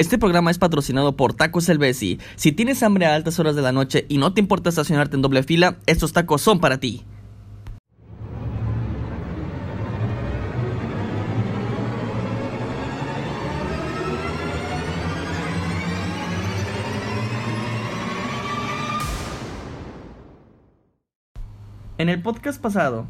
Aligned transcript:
Este 0.00 0.16
programa 0.16 0.50
es 0.50 0.56
patrocinado 0.56 1.14
por 1.14 1.34
Tacos 1.34 1.68
El 1.68 1.76
Besi. 1.76 2.18
Si 2.34 2.52
tienes 2.52 2.82
hambre 2.82 3.04
a 3.04 3.14
altas 3.14 3.38
horas 3.38 3.54
de 3.54 3.60
la 3.60 3.70
noche 3.70 4.06
y 4.08 4.16
no 4.16 4.32
te 4.32 4.40
importa 4.40 4.70
estacionarte 4.70 5.14
en 5.16 5.20
doble 5.20 5.42
fila, 5.42 5.76
estos 5.84 6.14
tacos 6.14 6.40
son 6.40 6.58
para 6.58 6.80
ti. 6.80 7.04
En 21.98 22.08
el 22.08 22.22
podcast 22.22 22.58
pasado 22.58 23.06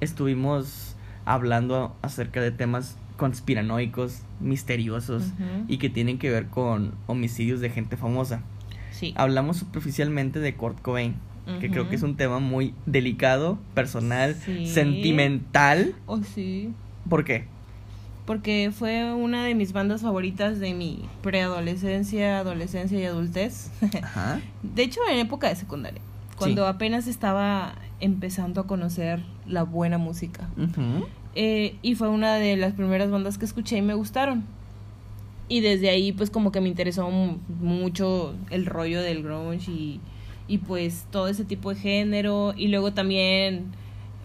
estuvimos 0.00 0.96
hablando 1.26 1.94
acerca 2.00 2.40
de 2.40 2.52
temas 2.52 2.96
conspiranoicos, 3.16 4.20
misteriosos 4.40 5.24
y 5.68 5.78
que 5.78 5.88
tienen 5.90 6.18
que 6.18 6.30
ver 6.30 6.46
con 6.46 6.94
homicidios 7.06 7.60
de 7.60 7.70
gente 7.70 7.96
famosa. 7.96 8.42
Sí. 8.90 9.12
Hablamos 9.16 9.58
superficialmente 9.58 10.38
de 10.40 10.54
Kurt 10.54 10.80
Cobain, 10.80 11.14
que 11.60 11.70
creo 11.70 11.88
que 11.88 11.96
es 11.96 12.02
un 12.02 12.16
tema 12.16 12.38
muy 12.40 12.74
delicado, 12.86 13.58
personal, 13.74 14.34
Sí. 14.34 14.66
sentimental. 14.66 15.94
Oh, 16.06 16.22
sí. 16.22 16.72
¿Por 17.08 17.24
qué? 17.24 17.44
Porque 18.26 18.72
fue 18.76 19.14
una 19.14 19.44
de 19.44 19.54
mis 19.54 19.72
bandas 19.72 20.02
favoritas 20.02 20.58
de 20.58 20.74
mi 20.74 21.04
preadolescencia, 21.22 22.38
adolescencia 22.40 22.98
y 22.98 23.04
adultez. 23.04 23.70
Ajá. 24.02 24.40
De 24.62 24.82
hecho, 24.82 25.00
en 25.10 25.18
época 25.18 25.48
de 25.48 25.54
secundaria. 25.54 26.00
Cuando 26.36 26.66
apenas 26.66 27.06
estaba 27.06 27.76
empezando 28.00 28.60
a 28.60 28.66
conocer 28.66 29.22
la 29.46 29.62
buena 29.62 29.96
música. 29.98 30.48
Ujú. 30.58 31.06
Eh, 31.38 31.76
y 31.82 31.94
fue 31.96 32.08
una 32.08 32.34
de 32.36 32.56
las 32.56 32.72
primeras 32.72 33.10
bandas 33.10 33.36
que 33.36 33.44
escuché 33.44 33.76
y 33.76 33.82
me 33.82 33.92
gustaron. 33.94 34.42
Y 35.48 35.60
desde 35.60 35.90
ahí 35.90 36.10
pues 36.12 36.30
como 36.30 36.50
que 36.50 36.60
me 36.60 36.68
interesó 36.68 37.08
mu- 37.10 37.36
mucho 37.60 38.34
el 38.50 38.64
rollo 38.66 39.00
del 39.02 39.22
grunge 39.22 39.70
y, 39.70 40.00
y 40.48 40.58
pues 40.58 41.04
todo 41.10 41.28
ese 41.28 41.44
tipo 41.44 41.70
de 41.74 41.76
género. 41.80 42.54
Y 42.56 42.68
luego 42.68 42.92
también 42.94 43.66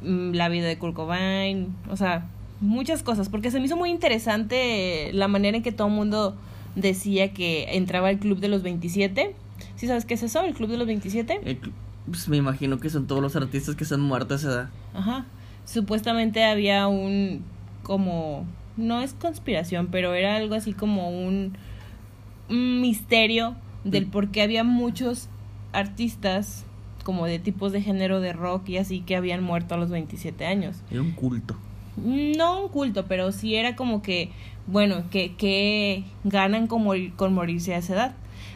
mm, 0.01 0.31
la 0.31 0.47
vida 0.49 0.67
de 0.67 0.77
Kurt 0.79 0.95
Cobain. 0.95 1.75
O 1.91 1.97
sea, 1.97 2.27
muchas 2.61 3.03
cosas. 3.03 3.27
Porque 3.29 3.51
se 3.51 3.59
me 3.59 3.65
hizo 3.65 3.75
muy 3.77 3.89
interesante 3.91 5.11
la 5.13 5.27
manera 5.27 5.57
en 5.57 5.63
que 5.63 5.71
todo 5.73 5.89
el 5.89 5.93
mundo 5.93 6.35
decía 6.75 7.33
que 7.33 7.75
entraba 7.75 8.07
al 8.07 8.17
club 8.19 8.39
de 8.39 8.47
los 8.47 8.63
27. 8.63 9.35
¿Sí 9.75 9.87
sabes 9.87 10.05
qué 10.05 10.13
es 10.13 10.23
eso? 10.23 10.41
El 10.43 10.53
club 10.53 10.69
de 10.69 10.77
los 10.77 10.87
27. 10.87 11.41
Eh, 11.43 11.59
cl- 11.61 11.71
pues 12.07 12.27
me 12.29 12.37
imagino 12.37 12.79
que 12.79 12.89
son 12.89 13.05
todos 13.05 13.21
los 13.21 13.35
artistas 13.35 13.75
que 13.75 13.85
se 13.85 13.93
han 13.95 14.01
muerto 14.01 14.33
a 14.33 14.37
esa 14.37 14.47
edad. 14.47 14.69
Ajá. 14.95 15.25
Supuestamente 15.65 16.43
había 16.43 16.87
un 16.87 17.43
como 17.83 18.45
no 18.77 19.01
es 19.01 19.13
conspiración, 19.13 19.87
pero 19.91 20.13
era 20.13 20.35
algo 20.35 20.55
así 20.55 20.73
como 20.73 21.09
un, 21.09 21.53
un 22.49 22.81
misterio 22.81 23.55
del 23.83 24.05
por 24.07 24.29
qué 24.29 24.41
había 24.43 24.63
muchos 24.63 25.29
artistas 25.73 26.65
como 27.03 27.25
de 27.25 27.39
tipos 27.39 27.71
de 27.71 27.81
género 27.81 28.19
de 28.21 28.33
rock 28.33 28.69
y 28.69 28.77
así 28.77 29.01
que 29.01 29.15
habían 29.15 29.43
muerto 29.43 29.73
a 29.75 29.77
los 29.77 29.89
27 29.89 30.45
años. 30.45 30.77
Era 30.91 31.01
un 31.01 31.11
culto. 31.11 31.57
No 31.97 32.61
un 32.63 32.69
culto, 32.69 33.05
pero 33.07 33.31
sí 33.31 33.55
era 33.55 33.75
como 33.75 34.01
que, 34.01 34.29
bueno, 34.67 35.03
que, 35.09 35.35
que 35.35 36.03
ganan 36.23 36.67
con, 36.67 36.83
morir- 36.83 37.13
con 37.15 37.33
morirse 37.33 37.73
a 37.73 37.79
esa 37.79 37.93
edad. 37.93 38.15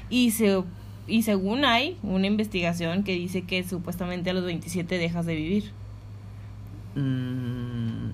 Y, 0.10 0.32
se, 0.32 0.62
y 1.08 1.24
según 1.24 1.66
hay 1.66 1.98
una 2.04 2.28
investigación 2.28 3.04
que 3.04 3.14
dice 3.14 3.42
que 3.42 3.64
supuestamente 3.64 4.30
a 4.30 4.34
los 4.34 4.46
27 4.46 4.98
dejas 4.98 5.26
de 5.26 5.36
vivir. 5.36 5.72
Mm, 6.96 8.12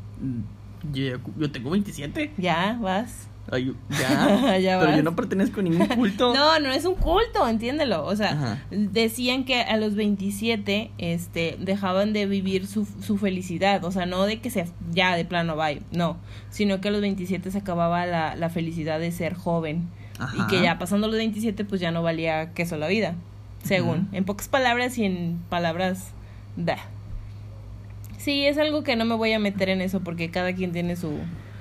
yo, 0.94 1.18
yo 1.38 1.52
tengo 1.52 1.70
27. 1.70 2.34
Ya, 2.38 2.78
vas. 2.82 3.28
Ay, 3.50 3.74
ya. 3.90 4.58
Ya 4.60 4.80
Pero 4.80 4.96
yo 4.98 5.04
no 5.04 5.16
pertenezco 5.16 5.60
a 5.60 5.64
ningún 5.64 5.88
culto. 5.88 6.34
No, 6.36 6.60
no 6.60 6.72
es 6.72 6.86
un 6.86 6.96
culto, 6.96 7.48
entiéndelo. 7.48 8.06
O 8.06 8.16
sea, 8.16 8.32
Ajá. 8.32 8.64
decían 8.70 9.46
que 9.46 9.62
a 9.62 9.78
los 9.78 9.96
27 9.96 10.92
este, 10.98 11.58
dejaban 11.60 12.14
de 12.14 12.26
vivir 12.26 12.68
su, 12.68 12.88
su 13.02 13.18
felicidad. 13.18 13.84
O 13.84 13.92
sea, 13.92 14.06
no 14.06 14.26
de 14.26 14.40
que 14.40 14.50
se 14.50 14.68
ya 14.92 15.16
de 15.16 15.26
plano 15.26 15.56
bye, 15.56 15.82
no. 15.92 16.18
Sino 16.50 16.82
que 16.82 16.90
a 16.90 16.92
los 16.92 17.02
27 17.02 17.52
se 17.52 17.58
acababa 17.58 18.06
la, 18.06 18.36
la 18.36 18.50
felicidad 18.50 19.00
de 19.00 19.12
ser 19.12 19.34
joven. 19.34 19.90
Ajá. 20.20 20.36
Y 20.38 20.48
que 20.48 20.62
ya 20.62 20.78
pasando 20.78 21.08
los 21.08 21.18
27 21.18 21.66
pues 21.66 21.82
ya 21.82 21.92
no 21.92 22.04
valía 22.04 22.54
queso 22.54 22.78
la 22.78 22.88
vida. 22.88 23.16
Según. 23.64 24.08
En 24.12 24.24
pocas 24.26 24.48
palabras 24.48 24.98
y 24.98 25.06
en 25.06 25.40
palabras... 25.50 26.12
Da. 26.58 26.78
Sí, 28.24 28.46
es 28.46 28.58
algo 28.58 28.84
que 28.84 28.96
no 28.96 29.06
me 29.06 29.16
voy 29.16 29.34
a 29.34 29.40
meter 29.40 29.70
en 29.70 29.82
eso 29.82 30.02
porque 30.02 30.30
cada 30.30 30.54
quien 30.54 30.72
tiene 30.72 30.96
su... 30.96 31.12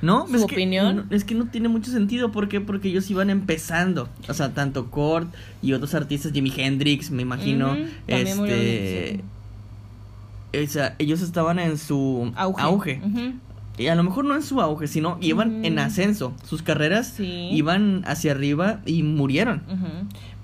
No, 0.02 0.26
¿Su 0.26 0.36
es 0.36 0.42
opinión? 0.42 1.08
Que, 1.08 1.16
es 1.16 1.24
que 1.24 1.34
no 1.34 1.46
tiene 1.46 1.68
mucho 1.68 1.90
sentido. 1.90 2.32
¿Por 2.32 2.48
qué? 2.48 2.60
Porque 2.60 2.88
ellos 2.88 3.10
iban 3.10 3.28
empezando. 3.28 4.08
O 4.28 4.34
sea, 4.34 4.54
tanto 4.54 4.90
Kurt 4.90 5.28
y 5.60 5.74
otros 5.74 5.94
artistas, 5.94 6.32
Jimi 6.32 6.52
Hendrix, 6.56 7.10
me 7.10 7.20
imagino. 7.20 7.72
A 7.72 7.76
los 7.76 7.90
este. 8.10 8.40
27. 8.40 9.24
O 10.52 10.66
sea, 10.66 10.96
ellos 10.98 11.20
estaban 11.20 11.58
en 11.58 11.76
su 11.78 12.32
Auge. 12.34 13.00
Ujú. 13.04 13.34
Y 13.80 13.88
a 13.88 13.94
lo 13.94 14.02
mejor 14.02 14.24
no 14.26 14.34
en 14.34 14.42
su 14.42 14.60
auge, 14.60 14.86
sino 14.88 15.16
iban 15.22 15.64
en 15.64 15.78
ascenso. 15.78 16.34
Sus 16.46 16.62
carreras 16.62 17.14
Sí. 17.16 17.48
iban 17.52 18.02
hacia 18.06 18.32
arriba 18.32 18.80
y 18.84 19.02
murieron. 19.02 19.62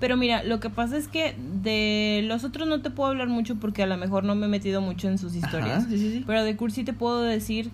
Pero 0.01 0.17
mira, 0.17 0.43
lo 0.43 0.59
que 0.61 0.71
pasa 0.71 0.97
es 0.97 1.07
que 1.09 1.37
de 1.63 2.23
los 2.27 2.45
otros 2.45 2.67
no 2.67 2.81
te 2.81 2.91
puedo 2.91 3.11
hablar 3.11 3.29
mucho 3.29 3.57
porque 3.57 3.83
a 3.83 3.87
lo 3.87 3.97
mejor 3.99 4.25
no 4.25 4.35
me 4.35 4.47
he 4.47 4.49
metido 4.49 4.81
mucho 4.81 5.09
en 5.09 5.19
sus 5.19 5.35
historias. 5.35 5.81
Ajá, 5.83 5.89
sí, 5.91 5.99
sí, 5.99 6.13
sí. 6.13 6.25
Pero 6.27 6.43
de 6.45 6.57
Kurt 6.57 6.73
sí 6.75 6.83
te 6.85 6.93
puedo 6.95 7.21
decir 7.23 7.71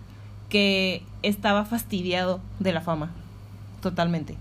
que 0.49 1.03
estaba 1.23 1.65
fastidiado 1.65 2.41
de 2.59 2.73
la 2.73 2.81
fama. 2.81 3.11
Totalmente. 3.81 4.37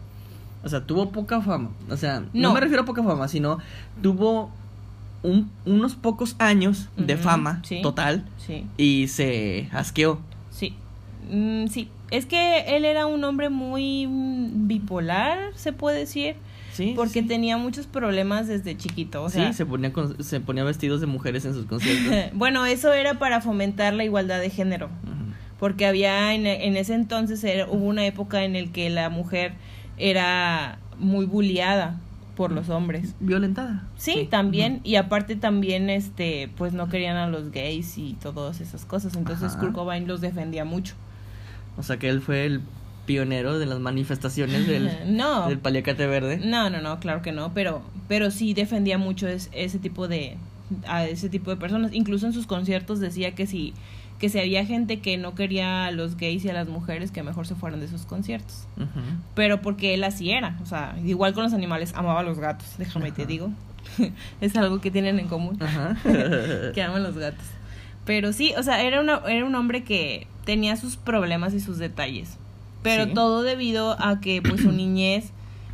O 0.63 0.69
sea, 0.69 0.85
tuvo 0.85 1.11
poca 1.11 1.41
fama. 1.41 1.69
O 1.89 1.97
sea, 1.97 2.19
no, 2.33 2.49
No. 2.49 2.53
me 2.53 2.59
refiero 2.59 2.83
a 2.83 2.85
poca 2.85 3.03
fama, 3.03 3.27
sino 3.27 3.59
tuvo 4.01 4.51
un- 5.23 5.49
unos 5.65 5.95
pocos 5.95 6.35
años 6.39 6.89
de 6.97 7.15
fama 7.15 7.61
total 7.83 8.25
Sí, 8.37 8.65
y 8.77 9.07
se 9.07 9.69
asqueó. 9.71 10.19
Sí. 11.29 11.35
Mm, 11.35 11.67
sí. 11.67 11.89
Es 12.11 12.25
que 12.25 12.75
él 12.75 12.83
era 12.85 13.05
un 13.05 13.23
hombre 13.23 13.49
muy 13.49 14.07
mm, 14.07 14.67
bipolar, 14.67 15.37
se 15.55 15.73
puede 15.73 15.99
decir. 15.99 16.35
Sí. 16.73 16.93
Porque 16.95 17.21
sí. 17.21 17.27
tenía 17.27 17.57
muchos 17.57 17.85
problemas 17.85 18.47
desde 18.47 18.77
chiquito. 18.77 19.23
O 19.23 19.29
sea, 19.29 19.47
sí, 19.49 19.53
se 19.57 19.65
ponía, 19.65 19.91
con- 19.91 20.23
se 20.23 20.39
ponía 20.39 20.63
vestidos 20.63 21.01
de 21.01 21.07
mujeres 21.07 21.43
en 21.45 21.53
sus 21.53 21.65
conciertos. 21.65 22.31
bueno, 22.33 22.65
eso 22.65 22.93
era 22.93 23.19
para 23.19 23.41
fomentar 23.41 23.93
la 23.93 24.03
igualdad 24.05 24.39
de 24.39 24.49
género. 24.49 24.89
Porque 25.59 25.85
había 25.85 26.33
en, 26.33 26.47
en 26.47 26.75
ese 26.77 26.93
entonces 26.95 27.43
era- 27.43 27.67
hubo 27.69 27.85
una 27.85 28.05
época 28.05 28.43
en 28.43 28.55
el 28.55 28.71
que 28.71 28.89
la 28.89 29.09
mujer 29.09 29.53
era 29.97 30.79
muy 30.97 31.25
bulliada 31.25 31.99
por 32.35 32.51
los 32.51 32.69
hombres. 32.69 33.13
Violentada. 33.19 33.83
Sí, 33.97 34.27
también 34.31 34.79
y 34.83 34.95
aparte 34.95 35.35
también 35.35 35.89
este 35.89 36.49
pues 36.57 36.73
no 36.73 36.89
querían 36.89 37.17
a 37.17 37.27
los 37.27 37.51
gays 37.51 37.97
y 37.97 38.13
todas 38.21 38.61
esas 38.61 38.85
cosas, 38.85 39.15
entonces. 39.15 39.53
Kurt 39.57 39.73
Cobain 39.73 40.07
los 40.07 40.21
defendía 40.21 40.65
mucho. 40.65 40.95
O 41.77 41.83
sea 41.83 41.97
que 41.97 42.09
él 42.09 42.21
fue 42.21 42.45
el 42.45 42.61
pionero 43.05 43.57
de 43.59 43.65
las 43.65 43.79
manifestaciones 43.79 44.67
del, 44.67 44.89
no. 45.17 45.47
del 45.49 45.57
paliacate 45.59 46.05
verde. 46.07 46.37
No, 46.37 46.69
no, 46.69 46.81
no, 46.81 46.99
claro 46.99 47.21
que 47.21 47.31
no, 47.31 47.53
pero 47.53 47.81
pero 48.07 48.29
sí 48.31 48.53
defendía 48.53 48.97
mucho 48.97 49.27
es- 49.27 49.49
ese 49.53 49.79
tipo 49.79 50.07
de 50.07 50.37
a 50.87 51.05
ese 51.05 51.27
tipo 51.29 51.49
de 51.49 51.57
personas, 51.57 51.93
incluso 51.93 52.25
en 52.27 52.33
sus 52.33 52.45
conciertos 52.47 52.99
decía 52.99 53.33
que 53.35 53.45
si 53.47 53.73
que 54.19 54.29
si 54.29 54.39
había 54.39 54.63
gente 54.65 54.99
que 54.99 55.17
no 55.17 55.33
quería 55.33 55.87
a 55.87 55.91
los 55.91 56.15
gays 56.15 56.45
y 56.45 56.49
a 56.49 56.53
las 56.53 56.67
mujeres 56.67 57.09
que 57.11 57.23
mejor 57.23 57.47
se 57.47 57.55
fueran 57.55 57.79
de 57.79 57.87
sus 57.87 58.03
conciertos. 58.05 58.67
Pero 59.33 59.61
porque 59.63 59.95
él 59.95 60.03
así 60.03 60.29
era, 60.31 60.59
o 60.61 60.65
sea, 60.67 60.95
igual 61.03 61.33
con 61.33 61.43
los 61.43 61.53
animales, 61.53 61.93
amaba 61.95 62.19
a 62.19 62.23
los 62.23 62.37
gatos, 62.37 62.67
déjame 62.77 63.11
te 63.11 63.25
digo. 63.25 63.49
es 64.41 64.55
algo 64.55 64.79
que 64.79 64.91
tienen 64.91 65.17
en 65.19 65.27
común, 65.27 65.57
que 66.75 66.81
aman 66.83 67.01
los 67.01 67.17
gatos. 67.17 67.45
Pero 68.05 68.31
sí, 68.31 68.53
o 68.57 68.61
sea, 68.63 68.83
era, 68.83 69.01
una, 69.01 69.21
era 69.27 69.43
un 69.43 69.55
hombre 69.55 69.83
que 69.83 70.27
tenía 70.45 70.75
sus 70.77 70.95
problemas 70.97 71.53
y 71.53 71.59
sus 71.59 71.77
detalles. 71.77 72.37
Pero 72.83 73.05
Sí. 73.05 73.13
todo 73.13 73.43
debido 73.43 73.95
a 74.01 74.19
que 74.21 74.41
pues 74.41 74.61
su 74.61 74.71
niñez 74.71 75.29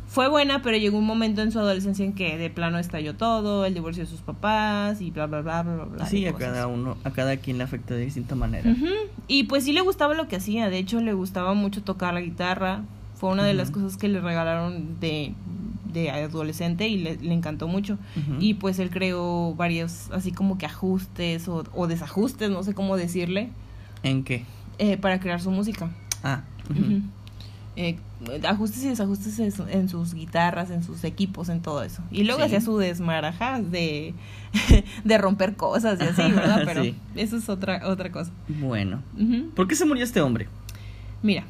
fue 0.08 0.28
buena, 0.28 0.62
pero 0.62 0.76
llegó 0.78 0.96
un 0.98 1.04
momento 1.06 1.42
en 1.42 1.52
su 1.52 1.58
adolescencia 1.58 2.02
en 2.04 2.14
que 2.14 2.38
de 2.38 2.48
plano 2.50 2.78
estalló 2.78 3.14
todo, 3.14 3.66
el 3.66 3.74
divorcio 3.74 4.04
de 4.04 4.08
sus 4.10 4.20
papás 4.20 5.00
y 5.02 5.10
bla 5.10 5.26
bla 5.26 5.42
bla 5.42 5.62
bla 5.62 5.84
bla. 5.84 6.06
sí, 6.06 6.24
a 6.26 6.32
cada 6.32 6.66
uno, 6.66 6.96
a 7.04 7.10
cada 7.10 7.36
quien 7.36 7.58
le 7.58 7.64
afecta 7.64 7.94
de 7.94 8.04
distinta 8.06 8.34
manera. 8.34 8.74
Y 9.26 9.44
pues 9.44 9.64
sí 9.64 9.72
le 9.72 9.82
gustaba 9.82 10.14
lo 10.14 10.26
que 10.28 10.36
hacía, 10.36 10.70
de 10.70 10.78
hecho 10.78 11.00
le 11.00 11.12
gustaba 11.12 11.52
mucho 11.54 11.82
tocar 11.82 12.14
la 12.14 12.20
guitarra, 12.22 12.82
fue 13.16 13.30
una 13.30 13.44
de 13.44 13.52
las 13.54 13.70
cosas 13.70 13.96
que 13.98 14.08
le 14.08 14.20
regalaron 14.20 14.98
de, 15.00 15.34
de 15.92 16.10
adolescente 16.10 16.88
y 16.88 16.96
le, 16.98 17.16
le 17.16 17.34
encantó 17.34 17.68
mucho. 17.68 17.98
Y 18.38 18.54
pues 18.54 18.78
él 18.78 18.88
creó 18.90 19.54
varios, 19.56 20.10
así 20.12 20.32
como 20.32 20.56
que 20.56 20.64
ajustes 20.66 21.48
o, 21.48 21.64
o 21.74 21.86
desajustes, 21.86 22.48
no 22.50 22.62
sé 22.62 22.72
cómo 22.74 22.96
decirle, 22.96 23.50
¿En 24.04 24.22
qué? 24.24 24.44
Eh, 24.78 24.96
para 24.96 25.20
crear 25.20 25.40
su 25.40 25.50
música. 25.50 25.90
Ah. 26.22 26.42
Eh, 27.76 27.96
ajustes 28.48 28.82
y 28.82 28.88
desajustes 28.88 29.38
en, 29.38 29.52
su- 29.52 29.68
en 29.68 29.88
sus 29.88 30.12
guitarras, 30.14 30.70
en 30.70 30.82
sus 30.82 31.04
equipos, 31.04 31.48
en 31.48 31.62
todo 31.62 31.82
eso. 31.84 32.02
Y 32.10 32.24
luego 32.24 32.40
Sí. 32.40 32.46
hacía 32.46 32.60
su 32.60 32.76
desmaraja 32.78 33.60
de, 33.60 34.14
de 35.04 35.18
romper 35.18 35.54
cosas 35.54 36.00
y 36.00 36.04
así, 36.04 36.32
¿verdad? 36.32 36.62
Pero 36.64 36.82
Sí. 36.82 36.96
eso 37.14 37.36
es 37.36 37.48
otra, 37.48 37.86
otra 37.86 38.10
cosa. 38.10 38.32
Bueno. 38.48 39.02
¿Por 39.54 39.68
qué 39.68 39.76
se 39.76 39.84
murió 39.84 40.02
este 40.02 40.20
hombre? 40.20 40.48
Mira, 41.22 41.44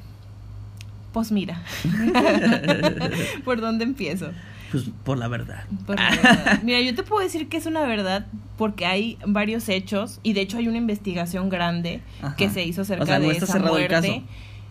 Pues 1.12 1.32
mira. 1.32 1.62
¿Por 3.44 3.60
dónde 3.62 3.84
empiezo? 3.84 4.30
Pues 4.70 4.84
por 5.04 5.18
la 5.18 5.28
verdad. 5.28 5.64
Por 5.86 5.96
la 5.98 6.10
verdad. 6.10 6.60
Mira, 6.62 6.80
yo 6.80 6.94
te 6.94 7.02
puedo 7.02 7.22
decir 7.22 7.48
que 7.48 7.56
es 7.56 7.66
una 7.66 7.82
verdad 7.82 8.26
porque 8.56 8.86
hay 8.86 9.18
varios 9.26 9.68
hechos 9.68 10.20
y 10.22 10.32
de 10.32 10.40
hecho 10.42 10.58
hay 10.58 10.68
una 10.68 10.78
investigación 10.78 11.48
grande 11.48 12.02
Ajá. 12.22 12.36
que 12.36 12.50
se 12.50 12.64
hizo 12.64 12.82
acerca 12.82 13.04
O 13.04 13.06
sea, 13.06 13.18
no 13.18 13.26
de 13.26 13.32
está 13.32 13.44
esa 13.44 13.52
cerrado 13.54 13.76
el 13.78 13.88
muerte. 13.88 14.08
caso. 14.08 14.22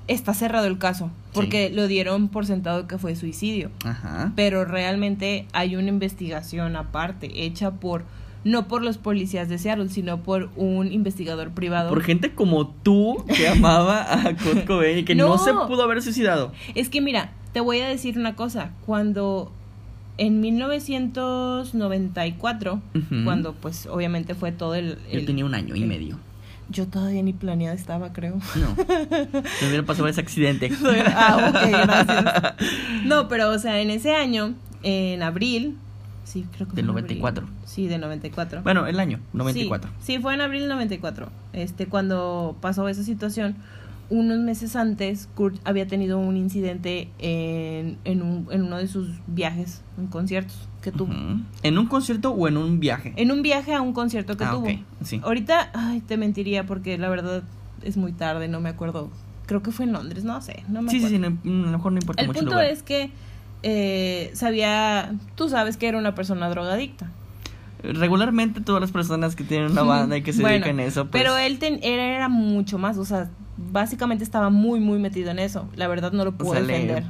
Está 0.07 0.33
cerrado 0.33 0.67
el 0.67 0.77
caso 0.77 1.11
porque 1.33 1.69
lo 1.69 1.88
dieron 1.88 2.29
por 2.29 2.45
sentado 2.45 2.88
que 2.88 2.97
fue 2.97 3.15
suicidio, 3.15 3.71
Ajá. 3.83 4.31
pero 4.35 4.63
realmente 4.65 5.45
hay 5.51 5.75
una 5.75 5.89
investigación 5.89 6.75
aparte 6.77 7.43
hecha 7.45 7.71
por 7.71 8.05
no 8.45 8.69
por 8.69 8.81
los 8.83 8.97
policías 8.97 9.50
de 9.50 9.57
Seattle, 9.57 9.89
sino 9.89 10.23
por 10.23 10.50
un 10.55 10.89
investigador 10.93 11.51
privado. 11.51 11.89
Por 11.89 12.01
gente 12.03 12.33
como 12.33 12.67
tú 12.69 13.25
que 13.35 13.47
amaba 13.50 14.13
a 14.13 14.35
Kurt 14.38 14.65
Cobain 14.65 15.00
y 15.00 15.03
que 15.03 15.15
no. 15.15 15.27
No. 15.27 15.38
se 15.38 15.51
pudo 15.53 15.83
haber 15.83 16.01
suicidado. 16.01 16.53
Es 16.73 16.88
que 16.88 17.01
mira, 17.01 17.31
te 17.51 17.59
voy 17.59 17.81
a 17.81 17.89
decir 17.89 18.17
una 18.17 18.35
cosa, 18.38 18.71
cuando 18.85 19.51
en 20.17 20.41
1994, 20.41 22.81
Ujú. 22.95 23.23
cuando 23.23 23.53
pues 23.53 23.85
obviamente 23.87 24.35
fue 24.35 24.51
todo 24.51 24.75
el... 24.75 24.97
Yo 25.11 25.25
tenía 25.25 25.45
un 25.45 25.55
año 25.55 25.75
y 25.75 25.85
medio. 25.85 26.19
Yo 26.69 26.85
todavía 26.87 27.23
ni 27.23 27.31
planeada 27.33 27.73
estaba, 27.75 28.11
creo. 28.11 28.39
No. 28.55 28.75
Me 29.61 29.67
hubiera 29.67 29.83
pasado 29.85 30.07
ese 30.09 30.19
accidente. 30.19 30.69
ah, 31.15 31.49
ok, 31.49 31.61
gracias. 31.71 32.25
No, 33.05 33.29
pero 33.29 33.51
o 33.51 33.57
sea, 33.59 33.79
en 33.79 33.89
ese 33.89 34.13
año, 34.13 34.53
en 34.83 35.23
abril, 35.23 35.77
sí, 36.25 36.45
creo 36.53 36.67
que 36.67 36.75
Del 36.75 36.85
fue 36.87 36.99
en 36.99 37.05
abril. 37.05 37.19
94. 37.21 37.47
Sí, 37.65 37.87
del 37.87 38.01
94. 38.01 38.63
Bueno, 38.63 38.85
el 38.85 38.99
año, 38.99 39.21
94. 39.31 39.89
Sí, 39.99 40.15
sí, 40.15 40.19
fue 40.19 40.33
en 40.33 40.41
abril 40.41 40.59
del 40.61 40.69
94. 40.69 41.29
Este, 41.53 41.85
cuando 41.85 42.57
pasó 42.59 42.89
esa 42.89 43.03
situación, 43.03 43.55
unos 44.09 44.39
meses 44.39 44.75
antes, 44.75 45.27
Kurt 45.36 45.57
había 45.65 45.88
tenido 45.88 46.18
un 46.18 46.38
incidente 46.38 47.09
en, 47.19 47.98
en, 48.06 48.21
un, 48.21 48.48
en 48.51 48.63
uno 48.63 48.77
de 48.77 48.88
sus 48.88 49.09
viajes, 49.27 49.81
en 49.98 50.07
conciertos 50.07 50.68
que 50.81 50.92
tuvo. 50.92 51.13
¿En 51.63 51.77
un 51.77 51.88
concierto 51.88 52.31
o 52.31 52.48
en 52.48 52.56
un 52.57 52.80
viaje? 52.80 53.13
En 53.18 53.31
un 53.31 53.42
viaje 53.42 53.74
a 53.74 53.81
un 53.81 53.94
concierto 53.94 54.38
que 54.38 54.45
Ah, 54.45 54.51
tuvo. 54.51 54.68
sí. 55.04 55.19
Ahorita, 55.24 55.71
ay, 55.74 56.00
te 56.01 56.15
mentiría 56.18 56.65
porque 56.65 56.98
la 56.98 57.09
verdad 57.09 57.44
es 57.83 57.98
muy 57.98 58.13
tarde, 58.13 58.48
no 58.48 58.62
me 58.62 58.69
acuerdo. 58.69 59.09
Creo 59.45 59.62
que 59.63 59.71
fue 59.71 59.86
en 59.86 59.94
Londres, 59.94 60.24
no 60.24 60.42
sé, 60.42 60.63
no 60.69 60.81
me 60.81 60.92
Sí, 60.92 61.00
sí, 61.01 61.15
acuerdo. 61.15 61.38
sí, 61.44 61.50
no- 61.50 61.53
a 61.63 61.65
lo 61.71 61.77
mejor 61.77 61.92
no 61.92 62.00
importa 62.00 62.21
El 62.21 62.27
mucho 62.27 62.39
punto 62.39 62.51
lugar. 62.56 62.68
es 62.71 62.83
que 62.83 63.12
eh, 63.63 64.31
sabía, 64.33 65.15
tú 65.36 65.50
sabes 65.50 65.77
que 65.77 65.88
era 65.88 65.98
una 65.98 66.15
persona 66.15 66.48
drogadicta. 66.50 67.10
Regularmente 67.94 68.62
todas 68.62 68.81
las 68.81 68.92
personas 68.92 69.36
que 69.36 69.44
tienen 69.44 69.72
una 69.72 69.84
banda 69.84 70.18
y 70.18 70.22
que 70.24 70.34
se 70.34 70.42
Bueno, 70.42 70.54
dedican 70.56 70.80
a 70.80 70.84
eso, 70.84 71.07
pues... 71.07 71.22
Pero 71.24 71.38
él, 71.38 71.60
ten- 71.60 71.80
él 71.84 72.00
era 72.00 72.30
mucho 72.30 72.78
más, 72.78 72.98
o 72.98 73.06
sea, 73.06 73.30
básicamente 73.57 74.24
estaba 74.24 74.50
muy, 74.50 74.80
muy 74.80 75.00
metido 75.00 75.31
en 75.31 75.39
eso. 75.39 75.68
La 75.75 75.88
verdad 75.88 76.12
no 76.12 76.25
lo 76.25 76.34
puedo 76.34 76.51
sea, 76.54 76.62
le 76.62 76.68
defender. 76.74 77.04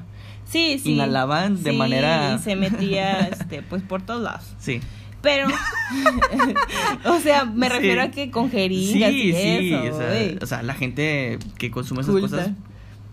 Sí, 0.45 0.79
sí. 0.79 0.93
inhalaban 0.93 1.61
de 1.61 1.71
Sí, 1.71 1.77
manera- 1.77 2.35
Y 2.35 2.39
se 2.39 2.55
metía, 2.55 3.19
este, 3.31 3.61
pues 3.63 3.81
por 3.83 4.01
todos 4.01 4.21
lados. 4.21 4.53
Sí. 4.59 4.79
Pero, 5.21 5.47
o 7.05 7.19
sea, 7.19 7.45
me 7.45 7.67
Sí. 7.67 7.73
refiero 7.73 8.01
a 8.01 8.07
que 8.09 8.31
con 8.31 8.49
jeringas 8.49 9.11
Sí, 9.11 9.21
y 9.29 9.33
sí, 9.33 9.73
eso. 9.73 9.95
o 9.95 9.97
sea, 9.97 10.07
güey. 10.09 10.37
o 10.41 10.45
sea, 10.45 10.63
la 10.63 10.73
gente 10.73 11.39
que 11.57 11.71
consume 11.71 12.01
esas 12.01 12.11
Culta. 12.13 12.27
cosas, 12.37 12.51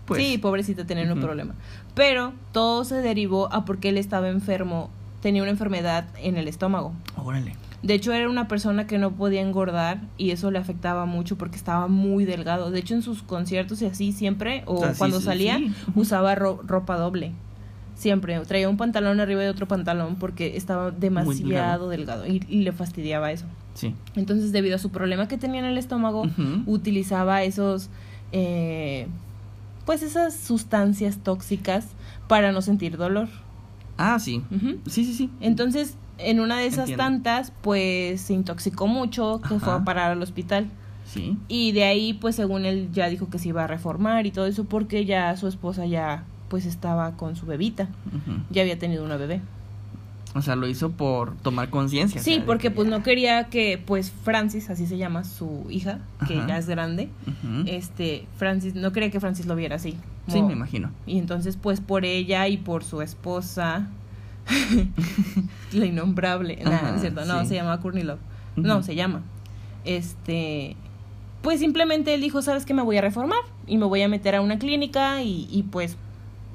pues... 0.05 0.23
sí, 0.23 0.37
pobrecita, 0.37 0.85
tenía 0.85 1.03
un 1.05 1.11
Ujú. 1.13 1.21
problema. 1.21 1.55
Pero 1.93 2.33
todo 2.51 2.83
se 2.85 2.95
derivó 2.95 3.51
a 3.53 3.65
porque 3.65 3.89
él 3.89 3.97
estaba 3.97 4.29
enfermo, 4.29 4.89
tenía 5.25 5.41
una 5.41 5.49
enfermedad 5.49 6.05
en 6.21 6.37
el 6.37 6.47
estómago. 6.47 6.93
Órale. 7.17 7.55
De 7.81 7.95
hecho, 7.95 8.13
era 8.13 8.29
una 8.29 8.47
persona 8.47 8.85
que 8.85 8.99
no 8.99 9.09
podía 9.15 9.41
engordar 9.41 10.01
y 10.19 10.29
eso 10.29 10.51
le 10.51 10.59
afectaba 10.59 11.07
mucho 11.07 11.35
porque 11.35 11.55
estaba 11.55 11.87
muy 11.87 12.25
delgado. 12.25 12.69
De 12.69 12.77
hecho, 12.77 12.93
en 12.93 13.01
sus 13.01 13.23
conciertos 13.23 13.81
y 13.81 13.87
así 13.87 14.11
siempre, 14.11 14.61
o, 14.67 14.85
sí, 14.85 14.91
cuando 14.99 15.17
sí, 15.19 15.25
salía, 15.25 15.57
sí. 15.57 15.73
Usaba 15.95 16.35
ro- 16.35 16.61
ropa 16.63 16.95
doble. 16.97 17.31
Siempre. 17.95 18.39
Traía 18.41 18.69
un 18.69 18.77
pantalón 18.77 19.19
arriba 19.19 19.41
de 19.41 19.49
otro 19.49 19.67
pantalón 19.67 20.17
porque 20.17 20.57
estaba 20.57 20.91
demasiado 20.91 21.89
delgado 21.89 22.27
y, 22.27 22.43
y 22.47 22.61
le 22.61 22.71
fastidiaba 22.71 23.31
eso. 23.31 23.45
Sí. 23.73 23.95
Entonces, 24.15 24.51
debido 24.51 24.75
a 24.75 24.79
su 24.79 24.91
problema 24.91 25.27
que 25.27 25.39
tenía 25.39 25.59
en 25.61 25.65
el 25.65 25.79
estómago, 25.79 26.27
utilizaba 26.67 27.41
esos, 27.41 27.89
eh, 28.31 29.07
pues 29.87 30.03
esas 30.03 30.35
sustancias 30.35 31.17
tóxicas 31.23 31.87
para 32.27 32.51
no 32.51 32.61
sentir 32.61 32.97
dolor. 32.97 33.27
Ah, 33.97 34.19
sí. 34.19 34.43
Sí, 34.87 35.05
sí, 35.05 35.13
sí. 35.13 35.29
Entonces, 35.39 35.95
en 36.17 36.39
una 36.39 36.57
de 36.59 36.67
esas 36.67 36.89
Entiendo. 36.89 37.03
tantas, 37.03 37.51
pues 37.61 38.21
se 38.21 38.33
intoxicó 38.33 38.87
mucho, 38.87 39.41
que 39.47 39.59
fue 39.59 39.73
a 39.73 39.83
parar 39.83 40.11
al 40.11 40.21
hospital. 40.21 40.67
Sí. 41.05 41.37
Y 41.47 41.71
de 41.71 41.83
ahí, 41.85 42.13
pues 42.13 42.35
según 42.35 42.65
él 42.65 42.89
ya 42.91 43.07
dijo 43.09 43.29
que 43.29 43.37
se 43.39 43.49
iba 43.49 43.63
a 43.63 43.67
reformar 43.67 44.25
y 44.25 44.31
todo 44.31 44.47
eso, 44.47 44.65
porque 44.65 45.05
ya 45.05 45.35
su 45.37 45.47
esposa 45.47 45.85
ya, 45.85 46.23
pues 46.49 46.65
estaba 46.65 47.15
con 47.15 47.35
su 47.35 47.45
bebita. 47.45 47.87
Ya 48.49 48.61
había 48.63 48.77
tenido 48.79 49.03
una 49.05 49.15
bebé. 49.17 49.41
O 50.33 50.41
sea, 50.41 50.57
lo 50.57 50.67
hizo 50.67 50.91
por 50.91 51.37
tomar 51.37 51.69
conciencia. 51.69 52.19
o 52.19 52.23
Sí, 52.23 52.35
sea, 52.35 52.45
porque 52.45 52.63
que 52.69 52.71
pues 52.75 52.89
ya- 52.89 52.97
no 52.97 53.03
quería 53.03 53.45
que, 53.45 53.81
pues 53.85 54.11
Francis, 54.11 54.69
así 54.69 54.85
se 54.87 54.97
llama 54.97 55.23
su 55.23 55.65
hija, 55.69 55.99
que 56.27 56.37
Ajá. 56.39 56.47
ya 56.47 56.57
es 56.57 56.67
grande, 56.67 57.07
este, 57.67 58.27
Francis, 58.37 58.75
no 58.75 58.91
quería 58.91 59.09
que 59.11 59.21
Francis 59.21 59.45
lo 59.45 59.55
viera 59.55 59.77
así. 59.77 59.95
Sí, 60.27 60.41
me 60.41 60.53
imagino. 60.53 60.91
Y 61.05 61.17
entonces, 61.19 61.57
pues 61.57 61.81
por 61.81 62.05
ella 62.05 62.47
y 62.47 62.57
por 62.57 62.83
su 62.83 63.01
esposa, 63.01 63.87
la 65.71 65.85
innombrable, 65.85 66.59
Ajá, 66.65 66.89
no 66.89 66.95
es 66.95 67.01
cierto, 67.01 67.25
no, 67.25 67.41
sí. 67.41 67.47
se 67.47 67.55
llama 67.55 67.79
Courtney 67.79 68.03
Love. 68.03 68.19
No, 68.55 68.83
se 68.83 68.95
llama. 68.95 69.21
Este, 69.83 70.75
pues 71.41 71.59
simplemente 71.59 72.13
él 72.13 72.21
dijo, 72.21 72.41
¿sabes 72.41 72.65
qué? 72.65 72.73
Me 72.73 72.81
voy 72.81 72.97
a 72.97 73.01
reformar 73.01 73.39
y 73.67 73.77
me 73.77 73.85
voy 73.85 74.01
a 74.01 74.07
meter 74.07 74.35
a 74.35 74.41
una 74.41 74.57
clínica 74.57 75.21
y, 75.21 75.47
y 75.51 75.63
pues 75.63 75.97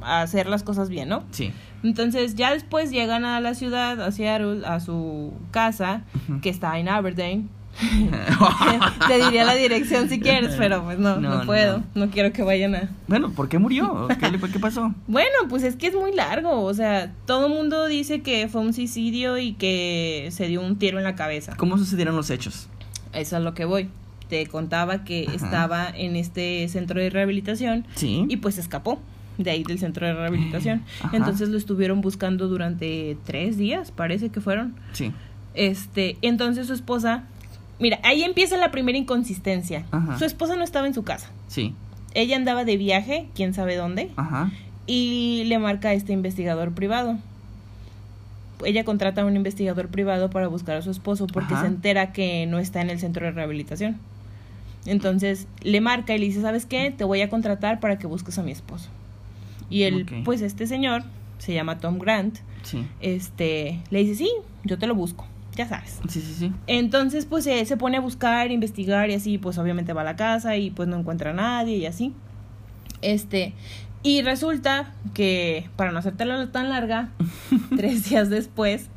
a 0.00 0.22
hacer 0.22 0.48
las 0.48 0.62
cosas 0.62 0.88
bien, 0.88 1.08
¿no? 1.08 1.22
Sí. 1.30 1.52
Entonces 1.82 2.34
ya 2.34 2.52
después 2.52 2.90
llegan 2.90 3.24
a 3.24 3.40
la 3.40 3.54
ciudad, 3.54 4.00
a 4.00 4.10
Seattle, 4.12 4.66
a 4.66 4.80
su 4.80 5.32
casa, 5.50 6.02
que 6.42 6.48
está 6.50 6.78
en 6.78 6.88
Aberdeen. 6.88 7.48
Te 9.08 9.24
diría 9.24 9.44
la 9.44 9.54
dirección 9.54 10.08
si 10.08 10.20
quieres, 10.20 10.54
pero 10.56 10.82
pues 10.84 10.98
no, 10.98 11.16
no, 11.20 11.38
No, 11.40 11.46
puedo. 11.46 11.78
no. 11.94 12.06
no 12.06 12.10
quiero 12.10 12.32
que 12.32 12.42
vayan 12.42 12.74
a, 12.74 12.90
bueno, 13.08 13.30
¿por 13.30 13.48
qué 13.48 13.58
murió? 13.58 14.08
¿Qué, 14.20 14.30
le- 14.30 14.38
qué 14.38 14.58
pasó? 14.58 14.94
bueno, 15.06 15.30
pues 15.48 15.62
es 15.62 15.76
que 15.76 15.86
es 15.88 15.94
muy 15.94 16.12
largo, 16.12 16.62
o 16.62 16.74
sea, 16.74 17.12
todo 17.26 17.46
el 17.46 17.52
mundo 17.54 17.86
dice 17.86 18.22
que 18.22 18.48
fue 18.48 18.60
un 18.60 18.72
suicidio 18.72 19.38
y 19.38 19.52
que 19.54 20.28
se 20.30 20.46
dio 20.46 20.60
un 20.62 20.76
tiro 20.76 20.98
en 20.98 21.04
la 21.04 21.14
cabeza. 21.14 21.54
¿Cómo 21.56 21.78
sucedieron 21.78 22.16
los 22.16 22.30
hechos? 22.30 22.68
Eso 23.12 23.36
es 23.38 23.42
lo 23.42 23.54
que 23.54 23.64
voy. 23.64 23.88
Te 24.28 24.46
contaba 24.46 25.02
que 25.04 25.24
Ajá. 25.26 25.34
estaba 25.34 25.88
en 25.90 26.14
este 26.16 26.68
centro 26.68 27.00
de 27.00 27.10
rehabilitación 27.10 27.84
Sí. 27.96 28.26
y 28.28 28.36
pues 28.36 28.58
escapó 28.58 29.00
de 29.38 29.50
ahí 29.50 29.64
del 29.64 29.78
centro 29.78 30.06
de 30.06 30.12
rehabilitación. 30.14 30.82
Ajá. 31.02 31.16
Entonces 31.16 31.48
lo 31.48 31.56
estuvieron 31.58 32.00
buscando 32.00 32.46
durante 32.46 33.16
tres 33.24 33.56
días, 33.58 33.90
parece 33.90 34.28
que 34.28 34.40
fueron. 34.40 34.74
Sí. 34.92 35.12
Este, 35.54 36.16
entonces 36.22 36.68
su 36.68 36.74
esposa, 36.74 37.24
mira, 37.80 37.98
ahí 38.04 38.22
empieza 38.22 38.56
la 38.56 38.70
primera 38.70 38.96
inconsistencia. 38.98 39.84
Ajá. 39.90 40.18
Su 40.18 40.24
esposa 40.24 40.54
no 40.56 40.62
estaba 40.64 40.86
en 40.86 40.94
su 40.94 41.02
casa. 41.02 41.30
Sí. 41.48 41.74
Ella 42.14 42.36
andaba 42.36 42.64
de 42.64 42.76
viaje, 42.76 43.26
quién 43.34 43.54
sabe 43.54 43.76
dónde, 43.76 44.10
Ajá. 44.16 44.50
y 44.86 45.44
le 45.46 45.58
marca 45.58 45.88
a 45.90 45.92
este 45.94 46.12
investigador 46.12 46.72
privado. 46.72 47.16
Ella 48.64 48.84
contrata 48.84 49.22
a 49.22 49.24
un 49.24 49.36
investigador 49.36 49.88
privado 49.88 50.28
para 50.28 50.46
buscar 50.48 50.76
a 50.76 50.82
su 50.82 50.90
esposo 50.90 51.26
porque 51.26 51.54
Ajá. 51.54 51.62
se 51.62 51.68
entera 51.68 52.12
que 52.12 52.46
no 52.46 52.58
está 52.58 52.80
en 52.82 52.90
el 52.90 53.00
centro 53.00 53.24
de 53.24 53.32
rehabilitación. 53.32 53.96
Entonces 54.86 55.46
le 55.62 55.80
marca 55.80 56.14
y 56.14 56.18
le 56.18 56.26
dice, 56.26 56.42
¿sabes 56.42 56.66
qué? 56.66 56.90
Te 56.96 57.04
voy 57.04 57.20
a 57.22 57.30
contratar 57.30 57.80
para 57.80 57.98
que 57.98 58.06
busques 58.06 58.38
a 58.38 58.42
mi 58.42 58.50
esposo. 58.52 58.88
Y 59.70 59.84
él, 59.84 60.06
pues 60.24 60.40
este 60.42 60.66
señor, 60.66 61.04
se 61.38 61.54
llama 61.54 61.78
Tom 61.78 61.98
Grant, 61.98 62.38
Sí. 62.62 62.84
este, 63.00 63.80
le 63.90 64.00
dice, 64.00 64.14
sí, 64.16 64.30
yo 64.64 64.78
te 64.78 64.86
lo 64.86 64.94
busco, 64.94 65.26
ya 65.60 65.68
sabes. 65.68 66.00
Sí, 66.08 66.20
sí, 66.20 66.34
sí. 66.38 66.52
Entonces, 66.66 67.26
pues 67.26 67.46
él 67.46 67.66
se 67.66 67.76
pone 67.76 67.96
a 67.98 68.00
buscar, 68.00 68.50
investigar 68.50 69.10
y 69.10 69.14
así, 69.14 69.38
pues 69.38 69.58
obviamente 69.58 69.92
va 69.92 70.00
a 70.00 70.04
la 70.04 70.16
casa 70.16 70.56
y 70.56 70.70
pues 70.70 70.88
no 70.88 70.96
encuentra 70.98 71.30
a 71.30 71.34
nadie 71.34 71.76
y 71.76 71.86
así. 71.86 72.14
Este, 73.02 73.54
y 74.02 74.22
resulta 74.22 74.92
que, 75.14 75.68
para 75.76 75.92
no 75.92 75.98
hacértela 75.98 76.50
tan 76.52 76.68
larga, 76.70 77.10
tres 77.76 78.08
días 78.08 78.30
después, 78.30 78.88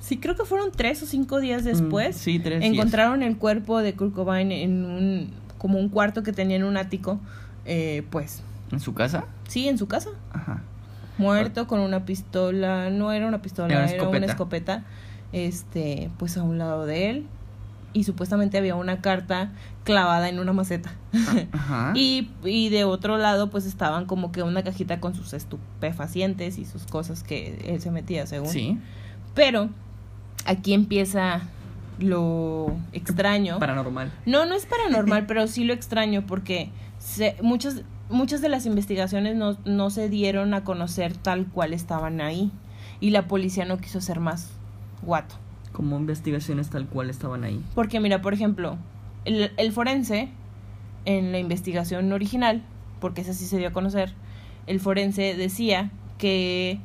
sí 0.00 0.18
creo 0.18 0.36
que 0.36 0.44
fueron 0.44 0.70
tres 0.72 1.02
o 1.02 1.06
cinco 1.06 1.40
días 1.40 1.64
después, 1.64 2.16
Mm, 2.16 2.18
sí, 2.18 2.38
tres 2.38 2.60
días. 2.60 2.72
encontraron 2.74 3.22
el 3.22 3.36
cuerpo 3.36 3.78
de 3.80 3.94
Kurt 3.94 4.12
Cobain 4.14 4.52
en 4.52 4.84
un, 4.84 5.30
como 5.58 5.78
un 5.78 5.88
cuarto 5.88 6.22
que 6.22 6.32
tenía 6.32 6.56
en 6.56 6.64
un 6.64 6.76
ático, 6.76 7.20
eh, 7.64 8.02
pues, 8.10 8.42
¿En 8.70 8.80
su 8.80 8.92
casa? 8.94 9.24
sí, 9.48 9.68
en 9.68 9.78
su 9.78 9.86
casa, 9.88 10.10
Ajá. 10.32 10.62
muerto 11.18 11.66
con 11.66 11.80
una 11.80 12.04
pistola, 12.04 12.90
no 12.90 13.12
era 13.12 13.26
una 13.26 13.40
pistola, 13.42 13.68
Era 13.68 14.08
una 14.08 14.26
escopeta. 14.26 14.84
Este, 15.34 16.10
pues 16.16 16.36
a 16.38 16.44
un 16.44 16.58
lado 16.58 16.86
de 16.86 17.10
él 17.10 17.26
y 17.92 18.04
supuestamente 18.04 18.56
había 18.56 18.76
una 18.76 19.00
carta 19.00 19.50
clavada 19.82 20.28
en 20.28 20.38
una 20.38 20.52
maceta. 20.52 20.92
Ajá. 21.52 21.92
y, 21.96 22.30
y 22.44 22.68
de 22.68 22.84
otro 22.84 23.18
lado 23.18 23.50
pues 23.50 23.66
estaban 23.66 24.06
como 24.06 24.30
que 24.32 24.42
una 24.42 24.62
cajita 24.62 25.00
con 25.00 25.14
sus 25.14 25.32
estupefacientes 25.32 26.58
y 26.58 26.64
sus 26.64 26.86
cosas 26.86 27.22
que 27.24 27.58
él 27.66 27.80
se 27.80 27.90
metía 27.90 28.26
según. 28.26 28.48
Sí. 28.48 28.78
Pero 29.34 29.68
aquí 30.46 30.72
empieza 30.72 31.42
lo 31.98 32.74
extraño. 32.92 33.58
Paranormal. 33.58 34.12
No, 34.26 34.46
no 34.46 34.54
es 34.54 34.66
paranormal, 34.66 35.26
pero 35.28 35.46
sí 35.48 35.64
lo 35.64 35.72
extraño 35.72 36.24
porque 36.26 36.70
se- 36.98 37.36
muchas 37.42 37.82
muchas 38.10 38.40
de 38.42 38.48
las 38.50 38.66
investigaciones 38.66 39.34
no, 39.34 39.56
no 39.64 39.90
se 39.90 40.08
dieron 40.08 40.52
a 40.54 40.62
conocer 40.62 41.16
tal 41.16 41.46
cual 41.46 41.72
estaban 41.72 42.20
ahí. 42.20 42.52
Y 43.00 43.10
la 43.10 43.26
policía 43.26 43.64
no 43.64 43.78
quiso 43.78 44.00
ser 44.00 44.20
más 44.20 44.50
guato. 45.04 45.36
Como 45.72 45.96
investigaciones 45.96 46.70
tal 46.70 46.86
cual 46.86 47.10
estaban 47.10 47.44
ahí. 47.44 47.62
Porque 47.74 48.00
mira, 48.00 48.22
por 48.22 48.32
ejemplo, 48.34 48.76
el, 49.24 49.52
el 49.56 49.72
forense, 49.72 50.28
en 51.04 51.32
la 51.32 51.38
investigación 51.38 52.12
original, 52.12 52.62
porque 53.00 53.20
esa 53.20 53.34
sí 53.34 53.44
se 53.44 53.58
dio 53.58 53.68
a 53.68 53.72
conocer, 53.72 54.14
el 54.66 54.80
forense 54.80 55.34
decía 55.34 55.90
que 56.18 56.78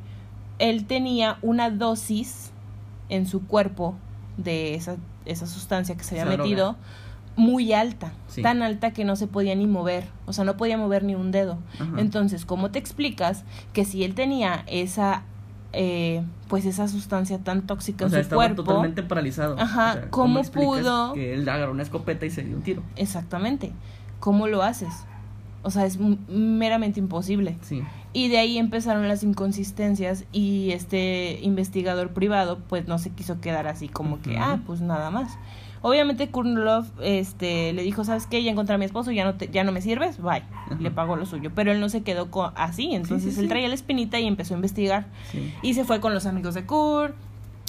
él 0.58 0.84
tenía 0.86 1.38
una 1.40 1.70
dosis 1.70 2.50
en 3.08 3.26
su 3.26 3.46
cuerpo 3.46 3.94
de 4.36 4.74
esa, 4.74 4.96
esa 5.24 5.46
sustancia 5.46 5.96
que 5.96 6.04
se 6.04 6.20
había 6.20 6.34
Esa 6.34 6.42
metido 6.42 6.76
muy 7.36 7.72
alta, 7.72 8.12
Sí. 8.28 8.42
tan 8.42 8.60
alta 8.62 8.90
que 8.92 9.04
no 9.04 9.16
se 9.16 9.26
podía 9.26 9.54
ni 9.54 9.66
mover, 9.66 10.04
o 10.26 10.32
sea, 10.32 10.44
no 10.44 10.56
podía 10.58 10.76
mover 10.76 11.04
ni 11.04 11.14
un 11.14 11.30
dedo. 11.30 11.58
Ajá. 11.74 11.92
Entonces, 11.96 12.44
¿cómo 12.44 12.70
te 12.70 12.78
explicas 12.78 13.44
que 13.72 13.84
si 13.86 14.04
él 14.04 14.14
tenía 14.14 14.64
esa, 14.66 15.22
eh, 15.72 16.22
pues 16.48 16.64
esa 16.66 16.88
sustancia 16.88 17.38
tan 17.38 17.66
tóxica 17.66 18.04
O 18.04 18.08
en 18.08 18.10
sea, 18.12 18.20
su 18.20 18.22
estaba 18.22 18.44
cuerpo? 18.44 18.64
totalmente 18.64 19.02
paralizado. 19.02 19.58
Ajá, 19.58 19.90
O 19.90 19.92
sea, 19.94 20.10
¿cómo 20.10 20.42
pudo? 20.44 21.12
Que 21.12 21.34
él 21.34 21.48
agarró 21.48 21.72
una 21.72 21.82
escopeta 21.82 22.26
y 22.26 22.30
se 22.30 22.42
dio 22.42 22.56
un 22.56 22.62
tiro. 22.62 22.82
Exactamente. 22.96 23.72
¿Cómo 24.18 24.48
lo 24.48 24.62
haces? 24.62 24.92
O 25.62 25.70
sea, 25.70 25.84
es 25.86 25.98
meramente 26.28 26.98
imposible. 27.00 27.56
Sí. 27.62 27.82
Y 28.12 28.28
de 28.28 28.38
ahí 28.38 28.58
empezaron 28.58 29.06
las 29.06 29.22
inconsistencias 29.22 30.24
y 30.32 30.70
este 30.72 31.38
investigador 31.42 32.10
privado 32.10 32.58
pues 32.68 32.88
no 32.88 32.98
se 32.98 33.10
quiso 33.10 33.40
quedar 33.40 33.66
así 33.68 33.88
como 33.88 34.20
que, 34.20 34.36
ah, 34.38 34.60
pues 34.66 34.80
nada 34.80 35.10
más. 35.10 35.32
Obviamente 35.82 36.28
Kurnlov 36.28 36.84
este, 37.02 37.72
le 37.72 37.82
dijo, 37.82 38.04
¿sabes 38.04 38.26
qué? 38.26 38.42
Ya 38.42 38.50
encontré 38.50 38.74
a 38.74 38.78
mi 38.78 38.84
esposo, 38.84 39.12
ya 39.12 39.24
no, 39.24 39.34
te- 39.36 39.48
ya 39.48 39.64
no 39.64 39.72
me 39.72 39.80
sirves, 39.80 40.20
bye. 40.20 40.42
Ajá. 40.66 40.76
Le 40.78 40.90
pagó 40.90 41.16
lo 41.16 41.24
suyo. 41.24 41.50
Pero 41.54 41.72
él 41.72 41.80
no 41.80 41.88
se 41.88 42.02
quedó 42.02 42.30
co- 42.30 42.52
así, 42.54 42.94
entonces 42.94 43.32
sí, 43.34 43.40
él 43.40 43.46
sí. 43.46 43.48
traía 43.48 43.68
la 43.68 43.74
espinita 43.74 44.20
y 44.20 44.26
empezó 44.26 44.52
a 44.54 44.56
investigar. 44.56 45.06
Y 45.62 45.72
se 45.74 45.84
fue 45.84 46.00
con 46.00 46.12
los 46.12 46.26
amigos 46.26 46.54
de 46.54 46.66
Kurt, 46.66 47.14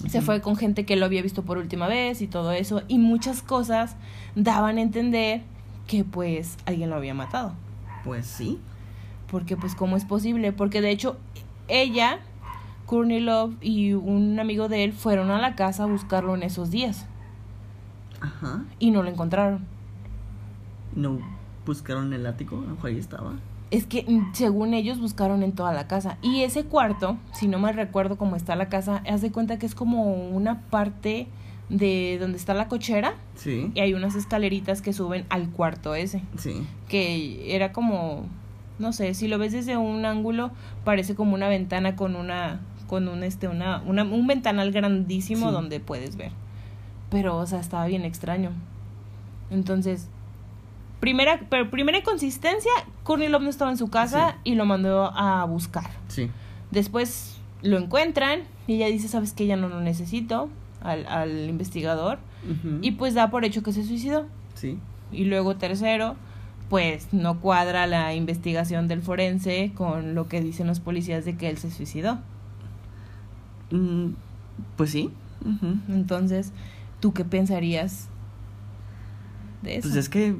se 0.10 0.22
fue 0.22 0.42
con 0.42 0.56
gente 0.58 0.86
que 0.86 0.96
lo 0.98 1.06
había 1.06 1.22
visto 1.22 1.44
por 1.44 1.58
última 1.58 1.88
vez 1.88 2.22
y 2.22 2.28
todo 2.28 2.52
eso. 2.52 2.82
Y 2.90 2.98
muchas 2.98 3.42
cosas 3.42 3.96
daban 4.36 4.78
a 4.78 4.82
entender 4.82 5.42
que 5.88 6.04
pues 6.04 6.58
alguien 6.66 6.90
lo 6.90 6.98
había 6.98 7.14
matado. 7.14 7.54
Pues 8.04 8.26
sí. 8.26 8.60
Porque 9.30 9.56
pues 9.56 9.74
cómo 9.76 9.96
es 9.96 10.04
posible, 10.04 10.52
porque 10.52 10.82
de 10.82 10.90
hecho 10.92 11.16
ella, 11.70 12.20
Courtney 12.88 13.22
Love 13.22 13.54
y 13.62 13.94
un 13.94 14.38
amigo 14.40 14.68
de 14.68 14.84
él 14.84 14.92
fueron 14.92 15.32
a 15.32 15.40
la 15.40 15.56
casa 15.56 15.84
a 15.84 15.86
buscarlo 15.86 16.36
en 16.36 16.44
esos 16.44 16.72
días 16.72 17.06
Ajá. 18.22 18.64
y 18.80 18.92
no 18.92 19.04
lo 19.04 19.10
encontraron. 19.10 19.66
No 20.96 21.20
buscaron 21.66 22.14
el 22.14 22.26
ático, 22.26 22.64
ahí 22.84 22.98
estaba. 22.98 23.34
Es 23.72 23.86
que 23.86 24.04
mm, 24.08 24.34
según 24.34 24.74
ellos 24.74 25.00
buscaron 25.00 25.44
en 25.44 25.54
toda 25.54 25.72
la 25.74 25.88
casa 25.88 26.18
y 26.22 26.42
ese 26.42 26.66
cuarto, 26.66 27.18
si 27.34 27.48
no 27.48 27.58
me 27.60 27.72
recuerdo 27.72 28.18
cómo 28.18 28.36
está 28.36 28.56
la 28.56 28.68
casa, 28.70 29.02
haz 29.10 29.22
de 29.22 29.32
cuenta 29.32 29.58
que 29.58 29.66
es 29.66 29.76
como 29.76 30.14
una 30.14 30.62
parte 30.70 31.28
de 31.70 32.18
donde 32.20 32.38
está 32.38 32.54
la 32.54 32.68
cochera 32.68 33.14
Sí. 33.36 33.72
y 33.74 33.80
hay 33.80 33.94
unas 33.94 34.16
escaleritas 34.16 34.82
que 34.82 34.92
suben 34.92 35.26
al 35.30 35.50
cuarto 35.50 35.96
ese, 35.96 36.22
Sí. 36.38 36.68
que 36.90 37.56
era 37.56 37.72
como 37.72 38.26
no 38.78 38.92
sé, 38.94 39.14
si 39.14 39.28
lo 39.28 39.38
ves 39.38 39.54
desde 39.54 39.78
un 39.78 40.06
ángulo 40.06 40.52
parece 40.84 41.16
como 41.16 41.34
una 41.36 41.48
ventana 41.48 41.96
con 41.96 42.16
una 42.18 42.60
con 42.88 43.08
un 43.08 43.24
este 43.24 43.48
una, 43.48 43.82
una 43.86 44.04
un 44.04 44.28
ventanal 44.28 44.72
grandísimo 44.74 45.48
Sí. 45.48 45.54
donde 45.54 45.80
puedes 45.80 46.18
ver. 46.18 46.32
Pero 47.12 47.38
o 47.38 47.46
sea, 47.46 47.60
estaba 47.60 47.86
bien 47.86 48.04
extraño. 48.06 48.50
Entonces, 49.52 50.08
primera 51.00 51.42
pero 51.50 51.70
primera 51.70 52.00
inconsistencia, 52.00 52.72
Courtney 53.04 53.28
Love 53.30 53.44
no 53.44 53.50
estaba 53.50 53.70
en 53.70 53.78
su 53.78 53.90
casa 53.90 54.32
Sí. 54.44 54.52
y 54.52 54.56
lo 54.56 54.66
mandó 54.66 55.12
a 55.16 55.46
buscar. 55.46 55.90
Sí. 56.08 56.32
Después 56.72 57.38
lo 57.62 57.78
encuentran 57.78 58.42
y 58.66 58.76
ella 58.76 58.88
dice, 58.88 59.08
"¿Sabes 59.08 59.34
que 59.34 59.46
Ya 59.46 59.58
no 59.58 59.68
lo 59.70 59.82
necesito." 59.82 60.50
Al, 60.82 61.06
al 61.06 61.48
investigador 61.48 62.18
y 62.82 62.92
pues 62.94 63.14
da 63.14 63.30
por 63.30 63.46
hecho 63.46 63.62
que 63.62 63.72
se 63.72 63.84
suicidó. 63.84 64.26
Sí. 64.56 64.80
Y 65.12 65.26
luego 65.26 65.58
tercero, 65.58 66.16
pues 66.72 67.14
no 67.14 67.40
cuadra 67.40 67.86
la 67.86 68.16
investigación 68.16 68.88
del 68.88 69.04
forense 69.04 69.74
con 69.76 70.16
lo 70.16 70.28
que 70.28 70.42
dicen 70.42 70.66
los 70.66 70.80
policías 70.80 71.24
de 71.24 71.36
que 71.38 71.50
él 71.52 71.60
se 71.60 71.70
suicidó. 71.70 72.18
Mm, 73.70 74.14
pues 74.76 74.90
sí. 74.92 75.12
Entonces, 75.90 76.52
¿tú 77.02 77.12
qué 77.14 77.26
pensarías 77.26 78.08
de 79.64 79.76
eso? 79.78 79.90
Pues 79.90 79.96
es 79.98 80.08
que 80.10 80.36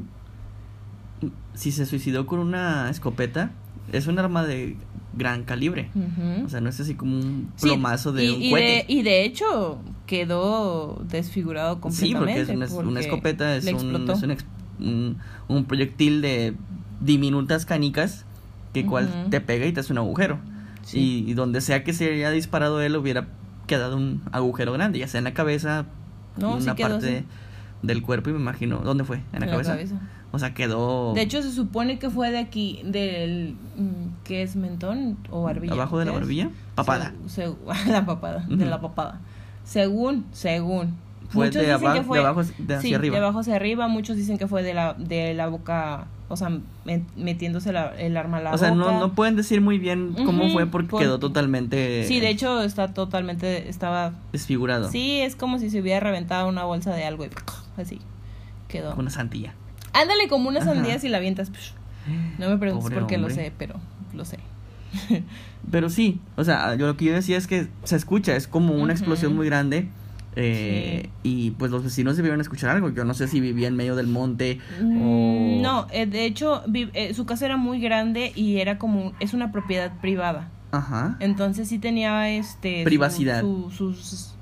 si 1.54 1.72
se 1.72 1.86
suicidó 1.86 2.26
con 2.26 2.40
una 2.40 2.90
escopeta, 2.90 3.52
es 3.92 4.08
un 4.08 4.18
arma 4.20 4.44
de 4.46 4.78
gran 5.18 5.44
calibre. 5.44 5.90
O 6.46 6.50
sea, 6.50 6.62
no 6.62 6.70
es 6.70 6.80
así 6.80 6.96
como 6.96 7.16
un 7.18 7.52
Sí, 7.58 7.68
plomazo 7.68 8.14
de 8.14 8.26
y, 8.26 8.30
un 8.30 8.42
y 8.42 8.50
cohete. 8.52 8.68
de, 8.72 8.86
y 8.88 9.02
de 9.04 9.26
hecho 9.26 9.80
quedó 10.08 11.02
desfigurado 11.10 11.76
Sí, 11.76 11.82
completamente. 11.82 12.18
porque 12.18 12.42
es 12.42 12.50
una, 12.50 12.66
una 12.66 12.84
porque 12.86 13.00
escopeta, 13.02 13.56
es, 13.58 13.66
un, 13.66 14.10
es 14.10 14.24
un, 14.24 14.32
ex- 14.32 14.46
un- 14.80 15.18
un 15.50 15.66
proyectil 15.66 16.22
de 16.22 16.56
diminutas 17.02 17.66
canicas 17.66 18.26
que 18.74 18.86
cual 18.86 19.06
Ujú. 19.22 19.30
te 19.30 19.42
pega 19.42 19.66
y 19.66 19.74
te 19.74 19.82
hace 19.82 19.92
un 19.92 19.98
agujero. 20.00 20.40
Sí. 20.84 21.24
Y, 21.26 21.32
y 21.32 21.34
donde 21.34 21.60
sea 21.62 21.84
que 21.84 21.94
se 21.94 22.12
haya 22.14 22.32
disparado 22.32 22.82
él 22.82 22.96
hubiera 22.96 23.28
quedado 23.68 23.98
un 23.98 24.22
agujero 24.32 24.72
grande, 24.74 25.00
ya 25.00 25.08
sea 25.08 25.18
en 25.20 25.26
la 25.26 25.34
cabeza, 25.34 25.86
No, 26.38 26.54
en 26.56 26.60
sí 26.62 26.64
una 26.68 26.76
quedó 26.76 26.90
parte 26.90 27.18
así. 27.18 27.26
del 27.82 28.02
cuerpo 28.02 28.30
y 28.30 28.34
me 28.34 28.40
imagino, 28.40 28.78
¿dónde 28.80 29.04
fue? 29.04 29.18
¿En 29.18 29.24
la, 29.32 29.38
En 29.38 29.42
la 29.46 29.52
cabeza? 29.52 29.72
cabeza. 29.74 29.96
O 30.34 30.40
sea, 30.40 30.54
quedó 30.54 31.14
De 31.14 31.22
hecho, 31.22 31.42
se 31.42 31.52
supone 31.52 32.00
que 32.00 32.10
fue 32.10 32.32
de 32.32 32.38
aquí, 32.38 32.82
del. 32.86 33.56
mm, 33.78 34.24
¿Qué 34.24 34.44
es 34.44 34.56
mentón 34.56 35.18
o 35.30 35.44
barbilla? 35.44 35.74
abajo 35.74 36.00
de 36.00 36.06
la 36.06 36.12
barbilla, 36.14 36.50
papada. 36.76 37.14
Se- 37.28 37.48
se- 37.48 37.56
la 37.92 38.06
papada, 38.06 38.46
de 38.48 38.56
Ujú. 38.56 38.66
la 38.66 38.80
papada. 38.80 39.20
Según, 39.66 40.26
según. 40.32 40.96
Fue 41.30 41.46
Muchos 41.48 41.62
de 41.62 41.68
dicen 41.74 41.86
aba- 41.88 41.94
que 41.94 42.04
fue- 42.04 42.18
de 42.20 42.26
abajo 42.26 42.44
de 42.44 42.76
hacia 42.76 42.82
sí, 42.82 42.94
arriba. 42.94 43.16
de 43.18 43.22
abajo 43.24 43.40
hacia 43.40 43.56
arriba. 43.56 43.88
Muchos 43.88 44.16
dicen 44.18 44.38
que 44.38 44.48
fue 44.48 44.64
de 44.64 44.74
la, 44.74 44.94
de 44.94 45.34
la 45.34 45.48
boca, 45.48 46.08
o 46.32 46.38
sea, 46.38 46.50
met- 46.86 47.06
metiéndose 47.16 47.72
la- 47.74 47.96
el 48.00 48.16
arma 48.18 48.38
a 48.38 48.42
la 48.42 48.54
o 48.54 48.58
sea, 48.58 48.72
boca. 48.72 48.92
no, 48.92 49.00
no 49.00 49.14
pueden 49.14 49.36
decir 49.36 49.62
muy 49.62 49.78
bien 49.78 50.14
cómo 50.26 50.50
fue 50.50 50.66
porque 50.68 50.90
por- 50.90 51.02
quedó 51.02 51.20
totalmente 51.20 52.06
Sí, 52.08 52.20
de 52.20 52.30
hecho 52.30 52.62
está 52.62 52.94
totalmente, 52.94 53.70
estaba... 53.70 54.14
desfigurado. 54.32 54.90
Sí, 54.90 55.20
es 55.22 55.36
como 55.36 55.60
si 55.60 55.70
se 55.70 55.82
hubiera 55.82 56.00
reventado 56.00 56.48
una 56.48 56.64
bolsa 56.64 56.94
de 56.96 57.04
algo 57.06 57.26
y 57.26 57.30
así 57.82 58.00
quedó. 58.68 58.92
Con 58.92 59.02
una 59.02 59.10
santilla. 59.12 59.54
Ándale 59.94 60.28
como 60.30 60.48
una 60.50 60.62
sandía 60.64 60.98
si 61.00 61.10
la 61.10 61.18
avientas. 61.18 61.52
No 62.40 62.50
me 62.50 62.58
preguntes 62.58 62.86
Pobre 62.90 63.00
por 63.02 63.08
qué 63.08 63.18
lo 63.18 63.30
sé, 63.30 63.52
pero 63.58 63.76
lo 64.14 64.24
sé. 64.26 64.40
Pero 65.70 65.90
sí, 65.90 66.20
o 66.38 66.44
sea, 66.44 66.76
yo 66.76 66.88
lo 66.88 66.98
que 66.98 67.06
yo 67.06 67.14
decía 67.14 67.38
es 67.38 67.48
que 67.48 67.68
se 67.84 67.96
escucha, 67.96 68.36
es 68.36 68.48
como 68.48 68.74
una 68.74 68.94
explosión 68.94 69.36
muy 69.36 69.46
grande. 69.46 69.88
Eh, 70.36 71.10
Y 71.24 71.52
pues 71.52 71.72
los 71.72 71.84
vecinos 71.84 72.16
debieron 72.16 72.40
escuchar 72.42 72.70
algo. 72.72 72.90
Yo 72.90 73.04
no 73.06 73.14
sé 73.14 73.28
si 73.28 73.40
vivía 73.40 73.68
en 73.68 73.76
medio 73.76 73.96
del 73.96 74.08
monte 74.08 74.60
o. 74.80 74.84
Mm, 74.84 75.62
No, 75.62 75.88
eh, 75.92 76.06
de 76.06 76.26
hecho, 76.26 76.64
eh, 76.74 77.14
su 77.14 77.26
casa 77.26 77.46
era 77.46 77.58
muy 77.58 77.80
grande 77.80 78.32
y 78.36 78.58
era 78.58 78.78
como, 78.78 79.14
es 79.20 79.34
una 79.34 79.52
propiedad 79.52 79.92
privada. 80.02 80.50
Ajá. 80.72 81.18
Entonces 81.20 81.68
sí 81.68 81.80
tenía 81.80 82.30
este 82.30 82.84
Privacidad. 82.86 83.42
su- 83.42 83.70
sus 83.72 84.34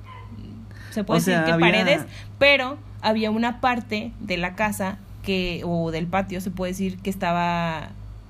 se 0.91 1.03
puede 1.03 1.19
O 1.19 1.23
sea, 1.23 1.39
decir 1.41 1.45
que 1.45 1.51
había- 1.65 1.65
paredes, 1.83 2.01
pero 2.39 2.77
había 3.01 3.31
una 3.31 3.61
parte 3.61 4.11
de 4.19 4.37
la 4.37 4.55
casa 4.55 4.97
que 5.23 5.61
o 5.65 5.91
del 5.91 6.07
patio 6.07 6.41
se 6.41 6.49
puede 6.51 6.71
decir 6.71 6.97
que 6.99 7.09
estaba 7.09 7.89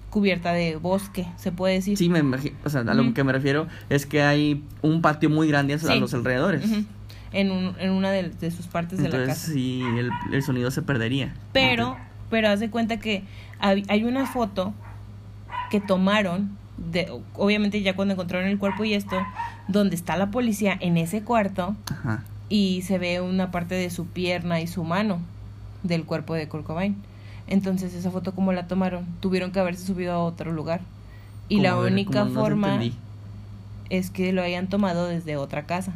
cubierta 0.10 0.54
de 0.54 0.76
bosque, 0.76 1.28
se 1.38 1.52
puede 1.52 1.76
decir. 1.76 1.98
Sí, 1.98 2.10
me 2.10 2.20
imagino. 2.20 2.56
O 2.66 2.70
sea, 2.70 2.82
a 2.82 2.94
lo 2.94 3.14
que 3.14 3.24
me 3.24 3.32
refiero 3.32 3.68
es 3.90 4.06
que 4.06 4.22
hay 4.24 4.64
un 4.82 5.02
patio 5.02 5.30
muy 5.30 5.48
grande 5.48 5.76
a 5.76 5.78
Sí. 5.80 6.00
los 6.00 6.14
alrededores. 6.14 6.66
Ujú. 6.66 6.84
En, 7.32 7.52
un- 7.52 7.76
en 7.80 7.92
una 7.92 8.12
de, 8.12 8.30
de 8.30 8.52
sus 8.52 8.68
partes 8.68 8.98
de 9.00 9.10
la 9.10 9.18
Entonces, 9.18 9.38
casa. 9.44 9.52
sí, 9.54 9.82
el, 9.98 10.10
el 10.32 10.44
sonido 10.44 10.72
se 10.72 10.82
perdería. 10.82 11.34
Pero, 11.54 11.98
pero 12.30 12.50
haz 12.50 12.60
de 12.60 12.70
cuenta 12.70 12.98
que 13.00 13.24
hay, 13.60 13.84
hay 13.88 14.04
una 14.04 14.26
foto 14.26 14.74
que 15.72 15.80
tomaron, 15.80 16.58
de, 16.78 17.12
obviamente 17.36 17.82
ya 17.82 17.96
cuando 17.96 18.14
encontraron 18.14 18.48
el 18.50 18.58
cuerpo 18.58 18.84
y 18.86 18.94
esto, 18.94 19.18
donde 19.68 19.96
está 19.96 20.16
la 20.18 20.32
policía 20.32 20.78
en 20.80 20.98
ese 20.98 21.22
cuarto 21.24 21.76
Ajá. 21.92 22.24
y 22.50 22.82
se 22.84 22.98
ve 22.98 23.22
una 23.22 23.52
parte 23.52 23.76
de 23.76 23.90
su 23.90 24.08
pierna 24.08 24.62
y 24.62 24.68
su 24.68 24.84
mano 24.84 25.20
del 25.84 26.06
cuerpo 26.06 26.34
de 26.34 26.48
Kurt 26.48 26.66
Cobain. 26.66 26.96
Entonces, 27.48 27.94
esa 27.94 28.12
foto, 28.12 28.34
¿cómo 28.36 28.54
la 28.54 28.68
tomaron? 28.68 29.06
Tuvieron 29.22 29.52
que 29.52 29.60
haberse 29.60 29.86
subido 29.86 30.14
a 30.14 30.20
otro 30.20 30.52
lugar. 30.52 30.82
Y 31.48 31.56
Como, 31.58 31.68
la 31.68 31.76
ver, 31.76 31.92
única 31.94 32.20
como 32.22 32.34
no 32.34 32.40
forma 32.42 32.74
entendí. 32.76 32.96
es 33.90 34.12
que 34.12 34.32
lo 34.34 34.42
hayan 34.44 34.68
tomado 34.68 35.08
desde 35.08 35.36
otra 35.36 35.64
casa. 35.66 35.94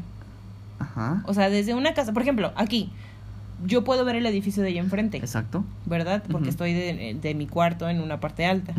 Ajá. 0.84 1.24
O 1.25 1.34
sea, 1.34 1.50
desde 1.50 1.74
una 1.74 1.94
casa. 1.94 2.13
Por 2.13 2.22
ejemplo, 2.22 2.52
aquí, 2.56 2.92
yo 3.66 3.84
puedo 3.84 4.04
ver 4.04 4.16
el 4.18 4.25
edificio 4.25 4.62
de 4.63 4.70
allá 4.70 4.82
enfrente. 4.82 5.18
Exacto. 5.18 5.63
¿verdad? 5.86 6.24
Porque 6.30 6.50
estoy 6.50 6.74
de, 6.74 7.18
de 7.22 7.34
mi 7.36 7.48
cuarto 7.48 7.88
en 7.90 8.02
una 8.02 8.20
parte 8.20 8.46
alta. 8.46 8.74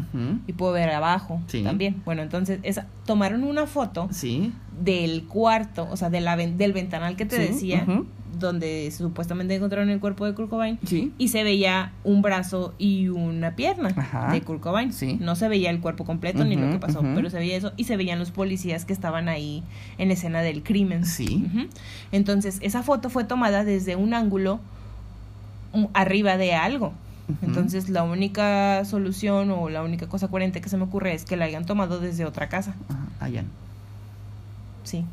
Y 0.47 0.53
puedo 0.53 0.73
ver 0.73 0.91
abajo 0.91 1.41
Sí. 1.47 1.63
también. 1.63 2.03
Bueno, 2.05 2.23
entonces 2.23 2.61
esa, 2.63 2.87
tomaron 3.07 3.45
una 3.45 3.67
foto 3.67 4.09
Sí. 4.11 4.53
del 4.83 5.25
cuarto, 5.25 5.89
o 5.91 5.97
sea, 5.97 6.11
de 6.11 6.21
la, 6.21 6.37
del 6.37 6.73
ventanal 6.73 7.17
que 7.17 7.25
te 7.27 7.37
Sí, 7.37 7.53
decía, 7.53 7.85
ujú. 7.89 8.07
Donde 8.39 8.91
supuestamente 8.97 9.55
encontraron 9.55 9.89
el 9.91 10.01
cuerpo 10.01 10.25
de 10.27 10.35
Kurt 10.35 10.51
Cobain 10.51 10.79
Sí. 10.85 11.13
y 11.19 11.29
se 11.29 11.43
veía 11.45 11.93
un 12.05 12.23
brazo 12.23 12.75
y 12.79 13.09
una 13.09 13.57
pierna 13.57 13.91
Ajá. 13.97 14.33
de 14.33 14.41
Kurt 14.43 14.61
Cobain. 14.61 14.93
Sí. 14.93 15.17
No 15.21 15.37
se 15.37 15.49
veía 15.49 15.71
el 15.71 15.81
cuerpo 15.81 16.05
completo 16.05 16.45
ni 16.45 16.57
lo 16.57 16.71
que 16.71 16.79
pasó, 16.79 17.03
pero 17.15 17.31
se 17.31 17.39
veía 17.39 17.57
eso 17.57 17.73
y 17.77 17.85
se 17.85 17.97
veían 17.97 18.19
los 18.19 18.31
policías 18.31 18.85
que 18.85 18.93
estaban 18.93 19.29
ahí 19.29 19.63
en 19.99 20.09
la 20.09 20.15
escena 20.15 20.43
del 20.43 20.63
crimen. 20.63 21.05
Sí. 21.07 21.47
Entonces, 22.13 22.59
esa 22.63 22.83
foto 22.83 23.11
fue 23.11 23.25
tomada 23.25 23.65
desde 23.65 23.97
un 23.97 24.15
ángulo 24.15 24.61
arriba 25.93 26.37
de 26.37 26.55
algo. 26.55 26.93
Entonces, 27.43 27.89
la 27.89 28.03
única 28.03 28.85
solución 28.85 29.51
o 29.51 29.71
la 29.71 29.83
única 29.83 30.07
cosa 30.09 30.29
coherente 30.29 30.61
que 30.61 30.69
se 30.69 30.77
me 30.77 30.85
ocurre 30.85 31.15
es 31.15 31.25
que 31.25 31.37
la 31.37 31.47
hayan 31.47 31.65
tomado 31.65 31.99
desde 31.99 32.25
otra 32.27 32.49
casa. 32.51 32.75
Allá. 33.19 33.45
Sí. 34.85 35.05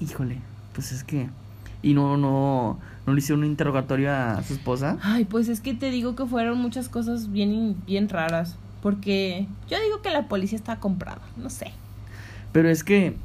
Híjole, 0.00 0.38
pues 0.78 0.92
es 0.92 1.02
que. 1.02 1.28
Y 1.82 1.92
no, 1.94 2.16
no, 2.16 2.78
no 3.04 3.12
le 3.12 3.18
hicieron 3.18 3.40
un 3.40 3.50
interrogatorio 3.50 4.12
a 4.14 4.40
su 4.44 4.52
esposa. 4.52 4.96
Ay, 5.02 5.24
pues 5.24 5.48
es 5.48 5.60
que 5.60 5.74
te 5.74 5.90
digo 5.90 6.14
que 6.14 6.24
fueron 6.24 6.58
muchas 6.58 6.88
cosas 6.88 7.32
bien, 7.32 7.74
bien 7.84 8.08
raras. 8.08 8.54
Porque 8.80 9.48
yo 9.68 9.76
digo 9.82 10.02
que 10.02 10.10
la 10.10 10.28
policía 10.28 10.56
está 10.56 10.78
comprada, 10.78 11.20
no 11.36 11.50
sé. 11.50 11.72
Pero 12.52 12.68
es 12.68 12.84
que. 12.84 13.16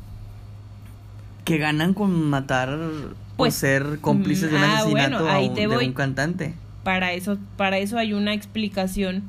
Que 1.46 1.60
ganan 1.60 1.94
con 1.94 2.30
matar 2.30 2.70
o 2.70 3.14
Pues, 3.38 3.54
ser 3.54 4.00
cómplices 4.02 4.50
de 4.50 4.56
un 4.56 4.62
mm, 4.62 4.66
ah, 4.66 4.78
asesinato 4.80 5.24
bueno, 5.26 5.30
ahí 5.32 5.46
a 5.46 5.50
un- 5.50 5.56
te 5.56 5.68
de 5.68 5.78
un 5.78 5.94
cantante. 5.94 6.54
Para 6.84 7.12
eso, 7.14 7.38
para 7.56 7.78
eso 7.78 8.00
hay 8.00 8.14
una 8.14 8.34
explicación 8.34 9.24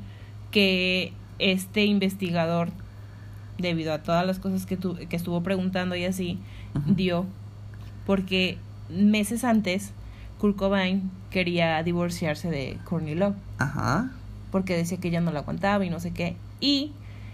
que 0.49 1.13
este 1.37 1.85
investigador, 1.85 2.69
debido 3.59 3.93
a 3.93 3.99
todas 4.03 4.25
las 4.25 4.39
cosas 4.39 4.65
que, 4.65 4.77
tu- 4.77 4.95
que 4.95 5.15
estuvo 5.15 5.43
preguntando 5.43 5.95
y 5.95 6.05
así, 6.05 6.39
dio. 6.87 7.25
Porque 8.05 8.57
meses 8.89 9.43
antes, 9.43 9.91
Kurt 10.37 10.55
Cobain 10.55 11.09
quería 11.31 11.81
divorciarse 11.83 12.49
de 12.49 12.77
Courtney 12.83 13.15
Love. 13.15 13.35
Ajá. 13.57 14.11
porque 14.51 14.77
decía 14.77 14.97
que 14.99 15.09
ella 15.09 15.19
no 15.19 15.31
la 15.31 15.39
aguantaba 15.39 15.83
y 15.85 15.89
no 15.89 15.99
sé 15.99 16.11
qué. 16.11 16.35
Y 16.61 16.91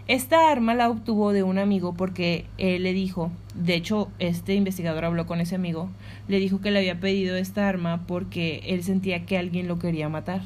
esta 0.08 0.50
arma 0.52 0.74
la 0.74 0.90
obtuvo 0.90 1.34
de 1.34 1.44
un 1.44 1.60
amigo 1.60 1.94
porque 1.94 2.46
él 2.58 2.84
le 2.84 2.94
dijo, 2.94 3.32
de 3.54 3.76
hecho 3.76 4.10
este 4.18 4.56
investigador 4.56 5.06
habló 5.06 5.28
con 5.28 5.40
ese 5.40 5.56
amigo, 5.56 5.90
le 6.28 6.40
dijo 6.40 6.62
que 6.62 6.72
le 6.72 6.80
había 6.80 7.00
pedido 7.00 7.36
esta 7.36 7.70
arma 7.70 8.02
porque 8.08 8.64
él 8.66 8.84
sentía 8.84 9.26
que 9.26 9.38
alguien 9.38 9.68
lo 9.68 9.78
quería 9.78 10.10
matar. 10.10 10.42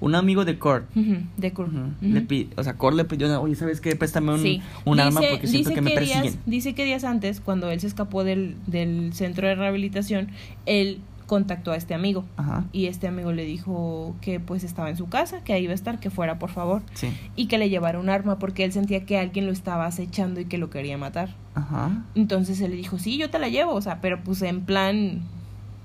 Un 0.00 0.14
amigo 0.14 0.44
de 0.44 0.58
Kurt. 0.58 0.84
De 0.94 1.52
Kurt. 1.52 1.72
Le 2.00 2.46
o 2.56 2.62
sea, 2.62 2.74
Kurt 2.74 2.96
le 2.96 3.04
pidió, 3.04 3.40
oye, 3.42 3.54
¿sabes 3.56 3.80
qué? 3.80 3.96
Préstame 3.96 4.32
un, 4.34 4.40
Sí. 4.40 4.62
un 4.84 5.00
arma 5.00 5.20
porque 5.30 5.46
siento 5.46 5.70
que 5.74 5.80
me 5.80 5.90
días- 5.90 6.12
persiguen. 6.22 6.40
dice 6.46 6.74
que 6.74 6.84
días 6.84 7.04
antes, 7.04 7.40
cuando 7.40 7.70
él 7.70 7.80
se 7.80 7.86
escapó 7.88 8.22
del, 8.24 8.56
del 8.66 9.12
centro 9.12 9.48
de 9.48 9.54
rehabilitación, 9.56 10.28
él 10.66 10.98
contactó 11.26 11.72
a 11.72 11.76
este 11.76 11.92
amigo. 11.94 12.24
Ajá. 12.38 12.64
Y 12.72 12.86
este 12.86 13.06
amigo 13.06 13.32
le 13.32 13.44
dijo 13.44 14.14
que 14.22 14.40
pues 14.40 14.64
estaba 14.64 14.88
en 14.88 14.96
su 14.96 15.08
casa, 15.10 15.44
que 15.44 15.52
ahí 15.52 15.64
iba 15.64 15.72
a 15.72 15.74
estar, 15.74 16.00
que 16.00 16.08
fuera 16.10 16.38
por 16.38 16.48
favor. 16.50 16.80
Sí. 16.94 17.08
y 17.36 17.46
que 17.48 17.58
le 17.58 17.68
llevara 17.68 17.98
un 17.98 18.08
arma 18.08 18.38
porque 18.38 18.64
él 18.64 18.72
sentía 18.72 19.04
que 19.04 19.18
alguien 19.18 19.44
lo 19.46 19.52
estaba 19.52 19.84
acechando 19.84 20.40
y 20.40 20.46
que 20.46 20.56
lo 20.58 20.70
quería 20.70 20.96
matar. 20.96 21.34
Ajá. 21.54 22.04
Entonces 22.14 22.60
él 22.62 22.70
le 22.70 22.76
dijo, 22.78 22.98
sí, 22.98 23.18
yo 23.18 23.28
te 23.30 23.38
la 23.38 23.48
llevo, 23.48 23.72
o 23.74 23.82
sea, 23.82 24.00
pero 24.00 24.22
pues 24.24 24.40
en 24.42 24.60
plan 24.62 25.20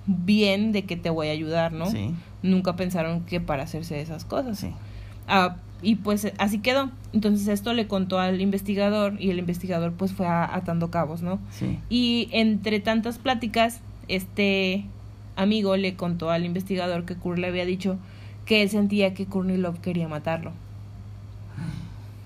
bien 0.05 0.71
de 0.71 0.83
que 0.83 0.95
te 0.97 1.09
voy 1.09 1.27
a 1.27 1.31
ayudar, 1.31 1.73
¿no? 1.73 1.89
Sí. 1.89 2.11
Nunca 2.43 2.75
pensaron 2.75 3.21
que 3.25 3.39
para 3.41 3.63
hacerse 3.63 3.99
esas 4.01 4.23
cosas. 4.25 4.59
Sí. 4.59 4.69
Ah, 5.27 5.55
y 5.81 5.95
pues 5.95 6.31
así 6.37 6.59
quedó. 6.59 6.91
Entonces 7.13 7.47
esto 7.47 7.73
le 7.73 7.87
contó 7.87 8.19
al 8.19 8.39
investigador 8.41 9.15
y 9.19 9.29
el 9.31 9.39
investigador 9.39 9.93
pues 9.93 10.13
fue 10.13 10.27
a- 10.27 10.53
atando 10.55 10.91
cabos, 10.91 11.21
¿no? 11.23 11.39
Sí. 11.51 11.79
Y 11.89 12.29
entre 12.31 12.79
tantas 12.79 13.17
pláticas, 13.17 13.81
este 14.07 14.85
amigo 15.35 15.75
le 15.77 15.95
contó 15.95 16.29
al 16.29 16.45
investigador 16.45 17.05
que 17.05 17.15
Kurt 17.15 17.39
le 17.39 17.47
había 17.47 17.65
dicho 17.65 17.97
que 18.45 18.61
él 18.61 18.69
sentía 18.69 19.13
que 19.13 19.25
Courtney 19.25 19.57
Love 19.57 19.79
quería 19.79 20.07
matarlo. 20.07 20.51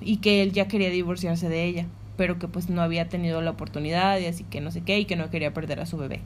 Y 0.01 0.17
que 0.17 0.41
él 0.41 0.51
ya 0.51 0.67
quería 0.67 0.89
divorciarse 0.89 1.49
de 1.49 1.65
ella, 1.65 1.85
pero 2.17 2.39
que 2.39 2.47
pues 2.47 2.69
no 2.69 2.81
había 2.81 3.09
tenido 3.09 3.41
la 3.41 3.51
oportunidad 3.51 4.19
y 4.19 4.25
así 4.25 4.43
que 4.43 4.61
no 4.61 4.71
sé 4.71 4.81
qué 4.81 4.99
y 4.99 5.05
que 5.05 5.15
no 5.15 5.29
quería 5.29 5.53
perder 5.53 5.79
a 5.79 5.85
su 5.85 5.97
bebé. 5.97 6.21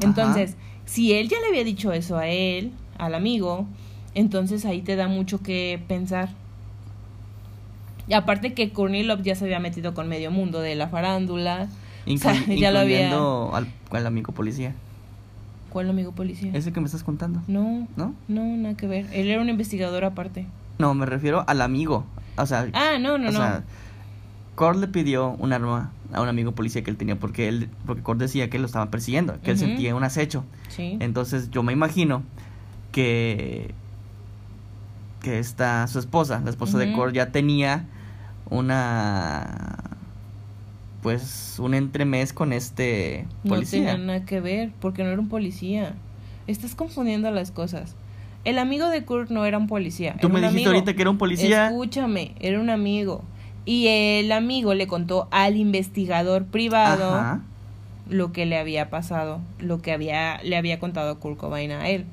Entonces, 0.00 0.56
si 0.86 1.12
él 1.12 1.28
ya 1.28 1.38
le 1.40 1.48
había 1.48 1.64
dicho 1.64 1.92
eso 1.92 2.16
a 2.16 2.28
él, 2.28 2.72
al 2.98 3.14
amigo, 3.14 3.66
entonces 4.14 4.64
ahí 4.64 4.82
te 4.82 4.96
da 4.96 5.08
mucho 5.08 5.42
que 5.42 5.82
pensar. 5.88 6.28
Y 8.08 8.14
aparte 8.14 8.52
que 8.52 8.70
Courtney 8.70 9.04
Love 9.04 9.22
ya 9.22 9.34
se 9.34 9.44
había 9.44 9.60
metido 9.60 9.94
con 9.94 10.08
medio 10.08 10.30
mundo 10.30 10.60
de 10.60 10.74
la 10.74 10.88
farándula. 10.88 11.68
Inclu- 12.06 12.16
O 12.16 12.18
sea, 12.46 12.54
ya 12.56 12.70
lo 12.70 12.80
había- 12.80 13.12
al, 13.56 13.66
al 13.90 14.06
amigo 14.06 14.32
policía. 14.32 14.74
¿Cuál 15.70 15.88
amigo 15.88 16.12
policía? 16.12 16.50
Ese 16.52 16.72
que 16.72 16.80
me 16.80 16.86
estás 16.86 17.02
contando. 17.04 17.40
No, 17.46 17.86
¿No? 17.96 18.14
no, 18.28 18.44
nada 18.56 18.76
que 18.76 18.86
ver. 18.86 19.06
Él 19.12 19.28
era 19.30 19.40
un 19.40 19.48
investigador 19.48 20.04
aparte. 20.04 20.46
No, 20.78 20.92
me 20.94 21.06
refiero 21.06 21.44
al 21.46 21.62
amigo. 21.62 22.04
O 22.36 22.44
sea, 22.44 22.66
Ah, 22.74 22.98
no, 23.00 23.16
no, 23.18 23.28
o 23.28 23.32
no. 23.32 23.38
sea, 23.38 23.64
Cord 24.54 24.78
le 24.80 24.88
pidió 24.88 25.30
un 25.38 25.52
arma 25.54 25.92
a 26.12 26.20
un 26.20 26.28
amigo 26.28 26.52
policía 26.52 26.82
que 26.84 26.90
él 26.90 26.98
tenía 26.98 27.16
porque 27.18 27.48
él 27.48 27.70
porque 27.86 28.02
Cord 28.02 28.18
decía 28.18 28.50
que 28.50 28.58
él 28.58 28.62
lo 28.62 28.66
estaba 28.66 28.90
persiguiendo, 28.90 29.40
que 29.42 29.52
él 29.52 29.58
sentía 29.58 29.94
un 29.94 30.04
acecho. 30.04 30.44
sí. 30.68 30.98
Entonces, 31.00 31.50
yo 31.50 31.62
me 31.62 31.72
imagino 31.72 32.22
que 32.92 33.74
que 35.22 35.38
esta 35.38 35.86
su 35.88 35.98
esposa, 35.98 36.40
la 36.44 36.50
esposa 36.50 36.78
de. 36.78 36.92
Cord 36.92 37.12
ya 37.14 37.30
tenía 37.32 37.86
una 38.50 39.78
pues 41.02 41.56
un 41.58 41.74
entremés 41.74 42.32
con 42.32 42.52
este 42.52 43.26
No 43.44 43.50
policía. 43.54 43.80
tenía 43.92 43.98
nada 43.98 44.24
que 44.24 44.40
ver, 44.40 44.70
porque 44.80 45.02
no 45.02 45.10
era 45.10 45.20
un 45.20 45.28
policía. 45.28 45.94
Estás 46.46 46.74
confundiendo 46.74 47.30
las 47.30 47.50
cosas. 47.50 47.96
El 48.44 48.58
amigo 48.58 48.88
de 48.88 49.04
Kurt 49.04 49.30
no 49.30 49.44
era 49.44 49.58
un 49.58 49.66
policía. 49.68 50.14
Tú 50.20 50.26
era 50.26 50.28
me 50.28 50.34
un 50.34 50.40
dijiste 50.42 50.68
amigo. 50.68 50.70
ahorita 50.72 50.94
que 50.94 51.02
era 51.02 51.10
un 51.10 51.18
policía. 51.18 51.66
Escúchame, 51.68 52.34
era 52.40 52.60
un 52.60 52.70
amigo. 52.70 53.22
Y 53.64 53.86
el 53.88 54.32
amigo 54.32 54.74
le 54.74 54.86
contó 54.88 55.28
al 55.30 55.56
investigador 55.56 56.44
privado 56.46 57.14
Ajá. 57.14 57.40
lo 58.08 58.32
que 58.32 58.44
le 58.46 58.58
había 58.58 58.90
pasado, 58.90 59.40
lo 59.60 59.80
que 59.80 59.92
había 59.92 60.40
le 60.42 60.56
había 60.56 60.78
contado 60.80 61.18
Kurt 61.20 61.38
Cobain 61.38 61.70
a 61.70 61.88
él. 61.88 62.04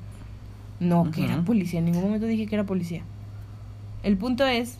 No, 0.80 1.10
que 1.10 1.24
era 1.24 1.40
policía, 1.42 1.78
en 1.78 1.84
ningún 1.86 2.02
momento 2.04 2.26
dije 2.26 2.46
que 2.46 2.54
era 2.54 2.64
policía. 2.64 3.02
El 4.02 4.16
punto 4.16 4.46
es 4.46 4.78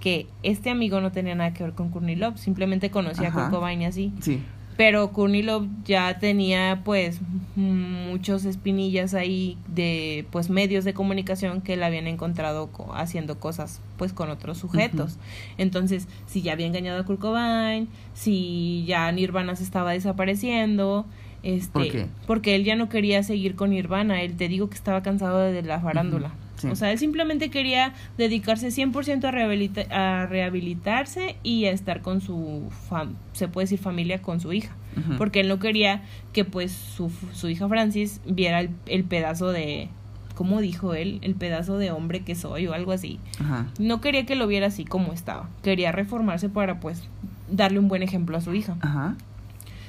que 0.00 0.26
este 0.42 0.70
amigo 0.70 1.00
no 1.00 1.12
tenía 1.12 1.34
nada 1.34 1.52
que 1.52 1.62
ver 1.64 1.72
con 1.74 1.90
Courtney 1.90 2.16
Love, 2.16 2.38
simplemente 2.38 2.90
conocía 2.90 3.28
Ajá. 3.28 3.40
a 3.40 3.42
Kurt 3.48 3.54
Cobain 3.54 3.82
y 3.82 3.84
así. 3.86 4.12
Sí. 4.20 4.40
Pero 4.76 5.12
Courtney 5.12 5.42
Love 5.42 5.66
ya 5.84 6.18
tenía 6.20 6.80
pues 6.84 7.20
muchos 7.54 8.46
espinillas 8.46 9.12
ahí 9.12 9.58
de 9.66 10.24
pues 10.30 10.48
medios 10.48 10.84
de 10.84 10.94
comunicación 10.94 11.60
que 11.60 11.76
la 11.76 11.86
habían 11.86 12.06
encontrado 12.06 12.68
co- 12.68 12.94
haciendo 12.94 13.38
cosas 13.38 13.82
pues 13.98 14.14
con 14.14 14.30
otros 14.30 14.56
sujetos. 14.56 15.18
Entonces, 15.58 16.08
si 16.26 16.40
ya 16.40 16.52
había 16.52 16.66
engañado 16.66 17.00
a 17.00 17.04
Kurt 17.04 17.20
Cobain, 17.20 17.88
si 18.14 18.84
ya 18.86 19.10
Nirvana 19.12 19.54
se 19.56 19.64
estaba 19.64 19.92
desapareciendo, 19.92 21.04
este, 21.42 21.70
¿Por 21.72 21.88
qué? 21.88 22.06
porque 22.26 22.54
él 22.54 22.64
ya 22.64 22.76
no 22.76 22.88
quería 22.88 23.22
seguir 23.22 23.54
con 23.54 23.70
Nirvana, 23.70 24.22
él 24.22 24.36
te 24.36 24.48
digo 24.48 24.68
que 24.68 24.74
estaba 24.76 25.02
cansado 25.02 25.38
de 25.38 25.62
la 25.62 25.80
farándula. 25.80 26.32
Sí. 26.56 26.66
O 26.68 26.76
sea, 26.76 26.92
él 26.92 26.98
simplemente 26.98 27.48
quería 27.48 27.94
dedicarse 28.18 28.68
100% 28.68 29.24
a, 29.24 29.30
rehabilita- 29.30 29.86
a 29.90 30.26
rehabilitarse 30.26 31.36
y 31.42 31.64
a 31.64 31.70
estar 31.70 32.02
con 32.02 32.20
su, 32.20 32.68
fam- 32.90 33.14
se 33.32 33.48
puede 33.48 33.64
decir 33.64 33.78
familia, 33.78 34.20
con 34.20 34.40
su 34.40 34.52
hija. 34.52 34.74
Porque 35.18 35.40
él 35.40 35.48
no 35.48 35.58
quería 35.60 36.02
que 36.32 36.44
pues 36.44 36.72
su, 36.72 37.10
su 37.32 37.48
hija 37.48 37.66
Francis 37.68 38.20
viera 38.26 38.60
el, 38.60 38.70
el 38.86 39.04
pedazo 39.04 39.52
de, 39.52 39.88
¿cómo 40.34 40.60
dijo 40.60 40.92
él? 40.94 41.20
El 41.22 41.34
pedazo 41.36 41.78
de 41.78 41.92
hombre 41.92 42.20
que 42.20 42.34
soy 42.34 42.66
o 42.66 42.74
algo 42.74 42.92
así. 42.92 43.20
Ajá. 43.38 43.68
No 43.78 44.00
quería 44.02 44.26
que 44.26 44.34
lo 44.34 44.46
viera 44.46 44.66
así 44.66 44.84
como 44.84 45.12
estaba. 45.14 45.48
Quería 45.62 45.92
reformarse 45.92 46.48
para 46.50 46.80
pues 46.80 47.04
darle 47.50 47.78
un 47.78 47.88
buen 47.88 48.02
ejemplo 48.02 48.36
a 48.36 48.40
su 48.42 48.52
hija. 48.52 48.76
Ajá. 48.80 49.14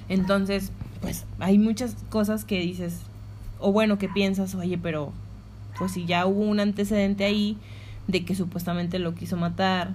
Entonces, 0.07 0.71
pues 1.01 1.25
hay 1.39 1.57
muchas 1.57 1.95
cosas 2.09 2.45
que 2.45 2.59
dices, 2.59 2.99
o 3.59 3.71
bueno, 3.71 3.97
que 3.97 4.07
piensas, 4.09 4.55
oye, 4.55 4.77
pero 4.77 5.11
pues 5.77 5.91
si 5.93 6.05
ya 6.05 6.25
hubo 6.25 6.41
un 6.41 6.59
antecedente 6.59 7.23
ahí 7.25 7.57
de 8.07 8.23
que 8.25 8.35
supuestamente 8.35 8.99
lo 8.99 9.13
quiso 9.15 9.37
matar, 9.37 9.93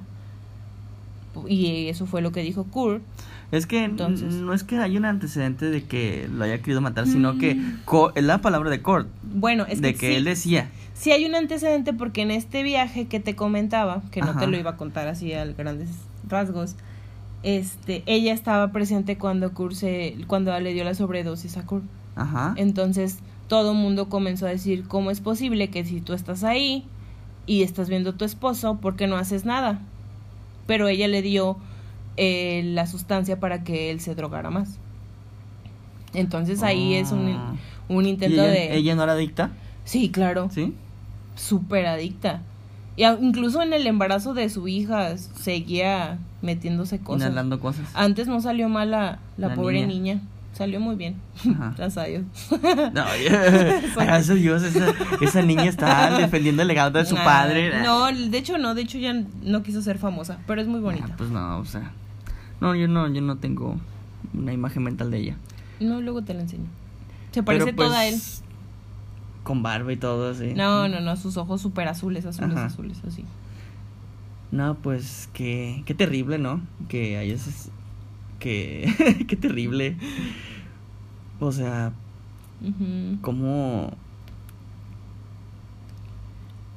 y 1.49 1.89
eso 1.89 2.07
fue 2.07 2.23
lo 2.23 2.33
que 2.33 2.43
dijo 2.43 2.65
Kurt, 2.65 3.03
Es 3.53 3.67
que 3.67 3.85
Entonces- 3.85 4.35
no 4.35 4.53
es 4.55 4.65
que 4.65 4.77
haya 4.79 4.99
un 4.99 5.05
antecedente 5.05 5.67
de 5.71 5.85
que 5.85 6.29
lo 6.33 6.43
haya 6.43 6.59
querido 6.59 6.81
matar, 6.81 7.07
sino 7.07 7.39
que 7.39 7.55
Mm. 7.55 7.79
co- 7.85 8.11
es 8.17 8.25
la 8.25 8.39
palabra 8.39 8.71
de 8.71 8.83
Cord, 8.83 9.07
bueno, 9.23 9.65
es 9.69 9.81
de 9.81 9.93
que, 9.93 10.01
que 10.01 10.09
sí, 10.09 10.15
él 10.17 10.25
decía. 10.25 10.69
sí 10.95 11.13
hay 11.13 11.27
un 11.27 11.37
antecedente 11.37 11.93
porque 11.93 12.23
en 12.23 12.33
este 12.33 12.65
viaje 12.65 13.07
que 13.07 13.21
te 13.21 13.37
comentaba, 13.37 14.03
que 14.11 14.21
no 14.21 14.37
te 14.37 14.49
lo 14.49 14.57
iba 14.59 14.71
a 14.73 14.77
contar 14.77 15.07
así 15.07 15.33
a 15.33 15.45
grandes 15.45 15.91
rasgos, 16.29 16.75
este, 17.43 18.03
ella 18.07 18.33
estaba 18.33 18.73
presente 18.73 19.19
cuando 19.19 19.53
Kurt 19.53 19.75
se, 19.75 20.17
cuando 20.27 20.59
le 20.61 20.73
dio 20.73 20.85
la 20.85 20.95
sobredosis 20.95 21.57
a 21.57 21.67
Kurt. 21.67 21.85
Ajá. 22.17 22.55
Entonces 22.57 23.19
todo 23.49 23.73
el 23.73 23.79
mundo 23.79 24.09
comenzó 24.09 24.47
a 24.47 24.51
decir, 24.51 24.89
¿cómo 24.89 25.11
es 25.11 25.21
posible 25.21 25.69
que 25.69 25.85
si 25.85 26.01
tú 26.01 26.13
estás 26.13 26.43
ahí 26.45 26.85
y 27.47 27.63
estás 27.63 27.89
viendo 27.89 28.11
a 28.11 28.13
tu 28.15 28.25
esposo, 28.25 28.77
¿por 28.77 28.97
qué 28.97 29.07
no 29.07 29.17
haces 29.17 29.45
nada? 29.45 29.81
Pero 30.67 30.89
ella 30.89 31.07
le 31.07 31.23
dio 31.23 31.57
eh, 32.17 32.63
la 32.65 32.87
sustancia 32.87 33.39
para 33.39 33.63
que 33.63 33.91
él 33.91 34.01
se 34.01 34.15
drogara 34.15 34.51
más. 34.51 34.79
Entonces 36.15 36.63
ahí 36.63 36.95
es 36.95 37.13
un, 37.13 37.29
Ah. 37.29 37.55
un 37.89 38.07
¿Y 38.07 38.11
intento 38.11 38.43
ella, 38.43 38.51
de... 38.51 38.77
ella 38.77 38.95
no 38.95 39.03
era 39.05 39.13
adicta? 39.13 39.51
Sí, 39.85 40.11
claro. 40.11 40.49
¿Sí? 40.51 40.75
súper 41.37 41.85
adicta. 41.87 42.41
Y 42.97 43.05
incluso 43.05 43.63
en 43.63 43.73
el 43.73 43.87
embarazo 43.87 44.33
de 44.35 44.49
su 44.49 44.69
hija 44.69 45.17
seguía 45.19 46.19
metiéndose 46.43 46.99
cosas. 47.01 47.23
Inhalando 47.29 47.61
cosas. 47.61 47.87
Antes 47.95 48.27
no 48.27 48.41
salió 48.41 48.69
mal 48.69 48.91
la, 48.91 49.19
la, 49.37 49.49
La 49.49 49.55
pobre 49.55 49.87
niña. 49.87 50.15
niña. 50.15 50.21
Salió 50.55 50.81
muy 50.81 50.97
bien. 50.97 51.17
Ajá. 51.39 51.75
Gracias 51.77 51.99
a 51.99 52.05
Dios. 52.09 52.23
No, 52.95 53.05
gracias 53.97 54.31
a 54.31 54.35
Dios, 54.35 54.63
esa, 54.63 54.87
esa 55.21 55.43
niña 55.43 55.65
está 55.65 56.17
defendiendo 56.19 56.63
el 56.63 56.69
legado 56.69 56.93
de 56.99 57.05
su 57.05 57.15
Ah, 57.19 57.25
padre. 57.25 57.83
No, 57.83 58.07
de 58.07 58.39
hecho 58.39 58.57
no, 58.57 58.75
de 58.75 58.81
hecho 58.81 58.97
ya 58.97 59.13
no 59.43 59.63
quiso 59.63 59.83
ser 59.83 59.99
famosa, 59.99 60.39
pero 60.47 60.63
es 60.63 60.67
muy 60.67 60.81
bonita. 60.81 61.09
Ah, 61.11 61.15
pues 61.19 61.29
no, 61.29 61.59
o 61.59 61.65
sea. 61.67 61.93
No, 62.63 62.75
yo 62.75 62.89
no, 62.89 63.07
yo 63.13 63.21
no 63.21 63.37
tengo 63.37 63.77
una 64.33 64.55
imagen 64.55 64.83
mental 64.85 65.11
de 65.11 65.19
ella. 65.19 65.37
No, 65.79 66.01
luego 66.01 66.23
te 66.23 66.33
la 66.33 66.41
enseño. 66.41 66.65
Se 67.33 67.43
Pero, 67.43 67.45
parece 67.45 67.73
toda 67.75 67.99
a 67.99 68.07
él. 68.07 68.15
Con 69.47 69.63
barba 69.63 69.93
y 69.93 69.97
todo 69.97 70.33
así. 70.33 70.55
No, 70.57 70.89
no, 70.89 70.99
no, 70.99 71.15
sus 71.15 71.37
ojos 71.37 71.61
súper 71.61 71.87
azules, 71.87 72.27
azules, 72.27 72.57
Ajá. 72.57 72.67
azules, 72.67 73.01
así. 73.07 73.25
No, 74.51 74.75
pues 74.75 75.31
qué, 75.33 75.85
qué 75.87 75.95
terrible, 75.95 76.39
¿no? 76.39 76.61
Que 76.89 77.17
hayas... 77.17 77.71
Que... 78.41 78.93
qué 79.29 79.37
terrible. 79.37 79.97
O 81.39 81.53
sea, 81.53 81.93
cómo... 83.21 83.93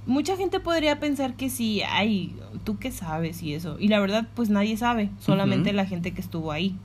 Mucha 0.05 0.37
gente 0.37 0.59
podría 0.59 0.99
pensar 0.99 1.35
que 1.35 1.49
sí, 1.49 1.81
ay, 1.81 2.35
tú 2.65 2.77
qué 2.77 2.91
sabes 2.91 3.41
y 3.41 3.55
eso. 3.55 3.77
Y 3.79 3.87
la 3.87 3.99
verdad, 3.99 4.27
pues 4.35 4.51
nadie 4.51 4.77
sabe, 4.77 5.09
solamente 5.17 5.73
la 5.73 5.87
gente 5.87 6.13
que 6.13 6.21
estuvo 6.21 6.51
ahí. 6.51 6.75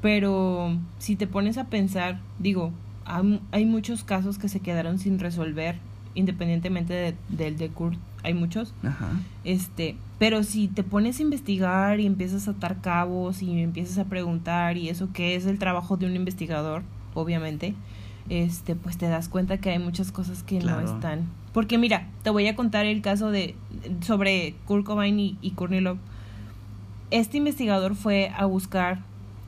Pero 0.00 0.78
si 0.98 1.16
te 1.16 1.26
pones 1.26 1.58
a 1.58 1.64
pensar, 1.64 2.20
digo, 2.38 2.70
hay, 3.04 3.64
muchos 3.66 4.04
casos 4.04 4.38
que 4.38 4.48
se 4.48 4.60
quedaron 4.60 4.98
sin 4.98 5.18
resolver, 5.18 5.76
independientemente 6.14 6.92
de- 6.94 7.14
del 7.28 7.56
de 7.56 7.68
Kurt, 7.68 7.98
hay 8.22 8.34
muchos. 8.34 8.74
Ajá. 8.82 9.08
Este, 9.44 9.96
pero 10.18 10.42
si 10.44 10.68
te 10.68 10.82
pones 10.82 11.18
a 11.18 11.22
investigar 11.22 11.98
y 12.00 12.06
empiezas 12.06 12.46
a 12.48 12.52
atar 12.52 12.80
cabos 12.80 13.42
y 13.42 13.60
empiezas 13.60 13.98
a 13.98 14.04
preguntar 14.04 14.76
y 14.76 14.88
eso 14.88 15.12
que 15.12 15.34
es 15.34 15.46
el 15.46 15.58
trabajo 15.58 15.96
de 15.96 16.06
un 16.06 16.14
investigador, 16.14 16.82
obviamente, 17.14 17.74
este, 18.28 18.76
pues 18.76 18.96
te 18.98 19.08
das 19.08 19.28
cuenta 19.28 19.58
que 19.58 19.70
hay 19.70 19.78
muchas 19.78 20.12
cosas 20.12 20.42
que 20.42 20.58
Claro. 20.58 20.80
no 20.82 20.94
están. 20.94 21.20
Porque 21.52 21.76
mira, 21.76 22.08
te 22.22 22.30
voy 22.30 22.46
a 22.46 22.56
contar 22.56 22.86
el 22.86 23.02
caso 23.02 23.30
de 23.30 23.54
sobre 24.00 24.54
Kurt 24.64 24.84
Cobain 24.86 25.18
y, 25.18 25.36
y 25.42 25.50
Courtney 25.50 25.80
Love. 25.80 25.98
Este 27.10 27.36
investigador 27.38 27.94
fue 27.94 28.30
a 28.36 28.46
buscar, 28.46 29.00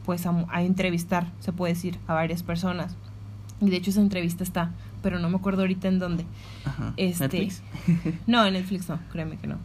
pues 0.04 0.26
a, 0.26 0.44
a 0.50 0.62
entrevistar, 0.62 1.28
se 1.40 1.52
puede 1.52 1.72
decir, 1.74 1.98
a 2.06 2.12
varias 2.14 2.42
personas. 2.42 2.94
Y 3.64 3.70
de 3.70 3.76
hecho 3.76 3.90
esa 3.90 4.00
entrevista 4.00 4.42
está, 4.44 4.70
pero 5.02 5.18
no 5.18 5.28
me 5.30 5.36
acuerdo 5.36 5.62
ahorita 5.62 5.88
en 5.88 5.98
dónde. 5.98 6.24
Ajá. 6.64 6.92
Este, 6.96 7.24
Netflix. 7.24 7.62
No, 8.26 8.44
en 8.46 8.52
Netflix 8.54 8.88
no, 8.88 8.98
créeme 9.12 9.36
que 9.36 9.46
no. 9.46 9.56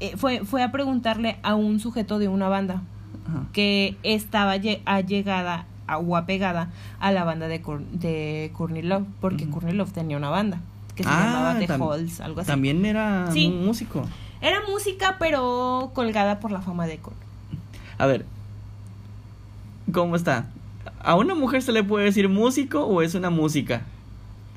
Eh, 0.00 0.14
fue, 0.16 0.44
fue 0.44 0.62
a 0.62 0.72
preguntarle 0.72 1.38
a 1.42 1.54
un 1.54 1.78
sujeto 1.80 2.18
de 2.18 2.28
una 2.28 2.48
banda 2.48 2.82
Ajá. 3.28 3.44
que 3.52 3.96
estaba 4.02 4.56
lle- 4.56 4.80
allegada 4.84 5.66
a- 5.86 5.98
o 5.98 6.16
apegada 6.16 6.70
a 7.00 7.12
la 7.12 7.24
banda 7.24 7.46
de, 7.48 7.62
Cour- 7.62 7.86
de 7.90 8.50
Courtney 8.54 8.82
Love, 8.82 9.04
porque 9.20 9.44
Ujú. 9.44 9.52
Courtney 9.52 9.74
Love 9.74 9.92
tenía 9.92 10.16
una 10.16 10.30
banda 10.30 10.60
que 10.94 11.02
se 11.04 11.08
Ah, 11.08 11.24
llamaba 11.24 11.58
The 11.58 11.72
Halls, 11.72 12.20
algo 12.20 12.40
así. 12.40 12.46
También 12.48 12.84
era 12.86 13.30
Sí. 13.32 13.46
un 13.46 13.64
músico. 13.66 14.04
Era 14.40 14.58
música, 14.68 15.16
pero 15.18 15.90
colgada 15.94 16.38
por 16.40 16.50
la 16.52 16.60
fama 16.60 16.86
de 16.86 16.98
Kurt. 16.98 17.16
A 17.98 18.06
ver, 18.06 18.26
¿cómo 19.92 20.16
está? 20.16 20.46
¿A 21.04 21.14
una 21.16 21.34
mujer 21.34 21.62
se 21.62 21.72
le 21.72 21.82
puede 21.84 22.06
decir 22.06 22.28
músico 22.28 22.84
o 22.84 23.02
es 23.02 23.14
una 23.14 23.30
música? 23.30 23.82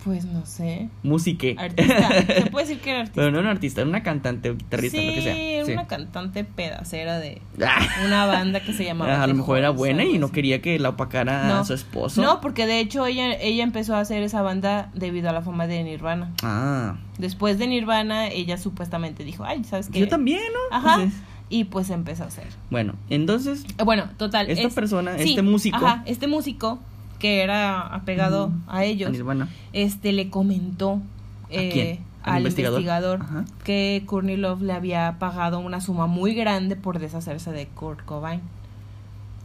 Pues 0.03 0.23
no 0.23 0.45
sé. 0.45 0.87
Musique. 1.03 1.55
Artista. 1.59 2.09
se 2.27 2.45
puede 2.49 2.65
decir 2.67 2.81
que 2.81 2.91
era 2.91 2.99
artista. 3.01 3.15
Pero 3.21 3.31
no 3.31 3.39
una 3.39 3.51
artista, 3.51 3.81
era 3.81 3.89
una 3.89 4.03
cantante 4.03 4.51
o 4.51 4.55
guitarrista, 4.55 4.97
sí, 4.97 5.05
lo 5.05 5.13
que 5.13 5.21
sea. 5.21 5.35
era 5.35 5.65
Sí. 5.65 5.71
una 5.73 5.87
cantante 5.87 6.43
pedacera 6.45 7.19
de 7.19 7.41
Ah, 7.61 7.85
una 8.05 8.25
banda 8.25 8.61
que 8.61 8.71
se 8.71 8.85
llamaba. 8.85 9.21
a 9.21 9.27
lo 9.27 9.33
mejor 9.33 9.57
era 9.57 9.71
buena 9.71 10.05
y 10.05 10.17
no 10.17 10.31
quería 10.31 10.61
que 10.61 10.79
la 10.79 10.89
opacara 10.89 11.47
No. 11.49 11.55
a 11.55 11.65
su 11.65 11.73
esposo. 11.73 12.21
No, 12.21 12.39
porque 12.39 12.65
de 12.67 12.79
hecho 12.79 13.05
ella, 13.05 13.33
ella 13.33 13.63
empezó 13.63 13.95
a 13.95 13.99
hacer 13.99 14.23
esa 14.23 14.41
banda 14.41 14.89
debido 14.93 15.29
a 15.29 15.33
la 15.33 15.41
fama 15.41 15.67
de 15.67 15.83
Nirvana. 15.83 16.31
Ah, 16.41 16.95
Después 17.17 17.57
de 17.57 17.67
Nirvana, 17.67 18.27
ella 18.27 18.57
supuestamente 18.57 19.25
dijo, 19.25 19.43
ay, 19.43 19.65
¿sabes 19.65 19.89
qué? 19.89 19.99
yo 19.99 20.07
también, 20.07 20.39
¿no? 20.53 20.77
Ajá. 20.77 20.93
Entonces, 21.03 21.19
Y 21.49 21.63
pues 21.65 21.89
empezó 21.89 22.23
a 22.23 22.27
hacer. 22.27 22.47
bueno, 22.69 22.93
entonces, 23.09 23.63
Eh, 23.77 23.83
Bueno, 23.85 24.09
total. 24.17 24.49
Esta 24.49 24.67
es- 24.67 24.73
persona, 24.73 25.17
sí, 25.17 25.29
este 25.29 25.41
músico. 25.41 25.77
Ajá, 25.77 26.03
este 26.05 26.27
músico 26.27 26.79
que 27.19 27.41
era 27.41 27.79
apegado 27.81 28.51
a 28.67 28.83
ellos, 28.83 29.11
Nirvana. 29.11 29.47
este 29.73 30.11
le 30.11 30.29
comentó 30.29 31.01
eh, 31.49 31.69
quién? 31.71 31.99
¿Al 32.23 32.33
al 32.33 32.39
investigador? 32.41 32.81
investigador, 32.81 33.21
Ajá. 33.21 33.45
que 33.63 34.03
Courtney 34.05 34.35
Love 34.35 34.61
le 34.63 34.73
había 34.73 35.15
pagado 35.17 35.59
una 35.59 35.79
suma 35.79 36.05
muy 36.07 36.33
grande 36.33 36.75
por 36.75 36.99
deshacerse 36.99 37.51
de 37.51 37.67
Kurt 37.67 38.03
Cobain. 38.03 38.41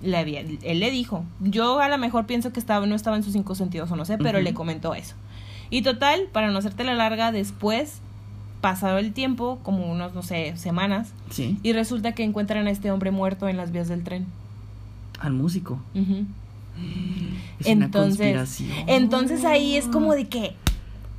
Le 0.02 0.16
había, 0.16 0.40
él 0.40 0.80
le 0.80 0.90
dijo, 0.90 1.24
yo 1.38 1.78
a 1.78 1.88
lo 1.88 1.96
mejor 1.96 2.26
pienso 2.26 2.52
que 2.52 2.58
estaba, 2.58 2.84
no 2.86 2.96
estaba 2.96 3.16
en 3.16 3.22
sus 3.22 3.34
cinco 3.34 3.54
sentidos 3.54 3.88
o 3.92 3.94
no 3.96 4.04
sé, 4.04 4.18
pero 4.18 4.40
le 4.40 4.52
comentó 4.52 4.94
eso. 4.96 5.14
Y 5.70 5.82
total, 5.82 6.22
para 6.32 6.50
no 6.50 6.58
hacerte 6.58 6.82
la 6.82 6.94
larga, 6.94 7.30
después, 7.30 8.00
pasado 8.62 8.96
el 8.96 9.12
tiempo, 9.12 9.58
como 9.62 9.92
unos, 9.92 10.14
no 10.14 10.22
sé, 10.22 10.56
semanas, 10.56 11.12
Sí, 11.28 11.58
y 11.62 11.72
resulta 11.74 12.12
que 12.12 12.22
encuentran 12.24 12.66
a 12.66 12.70
este 12.70 12.90
hombre 12.90 13.10
muerto 13.10 13.46
en 13.48 13.58
las 13.58 13.70
vías 13.72 13.88
del 13.88 14.02
tren. 14.04 14.24
al 15.20 15.34
músico. 15.34 15.78
Es 17.60 17.66
Entonces, 17.66 18.34
conspiración. 18.34 18.70
entonces 18.88 19.44
ahí 19.44 19.76
es 19.76 19.86
como 19.88 20.14
de 20.14 20.26
que 20.28 20.54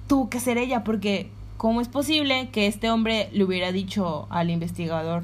tuvo 0.08 0.29
que 0.29 0.39
ser 0.39 0.58
ella, 0.58 0.84
porque 0.84 1.29
¿cómo 1.58 1.79
es 1.79 1.88
posible 1.88 2.49
que 2.51 2.67
este 2.67 2.89
hombre 2.89 3.29
le 3.34 3.43
hubiera 3.43 3.71
dicho 3.71 4.25
al 4.29 4.49
investigador? 4.49 5.23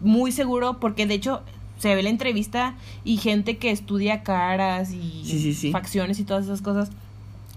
Muy 0.00 0.32
seguro, 0.32 0.78
porque 0.80 1.06
de 1.06 1.14
hecho 1.14 1.42
se 1.78 1.94
ve 1.94 2.02
la 2.02 2.08
entrevista 2.10 2.74
y 3.04 3.16
gente 3.18 3.58
que 3.58 3.70
estudia 3.70 4.22
caras 4.22 4.92
y 4.92 5.22
Sí, 5.24 5.38
sí, 5.40 5.52
sí. 5.52 5.72
facciones 5.72 6.18
y 6.20 6.24
todas 6.24 6.44
esas 6.44 6.62
cosas 6.62 6.90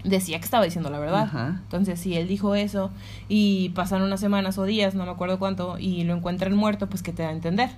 decía 0.03 0.39
que 0.39 0.45
estaba 0.45 0.63
diciendo 0.63 0.89
la 0.89 0.99
verdad. 0.99 1.23
Ajá. 1.23 1.59
Entonces, 1.63 1.99
si 1.99 2.15
él 2.15 2.27
dijo 2.27 2.55
eso 2.55 2.91
y 3.27 3.69
pasaron 3.69 4.07
unas 4.07 4.19
semanas 4.19 4.57
o 4.57 4.63
días, 4.63 4.95
no 4.95 5.05
me 5.05 5.11
acuerdo 5.11 5.39
cuánto, 5.39 5.77
y 5.79 6.03
lo 6.03 6.15
encuentran 6.15 6.55
muerto, 6.55 6.87
pues 6.87 7.03
que 7.03 7.11
te 7.11 7.23
da 7.23 7.29
a 7.29 7.33
entender. 7.33 7.69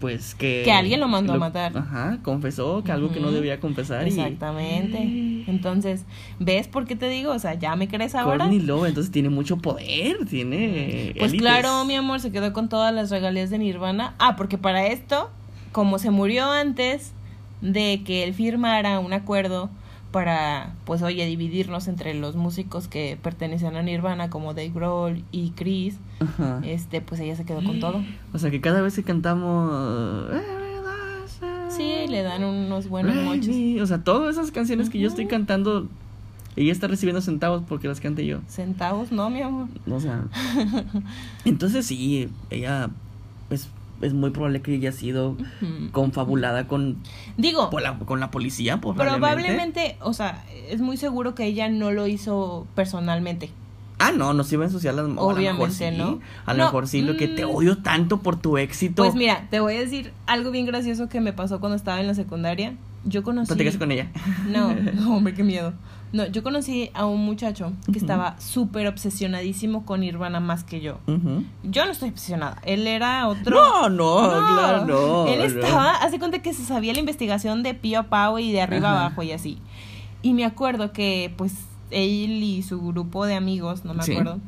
Pues 0.00 0.34
que... 0.34 0.62
Que 0.64 0.72
alguien 0.72 1.00
lo 1.00 1.08
mandó 1.08 1.32
a 1.32 1.38
matar. 1.38 1.76
Ajá, 1.76 2.18
confesó 2.22 2.84
que 2.84 2.92
algo 2.92 3.10
que 3.10 3.20
no 3.20 3.32
debía 3.32 3.58
confesar 3.58 4.06
y... 4.06 4.10
Exactamente. 4.10 4.98
Entonces, 5.46 6.04
¿ves 6.38 6.68
por 6.68 6.86
qué 6.86 6.94
te 6.94 7.08
digo? 7.08 7.32
O 7.32 7.38
sea, 7.38 7.54
¿ya 7.54 7.74
me 7.74 7.88
crees 7.88 8.14
ahora? 8.14 8.44
Courtney 8.44 8.60
Love 8.60 8.88
entonces 8.88 9.10
tiene 9.10 9.30
mucho 9.30 9.56
poder, 9.56 10.26
tiene... 10.28 11.14
Pues 11.18 11.32
élites. 11.32 11.40
claro, 11.40 11.84
mi 11.86 11.94
amor, 11.94 12.20
se 12.20 12.30
quedó 12.30 12.52
con 12.52 12.68
todas 12.68 12.94
las 12.94 13.10
regalías 13.10 13.48
de 13.48 13.58
Nirvana. 13.58 14.14
Ah, 14.18 14.36
porque 14.36 14.58
para 14.58 14.86
esto, 14.86 15.30
como 15.72 15.98
se 15.98 16.10
murió 16.10 16.50
antes 16.50 17.12
de 17.62 18.02
que 18.04 18.24
él 18.24 18.34
firmara 18.34 18.98
un 18.98 19.14
acuerdo 19.14 19.70
para, 20.10 20.74
pues 20.84 21.02
oye, 21.02 21.26
dividirnos 21.26 21.88
entre 21.88 22.14
los 22.14 22.34
músicos 22.34 22.88
que 22.88 23.18
pertenecían 23.22 23.76
a 23.76 23.82
Nirvana, 23.82 24.30
como 24.30 24.54
Dave 24.54 24.70
Grohl 24.70 25.22
y 25.32 25.50
Chris, 25.50 25.96
Ajá. 26.20 26.60
este, 26.64 27.00
pues 27.00 27.20
ella 27.20 27.36
se 27.36 27.44
quedó 27.44 27.62
con 27.62 27.80
todo. 27.80 28.02
O 28.32 28.38
sea 28.38 28.50
que 28.50 28.60
cada 28.60 28.80
vez 28.80 28.94
que 28.94 29.02
cantamos... 29.02 30.30
Sí, 31.70 32.06
le 32.08 32.22
dan 32.22 32.42
unos 32.42 32.88
buenos 32.88 33.14
mochos. 33.16 33.54
O 33.82 33.86
sea, 33.86 34.02
todas 34.02 34.36
esas 34.36 34.50
canciones 34.50 34.90
que 34.90 34.98
yo 34.98 35.06
estoy 35.06 35.26
cantando, 35.26 35.86
ella 36.56 36.72
está 36.72 36.88
recibiendo 36.88 37.20
centavos 37.20 37.62
porque 37.68 37.86
las 37.86 38.00
cante 38.00 38.26
yo. 38.26 38.40
Centavos, 38.48 39.12
no, 39.12 39.30
mi 39.30 39.42
amor. 39.42 39.68
O 39.88 40.00
sea, 40.00 40.24
entonces 41.44 41.86
sí, 41.86 42.28
ella 42.50 42.90
es, 44.00 44.12
muy 44.12 44.30
probable 44.30 44.60
que 44.62 44.74
haya 44.74 44.92
sido 44.92 45.36
confabulada 45.92 46.66
con, 46.66 46.98
Digo, 47.36 47.70
la, 47.80 47.98
con 47.98 48.20
la 48.20 48.30
policía, 48.30 48.80
probablemente. 48.80 49.18
probablemente, 49.18 49.96
o 50.00 50.12
sea, 50.12 50.44
es 50.68 50.80
muy 50.80 50.96
seguro 50.96 51.34
que 51.34 51.44
ella 51.44 51.68
no 51.68 51.90
lo 51.90 52.06
hizo 52.06 52.66
personalmente. 52.74 53.50
Ah, 53.98 54.12
no, 54.12 54.32
nos 54.32 54.52
iba 54.52 54.62
a 54.64 54.66
ensuciar 54.68 54.94
las 54.94 55.08
manos. 55.08 55.24
Obviamente, 55.24 55.86
a 55.86 55.90
lo 55.90 55.96
mejor 55.96 55.98
¿no? 55.98 56.16
sí. 56.16 56.32
A 56.46 56.52
lo 56.54 56.58
No, 56.58 56.64
mejor 56.66 56.88
sí, 56.88 57.02
lo 57.02 57.16
que 57.16 57.28
te 57.28 57.44
mm. 57.44 57.50
odio 57.50 57.78
tanto 57.78 58.20
por 58.20 58.40
tu 58.40 58.56
éxito. 58.56 59.02
Pues 59.02 59.14
mira, 59.14 59.48
te 59.50 59.60
voy 59.60 59.74
a 59.74 59.80
decir 59.80 60.12
algo 60.26 60.50
bien 60.50 60.66
gracioso 60.66 61.08
que 61.08 61.20
me 61.20 61.32
pasó 61.32 61.58
cuando 61.58 61.76
estaba 61.76 62.00
en 62.00 62.06
la 62.06 62.14
secundaria. 62.14 62.74
Yo 63.04 63.22
conocí. 63.22 63.48
Platicaste 63.48 63.78
con 63.78 63.90
ella. 63.90 64.08
No, 64.46 64.74
no, 64.74 65.16
hombre, 65.16 65.34
qué 65.34 65.42
miedo. 65.42 65.72
No, 66.12 66.26
yo 66.26 66.42
conocí 66.42 66.90
a 66.94 67.04
un 67.04 67.22
muchacho 67.24 67.72
que 67.92 67.98
estaba 67.98 68.38
súper 68.40 68.86
obsesionadísimo 68.86 69.84
con 69.84 70.00
Nirvana 70.00 70.40
más 70.40 70.64
que 70.64 70.80
yo. 70.80 70.98
Yo 71.64 71.84
no 71.84 71.90
estoy 71.92 72.08
obsesionada. 72.10 72.58
Él 72.64 72.86
era 72.86 73.28
otro. 73.28 73.54
No, 73.54 73.88
no, 73.90 74.18
claro, 74.56 74.86
no. 74.86 75.26
Él 75.26 75.38
no. 75.40 75.44
estaba, 75.44 75.92
hace 75.96 76.18
cuenta 76.18 76.40
que 76.40 76.54
se 76.54 76.64
sabía 76.64 76.92
la 76.94 77.00
investigación 77.00 77.62
de 77.62 77.74
pío 77.74 78.00
a 78.00 78.02
pao 78.04 78.38
y 78.38 78.52
de 78.52 78.60
arriba 78.62 78.90
Ajá. 78.92 79.00
abajo 79.06 79.22
y 79.22 79.32
así. 79.32 79.58
Y 80.22 80.32
me 80.32 80.44
acuerdo 80.46 80.92
que, 80.92 81.32
pues, 81.36 81.52
él 81.90 82.42
y 82.42 82.62
su 82.62 82.80
grupo 82.80 83.26
de 83.26 83.34
amigos, 83.34 83.84
no 83.84 83.92
me 83.94 84.02
Sí. 84.02 84.12
acuerdo, 84.12 84.38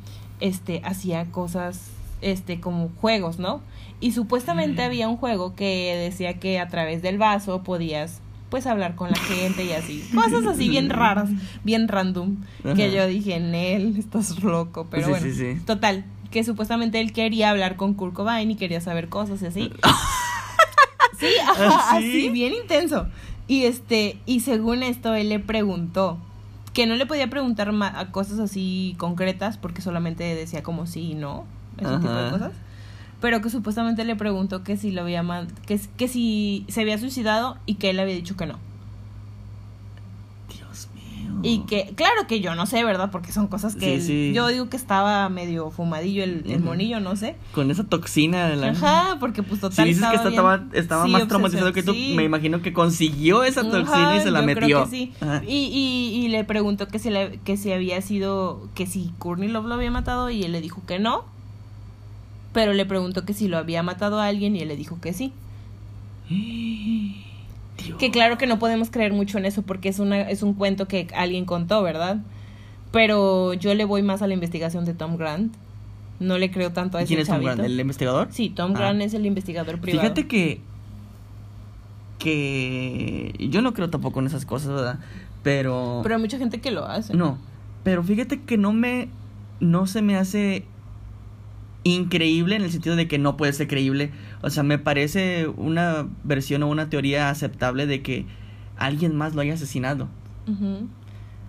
este, 0.40 0.80
hacía 0.84 1.26
cosas, 1.30 1.90
este, 2.22 2.58
como 2.60 2.88
juegos, 3.00 3.38
¿no? 3.38 3.60
Y 4.00 4.12
supuestamente 4.12 4.82
Mm. 4.82 4.86
había 4.86 5.08
un 5.08 5.16
juego 5.18 5.54
que 5.54 5.94
decía 5.96 6.38
que 6.38 6.58
a 6.58 6.68
través 6.68 7.02
del 7.02 7.18
vaso 7.18 7.62
podías 7.62 8.20
pues 8.50 8.66
hablar 8.66 8.96
con 8.96 9.10
la 9.10 9.16
gente 9.16 9.64
y 9.64 9.72
así. 9.72 10.02
Cosas 10.14 10.44
así 10.46 10.68
bien 10.68 10.90
raras, 10.90 11.30
bien 11.64 11.88
random. 11.88 12.36
Que 12.62 12.84
Ajá. 12.86 12.86
yo 12.94 13.06
dije, 13.06 13.38
Nel, 13.40 13.96
estás 13.96 14.42
loco. 14.42 14.88
Pero 14.90 15.04
Sí, 15.06 15.10
bueno, 15.10 15.26
sí, 15.26 15.32
sí. 15.34 15.60
total. 15.64 16.04
Que 16.30 16.44
supuestamente 16.44 17.00
él 17.00 17.12
quería 17.12 17.50
hablar 17.50 17.76
con 17.76 17.94
Kurt 17.94 18.12
Cobain 18.14 18.50
y 18.50 18.56
quería 18.56 18.80
saber 18.80 19.08
cosas 19.08 19.40
y 19.42 19.46
así. 19.46 19.72
sí, 21.18 21.26
ajá, 21.48 21.68
¿Ah, 21.70 21.98
sí? 22.00 22.06
así, 22.08 22.28
bien 22.30 22.52
intenso. 22.54 23.06
Y 23.46 23.64
este, 23.64 24.18
y 24.26 24.40
según 24.40 24.82
esto, 24.82 25.14
él 25.14 25.28
le 25.28 25.38
preguntó 25.40 26.18
que 26.72 26.86
no 26.86 26.94
le 26.94 27.04
podía 27.06 27.28
preguntar 27.28 27.72
ma- 27.72 27.92
a 27.98 28.12
cosas 28.12 28.38
así 28.38 28.94
concretas 28.96 29.56
porque 29.56 29.82
solamente 29.82 30.22
decía 30.36 30.62
como 30.62 30.86
sí 30.86 31.10
y 31.10 31.14
no, 31.14 31.44
ese 31.78 31.96
tipo 31.96 32.12
de 32.12 32.20
Ajá. 32.20 32.30
cosas. 32.30 32.52
Pero 33.20 33.40
que 33.42 33.50
supuestamente 33.50 34.04
le 34.04 34.16
preguntó 34.16 34.62
que 34.64 34.76
si 34.76 34.90
lo 34.92 35.02
había 35.02 35.22
que, 35.66 35.78
que 35.96 36.08
si 36.08 36.64
se 36.68 36.80
había 36.80 36.96
suicidado 36.98 37.58
y 37.66 37.74
que 37.74 37.90
él 37.90 38.00
había 38.00 38.14
dicho 38.14 38.36
que 38.36 38.46
no. 38.46 38.58
Dios 40.48 40.88
mío. 40.94 41.40
Y 41.42 41.60
que, 41.66 41.92
claro 41.94 42.26
que 42.26 42.40
yo 42.40 42.54
no 42.54 42.66
sé, 42.66 42.82
¿verdad? 42.82 43.10
Porque 43.10 43.30
son 43.32 43.46
cosas 43.46 43.74
que 43.74 43.80
Sí, 43.80 43.92
él- 43.92 44.02
sí. 44.02 44.32
yo 44.34 44.48
digo 44.48 44.68
que 44.70 44.76
estaba 44.76 45.28
medio 45.28 45.70
fumadillo 45.70 46.24
el, 46.24 46.44
el 46.50 46.60
monillo, 46.60 46.98
no 47.00 47.14
sé. 47.16 47.36
Con 47.52 47.70
esa 47.70 47.84
toxina 47.84 48.48
de 48.48 48.56
la... 48.56 48.68
Ajá, 48.70 49.16
porque 49.20 49.42
pues 49.42 49.60
total 49.60 49.86
Si 49.86 49.94
dices 49.94 50.08
que 50.08 50.16
estaba 50.28 50.56
bien- 50.56 50.70
estaba 50.74 51.04
sí, 51.04 51.10
más 51.12 51.28
traumatizado 51.28 51.72
que 51.72 51.82
tú, 51.82 51.92
me 51.92 52.24
imagino 52.24 52.62
que 52.62 52.72
consiguió 52.72 53.44
esa 53.44 53.62
toxina 53.62 54.12
Ajá, 54.12 54.16
y 54.16 54.20
se 54.22 54.30
la 54.30 54.40
yo 54.40 54.46
metió. 54.46 54.66
Creo 54.66 54.84
que 54.84 54.90
sí. 54.90 55.12
Y, 55.46 55.56
y, 55.66 56.24
y 56.24 56.28
le 56.28 56.44
preguntó 56.44 56.88
que 56.88 56.98
si, 56.98 57.10
le- 57.10 57.38
que 57.44 57.56
si 57.56 57.70
había 57.72 58.00
sido, 58.02 58.68
que 58.74 58.86
si 58.86 59.12
Courtney 59.18 59.48
Love 59.48 59.66
lo 59.66 59.74
había 59.74 59.90
matado 59.90 60.30
y 60.30 60.42
él 60.42 60.52
le 60.52 60.60
dijo 60.62 60.82
que 60.86 60.98
no. 60.98 61.24
Pero 62.52 62.72
le 62.72 62.84
preguntó 62.86 63.24
que 63.24 63.32
si 63.32 63.48
lo 63.48 63.58
había 63.58 63.82
matado 63.82 64.18
a 64.20 64.26
alguien 64.26 64.56
y 64.56 64.60
él 64.60 64.68
le 64.68 64.76
dijo 64.76 65.00
que 65.00 65.12
sí. 65.12 65.32
Dios. 67.84 67.98
Que 67.98 68.10
claro 68.10 68.36
que 68.38 68.46
no 68.46 68.58
podemos 68.58 68.90
creer 68.90 69.12
mucho 69.12 69.38
en 69.38 69.46
eso 69.46 69.62
porque 69.62 69.88
es, 69.88 69.98
una, 69.98 70.20
es 70.28 70.42
un 70.42 70.52
cuento 70.54 70.86
que 70.86 71.08
alguien 71.14 71.44
contó, 71.46 71.82
¿verdad? 71.82 72.18
Pero 72.92 73.54
yo 73.54 73.74
le 73.74 73.84
voy 73.84 74.02
más 74.02 74.20
a 74.20 74.26
la 74.26 74.34
investigación 74.34 74.84
de 74.84 74.92
Tom 74.94 75.16
Grant. 75.16 75.54
No 76.18 76.36
le 76.36 76.50
creo 76.50 76.72
tanto 76.72 76.98
a 76.98 77.02
ese 77.02 77.08
¿Quién 77.08 77.20
es 77.20 77.28
Tom. 77.28 77.40
Grant? 77.40 77.60
¿El 77.60 77.80
investigador? 77.80 78.28
Sí, 78.30 78.50
Tom 78.50 78.72
Ah. 78.74 78.78
Grant 78.78 79.00
es 79.00 79.14
el 79.14 79.24
investigador 79.24 79.80
privado. 79.80 80.02
Fíjate 80.02 80.26
que. 80.28 80.60
Que. 82.18 83.34
Yo 83.50 83.62
no 83.62 83.72
creo 83.72 83.88
tampoco 83.88 84.20
en 84.20 84.26
esas 84.26 84.44
cosas, 84.44 84.68
¿verdad? 84.74 84.98
Pero. 85.42 86.00
Pero 86.02 86.16
hay 86.16 86.20
mucha 86.20 86.36
gente 86.36 86.60
que 86.60 86.70
lo 86.70 86.84
hace. 86.84 87.14
No. 87.14 87.38
Pero 87.82 88.02
fíjate 88.02 88.40
que 88.42 88.58
no 88.58 88.72
me. 88.72 89.08
No 89.60 89.86
se 89.86 90.02
me 90.02 90.16
hace. 90.16 90.64
Increíble 91.82 92.56
en 92.56 92.62
el 92.62 92.70
sentido 92.70 92.96
de 92.96 93.08
que 93.08 93.18
no 93.18 93.36
puede 93.36 93.52
ser 93.52 93.68
creíble. 93.68 94.10
O 94.42 94.50
sea, 94.50 94.62
me 94.62 94.78
parece 94.78 95.48
una 95.48 96.08
versión 96.24 96.62
o 96.62 96.68
una 96.68 96.90
teoría 96.90 97.30
aceptable 97.30 97.86
de 97.86 98.02
que 98.02 98.26
alguien 98.76 99.16
más 99.16 99.34
lo 99.34 99.40
haya 99.40 99.54
asesinado. 99.54 100.08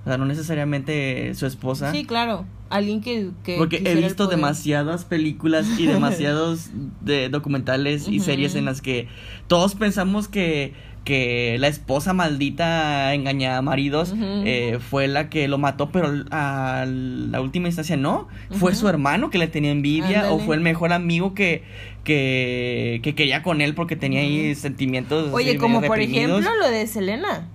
O 0.03 0.09
sea, 0.09 0.17
no 0.17 0.25
necesariamente 0.25 1.33
su 1.35 1.45
esposa. 1.45 1.91
Sí, 1.91 2.05
claro. 2.05 2.45
Alguien 2.69 3.01
que... 3.01 3.31
que 3.43 3.57
Porque 3.57 3.81
he 3.85 3.95
visto 3.95 4.27
demasiadas 4.27 5.05
películas 5.05 5.67
y 5.77 5.85
demasiados 5.87 6.71
de 7.01 7.29
documentales 7.29 8.07
y 8.07 8.19
series 8.19 8.55
en 8.55 8.65
las 8.65 8.81
que 8.81 9.07
todos 9.47 9.75
pensamos 9.75 10.27
que, 10.27 10.73
que 11.03 11.57
la 11.59 11.67
esposa 11.67 12.13
maldita 12.13 13.13
engaña 13.15 13.57
a 13.57 13.61
maridos 13.63 14.11
Ujú. 14.11 14.23
eh, 14.45 14.77
fue 14.79 15.07
la 15.07 15.29
que 15.29 15.47
lo 15.47 15.57
mató, 15.57 15.89
pero 15.91 16.11
a 16.29 16.85
la 16.87 17.41
última 17.41 17.67
instancia 17.67 17.97
no. 17.97 18.27
Fue 18.51 18.71
Ujú. 18.71 18.81
su 18.81 18.87
hermano 18.87 19.29
que 19.31 19.37
le 19.39 19.47
tenía 19.47 19.71
envidia 19.71 20.31
o 20.31 20.37
fue 20.39 20.55
el 20.55 20.61
mejor 20.61 20.93
amigo 20.93 21.33
que, 21.33 21.63
que, 22.03 22.99
que 23.03 23.15
quería 23.15 23.41
con 23.43 23.61
él 23.61 23.73
porque 23.73 23.95
tenía 23.95 24.21
ahí 24.21 24.51
Ujú. 24.51 24.59
sentimientos. 24.61 25.25
así 25.27 25.35
Oye, 25.35 25.57
como 25.57 25.81
por 25.81 25.99
ejemplo 25.99 26.39
lo 26.39 26.69
de 26.69 26.85
Selena. 26.87 27.47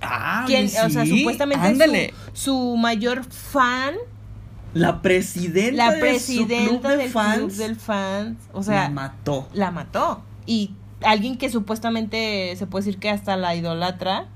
Ah, 0.00 0.44
Quien, 0.46 0.68
sí, 0.68 0.76
o 0.84 0.90
sea, 0.90 1.06
supuestamente 1.06 2.12
su, 2.34 2.42
su 2.44 2.76
mayor 2.76 3.24
fan, 3.24 3.94
La 4.74 5.00
presidenta, 5.00 5.86
la 5.86 5.90
de 5.90 5.96
su 5.96 6.00
presidenta 6.00 6.80
club 6.80 6.82
de 6.90 6.96
del 6.98 7.10
fans 7.10 7.36
club 7.38 7.52
del 7.52 7.76
fans, 7.76 8.36
o 8.52 8.62
sea, 8.62 8.82
la 8.84 8.90
mató. 8.90 9.48
la 9.54 9.70
mató. 9.70 10.22
Y 10.44 10.72
alguien 11.02 11.36
que 11.38 11.48
supuestamente 11.50 12.54
se 12.56 12.66
puede 12.66 12.84
decir 12.84 12.98
que 13.00 13.10
hasta 13.10 13.36
la 13.36 13.54
idolatra, 13.54 14.26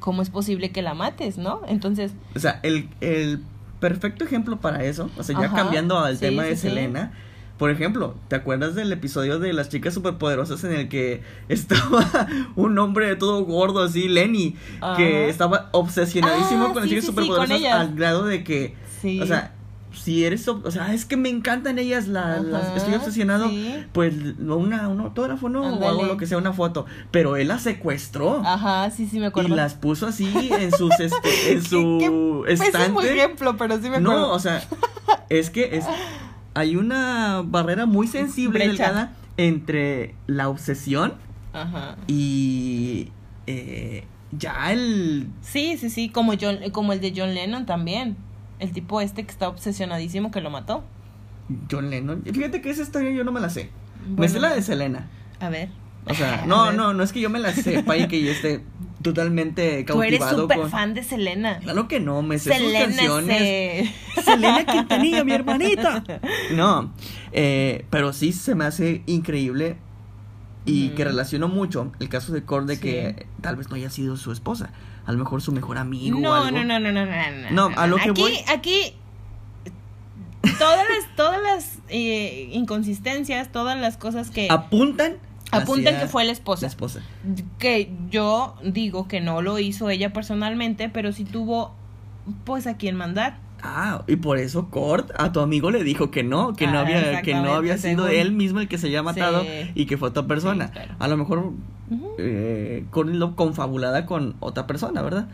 ¿cómo 0.00 0.22
es 0.22 0.30
posible 0.30 0.70
que 0.70 0.82
la 0.82 0.94
mates, 0.94 1.38
no? 1.38 1.60
Entonces, 1.68 2.12
O 2.34 2.38
sea, 2.38 2.60
el, 2.62 2.88
el 3.00 3.42
perfecto 3.80 4.24
ejemplo 4.24 4.58
para 4.60 4.84
eso, 4.84 5.10
o 5.18 5.22
sea, 5.22 5.38
ya 5.38 5.46
Ajá, 5.46 5.56
cambiando 5.56 5.98
al 5.98 6.14
sí, 6.14 6.20
tema 6.20 6.42
de 6.44 6.56
sí, 6.56 6.62
sí. 6.62 6.68
Selena, 6.68 7.12
por 7.58 7.70
ejemplo, 7.70 8.14
¿te 8.28 8.36
acuerdas 8.36 8.74
del 8.76 8.92
episodio 8.92 9.40
de 9.40 9.52
las 9.52 9.68
chicas 9.68 9.92
superpoderosas 9.92 10.62
en 10.64 10.72
el 10.72 10.88
que 10.88 11.22
estaba 11.48 12.06
un 12.56 12.78
hombre 12.78 13.14
todo 13.16 13.44
gordo 13.44 13.82
así, 13.82 14.08
Lenny, 14.08 14.56
que 14.96 15.28
estaba 15.28 15.68
obsesionadísimo 15.72 16.66
Ah, 16.66 16.72
con 16.72 16.82
las 16.82 16.88
chicas 16.88 17.04
superpoderosas 17.06 17.64
al 17.72 17.94
grado 17.96 18.24
de 18.24 18.44
que, 18.44 18.76
sí. 19.02 19.20
o 19.20 19.26
sea, 19.26 19.54
si 20.00 20.24
eres, 20.24 20.46
o 20.48 20.70
sea, 20.70 20.92
es 20.94 21.04
que 21.04 21.16
me 21.16 21.28
encantan 21.28 21.78
ellas, 21.78 22.08
la- 22.08 22.40
las, 22.40 22.76
estoy 22.76 22.94
obsesionado, 22.94 23.48
sí. 23.48 23.74
pues 23.92 24.14
una, 24.40 24.88
un 24.88 25.00
autógrafo, 25.00 25.48
¿no? 25.48 25.62
O 25.62 25.88
algo, 25.88 26.04
lo 26.04 26.16
que 26.16 26.26
sea, 26.26 26.38
una 26.38 26.52
foto, 26.52 26.86
pero 27.10 27.36
él 27.36 27.48
las 27.48 27.62
secuestró. 27.62 28.42
Ajá, 28.44 28.90
sí, 28.90 29.06
sí 29.06 29.18
me 29.18 29.26
Y 29.26 29.28
acuerdo. 29.28 29.54
las 29.56 29.74
puso 29.74 30.06
así 30.06 30.50
en 30.52 30.72
sus 30.72 30.98
este, 31.00 31.52
en 31.52 31.62
su 31.64 31.98
Qué 32.00 32.06
pésimo 32.56 33.00
estante. 33.00 33.14
ejemplo, 33.14 33.56
pero 33.56 33.74
sí 33.76 33.82
me 33.90 33.96
acuerdo. 33.96 34.02
No, 34.18 34.32
o 34.32 34.38
sea, 34.38 34.62
es 35.28 35.50
que 35.50 35.76
es 35.76 35.84
hay 36.54 36.76
una 36.76 37.42
barrera 37.44 37.86
muy 37.86 38.06
sensible 38.08 38.64
y 38.64 38.68
delgada 38.68 39.12
entre 39.36 40.14
la 40.26 40.48
obsesión 40.48 41.14
Ajá. 41.52 41.96
y 42.08 43.08
eh, 43.46 44.04
ya 44.32 44.72
el 44.72 45.28
Sí, 45.40 45.76
sí, 45.78 45.88
sí, 45.88 46.08
como 46.08 46.32
John, 46.40 46.58
como 46.72 46.92
el 46.92 47.00
de 47.00 47.12
John 47.16 47.34
Lennon 47.34 47.64
también. 47.64 48.16
El 48.58 48.72
tipo 48.72 49.00
este 49.00 49.24
que 49.24 49.30
está 49.30 49.48
obsesionadísimo 49.48 50.30
que 50.30 50.40
lo 50.40 50.50
mató. 50.50 50.84
John 51.70 51.90
Lennon. 51.90 52.22
Fíjate 52.24 52.60
que 52.60 52.70
esa 52.70 52.82
historia 52.82 53.10
yo 53.10 53.24
no 53.24 53.32
me 53.32 53.40
la 53.40 53.50
sé. 53.50 53.70
me 54.16 54.28
sé 54.28 54.40
la 54.40 54.54
de 54.54 54.62
Selena. 54.62 55.08
A 55.40 55.48
ver. 55.48 55.70
O 56.06 56.14
sea, 56.14 56.44
no, 56.46 56.72
no, 56.72 56.94
no 56.94 57.02
es 57.02 57.12
que 57.12 57.20
yo 57.20 57.30
me 57.30 57.38
la 57.38 57.52
sepa 57.52 57.96
y 57.96 58.08
que 58.08 58.22
yo 58.22 58.30
esté 58.32 58.64
totalmente 59.02 59.84
Tú 59.86 60.02
eres 60.02 60.18
cautivado 60.20 60.42
súper 60.42 60.58
con 60.58 60.70
fan 60.70 60.94
de 60.94 61.02
Selena. 61.02 61.58
Claro 61.60 61.88
que 61.88 62.00
no, 62.00 62.22
me 62.22 62.38
sé 62.38 62.50
sus 62.50 62.58
Selena 62.58 62.84
canciones. 62.86 63.90
se... 64.14 64.22
Selena 64.22 64.64
Quintanilla, 64.64 65.24
mi 65.24 65.32
hermanita. 65.32 66.02
No, 66.54 66.92
eh, 67.32 67.84
pero 67.90 68.12
sí 68.12 68.32
se 68.32 68.54
me 68.54 68.64
hace 68.64 69.02
increíble 69.06 69.76
y 70.64 70.90
que 70.90 71.04
relaciono 71.04 71.48
mucho 71.48 71.92
el 72.00 72.08
caso 72.08 72.32
de 72.32 72.42
Cord 72.44 72.66
de 72.66 72.74
Sí. 72.76 72.80
que 72.82 73.26
tal 73.40 73.56
vez 73.56 73.70
no 73.70 73.76
haya 73.76 73.88
sido 73.90 74.16
su 74.16 74.32
esposa, 74.32 74.70
a 75.08 75.12
lo 75.12 75.18
mejor 75.18 75.40
su 75.40 75.52
mejor 75.52 75.78
amigo 75.78 76.18
o 76.18 76.20
No, 76.20 76.34
algo. 76.34 76.50
no, 76.50 76.64
no, 76.64 76.78
no, 76.78 76.92
no, 76.92 77.06
no, 77.06 77.50
No, 77.70 77.80
a 77.80 77.86
lo 77.86 77.96
que 77.96 78.10
aquí, 78.10 78.20
voy- 78.20 78.38
Aquí, 78.46 78.92
todas 80.58 80.84
las, 80.86 81.16
todas 81.16 81.40
las 81.42 81.78
eh, 81.88 82.50
inconsistencias, 82.52 83.50
todas 83.50 83.78
las 83.78 83.96
cosas 83.96 84.30
que 84.30 84.48
Apuntan. 84.50 85.16
apuntan 85.50 85.98
que 85.98 86.06
fue 86.08 86.24
la 86.26 86.32
esposa. 86.32 86.60
La 86.62 86.68
esposa. 86.68 87.00
Que 87.58 87.90
yo 88.10 88.54
digo 88.62 89.08
que 89.08 89.22
no 89.22 89.40
lo 89.40 89.58
hizo 89.58 89.88
ella 89.88 90.12
personalmente, 90.12 90.90
pero 90.90 91.12
sí 91.12 91.24
tuvo, 91.24 91.72
pues, 92.44 92.66
a 92.66 92.76
quien 92.76 92.94
mandar. 92.94 93.38
Ah, 93.62 94.04
y 94.06 94.16
por 94.16 94.38
eso 94.38 94.68
Cord 94.70 95.10
a 95.16 95.32
tu 95.32 95.40
amigo 95.40 95.70
le 95.70 95.82
dijo 95.82 96.10
que 96.10 96.22
no, 96.22 96.54
que 96.54 96.66
no 96.66 96.78
Ah, 96.78 96.82
había, 96.82 97.22
que 97.22 97.34
no 97.34 97.54
había 97.54 97.76
sido 97.78 98.06
según. 98.06 98.20
él 98.20 98.32
mismo 98.32 98.60
el 98.60 98.68
que 98.68 98.78
se 98.78 98.86
había 98.86 99.02
matado 99.02 99.42
Sí. 99.42 99.48
y 99.74 99.86
que 99.86 99.96
fue 99.96 100.08
otra 100.10 100.26
persona. 100.26 100.66
Sí, 100.68 100.72
claro. 100.74 100.94
A 100.98 101.08
lo 101.08 101.16
mejor 101.16 101.38
Ujú. 101.90 102.10
eh, 102.18 102.84
con 102.90 103.18
lo 103.18 103.34
confabulada 103.34 104.06
con 104.06 104.36
otra 104.40 104.66
persona, 104.66 105.02
¿verdad? 105.02 105.28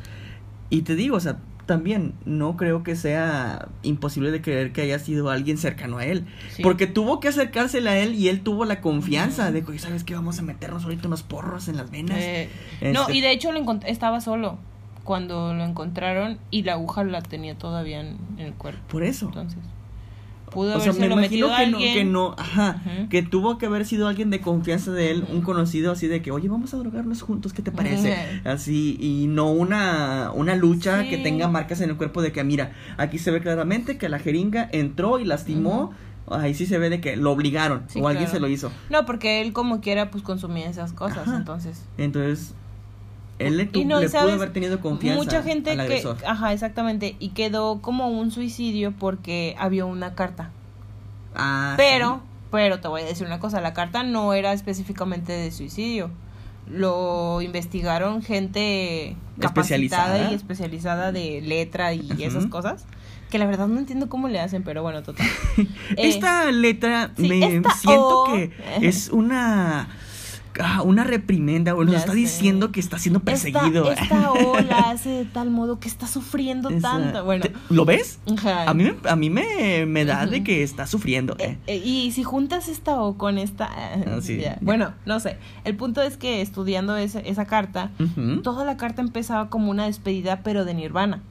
Y 0.70 0.82
te 0.82 0.94
digo, 0.96 1.16
o 1.16 1.20
sea, 1.20 1.36
también 1.66 2.12
no 2.26 2.56
creo 2.58 2.82
que 2.82 2.94
sea 2.94 3.68
imposible 3.82 4.30
de 4.30 4.42
creer 4.42 4.72
que 4.72 4.82
haya 4.82 4.98
sido 4.98 5.30
alguien 5.30 5.56
cercano 5.56 5.96
a 5.98 6.04
él. 6.04 6.26
Sí. 6.50 6.62
Porque 6.62 6.86
tuvo 6.86 7.20
que 7.20 7.28
acercársele 7.28 7.88
a 7.88 7.98
él 7.98 8.14
y 8.14 8.28
él 8.28 8.40
tuvo 8.42 8.64
la 8.66 8.80
confianza 8.82 9.50
de 9.50 9.62
que, 9.64 9.78
¿sabes 9.78 10.04
qué? 10.04 10.14
Vamos 10.14 10.38
a 10.38 10.42
meternos 10.42 10.84
ahorita 10.84 11.06
unos 11.08 11.22
porros 11.22 11.68
en 11.68 11.76
las 11.78 11.90
venas. 11.90 12.18
Eh, 12.20 12.48
No, 12.92 13.02
Este- 13.02 13.16
y 13.16 13.20
de 13.22 13.32
hecho 13.32 13.50
lo 13.52 13.64
estaba 13.86 14.20
solo 14.20 14.58
cuando 15.04 15.54
lo 15.54 15.64
encontraron 15.64 16.38
y 16.50 16.62
la 16.62 16.72
aguja 16.72 17.04
la 17.04 17.20
tenía 17.22 17.56
todavía 17.56 18.00
en, 18.00 18.16
en 18.38 18.46
el 18.46 18.54
cuerpo. 18.54 18.80
Por 18.88 19.02
eso. 19.04 19.26
Entonces, 19.26 19.58
pudo 20.50 20.76
O 20.76 20.80
sea, 20.80 20.92
me 20.92 21.06
haberse 21.06 21.34
imagino 21.36 21.48
que 21.56 21.66
no, 21.66 21.78
que 21.78 22.04
no, 22.04 22.34
ajá, 22.38 22.80
Ujú. 22.84 23.08
que 23.08 23.22
tuvo 23.22 23.58
que 23.58 23.66
haber 23.66 23.84
sido 23.86 24.06
alguien 24.08 24.30
de 24.30 24.40
confianza 24.40 24.92
de 24.92 25.10
él, 25.10 25.24
un 25.32 25.40
conocido 25.42 25.90
así 25.92 26.06
de 26.06 26.22
que, 26.22 26.30
oye, 26.30 26.48
vamos 26.48 26.72
a 26.74 26.76
drogarnos 26.76 27.22
juntos, 27.22 27.52
¿qué 27.52 27.60
te 27.62 27.72
parece? 27.72 28.16
Así, 28.44 28.96
y 29.00 29.26
no 29.26 29.50
una, 29.50 30.30
una 30.32 30.54
lucha 30.54 31.02
Sí. 31.02 31.08
que 31.10 31.18
tenga 31.18 31.48
marcas 31.48 31.80
en 31.80 31.90
el 31.90 31.96
cuerpo 31.96 32.22
de 32.22 32.30
que, 32.32 32.44
mira, 32.44 32.72
aquí 32.98 33.18
se 33.18 33.30
ve 33.30 33.40
claramente 33.40 33.98
que 33.98 34.08
la 34.08 34.18
jeringa 34.20 34.68
entró 34.70 35.18
y 35.18 35.24
lastimó, 35.24 35.92
ahí 36.30 36.54
sí 36.54 36.66
se 36.66 36.78
ve 36.78 36.88
de 36.88 37.00
que 37.00 37.16
lo 37.16 37.32
obligaron, 37.32 37.82
Sí, 37.88 38.00
o 38.00 38.06
alguien 38.08 38.26
claro. 38.26 38.36
se 38.36 38.40
lo 38.40 38.48
hizo. 38.48 38.70
No, 38.90 39.04
porque 39.06 39.40
él 39.40 39.52
como 39.52 39.80
quiera 39.80 40.10
pues 40.10 40.22
consumía 40.22 40.68
esas 40.70 40.92
cosas, 40.92 41.26
Ajá. 41.26 41.36
entonces. 41.36 41.82
Entonces, 41.98 42.54
él 43.38 43.56
le, 43.56 43.66
tu- 43.66 43.80
Y 43.80 43.84
no, 43.84 44.00
le 44.00 44.08
pudo 44.08 44.32
haber 44.32 44.52
tenido 44.52 44.80
confianza 44.80 45.22
Mucha 45.22 45.42
gente 45.42 45.72
al 45.72 45.86
que, 45.88 46.02
ajá, 46.26 46.52
exactamente, 46.52 47.16
y 47.18 47.30
quedó 47.30 47.80
como 47.82 48.08
un 48.08 48.30
suicidio 48.30 48.92
porque 48.98 49.54
había 49.58 49.84
una 49.84 50.14
carta. 50.14 50.50
Ah, 51.34 51.74
Pero, 51.76 52.20
pero 52.50 52.80
te 52.80 52.88
voy 52.88 53.02
a 53.02 53.04
decir 53.04 53.26
una 53.26 53.40
cosa, 53.40 53.60
la 53.60 53.72
carta 53.74 54.02
no 54.04 54.34
era 54.34 54.52
específicamente 54.52 55.32
de 55.32 55.50
suicidio. 55.50 56.10
lo 56.70 57.42
investigaron 57.42 58.22
gente 58.22 59.16
capacitada 59.38 60.14
Especializada. 60.16 60.30
y 60.30 60.34
especializada 60.34 61.12
de 61.12 61.40
letra 61.42 61.92
y 61.92 62.22
esas 62.22 62.46
cosas. 62.46 62.86
Que 63.30 63.38
la 63.38 63.46
verdad 63.46 63.66
no 63.66 63.78
entiendo 63.80 64.08
cómo 64.08 64.28
le 64.28 64.38
hacen, 64.38 64.62
pero 64.62 64.82
bueno, 64.82 65.02
total. 65.02 65.26
Eh, 65.58 65.66
Esta 65.96 66.50
letra 66.52 67.10
sí, 67.16 67.28
me 67.28 67.56
esta 67.56 67.70
siento 67.74 68.20
O- 68.20 68.24
que 68.26 68.52
es 68.80 69.10
una 69.10 69.88
ah, 70.60 70.82
una 70.82 71.04
reprimenda 71.04 71.74
o 71.74 71.82
nos 71.84 71.92
Ya 71.92 71.98
está 71.98 72.12
sé. 72.12 72.18
diciendo 72.18 72.72
que 72.72 72.80
está 72.80 72.98
siendo 72.98 73.20
perseguido. 73.20 73.90
Esta, 73.90 74.02
esta 74.04 74.32
O 74.32 74.60
la 74.60 74.90
hace 74.90 75.08
de 75.10 75.24
tal 75.24 75.50
modo 75.50 75.80
que 75.80 75.88
está 75.88 76.06
sufriendo 76.06 76.68
Esa- 76.70 76.80
tanto. 76.92 77.24
Bueno, 77.24 77.44
¿Te- 77.44 77.52
¿Lo 77.70 77.84
ves? 77.84 78.18
ajá. 78.36 78.68
A 78.70 78.74
mí, 78.74 78.84
me- 78.84 79.08
a 79.08 79.16
mí 79.16 79.30
me, 79.30 79.86
me 79.86 80.04
da 80.04 80.26
de 80.26 80.42
que 80.44 80.62
está 80.62 80.86
sufriendo. 80.86 81.34
Eh, 81.38 81.44
eh. 81.44 81.58
eh, 81.74 81.76
y 81.84 82.12
si 82.12 82.22
juntas 82.22 82.68
esta 82.68 83.00
O 83.00 83.16
con 83.18 83.38
esta... 83.38 83.66
Ah, 83.72 84.18
sí. 84.20 84.38
ya. 84.38 84.58
Bueno, 84.60 84.92
no 85.06 85.20
sé. 85.20 85.38
El 85.64 85.76
punto 85.76 86.02
es 86.02 86.16
que 86.16 86.40
estudiando 86.40 86.96
esa 86.96 87.44
carta, 87.46 87.90
toda 88.42 88.64
la 88.64 88.76
carta 88.76 89.02
empezaba 89.02 89.48
como 89.50 89.70
una 89.70 89.86
despedida, 89.86 90.40
pero 90.42 90.64
de 90.64 90.74
Nirvana. 90.74 91.22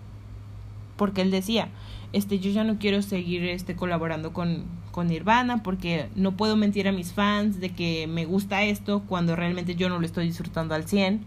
Porque 0.97 1.21
él 1.21 1.31
decía, 1.31 1.69
este, 2.13 2.39
yo 2.39 2.51
ya 2.51 2.63
no 2.63 2.77
quiero 2.77 3.01
seguir 3.01 3.43
este, 3.45 3.75
colaborando 3.75 4.31
con, 4.31 4.65
con 4.93 5.07
Nirvana 5.07 5.63
porque 5.63 6.07
no 6.15 6.37
puedo 6.37 6.55
mentir 6.55 6.87
a 6.87 6.91
mis 6.91 7.13
fans 7.13 7.59
de 7.59 7.71
que 7.71 8.05
me 8.07 8.25
gusta 8.25 8.61
esto 8.61 9.01
cuando 9.09 9.35
realmente 9.35 9.75
yo 9.75 9.89
no 9.89 9.99
lo 9.99 10.05
estoy 10.05 10.27
disfrutando 10.27 10.75
al 10.75 10.87
100. 10.87 11.21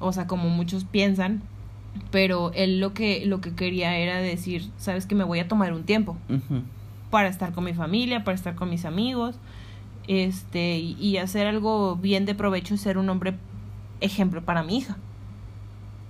O 0.00 0.12
sea, 0.12 0.26
como 0.26 0.48
muchos 0.48 0.84
piensan. 0.84 1.42
Pero 2.10 2.50
él 2.54 2.80
lo 2.80 2.94
que, 2.94 3.24
lo 3.26 3.40
que 3.40 3.54
quería 3.54 3.96
era 3.98 4.16
decir, 4.16 4.70
sabes 4.78 5.06
que 5.06 5.14
me 5.14 5.22
voy 5.22 5.38
a 5.38 5.46
tomar 5.46 5.72
un 5.72 5.84
tiempo 5.84 6.16
para 7.10 7.28
estar 7.28 7.52
con 7.52 7.62
mi 7.62 7.74
familia, 7.74 8.24
para 8.24 8.34
estar 8.34 8.56
con 8.56 8.68
mis 8.70 8.84
amigos, 8.84 9.36
este, 10.08 10.78
y, 10.78 10.96
y 10.98 11.18
hacer 11.18 11.46
algo 11.46 11.94
bien 11.94 12.24
de 12.24 12.34
provecho 12.34 12.74
y 12.74 12.78
ser 12.78 12.98
un 12.98 13.08
hombre 13.10 13.34
ejemplo 14.00 14.42
para 14.42 14.64
mi 14.64 14.78
hija. 14.78 14.96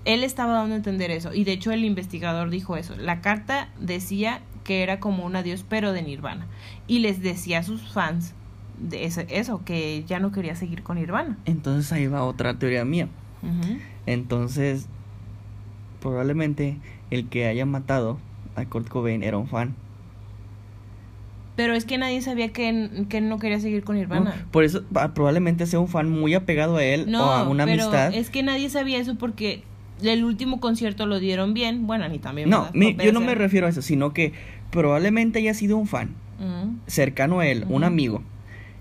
Él 0.07 0.25
estaba 0.25 0.55
dando 0.55 0.75
a 0.75 0.77
entender 0.77 1.11
eso, 1.11 1.35
y 1.35 1.45
de 1.45 1.53
hecho 1.53 1.73
el 1.73 1.85
investigador 1.85 2.49
dijo 2.49 2.77
eso. 2.77 2.95
La 2.97 3.21
carta 3.21 3.69
decía 3.79 4.41
que 4.65 4.83
era 4.83 4.99
como 4.99 5.25
un 5.25 5.37
adiós, 5.37 5.65
pero 5.69 5.93
de 5.93 6.03
Nirvana. 6.03 6.47
Y 6.87 6.99
les 7.01 7.23
decía 7.23 7.61
a 7.61 7.63
sus 7.63 7.83
fans 7.93 8.35
de 8.79 9.05
eso, 9.05 9.63
que 9.65 10.03
ya 10.07 10.19
no 10.19 10.33
quería 10.33 10.57
seguir 10.57 10.83
con 10.83 10.97
Nirvana. 10.99 11.39
Entonces 11.45 11.93
ahí 11.93 12.07
va 12.07 12.25
otra 12.25 12.59
teoría 12.59 12.85
mía. 12.85 13.09
Entonces, 14.07 14.87
probablemente 16.01 16.79
el 17.11 17.29
que 17.29 17.47
haya 17.47 17.67
matado 17.67 18.19
a 18.57 18.65
Kurt 18.65 18.89
Cobain 18.89 19.23
era 19.23 19.39
un 19.39 19.49
fan. 19.49 19.75
Pero 21.57 21.75
es 21.75 21.85
que 21.85 21.99
nadie 21.99 22.21
sabía 22.21 22.53
que, 22.53 23.07
que 23.09 23.19
él 23.19 23.29
no 23.29 23.39
quería 23.39 23.61
seguir 23.61 23.85
con 23.85 23.95
¿no? 23.95 24.01
Nirvana. 24.01 24.47
Por 24.51 24.65
eso 24.65 24.83
probablemente 25.15 25.67
sea 25.67 25.79
un 25.79 25.87
fan 25.89 26.11
muy 26.11 26.35
apegado 26.35 26.77
a 26.79 26.85
él 26.85 27.09
No, 27.11 27.27
o 27.27 27.31
a 27.31 27.49
una 27.49 27.65
pero 27.65 27.85
amistad. 27.85 28.13
es 28.13 28.29
que 28.31 28.43
nadie 28.43 28.69
sabía 28.71 28.99
eso 28.99 29.15
porque 29.15 29.63
el 30.13 30.25
último 30.25 30.61
concierto 30.61 31.07
lo 31.07 31.19
dieron 31.21 31.55
bien. 31.55 31.87
Bueno, 31.87 32.09
ni 32.09 32.19
también. 32.19 32.51
No, 32.51 32.71
yo 32.73 33.13
no 33.13 33.21
me 33.21 33.35
refiero 33.35 33.67
a 33.67 33.71
eso, 33.71 33.83
sino 33.83 34.13
que 34.13 34.33
probablemente 34.71 35.39
haya 35.39 35.55
sido 35.55 35.77
un 35.77 35.87
fan 35.87 36.11
Ujú. 36.39 36.75
cercano 36.87 37.41
a 37.41 37.47
él, 37.47 37.65
un 37.69 37.85
amigo, 37.85 38.23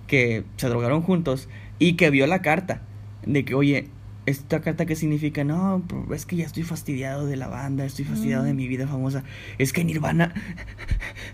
que 0.07 0.43
se 0.57 0.67
drogaron 0.67 1.01
juntos 1.01 1.47
y 1.79 1.93
que 1.93 2.09
vio 2.09 2.27
la 2.27 2.41
carta 2.41 2.81
de 3.25 3.45
que, 3.45 3.53
oye, 3.55 3.88
esta 4.25 4.62
carta 4.62 4.86
qué 4.86 4.95
significa, 4.95 5.43
no, 5.43 5.83
es 6.13 6.25
que 6.25 6.38
ya 6.38 6.45
estoy 6.45 6.63
fastidiado 6.63 7.25
de 7.25 7.36
la 7.36 7.47
banda, 7.47 7.83
estoy 7.86 8.05
fastidiado 8.05 8.43
Mm. 8.43 8.47
de 8.47 8.53
mi 8.53 8.67
vida 8.69 8.88
famosa, 8.88 9.23
es 9.57 9.73
que 9.73 9.83
Nirvana, 9.83 10.33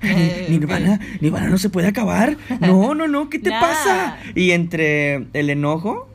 Eh, 0.01 0.47
Nirvana, 0.49 0.99
Nirvana 1.19 1.49
no 1.49 1.57
se 1.57 1.69
puede 1.69 1.87
acabar, 1.87 2.37
no, 2.61 2.95
no, 2.95 3.07
no, 3.07 3.29
¿qué 3.29 3.37
te 3.37 3.49
Nah. 3.51 3.59
pasa? 3.61 4.17
Y 4.33 4.51
entre 4.51 5.27
el 5.33 5.49
enojo, 5.49 6.07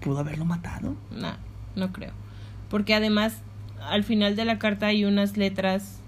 pudo 0.00 0.18
haberlo 0.18 0.44
matado. 0.44 0.96
No, 1.10 1.36
no 1.76 1.92
creo. 1.92 2.12
Porque 2.70 2.94
además, 2.94 3.42
al 3.82 4.04
final 4.04 4.36
de 4.36 4.46
la 4.46 4.58
carta 4.58 4.86
hay 4.86 5.04
unas 5.04 5.36
letras 5.36 6.00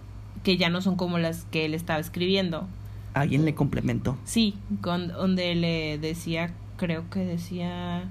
que 0.43 0.57
ya 0.57 0.71
no 0.71 0.81
son 0.81 0.97
como 0.97 1.19
las 1.19 1.45
que 1.51 1.65
él 1.67 1.75
estaba 1.75 2.01
escribiendo. 2.01 2.67
Alguien 3.15 3.45
le 3.45 3.55
complementó. 3.55 4.17
Sí, 4.25 4.55
con, 4.81 5.09
donde 5.09 5.55
le 5.55 5.99
decía, 5.99 6.55
creo 6.77 7.11
que 7.11 7.21
decía, 7.21 8.05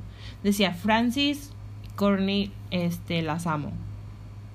decía 0.44 0.74
Francis, 0.74 1.52
Courtney, 1.96 2.52
este, 2.70 3.22
las 3.22 3.48
amo. 3.48 3.72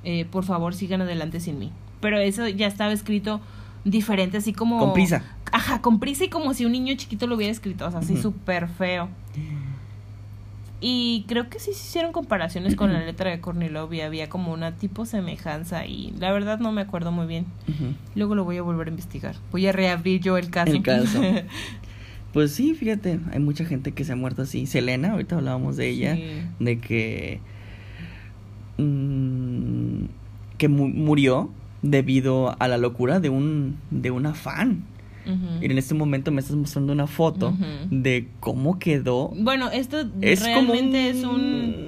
Eh, 0.05 0.25
por 0.25 0.45
favor, 0.45 0.75
sigan 0.75 1.03
adelante 1.03 1.41
sin 1.41 1.59
mí. 1.59 1.73
Pero 2.01 2.19
eso 2.19 2.47
ya 2.49 2.67
estaba 2.67 2.93
escrito 2.93 3.41
diferente, 3.85 4.37
así 4.37 4.53
como... 4.53 4.79
Con 4.79 4.93
prisa. 4.93 5.23
Ajá, 5.53 5.81
con 5.81 6.01
prisa 6.01 6.25
y 6.25 6.29
como 6.29 6.55
si 6.55 6.65
un 6.65 6.73
niño 6.73 6.95
chiquito 6.97 7.27
lo 7.27 7.37
hubiera 7.37 7.53
escrito, 7.53 7.87
o 7.87 7.91
sea, 7.91 8.01
así 8.01 8.13
Ujú. 8.15 8.23
súper 8.23 8.69
feo. 8.69 9.09
Y 10.81 11.25
creo 11.27 11.49
que 11.49 11.59
sí 11.59 11.73
se 11.73 11.87
hicieron 11.87 12.13
comparaciones 12.13 12.77
con 12.77 12.93
la 12.93 13.01
letra 13.05 13.31
de 13.31 13.41
Courtney 13.41 13.71
Love 13.71 13.95
y 13.95 14.01
había 14.03 14.29
como 14.29 14.53
una 14.53 14.73
tipo 14.77 15.07
semejanza 15.07 15.87
y 15.87 16.13
la 16.19 16.31
verdad 16.33 16.59
no 16.59 16.71
me 16.71 16.83
acuerdo 16.83 17.13
muy 17.13 17.27
bien. 17.27 17.47
Luego 18.15 18.35
lo 18.35 18.45
voy 18.45 18.59
a 18.59 18.63
volver 18.63 18.89
a 18.89 18.91
investigar. 18.91 19.37
Voy 19.53 19.67
a 19.67 19.73
reabrir 19.73 20.21
yo 20.21 20.37
el 20.37 20.51
caso. 20.51 20.73
El 20.73 20.83
caso. 20.83 21.21
Pues 22.33 22.53
sí, 22.53 22.75
fíjate, 22.75 23.19
hay 23.33 23.39
mucha 23.41 23.65
gente 23.65 23.93
que 23.93 24.05
se 24.05 24.13
ha 24.13 24.17
muerto 24.17 24.43
así. 24.43 24.67
Selena, 24.67 25.13
ahorita 25.13 25.37
hablábamos 25.37 25.79
de 25.79 25.89
ella, 25.89 26.15
Sí. 26.17 26.43
de 26.61 26.79
que 26.79 27.41
mm, 28.77 30.05
que 30.59 30.69
mu- 30.69 30.89
murió 30.89 31.51
debido 31.83 32.55
a 32.61 32.69
la 32.69 32.79
locura 32.79 33.21
de 33.21 33.29
un 33.31 33.77
de 33.91 34.11
una 34.11 34.35
fan. 34.35 34.83
Y 35.61 35.65
en 35.67 35.79
este 35.79 35.95
momento 35.95 36.31
me 36.31 36.41
estás 36.41 36.57
mostrando 36.57 36.93
una 36.93 37.07
foto 37.07 37.55
de 37.91 38.29
cómo 38.41 38.79
quedó. 38.79 39.29
Bueno, 39.37 39.71
esto 39.71 39.99
Es 40.21 40.41
como 40.41 40.73
realmente 40.73 41.11
un- 41.13 41.17
es 41.19 41.25
un... 41.25 41.87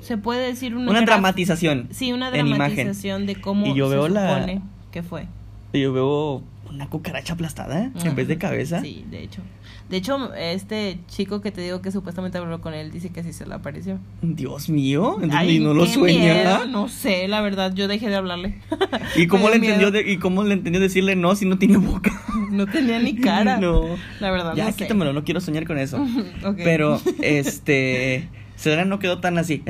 Se 0.00 0.16
puede 0.16 0.46
decir 0.46 0.74
una, 0.74 1.00
dramatización. 1.02 1.88
Sí, 1.90 2.12
una 2.12 2.30
dramatización 2.30 3.26
de 3.26 3.36
cómo 3.40 3.66
Y 3.66 3.74
yo 3.74 3.88
se 3.90 3.96
veo 3.96 4.08
la- 4.08 4.60
que 4.90 5.02
fue. 5.02 5.26
Y 5.72 5.80
Yo 5.82 5.92
veo 5.92 6.42
una 6.70 6.88
cucaracha 6.88 7.34
aplastada 7.34 7.90
en 8.04 8.14
vez 8.16 8.26
de 8.28 8.38
cabeza. 8.38 8.80
Sí, 8.80 9.04
de 9.10 9.22
hecho. 9.24 9.42
De 9.90 9.96
hecho, 9.96 10.32
este 10.34 10.98
chico 11.08 11.40
que 11.40 11.50
te 11.50 11.60
digo 11.60 11.82
que 11.82 11.90
supuestamente 11.90 12.38
habló 12.38 12.60
con 12.60 12.74
él 12.74 12.92
dice 12.92 13.10
que 13.10 13.24
sí 13.24 13.32
se 13.32 13.44
le 13.44 13.54
apareció. 13.54 13.98
Dios 14.22 14.68
mío, 14.70 15.14
entonces 15.16 15.38
Ay, 15.40 15.58
no 15.58 15.74
lo 15.74 15.84
sueña. 15.84 16.32
miedo, 16.34 16.66
No 16.66 16.88
sé, 16.88 17.26
la 17.26 17.40
verdad, 17.40 17.74
yo 17.74 17.88
dejé 17.88 18.08
de 18.08 18.14
hablarle. 18.14 18.60
¿Y 19.16 19.26
cómo 19.26 19.48
le 19.50 19.56
entendió 19.56 19.90
de- 19.90 20.08
y 20.10 20.18
cómo 20.18 20.44
le 20.44 20.54
entendió 20.54 20.80
decirle 20.80 21.16
no 21.16 21.34
si 21.34 21.44
no 21.44 21.58
tiene 21.58 21.76
boca? 21.76 22.12
No 22.50 22.66
tenía 22.66 22.98
ni 22.98 23.14
cara. 23.16 23.56
No. 23.60 23.82
La 24.20 24.30
verdad, 24.30 24.54
Ya 24.56 24.64
no 24.66 24.70
sé. 24.72 24.78
quítamelo, 24.78 25.12
no 25.12 25.24
quiero 25.24 25.40
soñar 25.40 25.66
con 25.66 25.76
eso. 25.78 25.98
Ok. 26.44 26.56
Pero 26.64 27.00
este 27.22 28.28
Selena 28.56 28.84
no 28.84 28.98
quedó 29.00 29.18
tan 29.18 29.38
así. 29.38 29.62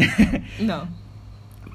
No. 0.60 0.84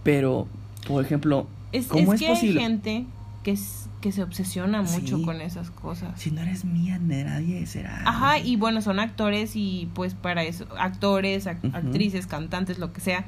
Pero 0.04 0.48
por 0.88 1.04
ejemplo, 1.04 1.48
Es, 1.72 1.88
¿cómo 1.88 2.14
es 2.14 2.22
es, 2.22 2.28
que 2.28 2.34
posible? 2.34 2.60
hay 2.60 2.66
gente 2.68 3.06
que, 3.44 3.52
es- 3.52 3.85
que 4.06 4.12
se 4.12 4.22
obsesiona 4.22 4.84
mucho 4.84 5.18
Sí. 5.18 5.24
con 5.26 5.42
esas 5.42 5.72
cosas. 5.72 6.12
Si 6.22 6.30
no 6.30 6.40
eres 6.42 6.64
mía, 6.64 7.00
de 7.02 7.24
nadie 7.24 7.66
será. 7.66 8.04
Ajá, 8.06 8.38
y 8.38 8.56
bueno, 8.56 8.84
son 8.84 9.00
actores 9.00 9.56
y 9.56 9.90
pues 9.96 10.14
para 10.14 10.44
eso, 10.44 10.68
actores, 10.78 11.48
actrices, 11.48 12.28
cantantes, 12.28 12.78
lo 12.78 12.94
que 12.94 13.02
sea, 13.02 13.26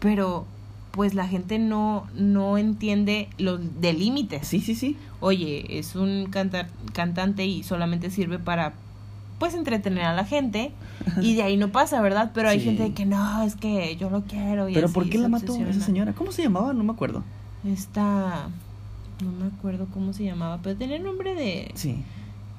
pero 0.00 0.44
pues 0.90 1.14
la 1.14 1.28
gente 1.28 1.60
no, 1.60 2.08
no 2.16 2.58
entiende 2.58 3.28
los 3.38 3.60
de 3.80 3.92
límites. 3.92 4.48
Sí, 4.48 4.58
sí, 4.60 4.74
sí. 4.74 4.96
Oye, 5.20 5.78
es 5.78 5.94
un 5.94 6.26
cantar, 6.30 6.66
cantante 6.94 7.46
y 7.46 7.62
solamente 7.62 8.10
sirve 8.10 8.40
para 8.40 8.72
pues 9.38 9.54
entretener 9.54 10.02
a 10.02 10.14
la 10.16 10.24
gente 10.24 10.72
y 11.22 11.36
de 11.36 11.44
ahí 11.44 11.56
no 11.56 11.68
pasa, 11.68 12.00
¿verdad? 12.00 12.32
Pero 12.34 12.48
hay 12.48 12.58
Sí. 12.58 12.64
gente 12.64 12.92
que 12.92 13.06
no, 13.06 13.44
es 13.44 13.54
que 13.54 13.94
yo 13.94 14.10
lo 14.10 14.22
quiero. 14.24 14.68
Y 14.68 14.74
Pero 14.74 14.86
así 14.86 14.94
¿por 14.94 15.08
qué 15.08 15.18
la 15.18 15.28
mató 15.28 15.44
obsesiona. 15.52 15.70
esa 15.70 15.80
señora? 15.86 16.12
¿Cómo 16.12 16.32
se 16.32 16.42
llamaba? 16.42 16.72
No 16.72 16.82
me 16.82 16.90
acuerdo. 16.92 17.22
Esta, 17.64 18.48
no 19.24 19.32
me 19.32 19.46
acuerdo 19.46 19.86
cómo 19.92 20.12
se 20.12 20.24
llamaba, 20.24 20.60
pero 20.62 20.76
tenía 20.76 20.98
nombre 20.98 21.34
de 21.34 21.70
Sí. 21.74 21.96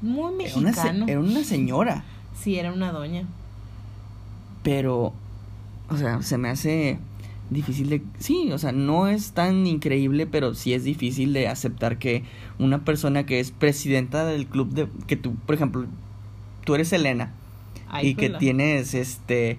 muy 0.02 0.45
Era 0.45 0.56
una, 0.58 0.74
se- 0.74 0.82
mexicano. 0.84 1.06
era 1.08 1.19
una 1.19 1.43
señora. 1.43 2.04
Sí, 2.39 2.58
era 2.58 2.72
una 2.74 2.91
doña. 2.91 3.26
Pero, 4.63 5.13
o 5.89 5.98
sea, 5.98 6.22
se 6.22 6.38
me 6.38 6.50
hace 6.50 7.00
difícil 7.50 7.89
de... 7.89 8.02
Sí, 8.19 8.52
o 8.52 8.58
sea, 8.58 8.72
no 8.72 9.08
es 9.08 9.32
tan 9.32 9.65
increíble, 9.65 10.28
pero 10.28 10.54
sí 10.54 10.74
es 10.74 10.84
difícil 10.84 11.34
de 11.34 11.48
aceptar 11.48 11.98
que 11.98 12.24
una 12.60 12.84
persona 12.86 13.26
que 13.26 13.39
es 13.39 13.52
presidenta 13.52 14.26
del 14.26 14.45
club 14.48 14.69
de... 14.69 14.88
Que 15.08 15.16
tú, 15.16 15.34
por 15.45 15.55
ejemplo, 15.55 15.86
tú 16.66 16.76
eres 16.76 16.91
Elena 16.93 17.32
Ay, 17.89 18.10
y 18.10 18.16
que 18.16 18.28
juela. 18.28 18.38
tienes, 18.39 18.93
este... 18.93 19.57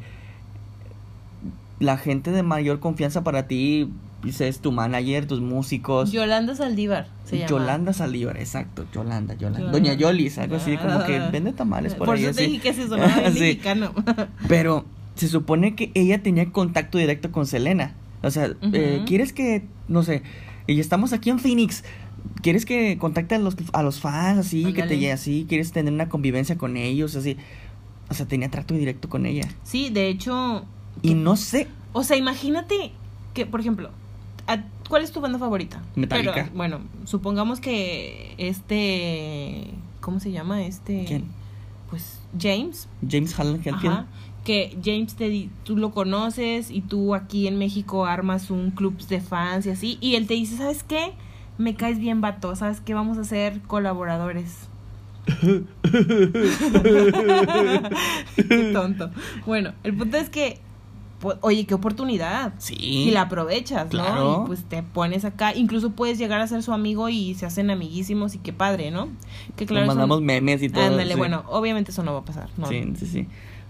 La 1.79 1.97
gente 1.97 2.31
de 2.31 2.43
mayor 2.43 2.79
confianza 2.79 3.25
para 3.25 3.47
ti, 3.49 3.89
dices, 4.23 4.61
tu 4.61 4.73
manager, 4.73 5.27
tus 5.27 5.41
músicos. 5.41 6.13
Yolanda 6.13 6.55
Saldívar 6.55 7.09
se 7.25 7.39
llama. 7.39 7.49
Yolanda 7.51 7.93
Saldívar, 7.93 8.37
exacto, 8.39 8.87
Yolanda, 8.93 9.35
Yolanda. 9.35 9.59
Yolanda. 9.61 9.79
Doña 9.79 9.95
Yolis, 9.95 10.39
algo 10.39 10.57
así 10.57 10.77
como 10.77 11.05
que 11.05 11.17
Ah. 11.19 11.31
vende 11.33 11.53
tamales 11.53 11.95
por, 11.95 12.07
Por 12.07 12.17
ahí. 12.17 12.25
eso 12.25 12.35
te 12.35 12.43
así. 12.43 12.51
dije 12.53 12.63
que 12.63 12.75
se 12.75 12.89
sonaba 12.89 13.19
bien 13.21 13.33
Sí. 13.35 13.41
mexicano. 13.41 13.93
Pero 14.49 14.85
se 15.15 15.29
supone 15.29 15.75
que 15.75 15.91
ella 15.95 16.23
tenía 16.23 16.51
contacto 16.53 16.99
directo 16.99 17.33
con 17.33 17.47
Selena. 17.47 17.95
O 18.23 18.31
sea, 18.31 18.51
eh. 18.73 19.03
¿quieres 19.07 19.33
que, 19.33 19.65
no 19.89 20.03
sé, 20.03 20.23
y 20.67 20.79
estamos 20.81 21.13
aquí 21.13 21.31
en 21.31 21.39
Phoenix? 21.39 21.83
¿Quieres 22.43 22.67
que 22.67 22.99
contacte 22.99 23.35
a 23.35 23.39
los, 23.39 23.57
a 23.73 23.83
los 23.83 24.01
fans 24.01 24.39
así, 24.39 24.73
que 24.75 24.83
te 24.83 24.97
llegue 24.99 25.13
así? 25.13 25.47
¿Quieres 25.49 25.73
tener 25.73 25.93
una 25.93 26.09
convivencia 26.11 26.57
con 26.59 26.77
ellos 26.77 27.17
así? 27.17 27.37
O 28.11 28.15
sea, 28.15 28.27
tenía 28.27 28.51
trato 28.51 28.75
directo 28.75 29.09
con 29.09 29.25
ella. 29.25 29.49
Sí, 29.63 29.89
de 29.91 30.09
hecho, 30.09 30.65
Y 31.03 31.15
no 31.15 31.37
sé. 31.37 31.67
O 31.93 32.03
sea, 32.05 32.17
imagínate 32.19 32.93
que, 33.35 33.47
por 33.47 33.61
ejemplo, 33.61 33.89
¿a- 33.89 33.93
¿cuál 34.89 35.03
es 35.03 35.13
tu 35.13 35.21
banda 35.21 35.39
favorita? 35.39 35.83
Metallica. 35.95 36.33
Pero, 36.35 36.51
bueno, 36.55 36.81
supongamos 37.05 37.61
que 37.61 38.35
este. 38.39 39.71
¿Cómo 40.01 40.21
se 40.21 40.33
llama? 40.33 40.63
Este. 40.63 41.05
¿Quién? 41.07 41.25
Pues 41.89 42.21
James. 42.39 42.89
James 43.09 43.39
Hallen. 43.39 43.75
Ajá. 43.75 44.07
Que 44.45 44.77
James 44.83 45.17
te 45.17 45.51
tú 45.65 45.77
lo 45.77 45.91
conoces 45.91 46.71
y 46.71 46.81
tú 46.81 47.15
aquí 47.15 47.47
en 47.47 47.59
México 47.59 48.07
armas 48.07 48.51
un 48.51 48.71
club 48.71 48.97
de 49.07 49.21
fans 49.21 49.67
y 49.67 49.71
así. 49.71 49.99
Y 50.01 50.15
él 50.15 50.27
te 50.27 50.35
dice, 50.35 50.57
¿sabes 50.57 50.83
qué? 50.83 51.13
Me 51.59 51.75
caes 51.75 51.99
bien, 51.99 52.21
vato. 52.21 52.57
¿Sabes 52.57 52.81
qué? 52.81 52.95
Vamos 52.95 53.19
a 53.19 53.25
ser 53.25 53.61
colaboradores. 53.63 54.69
qué 55.27 55.65
tonto. 58.73 59.11
Bueno, 59.45 59.73
el 59.83 59.95
punto 59.95 60.17
es 60.17 60.31
que, 60.31 60.59
oye, 61.41 61.67
qué 61.67 61.75
oportunidad. 61.75 62.53
Sí. 62.59 62.75
Y 62.79 63.11
la 63.11 63.23
aprovechas, 63.23 63.89
Claro. 63.89 64.15
¿no? 64.39 64.43
Y 64.45 64.47
pues 64.47 64.65
te 64.65 64.83
pones 64.83 65.25
acá. 65.25 65.55
Incluso 65.55 65.91
puedes 65.91 66.19
llegar 66.19 66.41
a 66.41 66.47
ser 66.47 66.63
su 66.63 66.73
amigo 66.73 67.09
y 67.09 67.35
se 67.35 67.47
hacen 67.47 67.71
amiguísimos 67.71 68.35
y 68.35 68.39
qué 68.39 68.53
padre, 68.53 68.91
¿no? 68.91 69.09
Que 69.57 69.67
claro, 69.67 69.87
mandamos 69.87 70.23
memes 70.23 70.63
y 70.63 70.69
todo. 70.69 70.85
Ándale, 70.85 71.13
sí. 71.15 71.19
bueno, 71.19 71.45
obviamente 71.49 71.91
eso 71.91 72.03
no 72.03 72.13
va 72.13 72.21
a 72.21 72.25
pasar, 72.25 72.49
¿no? 72.57 72.67
Sí, 72.69 72.83
sí, 72.97 73.07
sí. 73.07 73.27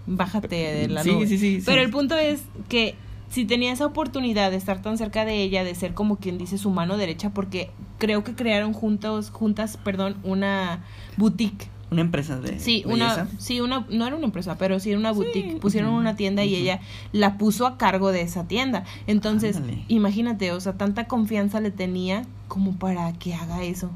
Bájate 0.07 0.55
de 0.55 0.87
la 0.87 1.03
Sí, 1.03 1.11
nube. 1.11 1.27
sí, 1.27 1.37
sí, 1.37 1.59
sí. 1.59 1.63
Pero 1.65 1.81
el 1.81 1.89
punto 1.89 2.15
es 2.15 2.43
que 2.69 2.95
si 3.29 3.45
tenía 3.45 3.71
esa 3.71 3.85
oportunidad 3.85 4.51
de 4.51 4.57
estar 4.57 4.81
tan 4.81 4.97
cerca 4.97 5.23
de 5.25 5.41
ella, 5.41 5.63
de 5.63 5.73
ser 5.75 5.93
como 5.93 6.17
quien 6.17 6.37
dice 6.37 6.57
su 6.57 6.69
mano 6.69 6.97
derecha, 6.97 7.29
porque 7.29 7.69
creo 7.97 8.23
que 8.23 8.33
crearon 8.35 8.73
juntos, 8.73 9.29
juntas, 9.29 9.77
perdón, 9.77 10.17
una 10.23 10.83
boutique. 11.17 11.69
Una 11.91 12.01
empresa 12.01 12.39
de. 12.39 12.57
Sí, 12.57 12.83
una, 12.85 13.27
sí, 13.37 13.59
una, 13.59 13.85
no 13.89 14.07
era 14.07 14.15
una 14.15 14.25
empresa, 14.25 14.57
pero 14.57 14.79
sí 14.79 14.91
era 14.91 14.97
una 14.99 15.11
boutique. 15.11 15.51
Sí. 15.51 15.57
Pusieron 15.59 15.93
una 15.93 16.15
tienda 16.15 16.43
y 16.45 16.55
ella 16.55 16.79
la 17.11 17.37
puso 17.37 17.67
a 17.67 17.77
cargo 17.77 18.11
de 18.13 18.21
esa 18.21 18.47
tienda. 18.47 18.85
Entonces, 19.07 19.57
Ándale. 19.57 19.83
imagínate, 19.89 20.53
o 20.53 20.59
sea, 20.61 20.73
tanta 20.77 21.07
confianza 21.07 21.59
le 21.59 21.69
tenía 21.69 22.23
como 22.47 22.77
para 22.77 23.11
que 23.13 23.33
haga 23.35 23.63
eso. 23.63 23.89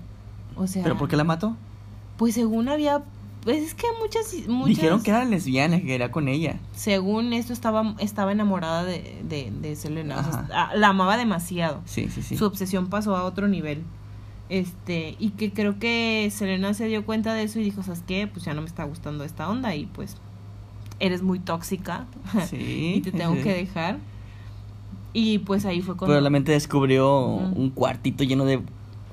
O 0.58 0.68
sea, 0.68 0.84
¿Pero 0.84 0.98
por 0.98 1.08
qué 1.08 1.16
la 1.16 1.24
mató? 1.24 1.56
pues 2.18 2.34
según 2.36 2.68
había, 2.70 3.04
pues 3.44 3.58
es 3.64 3.74
que 3.74 3.88
muchas, 4.02 4.34
muchas 4.48 4.68
Dijeron 4.70 5.02
que 5.04 5.12
era 5.12 5.24
lesbiana, 5.26 5.78
que 5.80 5.86
quería 5.86 6.12
con 6.12 6.28
ella. 6.28 6.60
según 6.74 7.32
esto 7.34 7.52
estaba, 7.54 7.96
estaba 8.00 8.32
enamorada 8.34 8.84
de, 8.84 9.22
de, 9.28 9.52
de 9.52 9.76
Selena. 9.78 10.20
O 10.20 10.24
sea, 10.24 10.32
Ajá. 10.32 10.48
ah, 10.54 10.72
la 10.76 10.90
amaba 10.90 11.16
demasiado. 11.18 11.82
Sí, 11.86 12.10
sí, 12.10 12.22
sí. 12.22 12.36
Su 12.38 12.46
obsesión 12.46 12.88
pasó 12.90 13.16
a 13.16 13.24
otro 13.24 13.48
nivel. 13.48 13.84
Este, 14.50 15.16
y 15.20 15.30
que 15.32 15.52
creo 15.52 15.80
que 15.80 16.30
Selena 16.32 16.74
se 16.74 16.86
dio 16.88 17.04
cuenta 17.06 17.34
de 17.34 17.44
eso 17.44 17.60
y 17.60 17.64
dijo, 17.64 17.82
¿sabes 17.84 18.04
qué? 18.06 18.28
Pues 18.28 18.46
ya 18.46 18.54
no 18.54 18.62
me 18.62 18.68
está 18.68 18.84
gustando 18.84 19.24
esta 19.24 19.50
onda 19.50 19.76
y 19.76 19.86
pues 19.88 20.18
eres 21.00 21.24
muy 21.24 21.40
tóxica 21.40 22.06
Sí. 22.50 22.94
y 22.98 23.02
te 23.02 23.12
tengo 23.12 23.36
sí. 23.36 23.42
que 23.42 23.54
dejar. 23.54 23.98
Y 25.14 25.40
pues 25.40 25.66
ahí 25.66 25.82
fue 25.82 25.96
cuando... 25.96 26.08
Probablemente 26.08 26.52
descubrió 26.52 27.26
un 27.26 27.70
cuartito 27.70 28.24
lleno 28.24 28.46
de 28.46 28.62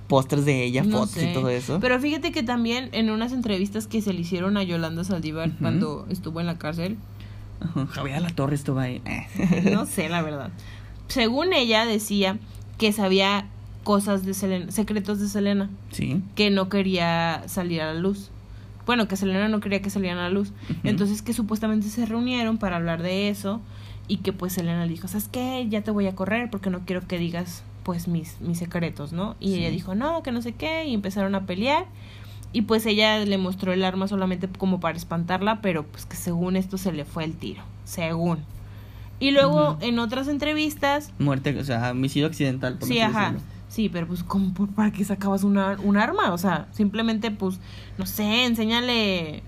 pósters 0.08 0.44
de 0.44 0.64
ella, 0.64 0.82
No 0.82 0.98
fotos 0.98 1.12
sé. 1.12 1.30
y 1.30 1.32
todo 1.34 1.48
eso. 1.48 1.78
Pero 1.80 1.98
fíjate 2.00 2.32
que 2.32 2.42
también 2.42 2.90
en 2.92 3.08
unas 3.08 3.32
entrevistas 3.32 3.86
que 3.86 4.02
se 4.02 4.12
le 4.12 4.20
hicieron 4.20 4.56
a 4.56 4.62
Yolanda 4.64 5.04
Saldívar 5.04 5.52
cuando 5.60 6.06
estuvo 6.10 6.40
en 6.40 6.46
la 6.46 6.58
cárcel, 6.58 6.98
Ajá, 7.60 7.86
Javier 7.86 8.20
La 8.20 8.30
Torre 8.30 8.56
estuvo 8.56 8.80
ahí. 8.80 9.00
No 9.72 9.86
sé 9.86 10.08
la 10.08 10.20
verdad. 10.22 10.50
Según 11.06 11.52
ella 11.52 11.86
decía 11.86 12.38
que 12.78 12.92
sabía 12.92 13.46
cosas 13.84 14.24
de 14.24 14.34
Selena, 14.34 14.70
secretos 14.70 15.20
de 15.20 15.28
Selena, 15.28 15.68
Sí. 15.90 16.20
que 16.34 16.50
no 16.50 16.68
quería 16.68 17.42
salir 17.46 17.80
a 17.82 17.92
la 17.92 18.00
luz. 18.00 18.30
Bueno, 18.86 19.06
que 19.08 19.16
Selena 19.16 19.48
no 19.48 19.60
quería 19.60 19.80
que 19.82 19.90
salieran 19.90 20.18
a 20.18 20.22
la 20.24 20.30
luz. 20.30 20.52
Entonces 20.82 21.22
que 21.22 21.32
supuestamente 21.32 21.88
se 21.88 22.04
reunieron 22.06 22.58
para 22.58 22.76
hablar 22.76 23.02
de 23.02 23.28
eso 23.28 23.60
y 24.08 24.18
que 24.18 24.32
pues 24.32 24.54
Selena 24.54 24.84
le 24.86 24.90
dijo, 24.92 25.06
¿sabes 25.08 25.28
qué? 25.28 25.66
Ya 25.70 25.82
te 25.82 25.90
voy 25.90 26.06
a 26.06 26.14
correr 26.14 26.50
porque 26.50 26.68
no 26.70 26.80
quiero 26.84 27.06
que 27.06 27.18
digas 27.18 27.62
pues 27.84 28.06
mis, 28.08 28.40
mis 28.40 28.58
secretos, 28.58 29.12
¿no? 29.12 29.34
Y 29.40 29.48
Sí. 29.54 29.58
ella 29.60 29.70
dijo, 29.70 29.94
no, 29.94 30.22
que 30.22 30.30
no 30.32 30.40
sé 30.42 30.52
qué, 30.52 30.84
y 30.86 30.94
empezaron 30.94 31.34
a 31.34 31.46
pelear. 31.46 31.86
Y 32.52 32.62
pues 32.62 32.84
ella 32.86 33.18
le 33.24 33.38
mostró 33.38 33.72
el 33.72 33.82
arma 33.82 34.06
solamente 34.08 34.46
como 34.46 34.78
para 34.78 34.96
espantarla, 34.98 35.60
pero 35.62 35.84
pues 35.84 36.04
que 36.06 36.16
según 36.16 36.54
esto 36.56 36.76
se 36.78 36.92
le 36.92 37.04
fue 37.04 37.24
el 37.24 37.34
tiro, 37.34 37.62
según. 37.84 38.38
Y 39.20 39.30
luego 39.30 39.78
en 39.80 39.98
otras 40.00 40.28
entrevistas, 40.28 41.12
Muerte, 41.18 41.56
o 41.58 41.64
sea, 41.64 41.92
homicidio 41.92 42.26
accidental. 42.26 42.78
Por 42.78 42.88
sí, 42.88 43.00
ajá, 43.00 43.32
decirlo. 43.32 43.51
Sí, 43.72 43.88
pero 43.88 44.06
pues 44.06 44.22
como 44.22 44.52
por- 44.52 44.68
para 44.68 44.90
qué 44.92 45.02
sacabas 45.04 45.44
una, 45.44 45.78
un 45.82 45.96
arma, 45.96 46.32
o 46.32 46.38
sea, 46.38 46.66
simplemente 46.72 47.30
pues, 47.30 47.58
no 47.96 48.04
sé, 48.04 48.44
enséñale 48.44 49.42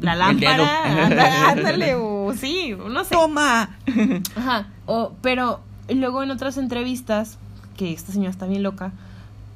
la 0.00 0.14
lámpara, 0.14 1.04
anda- 1.06 1.50
ándale, 1.50 1.94
o 1.96 2.32
sí, 2.34 2.72
no 2.88 3.02
sé. 3.02 3.14
¡Toma! 3.16 3.76
Ajá, 4.36 4.68
o, 4.86 5.12
pero 5.22 5.60
luego 5.92 6.22
en 6.22 6.30
otras 6.30 6.56
entrevistas, 6.56 7.36
que 7.76 7.92
esta 7.92 8.12
señora 8.12 8.30
está 8.30 8.46
bien 8.46 8.62
loca, 8.62 8.92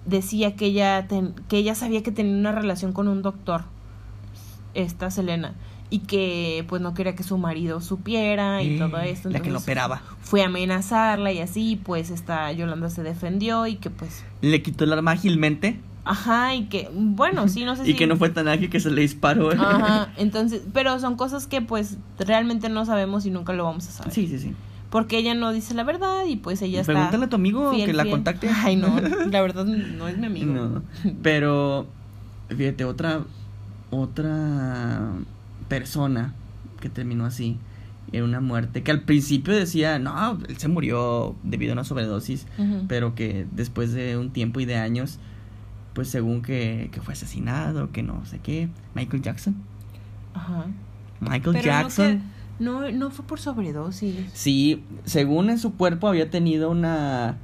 decía 0.05 0.57
que 0.57 0.66
ella, 0.66 1.07
ten- 1.07 1.34
que 1.48 1.59
ella 1.59 1.76
sabía 1.76 2.03
que 2.03 2.11
tenía 2.11 2.34
una 2.36 2.50
relación 2.50 2.92
con 2.92 3.07
un 3.07 3.22
doctor, 3.22 3.62
esta 4.74 5.11
Selena, 5.12 5.55
y 5.93 5.99
que 5.99 6.64
pues 6.68 6.80
no 6.80 6.95
quería 6.95 7.14
que 7.14 7.22
su 7.22 7.36
marido 7.36 7.82
supiera 7.82 8.62
y 8.62 8.78
todo 8.78 8.99
esto. 9.01 9.28
La 9.28 9.40
que 9.40 9.51
lo 9.51 9.59
entonces 9.59 9.62
operaba. 9.64 10.03
Fue 10.22 10.43
a 10.43 10.47
amenazarla 10.47 11.32
y 11.32 11.40
así, 11.40 11.78
pues 11.84 12.09
esta 12.09 12.51
Yolanda 12.51 12.88
se 12.88 13.03
defendió 13.03 13.66
y 13.66 13.76
que 13.76 13.90
pues, 13.90 14.24
Le 14.40 14.62
quitó 14.62 14.84
el 14.84 14.93
arma 14.95 15.11
ágilmente. 15.11 15.78
ajá, 16.07 16.55
y 16.55 16.64
que, 16.64 16.88
bueno, 16.95 17.47
sí, 17.47 17.66
no 17.66 17.76
sé 17.76 17.82
Y 17.86 17.93
si... 17.93 17.95
que 17.95 18.07
no 18.07 18.16
fue 18.16 18.30
tan 18.30 18.49
ágil 18.49 18.70
que 18.70 18.80
se 18.80 18.90
le 18.90 19.03
disparó. 19.03 19.51
Ajá, 19.53 20.09
entonces, 20.16 20.62
pero 20.72 20.99
son 20.99 21.16
cosas 21.16 21.47
que 21.47 21.61
pues 21.61 21.99
realmente 22.18 22.70
no 22.70 22.86
sabemos 22.86 23.26
y 23.26 23.30
nunca 23.30 23.53
lo 23.53 23.64
vamos 23.64 23.86
a 23.88 23.90
saber. 23.90 24.14
Sí, 24.14 24.26
sí, 24.28 24.38
sí. 24.38 24.55
Porque 24.88 25.18
ella 25.18 25.34
no 25.34 25.53
dice 25.53 25.74
la 25.74 25.84
verdad 25.84 26.24
y 26.26 26.36
pues 26.36 26.62
ella 26.62 26.80
está... 26.80 26.95
Pregúntale 26.95 27.26
a 27.26 27.28
tu 27.28 27.36
amigo 27.36 27.70
fiel, 27.70 27.84
que 27.84 27.93
la 27.93 28.05
fiel. 28.05 28.14
contacte. 28.14 28.49
Ay, 28.64 28.76
no, 28.76 28.99
la 28.99 29.43
verdad 29.43 29.66
no 29.66 30.09
es 30.09 30.16
mi 30.16 30.24
amigo. 30.26 30.55
No, 30.55 30.82
pero 31.22 31.86
fíjate, 32.49 32.86
otra 32.86 33.20
otra 33.90 35.11
persona 35.78 36.34
que 36.80 36.88
terminó 36.90 37.24
así 37.24 37.56
en 38.12 38.24
una 38.24 38.40
muerte 38.40 38.82
que 38.82 38.90
al 38.90 39.00
principio 39.02 39.54
decía, 39.54 39.98
no, 39.98 40.38
él 40.48 40.58
se 40.58 40.68
murió 40.68 41.34
debido 41.44 41.72
a 41.72 41.74
una 41.74 41.84
sobredosis, 41.84 42.46
pero 42.88 43.14
que 43.14 43.46
después 43.52 43.92
de 43.92 44.18
un 44.18 44.30
tiempo 44.32 44.60
y 44.60 44.66
de 44.66 44.76
años, 44.76 45.18
pues 45.94 46.08
según 46.08 46.42
que, 46.42 46.90
que 46.92 47.00
fue 47.00 47.14
asesinado, 47.14 47.90
que 47.90 48.02
no 48.02 48.24
sé 48.26 48.38
qué, 48.40 48.68
Michael 48.94 49.22
Jackson. 49.22 49.54
Ajá. 50.34 50.66
Michael 51.20 51.56
Pero 51.56 51.64
Jackson. 51.64 52.22
No, 52.58 52.80
que- 52.82 52.92
no, 52.92 52.98
no 53.06 53.10
fue 53.10 53.24
por 53.24 53.40
sobredosis. 53.40 54.14
Sí, 54.34 54.84
según 55.04 55.48
en 55.48 55.58
su 55.58 55.74
cuerpo 55.76 56.06
había 56.08 56.28
tenido 56.30 56.70
una 56.70 57.38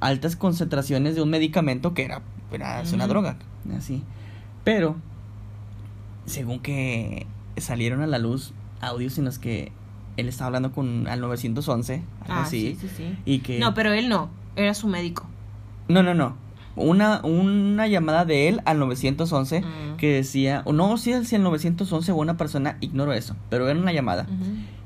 altas 0.00 0.34
concentraciones 0.34 1.14
de 1.14 1.22
un 1.22 1.30
medicamento 1.30 1.94
que 1.94 2.04
era, 2.04 2.22
era 2.50 2.82
una 2.94 3.06
droga, 3.06 3.36
así. 3.76 4.02
Pero 4.64 4.96
según 6.26 6.60
que 6.60 7.26
salieron 7.56 8.02
a 8.02 8.06
la 8.06 8.18
luz 8.18 8.52
audios 8.80 9.18
en 9.18 9.24
los 9.26 9.38
que 9.38 9.72
él 10.16 10.28
estaba 10.28 10.46
hablando 10.46 10.72
con 10.72 11.06
al 11.08 11.20
911, 11.20 11.94
algo 11.94 12.04
Ah, 12.28 12.42
así, 12.42 12.76
sí, 12.80 12.88
sí, 12.88 12.94
sí. 12.96 13.16
y 13.24 13.38
que 13.40 13.58
No, 13.58 13.74
pero 13.74 13.92
él 13.92 14.08
no, 14.08 14.28
era 14.56 14.74
su 14.74 14.86
médico. 14.88 15.26
no, 15.88 16.02
no, 16.02 16.14
no. 16.14 16.36
Una, 16.76 17.20
una 17.24 17.88
llamada 17.88 18.24
de 18.24 18.48
él 18.48 18.62
al 18.64 18.78
911 18.78 19.60
Mm. 19.60 19.96
que 19.96 20.14
decía, 20.14 20.62
o 20.64 20.72
no 20.72 20.96
sé 20.98 21.24
si 21.24 21.34
el 21.34 21.42
911 21.42 22.12
o 22.12 22.16
una 22.16 22.36
persona, 22.36 22.76
ignoro 22.80 23.12
eso, 23.12 23.34
pero 23.50 23.68
era 23.68 23.78
una 23.78 23.92
llamada. 23.92 24.26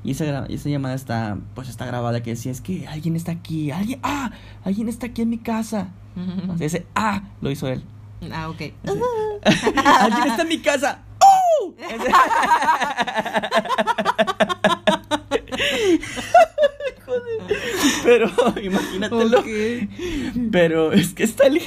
Y 0.03 0.11
esa, 0.11 0.47
llamada 0.47 0.93
está, 0.95 1.37
pues 1.53 1.69
está 1.69 1.85
grabada 1.85 2.21
que 2.23 2.31
decía, 2.31 2.51
es 2.51 2.59
que 2.61 2.87
alguien 2.87 3.15
está 3.15 3.31
aquí, 3.33 3.71
alguien, 3.71 3.99
ah, 4.03 4.31
alguien 4.63 4.89
está 4.89 5.07
aquí 5.07 5.21
en 5.21 5.29
mi 5.29 5.37
casa. 5.37 5.89
Ujú. 6.15 6.53
O 6.53 6.57
sea, 6.57 6.67
ese, 6.67 6.85
ah, 6.95 7.21
lo 7.41 7.51
hizo 7.51 7.67
él. 7.67 7.83
Ah, 8.33 8.49
ok. 8.49 8.61
Alguien 10.01 10.27
está 10.27 10.41
en 10.43 10.47
mi 10.47 10.59
casa. 10.59 11.03
Ese- 11.77 12.11
Joder. 17.05 17.39
Pero, 18.03 18.29
imagínatelo. 18.61 19.39
Ok. 19.39 19.45
Pero 20.51 20.91
es 20.91 21.13
que 21.13 21.23
está 21.23 21.47
el... 21.47 21.61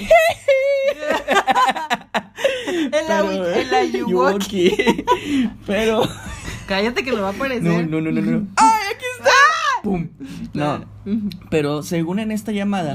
El 2.68 3.10
el 3.54 3.74
ayuwoki. 3.74 4.76
Pero... 5.66 6.02
Cállate 6.66 7.02
que 7.02 7.12
lo 7.12 7.22
va 7.22 7.28
a 7.28 7.32
aparecer. 7.32 7.62
No, 7.64 7.82
no, 7.82 8.00
no, 8.02 8.12
no, 8.12 8.20
no. 8.20 8.46
¡Ay, 8.56 8.92
aquí 8.94 9.04
está! 9.18 9.30
¡Pum! 9.82 10.08
No, 10.52 10.84
pero 11.50 11.82
según 11.82 12.18
en 12.18 12.30
esta 12.30 12.52
llamada, 12.52 12.94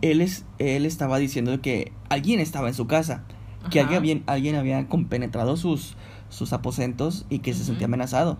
él, 0.00 0.22
es, 0.22 0.46
él 0.58 0.86
estaba 0.86 1.18
diciendo 1.18 1.60
que 1.60 1.92
alguien 2.08 2.40
estaba 2.40 2.68
en 2.68 2.74
su 2.74 2.86
casa, 2.86 3.24
que 3.70 3.80
alguien, 3.80 4.22
alguien 4.26 4.56
había 4.56 4.86
compenetrado 4.88 5.58
sus, 5.58 5.96
sus 6.30 6.52
aposentos 6.54 7.26
y 7.28 7.40
que 7.40 7.52
se 7.54 7.64
sentía 7.64 7.86
amenazado, 7.86 8.38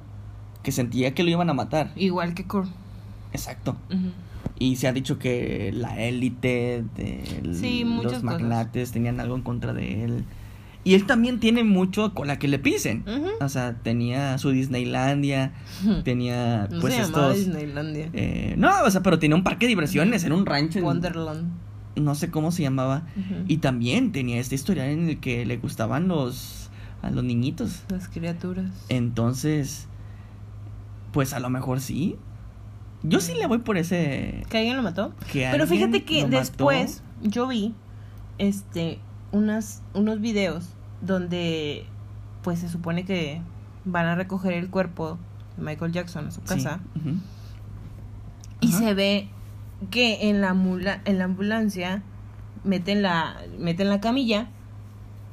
que 0.62 0.72
sentía 0.72 1.14
que 1.14 1.22
lo 1.22 1.30
iban 1.30 1.51
a 1.51 1.55
matar. 1.55 1.93
Igual 1.97 2.34
que 2.34 2.45
Kurt. 2.45 2.68
Exacto. 3.32 3.76
Y 4.59 4.76
se 4.76 4.88
ha 4.88 4.93
dicho 4.93 5.18
que 5.18 5.70
la 5.74 6.01
élite 6.01 6.84
de 6.97 7.22
Sí, 7.55 7.84
los 7.84 8.05
cosas. 8.05 8.22
magnates 8.22 8.91
tenían 8.93 9.20
algo 9.20 9.34
en 9.36 9.43
contra 9.43 9.72
de 9.72 10.05
él. 10.05 10.24
Y 10.82 10.95
él 10.95 11.05
también 11.07 11.41
tiene 11.41 11.62
mucho 11.62 12.14
con 12.14 12.26
la 12.26 12.38
que 12.38 12.49
le 12.49 12.59
pisen. 12.59 13.05
O 13.41 13.49
sea, 13.51 13.74
tenía 13.82 14.38
su 14.38 14.51
Disneylandia, 14.51 15.53
tenía 16.05 16.68
No 16.70 16.80
pues 16.80 16.95
se 16.95 17.03
estos... 17.03 17.36
Disneylandia. 17.36 18.09
eh, 18.14 18.55
no, 18.57 18.70
o 18.86 18.91
sea, 18.91 19.03
pero 19.03 19.18
tenía 19.18 19.36
un 19.36 19.45
parque 19.45 19.66
de 19.66 19.70
diversiones, 19.70 20.24
era 20.24 20.34
un 20.34 20.47
rancho. 20.47 20.78
en- 20.78 20.84
Wonderland. 20.86 21.51
no 21.97 22.14
sé 22.14 22.30
cómo 22.30 22.51
se 22.51 22.62
llamaba. 22.62 23.03
Y 23.47 23.59
también 23.59 24.12
tenía 24.12 24.38
este 24.41 24.55
historial 24.55 24.88
en 24.88 25.09
el 25.11 25.20
que 25.20 25.45
le 25.47 25.57
gustaban 25.59 26.09
los... 26.09 26.59
a 27.03 27.11
los 27.11 27.24
niñitos. 27.24 27.82
Las 27.88 28.09
criaturas. 28.09 28.70
Entonces, 28.88 29.86
pues 31.12 31.32
a 31.32 31.40
lo 31.40 31.51
mejor 31.51 31.80
sí. 31.80 32.16
Yo 33.03 33.20
sí 33.20 33.32
le 33.34 33.46
voy 33.46 33.59
por 33.59 33.78
ese... 33.78 34.44
¿Que 34.51 34.59
alguien 34.59 34.76
lo 34.76 34.82
mató? 34.82 35.14
Que 35.32 35.48
Pero 35.51 35.66
fíjate 35.66 36.05
que 36.05 36.24
mató. 36.24 36.36
después 36.36 37.03
yo 37.22 37.46
vi 37.48 37.74
este 38.38 38.98
unas 39.32 39.82
unos 39.94 40.20
videos 40.20 40.68
donde 41.01 41.86
pues 42.42 42.59
se 42.59 42.68
supone 42.68 43.05
que 43.05 43.40
van 43.84 44.07
a 44.07 44.14
recoger 44.16 44.53
el 44.55 44.68
cuerpo 44.70 45.18
de 45.57 45.62
Michael 45.62 45.92
Jackson 45.92 46.26
a 46.26 46.30
su 46.30 46.40
Sí, 46.40 46.46
casa 46.46 46.80
y 48.61 48.72
se 48.72 48.92
ve 48.94 49.28
que 49.90 50.28
en 50.28 50.40
la 50.40 50.51
ambula- 50.51 51.01
en 51.07 51.18
la 51.18 51.24
ambulancia 51.24 52.03
meten 52.64 53.03
la 53.03 53.36
meten 53.59 53.88
la 53.88 54.01
camilla 54.01 54.48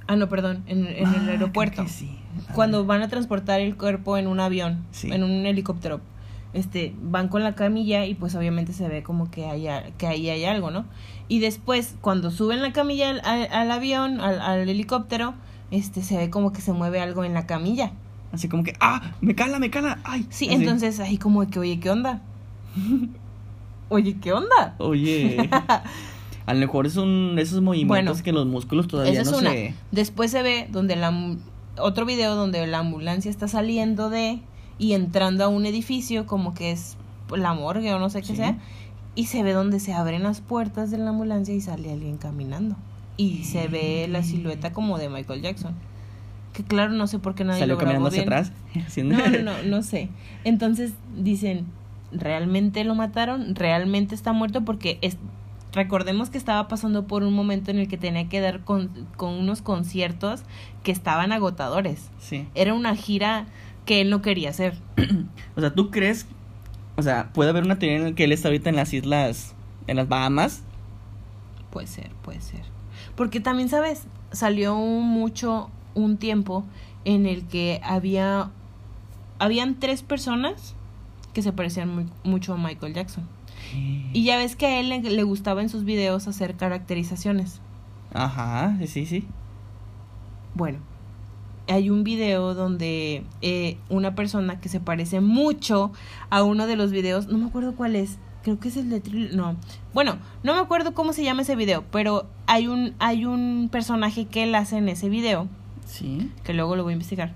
ah 0.07 0.15
no 0.15 0.27
perdón 0.29 0.63
en, 0.67 0.87
en 0.87 1.05
Ah, 1.05 1.09
el 1.15 1.21
creo 1.21 1.31
aeropuerto 1.31 1.87
sí. 1.87 2.09
Ah, 2.49 2.53
cuando 2.53 2.85
van 2.85 3.01
a 3.01 3.07
transportar 3.07 3.59
el 3.61 3.75
cuerpo 3.75 4.17
en 4.17 4.27
un 4.27 4.39
avión, 4.39 4.85
Sí. 4.91 5.11
en 5.11 5.23
un 5.23 5.45
helicóptero, 5.45 6.01
este, 6.53 6.93
van 7.01 7.27
con 7.29 7.43
la 7.43 7.55
camilla 7.55 8.05
y 8.05 8.13
pues 8.15 8.35
obviamente 8.35 8.73
se 8.73 8.87
ve 8.87 9.03
como 9.03 9.29
que 9.31 9.45
hay, 9.45 9.67
a- 9.67 9.83
que 9.97 10.07
ahí 10.07 10.29
hay 10.29 10.45
algo, 10.45 10.71
¿no? 10.71 10.85
Y 11.27 11.39
después, 11.39 11.95
cuando 12.01 12.31
suben 12.31 12.61
la 12.61 12.71
camilla 12.73 13.09
al, 13.09 13.21
al- 13.25 13.49
al 13.51 13.71
avión, 13.71 14.21
al, 14.21 14.39
al 14.39 14.69
helicóptero, 14.69 15.33
este, 15.71 16.01
se 16.03 16.15
ve 16.17 16.29
como 16.29 16.53
que 16.53 16.61
se 16.61 16.71
mueve 16.73 17.01
algo 17.01 17.23
en 17.25 17.33
la 17.33 17.45
camilla. 17.45 17.91
Así 18.31 18.47
como 18.49 18.63
que, 18.63 18.73
ah, 18.79 19.01
me 19.21 19.35
cala, 19.35 19.59
me 19.59 19.69
cala, 19.69 19.99
ay. 20.03 20.25
Sí, 20.29 20.45
así. 20.47 20.55
entonces 20.55 20.99
ahí 20.99 21.17
como 21.17 21.45
que, 21.47 21.59
oye, 21.59 21.79
¿qué 21.79 21.89
onda? 21.89 22.21
oye, 23.89 24.17
¿qué 24.19 24.31
onda? 24.33 24.75
Oye, 24.77 25.49
a 26.47 26.53
lo 26.55 26.59
mejor 26.59 26.89
son 26.89 27.37
esos 27.37 27.61
movimientos 27.61 27.87
Bueno, 28.05 28.23
que 28.23 28.31
los 28.31 28.47
músculos 28.47 28.87
todavía 28.87 29.13
no 29.23 29.29
es 29.29 29.37
una. 29.37 29.51
se... 29.51 29.75
Después 29.91 30.31
se 30.31 30.41
ve 30.41 30.67
donde 30.71 30.95
la 30.95 31.13
otro 31.79 32.05
video 32.07 32.35
donde 32.35 32.65
la 32.65 32.79
ambulancia 32.79 33.29
está 33.29 33.47
saliendo 33.47 34.09
de 34.09 34.39
y 34.79 34.93
entrando 34.93 35.43
a 35.43 35.47
un 35.47 35.65
edificio 35.67 36.25
como 36.25 36.53
que 36.55 36.71
es 36.71 36.97
la 37.35 37.53
morgue 37.53 37.93
o 37.93 37.99
no 37.99 38.09
sé 38.09 38.21
qué 38.21 38.27
Sí. 38.29 38.35
sea 38.37 38.57
y 39.13 39.25
se 39.25 39.43
ve 39.43 39.51
donde 39.53 39.79
se 39.79 39.93
abren 39.93 40.23
las 40.23 40.41
puertas 40.41 40.89
de 40.89 40.97
la 40.97 41.09
ambulancia 41.09 41.53
y 41.53 41.61
sale 41.61 41.91
alguien 41.91 42.17
caminando 42.17 42.75
y 43.17 43.43
se 43.43 43.67
ve 43.67 44.07
la 44.09 44.23
silueta 44.23 44.71
como 44.73 44.97
de 44.99 45.09
Michael 45.09 45.41
Jackson. 45.41 45.73
Que 46.53 46.63
claro, 46.63 46.91
no 46.93 47.05
sé 47.07 47.19
por 47.19 47.35
qué 47.35 47.43
nadie 47.43 47.59
Salió 47.59 47.75
lo 47.75 47.79
caminando 47.79 48.07
hacia 48.09 48.23
bien. 48.23 48.33
atrás. 48.33 48.51
No, 49.03 49.17
no, 49.27 49.39
no, 49.43 49.63
no 49.63 49.81
sé. 49.83 50.09
Entonces 50.43 50.93
dicen, 51.15 51.65
¿realmente 52.11 52.83
lo 52.83 52.95
mataron? 52.95 53.53
¿Realmente 53.55 54.15
está 54.15 54.33
muerto? 54.33 54.63
Porque 54.65 54.97
es, 55.01 55.17
recordemos 55.73 56.29
que 56.29 56.37
estaba 56.37 56.67
pasando 56.67 57.07
por 57.07 57.23
un 57.23 57.33
momento 57.33 57.71
en 57.71 57.77
el 57.79 57.87
que 57.87 57.97
tenía 57.97 58.27
que 58.29 58.39
dar 58.39 58.63
con, 58.63 58.89
con 59.15 59.33
unos 59.33 59.61
conciertos 59.61 60.41
que 60.83 60.91
estaban 60.91 61.31
agotadores. 61.31 62.09
Sí. 62.19 62.47
Era 62.55 62.73
una 62.73 62.95
gira 62.95 63.45
que 63.85 64.01
él 64.01 64.09
no 64.09 64.21
quería 64.21 64.49
hacer. 64.49 64.77
O 65.55 65.61
sea, 65.61 65.73
¿tú 65.73 65.89
crees? 65.91 66.27
O 66.97 67.01
sea, 67.01 67.31
puede 67.33 67.49
haber 67.49 67.63
una 67.63 67.79
teoría 67.79 67.97
en 67.97 68.03
la 68.03 68.11
que 68.13 68.23
él 68.25 68.31
está 68.31 68.47
ahorita 68.49 68.69
en 68.69 68.75
las 68.75 68.93
islas, 68.93 69.55
en 69.87 69.97
las 69.97 70.07
Bahamas. 70.07 70.61
Puede 71.71 71.87
ser, 71.87 72.11
puede 72.23 72.41
ser. 72.41 72.61
Porque 73.15 73.39
también, 73.39 73.69
¿sabes? 73.69 74.03
Salió 74.31 74.75
mucho 74.75 75.69
un 75.95 76.17
tiempo 76.17 76.63
en 77.05 77.25
el 77.25 77.45
que 77.47 77.79
había 77.83 78.51
habían 79.39 79.75
tres 79.79 80.01
personas 80.01 80.75
que 81.33 81.41
se 81.43 81.53
parecían 81.53 81.89
muy- 81.93 82.09
mucho 82.23 82.53
a 82.53 82.57
Michael 82.57 82.93
Jackson. 82.93 83.27
Y 84.13 84.23
ya 84.23 84.37
ves 84.37 84.55
que 84.55 84.65
a 84.65 84.79
él 84.79 84.89
le, 84.89 85.01
le 85.01 85.23
gustaba 85.23 85.61
en 85.61 85.69
sus 85.69 85.83
videos 85.83 86.27
hacer 86.27 86.55
caracterizaciones. 86.55 87.61
Ajá, 88.13 88.75
sí, 88.79 88.87
sí, 88.87 89.05
sí. 89.05 89.27
Bueno, 90.55 90.79
hay 91.67 91.89
un 91.89 92.03
video 92.03 92.53
donde 92.55 93.23
eh, 93.41 93.77
una 93.89 94.15
persona 94.15 94.59
que 94.59 94.69
se 94.69 94.79
parece 94.79 95.19
mucho 95.21 95.91
a 96.29 96.43
uno 96.43 96.65
de 96.67 96.75
los 96.75 96.91
videos, 96.91 97.27
no 97.27 97.37
me 97.37 97.45
acuerdo 97.45 97.75
cuál 97.75 97.95
es, 97.95 98.17
creo 98.43 98.59
que 98.59 98.69
es 98.69 98.77
el 98.77 98.89
de 98.89 99.01
no. 99.35 99.55
Bueno, 99.93 100.17
no 100.43 100.53
me 100.55 100.59
acuerdo 100.61 100.93
cómo 100.93 101.13
se 101.13 101.23
llama 101.23 101.41
ese 101.43 101.55
video, 101.55 101.83
pero 101.91 102.25
hay 102.47 102.67
un 102.67 102.93
hay 102.99 103.25
un 103.25 103.69
personaje 103.71 104.25
que 104.25 104.43
él 104.43 104.55
hace 104.55 104.77
en 104.77 104.89
ese 104.89 105.09
video, 105.09 105.47
Sí. 105.85 106.31
que 106.43 106.53
luego 106.53 106.75
lo 106.75 106.83
voy 106.83 106.91
a 106.91 106.93
investigar, 106.93 107.33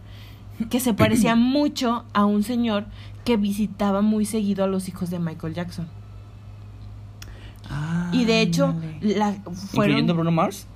que 0.69 0.79
se 0.79 0.93
parecía 0.93 1.35
mucho 1.35 2.05
a 2.13 2.25
un 2.25 2.43
señor 2.43 2.85
que 3.25 3.37
visitaba 3.37 4.01
muy 4.01 4.25
seguido 4.25 4.63
a 4.63 4.67
los 4.67 4.87
hijos 4.87 5.09
de 5.09 5.19
Michael 5.19 5.53
Jackson. 5.53 5.87
Y 8.11 8.25
de 8.25 8.41
hecho, 8.41 8.67
Ándale. 8.67 9.15
la, 9.17 9.31
fueron... 9.33 9.91
¿Incluyendo 9.91 10.13
Bruno 10.15 10.31
Mars? 10.31 10.67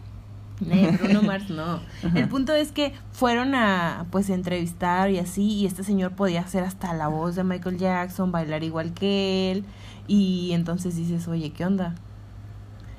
Eh, 0.70 0.98
Bruno 1.04 1.22
Mars 1.22 1.50
no. 1.50 1.82
El 2.14 2.30
punto 2.30 2.54
es 2.54 2.72
que 2.72 2.94
fueron 3.12 3.56
a 3.56 4.06
pues 4.10 4.30
entrevistar 4.30 5.10
y 5.12 5.20
así 5.20 5.44
y 5.44 5.66
este 5.66 5.84
señor 5.84 6.14
podía 6.14 6.42
hacer 6.42 6.64
hasta 6.64 6.94
la 6.94 7.08
voz 7.10 7.36
de 7.36 7.44
Michael 7.44 7.78
Jackson, 7.78 8.32
bailar 8.32 8.64
igual 8.64 8.94
que 8.94 9.52
él 9.52 9.66
y 10.08 10.52
entonces 10.54 10.96
dices, 10.96 11.28
"Oye, 11.28 11.50
¿qué 11.52 11.66
onda?" 11.66 11.96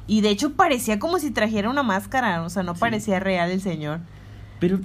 Y 0.06 0.20
de 0.20 0.28
hecho 0.30 0.52
parecía 0.52 0.98
como 0.98 1.18
si 1.18 1.30
trajera 1.30 1.70
una 1.70 1.82
máscara, 1.82 2.42
o 2.42 2.50
sea, 2.50 2.62
no 2.62 2.74
Sí. 2.74 2.80
parecía 2.80 3.20
real 3.20 3.50
el 3.50 3.60
señor. 3.62 4.00
Pero 4.60 4.78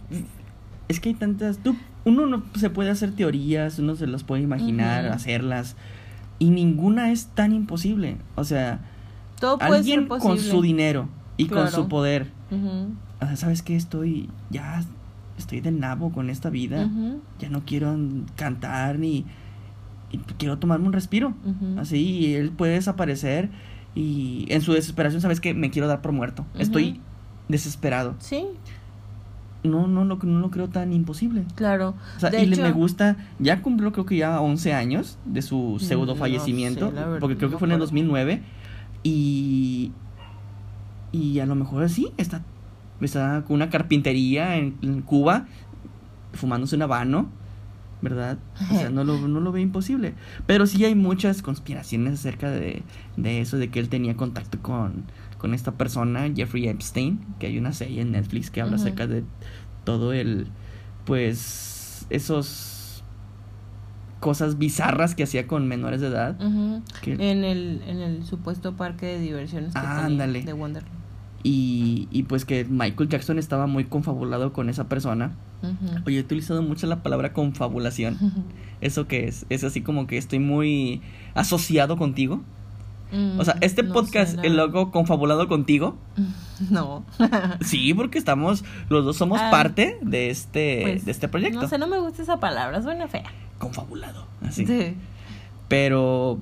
es 0.87 0.99
que 1.01 1.09
hay 1.09 1.15
tantas. 1.15 1.57
Tú, 1.59 1.75
uno 2.05 2.25
no 2.25 2.43
se 2.55 2.69
puede 2.69 2.89
hacer 2.89 3.11
teorías, 3.13 3.79
uno 3.79 3.95
se 3.95 4.07
las 4.07 4.23
puede 4.23 4.41
imaginar, 4.43 5.07
hacerlas. 5.07 5.75
Y 6.39 6.49
ninguna 6.51 7.11
es 7.11 7.27
tan 7.27 7.51
imposible. 7.53 8.17
O 8.35 8.43
sea, 8.45 8.79
Todo 9.41 9.57
puede 9.57 9.75
alguien 9.77 9.99
ser 10.01 10.07
posible. 10.07 10.35
con 10.35 10.39
su 10.39 10.61
dinero 10.61 11.09
y 11.35 11.47
con 11.47 11.67
su 11.69 11.87
poder. 11.89 12.31
Sea, 13.19 13.35
¿sabes 13.35 13.61
qué? 13.61 13.75
Estoy. 13.75 14.29
Ya. 14.49 14.83
Estoy 15.37 15.59
del 15.59 15.79
nabo 15.79 16.11
con 16.11 16.29
esta 16.29 16.49
vida. 16.49 16.87
Ya 17.39 17.49
no 17.49 17.63
quiero 17.65 17.91
mm, 17.97 18.25
cantar 18.35 18.99
ni. 18.99 19.25
y 20.11 20.17
quiero 20.37 20.57
tomarme 20.59 20.85
un 20.87 20.93
respiro. 20.93 21.33
Así, 21.77 21.97
y 21.97 22.33
él 22.35 22.51
puede 22.51 22.73
desaparecer. 22.73 23.49
Y 23.95 24.45
en 24.49 24.61
su 24.61 24.71
desesperación, 24.73 25.21
¿sabes 25.21 25.41
qué? 25.41 25.53
Me 25.53 25.69
quiero 25.71 25.87
dar 25.89 26.01
por 26.01 26.11
muerto. 26.13 26.45
Estoy 26.57 27.01
desesperado. 27.49 28.15
Sí, 28.19 28.45
No, 29.63 29.85
no, 29.87 30.05
lo, 30.05 30.15
no 30.17 30.39
lo 30.39 30.49
creo 30.49 30.69
tan 30.69 30.91
imposible. 30.93 31.43
claro. 31.55 31.95
O 32.17 32.19
sea, 32.19 32.29
de 32.29 32.41
y 32.41 32.45
le- 32.45 32.53
hecho, 32.55 32.63
me 32.63 32.71
gusta, 32.71 33.17
ya 33.39 33.61
cumplió 33.61 33.91
creo 33.91 34.05
que 34.05 34.17
ya 34.17 34.39
11 34.41 34.73
años 34.73 35.17
de 35.25 35.41
su 35.41 35.77
pseudo 35.79 36.13
No 36.13 36.15
fallecimiento, 36.15 36.91
verdad, 36.91 37.19
porque 37.19 37.35
creo 37.37 37.49
no 37.49 37.55
que 37.55 37.59
fue 37.59 37.67
en 37.67 37.71
el 37.73 37.77
me 37.79 37.83
acuerdo. 37.85 37.99
2009 39.03 39.03
y 39.03 39.91
y 41.11 41.39
a 41.39 41.45
lo 41.45 41.55
mejor 41.55 41.89
sí 41.89 42.11
está 42.17 42.43
está 43.01 43.43
con 43.45 43.55
una 43.55 43.69
carpintería 43.69 44.57
en, 44.57 44.77
en 44.81 45.01
Cuba 45.01 45.47
fumándose 46.33 46.75
un 46.75 46.83
habano, 46.83 47.29
¿verdad? 48.01 48.37
O 48.71 48.75
sea, 48.75 48.89
no 48.89 49.03
lo, 49.03 49.27
no 49.27 49.39
lo 49.39 49.51
veo 49.51 49.61
imposible, 49.61 50.13
pero 50.45 50.65
sí 50.65 50.85
hay 50.85 50.95
muchas 50.95 51.41
conspiraciones 51.41 52.13
acerca 52.13 52.49
de, 52.49 52.83
de 53.17 53.41
eso 53.41 53.57
de 53.57 53.69
que 53.69 53.79
él 53.79 53.89
tenía 53.89 54.15
contacto 54.15 54.59
con 54.61 55.05
con 55.37 55.55
esta 55.55 55.71
persona, 55.71 56.31
Jeffrey 56.35 56.67
Epstein, 56.67 57.19
que 57.39 57.47
hay 57.47 57.57
una 57.57 57.73
serie 57.73 58.01
en 58.01 58.11
Netflix 58.11 58.51
que 58.51 58.61
habla 58.61 58.75
acerca 58.75 59.07
de 59.07 59.23
todo 59.83 60.13
el 60.13 60.47
pues 61.05 62.05
esos 62.11 62.70
cosas 64.21 64.57
bizarras 64.57 65.13
que 65.15 65.23
hacía 65.23 65.47
con 65.47 65.67
menores 65.67 65.99
de 65.99 66.07
edad. 66.07 66.37
que- 67.01 67.13
en 67.13 67.43
el 67.43 67.81
en 67.85 67.99
el 67.99 68.23
supuesto 68.25 68.77
parque 68.77 69.07
de 69.07 69.19
diversiones 69.19 69.73
que 69.73 69.79
tenía 69.81 70.27
de 70.45 70.53
Wonderland. 70.53 70.95
y, 71.43 72.07
y 72.11 72.23
pues 72.23 72.45
que 72.45 72.63
Michael 72.65 73.09
Jackson 73.09 73.37
estaba 73.39 73.65
muy 73.67 73.83
confabulado 73.85 74.53
con 74.53 74.69
esa 74.69 74.87
persona. 74.87 75.31
Oye, 76.05 76.17
he 76.17 76.21
utilizado 76.21 76.61
mucho 76.63 76.87
la 76.87 77.03
palabra 77.03 77.33
confabulación. 77.33 78.17
¿Eso 78.81 79.07
qué 79.07 79.27
es? 79.27 79.45
Es 79.49 79.63
así 79.63 79.81
como 79.81 80.07
que 80.07 80.17
estoy 80.17 80.39
muy 80.39 81.01
asociado 81.35 81.97
contigo. 81.97 82.41
O 83.37 83.43
sea, 83.43 83.55
Mm, 83.55 83.63
este 83.63 83.83
no 83.83 83.91
podcast, 83.93 84.39
el 84.41 84.55
logo 84.55 84.89
confabulado 84.91 85.47
contigo. 85.49 85.97
No. 86.69 87.03
Sí, 87.61 87.91
porque 87.95 88.19
estamos, 88.19 88.63
los 88.87 89.03
dos 89.03 89.17
somos 89.17 89.39
Ah, 89.41 89.49
parte 89.49 89.97
de 90.03 90.29
este, 90.29 90.81
Pues, 90.83 91.05
de 91.05 91.11
este 91.11 91.27
proyecto. 91.27 91.59
No 91.59 91.67
sé, 91.67 91.79
no 91.79 91.87
me 91.87 91.99
gusta 91.99 92.21
esa 92.21 92.39
palabra, 92.39 92.81
suena 92.83 93.07
fea. 93.07 93.23
Confabulado. 93.61 94.25
Así. 94.45 94.65
Sí, 94.65 94.95
Pero 95.67 96.39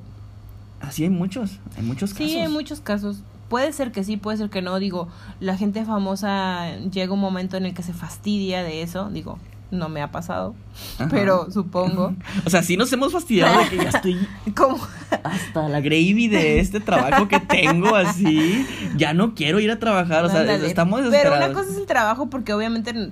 así 0.82 1.04
hay 1.04 1.10
muchos, 1.10 1.60
hay 1.78 1.84
muchos 1.84 2.14
casos. 2.14 2.28
Sí, 2.32 2.38
hay 2.38 2.48
muchos 2.48 2.80
casos. 2.82 3.18
Puede 3.50 3.74
ser 3.74 3.92
que 3.92 4.04
sí, 4.04 4.16
puede 4.18 4.38
ser 4.38 4.50
que 4.50 4.62
no. 4.62 4.80
Digo, 4.80 5.08
la 5.40 5.58
gente 5.58 5.84
famosa 5.86 6.76
llega 6.92 7.14
un 7.14 7.20
momento 7.20 7.58
en 7.58 7.66
el 7.66 7.74
que 7.74 7.84
se 7.84 7.94
fastidia 7.94 8.64
de 8.64 8.82
eso. 8.84 9.10
Digo, 9.10 9.38
No 9.72 9.88
me 9.90 10.02
ha 10.02 10.12
pasado, 10.12 10.56
Ajá. 10.98 11.10
pero 11.12 11.52
supongo. 11.52 12.14
O 12.46 12.50
sea, 12.50 12.64
sí 12.64 12.76
nos 12.78 12.92
hemos 12.94 13.12
fastidiado 13.12 13.60
de 13.60 13.70
que 13.70 13.78
ya 13.78 13.90
estoy 13.90 14.18
¿Cómo? 14.56 14.80
hasta 15.24 15.68
la 15.70 15.80
gravy 15.82 16.28
de 16.28 16.60
este 16.60 16.80
trabajo 16.80 17.28
que 17.28 17.40
tengo 17.40 17.96
así. 17.96 18.66
Ya 18.98 19.14
no 19.14 19.36
quiero 19.36 19.60
ir 19.60 19.70
a 19.72 19.78
trabajar, 19.80 20.26
o 20.26 20.30
sea, 20.30 20.42
estamos 20.56 21.00
Pero 21.02 21.12
desesperados. 21.12 21.50
una 21.50 21.54
cosa 21.60 21.72
es 21.72 21.78
el 21.78 21.86
trabajo 21.86 22.30
porque 22.32 22.54
obviamente 22.54 23.12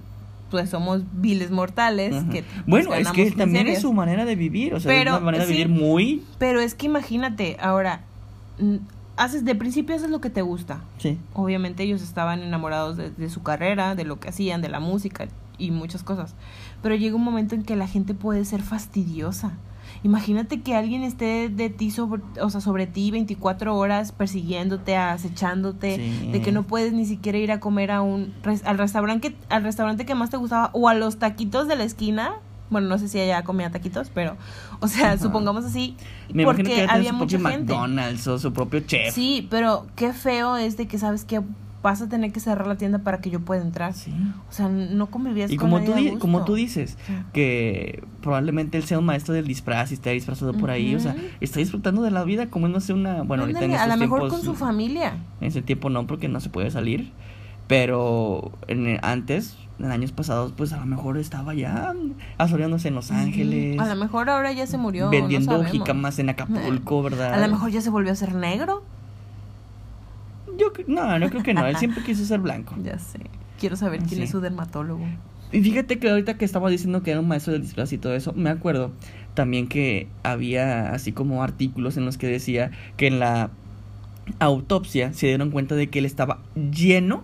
pues 0.49 0.69
somos 0.69 1.01
viles 1.13 1.51
mortales 1.51 2.23
que 2.31 2.43
pues, 2.43 2.65
bueno, 2.65 2.93
es 2.93 3.05
ganamos 3.05 3.13
que 3.13 3.31
también 3.31 3.67
es 3.67 3.81
su 3.81 3.93
manera 3.93 4.25
de 4.25 4.35
vivir, 4.35 4.73
o 4.73 4.79
sea, 4.79 4.89
Pero, 4.89 5.11
es 5.11 5.17
una 5.17 5.25
manera 5.25 5.45
de 5.45 5.51
vivir 5.51 5.69
muy... 5.69 6.23
Pero 6.39 6.59
es 6.59 6.75
que 6.75 6.85
imagínate, 6.85 7.57
ahora 7.59 8.01
haces 9.17 9.43
de 9.45 9.55
principio 9.55 9.95
haces 9.95 10.09
lo 10.09 10.21
que 10.21 10.29
te 10.29 10.41
gusta. 10.41 10.81
Sí. 10.99 11.17
Obviamente 11.33 11.83
ellos 11.83 12.01
estaban 12.01 12.41
enamorados 12.41 12.97
de, 12.97 13.09
de 13.11 13.29
su 13.29 13.43
carrera, 13.43 13.95
de 13.95 14.05
lo 14.05 14.19
que 14.19 14.29
hacían, 14.29 14.61
de 14.61 14.69
la 14.69 14.79
música 14.79 15.27
y 15.57 15.71
muchas 15.71 16.03
cosas. 16.03 16.35
Pero 16.81 16.95
llega 16.95 17.15
un 17.15 17.23
momento 17.23 17.55
en 17.55 17.63
que 17.63 17.75
la 17.75 17.87
gente 17.87 18.13
puede 18.13 18.45
ser 18.45 18.61
fastidiosa. 18.61 19.53
Imagínate 20.03 20.61
que 20.61 20.75
alguien 20.75 21.03
esté 21.03 21.49
de 21.49 21.69
ti 21.69 21.91
sobre, 21.91 22.21
o 22.41 22.49
sea, 22.49 22.61
sobre 22.61 22.87
ti 22.87 23.11
24 23.11 23.75
horas 23.75 24.11
persiguiéndote, 24.11 24.95
acechándote, 24.95 25.95
Sí. 25.95 26.31
de 26.31 26.41
que 26.41 26.51
no 26.51 26.63
puedes 26.63 26.93
ni 26.93 27.05
siquiera 27.05 27.37
ir 27.37 27.51
a 27.51 27.59
comer 27.59 27.91
a 27.91 28.01
un 28.01 28.33
al 28.65 28.77
restaurante 28.77 29.29
que, 29.31 29.35
al 29.49 29.63
restaurante 29.63 30.05
que 30.05 30.15
más 30.15 30.29
te 30.29 30.37
gustaba 30.37 30.69
o 30.73 30.87
a 30.89 30.93
los 30.93 31.17
taquitos 31.17 31.67
de 31.67 31.75
la 31.75 31.83
esquina. 31.83 32.35
Bueno, 32.69 32.87
no 32.89 32.97
sé 32.97 33.07
si 33.07 33.17
allá 33.17 33.43
comía 33.43 33.71
taquitos, 33.71 34.11
pero 34.13 34.35
o 34.81 34.87
sea, 34.89 35.13
Ajá. 35.13 35.17
supongamos 35.19 35.63
así, 35.63 35.95
Me 36.33 36.43
que 36.43 36.45
porque 36.45 36.63
tiene 36.63 36.85
había 36.89 37.11
su 37.11 37.15
mucha 37.15 37.37
propio 37.37 37.57
gente. 37.57 37.73
McDonald's 37.73 38.27
o 38.27 38.37
su 38.37 38.51
propio 38.51 38.81
chef. 38.81 39.13
Sí, 39.15 39.47
pero 39.49 39.87
qué 39.95 40.11
feo 40.11 40.57
es 40.57 40.75
de 40.75 40.85
que 40.85 40.97
sabes 40.97 41.23
que 41.23 41.41
vas 41.87 42.01
a 42.01 42.09
tener 42.09 42.31
que 42.33 42.39
cerrar 42.39 42.67
la 42.67 42.75
tienda 42.75 42.99
para 42.99 43.19
que 43.21 43.29
yo 43.29 43.39
pueda 43.39 43.61
entrar. 43.61 43.93
Sí. 43.93 44.11
O 44.49 44.51
sea, 44.51 44.67
no 44.67 45.07
convivías 45.07 45.49
Y 45.49 45.55
con 45.57 45.69
como 45.69 45.79
nadie 45.79 45.87
tú, 45.87 45.93
a 45.93 45.95
di- 46.01 46.09
gusto. 46.09 46.19
como 46.19 46.43
tú 46.45 46.55
dices, 46.55 46.97
Sí. 47.07 47.13
que 47.33 48.03
probablemente 48.21 48.77
él 48.77 48.83
sea 48.83 48.99
un 48.99 49.05
maestro 49.05 49.33
del 49.33 49.47
disfraz 49.47 49.91
y 49.91 49.93
esté 49.93 50.11
disfrazado 50.11 50.53
por 50.53 50.69
ahí, 50.69 50.93
o 50.95 50.99
sea, 50.99 51.15
está 51.39 51.59
disfrutando 51.59 52.01
de 52.01 52.11
la 52.11 52.23
vida 52.25 52.47
como 52.47 52.67
no 52.67 52.79
sé 52.81 52.91
una, 52.93 53.21
bueno, 53.23 53.43
ahorita 53.43 53.59
en 53.59 53.71
Ándale, 53.71 53.81
a 53.81 53.85
estos 53.95 53.99
lo 53.99 54.05
mejor 54.15 54.29
con 54.29 54.41
su 54.41 54.53
familia. 54.53 55.13
En 55.41 55.47
ese 55.47 55.61
tiempo 55.61 55.89
no, 55.89 56.05
porque 56.07 56.27
no 56.27 56.39
se 56.41 56.49
puede 56.49 56.69
salir, 56.71 57.13
pero 57.67 58.51
en 58.67 58.85
el- 58.87 58.99
antes, 59.01 59.57
en 59.79 59.91
años 59.91 60.11
pasados, 60.11 60.53
pues 60.55 60.73
a 60.73 60.77
lo 60.77 60.85
mejor 60.85 61.17
estaba 61.17 61.53
ya 61.53 61.93
asoleándose 62.37 62.87
en 62.87 62.95
Los 62.95 63.11
Ángeles, 63.11 63.79
A 63.79 63.85
lo 63.87 63.95
mejor 63.95 64.29
ahora 64.29 64.51
ya 64.51 64.65
se 64.67 64.77
murió. 64.77 65.09
vendiendo 65.09 65.57
no 65.61 65.63
jicamas 65.69 66.17
en 66.19 66.29
Acapulco, 66.29 67.03
¿verdad? 67.03 67.33
A 67.33 67.37
lo 67.45 67.47
mejor 67.53 67.71
ya 67.71 67.81
se 67.81 67.89
volvió 67.89 68.11
a 68.11 68.15
ser 68.15 68.33
negro. 68.35 68.83
Yo, 70.57 70.71
no, 70.87 71.19
no 71.19 71.29
creo 71.29 71.43
que 71.43 71.53
no, 71.53 71.65
él 71.65 71.75
siempre 71.77 72.03
quiso 72.03 72.25
ser 72.25 72.39
blanco. 72.39 72.75
Ya 72.83 72.99
sé. 72.99 73.19
Quiero 73.59 73.75
saber 73.75 73.99
quién 73.99 74.17
Sí. 74.17 74.23
es 74.23 74.29
su 74.31 74.39
dermatólogo. 74.41 75.05
Y 75.51 75.61
fíjate 75.61 75.97
que 75.99 76.09
ahorita 76.09 76.37
que 76.37 76.45
estaba 76.45 76.69
diciendo 76.69 77.01
que 77.03 77.11
era 77.11 77.19
un 77.21 77.27
maestro 77.27 77.53
del 77.53 77.61
disfraz 77.61 77.93
y 77.93 77.97
todo 77.97 78.13
eso, 78.15 78.33
me 78.33 78.49
acuerdo 78.49 78.91
también 79.33 79.67
que 79.67 80.07
había 80.23 80.91
así 80.93 81.11
como 81.13 81.41
artículos 81.43 81.95
en 81.97 82.05
los 82.05 82.17
que 82.17 82.27
decía 82.27 82.71
que 82.97 83.07
en 83.07 83.19
la 83.19 83.49
autopsia 84.39 85.13
se 85.13 85.27
dieron 85.27 85.51
cuenta 85.51 85.75
de 85.75 85.87
que 85.89 85.99
él 85.99 86.05
estaba 86.05 86.39
lleno 86.71 87.23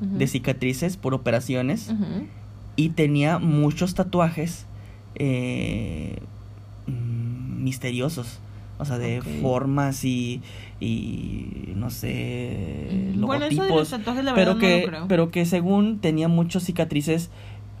de 0.00 0.26
cicatrices 0.26 0.96
por 0.96 1.14
operaciones 1.14 1.90
y 2.76 2.90
tenía 2.90 3.38
muchos 3.38 3.94
tatuajes 3.94 4.66
eh, 5.16 6.18
mm, 6.86 7.64
misteriosos. 7.64 8.38
O 8.78 8.84
sea, 8.84 8.98
de 8.98 9.22
formas 9.40 10.04
y, 10.04 10.42
y 10.80 11.72
no 11.76 11.88
sé, 11.90 13.12
Mm, 13.14 13.20
bueno, 13.22 13.46
eso 13.46 13.62
de 13.62 13.70
los 13.70 13.88
tatuajes, 13.90 14.24
la 14.24 14.34
pero 14.34 14.54
verdad, 14.54 14.54
no 14.54 14.60
que, 14.60 14.80
lo 14.82 14.86
creo. 14.88 15.08
pero 15.08 15.30
que 15.30 15.46
según 15.46 15.98
tenía 16.00 16.28
muchas 16.28 16.64
cicatrices 16.64 17.30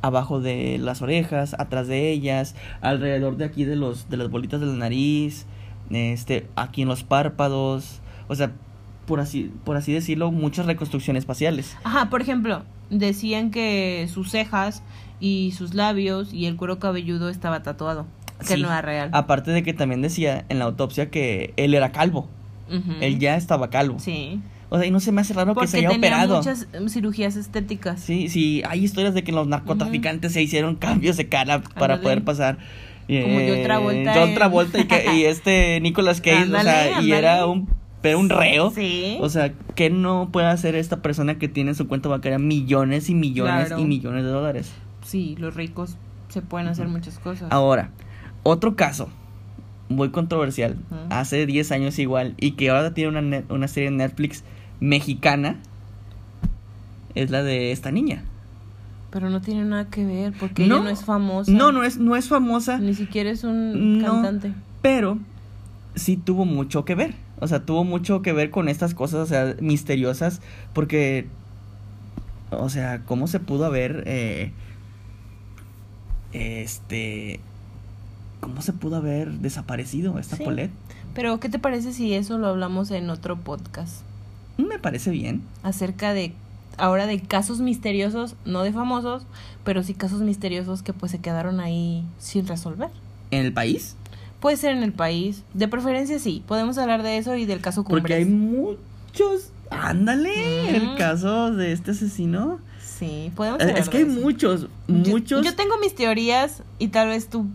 abajo 0.02 0.40
de 0.40 0.78
las 0.78 1.02
orejas, 1.02 1.54
atrás 1.58 1.86
de 1.88 2.10
ellas, 2.10 2.54
alrededor 2.80 3.36
de 3.36 3.44
aquí 3.44 3.64
de 3.64 3.76
los, 3.76 4.08
de 4.08 4.16
las 4.16 4.30
bolitas 4.30 4.60
de 4.60 4.66
la 4.66 4.74
nariz, 4.74 5.46
este, 5.90 6.46
aquí 6.56 6.82
en 6.82 6.88
los 6.88 7.04
párpados, 7.04 8.00
o 8.28 8.34
sea, 8.34 8.52
por 9.06 9.20
así, 9.20 9.50
por 9.64 9.76
así 9.76 9.92
decirlo, 9.92 10.32
muchas 10.32 10.66
reconstrucciones 10.66 11.26
faciales. 11.26 11.76
Ajá, 11.84 12.08
por 12.10 12.22
ejemplo, 12.22 12.62
decían 12.90 13.50
que 13.50 14.08
sus 14.12 14.30
cejas 14.30 14.82
y 15.20 15.52
sus 15.56 15.74
labios 15.74 16.32
y 16.32 16.46
el 16.46 16.56
cuero 16.56 16.78
cabelludo 16.78 17.28
estaba 17.28 17.62
tatuado. 17.62 18.06
Que 18.40 18.54
Sí. 18.56 18.62
no 18.62 18.68
era 18.68 18.82
real. 18.82 19.10
Aparte 19.12 19.50
de 19.50 19.62
que 19.62 19.72
también 19.72 20.02
decía 20.02 20.44
en 20.48 20.58
la 20.58 20.66
autopsia 20.66 21.10
que 21.10 21.52
él 21.56 21.74
era 21.74 21.92
calvo. 21.92 22.28
Él 23.00 23.18
ya 23.20 23.36
estaba 23.36 23.70
calvo. 23.70 23.98
Sí. 24.00 24.40
O 24.68 24.76
sea, 24.78 24.86
y 24.86 24.90
no 24.90 24.98
se 24.98 25.12
me 25.12 25.20
hace 25.20 25.32
raro 25.32 25.54
Porque 25.54 25.66
que 25.66 25.70
se 25.70 25.78
haya 25.78 25.88
tenía 25.90 25.98
operado. 26.08 26.38
muchas 26.38 26.66
em, 26.72 26.88
cirugías 26.88 27.36
estéticas. 27.36 28.00
Sí, 28.00 28.28
sí, 28.28 28.62
hay 28.68 28.82
historias 28.84 29.14
de 29.14 29.22
que 29.22 29.30
los 29.30 29.46
narcotraficantes 29.46 30.32
se 30.32 30.42
hicieron 30.42 30.74
cambios 30.76 31.16
de 31.16 31.28
cara 31.28 31.60
para 31.62 31.94
Ándale. 31.94 32.02
poder 32.02 32.24
pasar. 32.24 32.58
Como 33.06 33.38
John 33.38 33.62
Travolta 33.62 34.14
John 34.14 34.34
Travolta 34.34 34.80
y, 34.80 34.84
que- 34.88 35.14
y 35.14 35.24
este 35.26 35.80
Nicolas 35.80 36.20
Cage, 36.20 36.42
o 36.42 36.46
sea, 36.48 36.58
Ándale, 36.58 37.06
y 37.06 37.12
era 37.12 37.46
un, 37.46 37.68
era 38.02 38.18
un 38.18 38.28
reo. 38.28 38.72
Sí. 38.72 39.16
O 39.20 39.28
sea, 39.28 39.52
¿qué 39.76 39.88
no 39.90 40.30
puede 40.32 40.48
hacer 40.48 40.74
esta 40.74 40.96
persona 41.02 41.38
que 41.38 41.46
tiene 41.46 41.70
en 41.70 41.76
su 41.76 41.86
cuenta 41.86 42.08
bancaria 42.08 42.40
millones 42.40 43.08
y 43.08 43.14
millones 43.14 43.68
Claro. 43.68 43.80
y 43.80 43.84
millones 43.84 44.24
de 44.24 44.30
dólares? 44.30 44.72
Sí, 45.04 45.36
los 45.38 45.54
ricos 45.54 45.96
se 46.28 46.42
pueden 46.42 46.66
hacer 46.66 46.88
muchas 46.88 47.20
cosas. 47.20 47.46
Ahora, 47.52 47.90
otro 48.46 48.76
caso 48.76 49.08
muy 49.88 50.10
controversial, 50.10 50.76
hace 51.10 51.46
10 51.46 51.70
años 51.72 51.98
igual, 51.98 52.34
y 52.38 52.52
que 52.52 52.70
ahora 52.70 52.92
tiene 52.92 53.10
una, 53.10 53.22
net- 53.22 53.44
una 53.50 53.68
serie 53.68 53.88
en 53.88 53.98
Netflix 53.98 54.42
mexicana, 54.80 55.56
es 57.14 57.30
la 57.30 57.42
de 57.42 57.70
esta 57.72 57.90
niña. 57.92 58.24
Pero 59.10 59.30
no 59.30 59.40
tiene 59.40 59.64
nada 59.64 59.86
que 59.88 60.04
ver 60.04 60.32
porque 60.38 60.66
No. 60.66 60.76
ella 60.76 60.84
no 60.84 60.90
es 60.90 61.04
famosa. 61.04 61.52
No, 61.52 61.70
no 61.72 61.84
es, 61.84 61.98
no 61.98 62.16
es 62.16 62.28
famosa, 62.28 62.78
Ni 62.78 62.94
siquiera 62.94 63.30
es 63.30 63.44
un 63.44 63.98
No. 63.98 64.04
cantante. 64.22 64.52
pero 64.82 65.18
sí 65.94 66.16
tuvo 66.16 66.44
mucho 66.44 66.84
que 66.84 66.94
ver. 66.94 67.14
O 67.38 67.46
sea, 67.48 67.64
tuvo 67.64 67.84
mucho 67.84 68.22
que 68.22 68.32
ver 68.32 68.50
con 68.50 68.68
estas 68.68 68.92
cosas, 68.94 69.20
o 69.20 69.26
sea, 69.26 69.54
misteriosas, 69.60 70.40
porque, 70.72 71.26
o 72.50 72.68
sea, 72.70 73.02
¿cómo 73.06 73.26
se 73.28 73.38
pudo 73.40 73.66
haber, 73.66 74.02
eh, 74.06 74.50
este, 76.32 77.40
cómo 78.40 78.62
se 78.62 78.72
pudo 78.72 78.96
haber 78.96 79.30
desaparecido 79.32 80.18
esta 80.18 80.36
Sí. 80.36 80.44
Pero, 81.14 81.40
¿qué 81.40 81.48
te 81.48 81.58
parece 81.58 81.92
si 81.92 82.12
eso 82.14 82.38
lo 82.38 82.46
hablamos 82.48 82.90
en 82.90 83.08
otro 83.10 83.36
podcast? 83.36 84.02
Me 84.58 84.78
parece 84.78 85.10
bien. 85.10 85.42
Acerca 85.62 86.12
de, 86.12 86.32
ahora 86.78 87.06
de 87.06 87.20
casos 87.20 87.60
misteriosos, 87.60 88.34
no 88.44 88.62
de 88.62 88.72
famosos, 88.72 89.24
pero 89.64 89.82
sí 89.82 89.94
casos 89.94 90.20
misteriosos 90.20 90.82
que 90.82 90.92
pues 90.92 91.12
se 91.12 91.18
quedaron 91.18 91.60
ahí 91.60 92.04
sin 92.18 92.46
resolver. 92.46 92.90
¿En 93.30 93.44
el 93.44 93.52
país? 93.52 93.96
Puede 94.40 94.56
ser 94.58 94.76
en 94.76 94.82
el 94.82 94.92
país, 94.92 95.42
de 95.54 95.66
preferencia 95.68 96.18
sí, 96.18 96.42
podemos 96.46 96.76
hablar 96.78 97.02
de 97.02 97.16
eso 97.18 97.34
y 97.36 97.46
del 97.46 97.60
caso 97.60 97.82
Porque 97.84 98.14
hay 98.14 98.24
Cumbres. 98.24 98.78
muchos. 99.12 99.50
Ándale, 99.70 100.76
el 100.76 100.88
Ujú. 100.88 100.96
caso 100.98 101.50
de 101.52 101.72
este 101.72 101.90
asesino. 101.92 102.60
Sí, 102.80 103.32
podemos 103.34 103.60
Es, 103.60 103.66
hablar 103.66 103.78
es 103.82 103.88
que 103.88 103.98
de 103.98 104.04
hay 104.04 104.10
eso. 104.12 104.20
muchos, 104.20 104.60
Yo- 104.62 104.68
muchos. 104.88 105.44
Yo, 105.44 105.54
tengo 105.56 105.76
mis 105.78 105.94
teorías 105.94 106.62
y 106.78 106.88
tal 106.88 107.08
vez 107.08 107.28
tú 107.28 107.46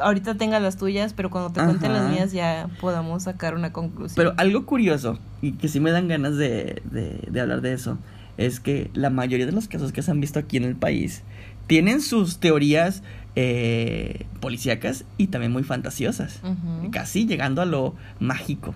ahorita 0.00 0.36
tengas 0.36 0.62
las 0.62 0.76
tuyas, 0.76 1.12
pero 1.14 1.30
cuando 1.30 1.50
te 1.50 1.64
cuente 1.64 1.86
Ajá. 1.86 1.98
las 2.00 2.10
mías 2.10 2.32
ya 2.32 2.68
podamos 2.80 3.24
sacar 3.24 3.54
una 3.54 3.72
conclusión. 3.72 4.14
Pero 4.16 4.34
algo 4.36 4.66
curioso, 4.66 5.18
y 5.42 5.52
que 5.52 5.68
sí 5.68 5.80
me 5.80 5.90
dan 5.90 6.08
ganas 6.08 6.36
de, 6.36 6.82
de, 6.90 7.20
de 7.30 7.40
hablar 7.40 7.60
de 7.60 7.72
eso, 7.72 7.98
es 8.36 8.60
que 8.60 8.90
la 8.94 9.10
mayoría 9.10 9.46
de 9.46 9.52
los 9.52 9.68
casos 9.68 9.92
que 9.92 10.02
se 10.02 10.10
han 10.10 10.20
visto 10.20 10.38
aquí 10.38 10.56
en 10.56 10.64
el 10.64 10.76
país 10.76 11.22
tienen 11.66 12.00
sus 12.00 12.38
teorías 12.38 13.02
eh, 13.36 14.26
policíacas 14.40 15.04
y 15.16 15.28
también 15.28 15.52
muy 15.52 15.62
fantasiosas. 15.62 16.40
Casi 16.90 17.26
llegando 17.26 17.62
a 17.62 17.66
lo 17.66 17.94
mágico. 18.18 18.74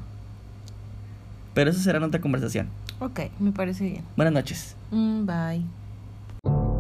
Pero 1.55 1.71
eso 1.71 1.81
será 1.81 1.99
en 1.99 2.05
otra 2.05 2.21
conversación. 2.21 2.69
Ok, 3.01 3.21
me 3.41 3.53
parece 3.53 3.85
bien. 3.85 4.05
Buenas 4.17 4.33
noches. 4.35 4.77
Mm, 4.91 5.27
bye. 5.27 6.72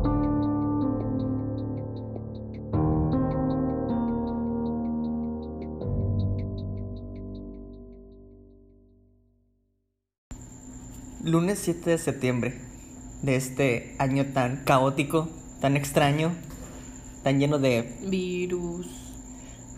Lunes 11.25 11.61
7 11.61 11.89
de 11.89 11.99
septiembre 11.99 12.59
de 13.23 13.37
este 13.37 13.95
año 14.01 14.27
tan 14.33 14.65
caótico, 14.65 15.29
tan 15.61 15.77
extraño, 15.77 16.33
tan 17.23 17.39
lleno 17.39 17.61
de, 17.61 17.97
Virus. 18.09 18.89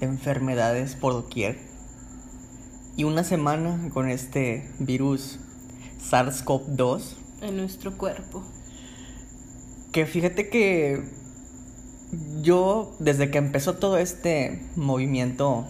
de 0.00 0.06
enfermedades 0.06 0.94
por 0.94 1.12
doquier. 1.12 1.58
Y 2.96 3.04
una 3.04 3.24
semana 3.24 3.90
con 3.92 4.08
este 4.08 4.70
virus 4.78 5.38
SARS-CoV-2, 6.00 7.16
En 7.42 7.58
nuestro 7.58 7.98
cuerpo. 7.98 8.42
que 9.92 10.06
fíjate 10.06 10.48
que 10.48 11.04
yo, 12.40 12.96
desde 13.00 13.30
que 13.30 13.36
empezó 13.36 13.74
todo 13.74 13.98
este 13.98 14.62
movimiento 14.76 15.66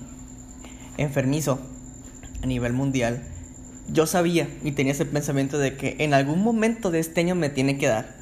enfermizo 0.99 1.59
a 2.45 2.47
nivel 2.47 2.75
mundial, 2.75 3.34
yo 3.89 4.07
sabía 4.07 4.49
y 4.63 4.73
tenía 4.73 4.93
ese 4.93 5.05
pensamiento 5.05 5.59
de 5.59 5.77
que 5.77 5.97
en 5.99 6.15
algún 6.15 6.43
momento 6.43 6.91
de 6.91 7.01
este 7.01 7.21
año 7.21 7.35
me 7.35 7.51
tiene 7.51 7.79
que 7.79 7.87
dar. 7.87 8.15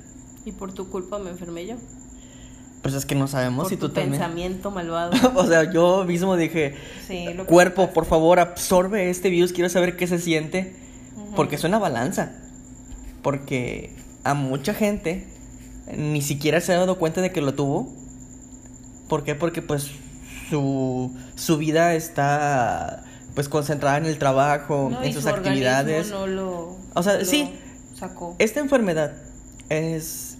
Y 0.44 0.52
por 0.52 0.72
tu 0.72 0.88
culpa 0.88 1.18
me 1.18 1.30
enfermé 1.30 1.66
yo. 1.66 1.76
Pues 2.82 2.94
es 2.94 3.06
que 3.06 3.14
no 3.14 3.28
sabemos 3.28 3.64
por 3.64 3.70
si 3.70 3.76
tu 3.76 3.88
tú 3.88 3.94
también. 3.94 4.18
pensamiento 4.18 4.70
malvado. 4.72 5.12
o 5.36 5.46
sea, 5.46 5.70
yo 5.72 6.04
mismo 6.04 6.36
dije, 6.36 6.74
Sí, 7.06 7.26
cuerpo, 7.46 7.90
por 7.90 8.06
favor, 8.06 8.40
absorbe 8.40 9.08
este 9.08 9.30
virus, 9.30 9.52
quiero 9.52 9.68
saber 9.70 9.96
qué 9.96 10.06
se 10.08 10.18
siente. 10.18 10.74
Ujú. 11.16 11.34
Porque 11.36 11.54
es 11.54 11.64
una 11.64 11.78
balanza. 11.78 12.32
Porque 13.22 13.94
a 14.24 14.34
mucha 14.34 14.74
gente 14.74 15.28
ni 15.96 16.22
siquiera 16.22 16.60
se 16.60 16.72
ha 16.72 16.78
dado 16.78 16.98
cuenta 16.98 17.20
de 17.20 17.30
que 17.30 17.40
lo 17.40 17.54
tuvo. 17.54 17.88
¿Por 19.08 19.22
qué? 19.22 19.36
Porque 19.36 19.62
pues 19.62 19.88
su, 20.50 21.14
su 21.36 21.58
vida 21.58 21.94
está 21.94 23.04
pues 23.34 23.48
concentrada 23.48 23.96
en 23.98 24.06
el 24.06 24.18
trabajo, 24.18 24.88
No, 24.90 25.02
y 25.04 25.08
en 25.08 25.14
sus 25.14 25.24
su 25.24 25.28
actividades. 25.28 26.10
No 26.10 26.26
lo, 26.26 26.76
O 26.94 27.02
sea, 27.02 27.24
sí. 27.24 27.52
Sacó. 27.98 28.34
Esta 28.38 28.60
enfermedad 28.60 29.14
es 29.68 30.38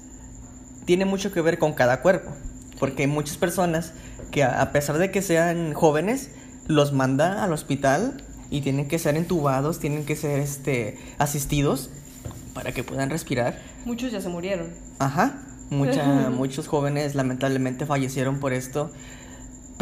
tiene 0.84 1.04
mucho 1.04 1.32
que 1.32 1.40
ver 1.40 1.58
con 1.58 1.72
cada 1.74 2.00
cuerpo, 2.02 2.32
porque 2.78 3.02
hay 3.02 3.08
muchas 3.08 3.36
personas 3.36 3.92
que 4.30 4.42
a 4.42 4.60
a 4.60 4.72
pesar 4.72 4.98
de 4.98 5.10
que 5.10 5.22
sean 5.22 5.72
jóvenes 5.74 6.30
los 6.66 6.92
manda 6.92 7.44
al 7.44 7.52
hospital 7.52 8.22
y 8.50 8.60
tienen 8.60 8.88
que 8.88 8.98
ser 8.98 9.16
entubados, 9.16 9.78
tienen 9.78 10.04
que 10.04 10.16
ser 10.16 10.40
este 10.40 10.98
asistidos 11.18 11.90
para 12.54 12.72
que 12.72 12.84
puedan 12.84 13.10
respirar. 13.10 13.58
Muchos 13.84 14.12
ya 14.12 14.20
se 14.20 14.28
murieron. 14.28 14.68
Ajá, 14.98 15.42
mucha, 15.70 16.30
muchos 16.30 16.68
jóvenes 16.68 17.14
lamentablemente 17.14 17.86
fallecieron 17.86 18.40
por 18.40 18.52
esto, 18.52 18.90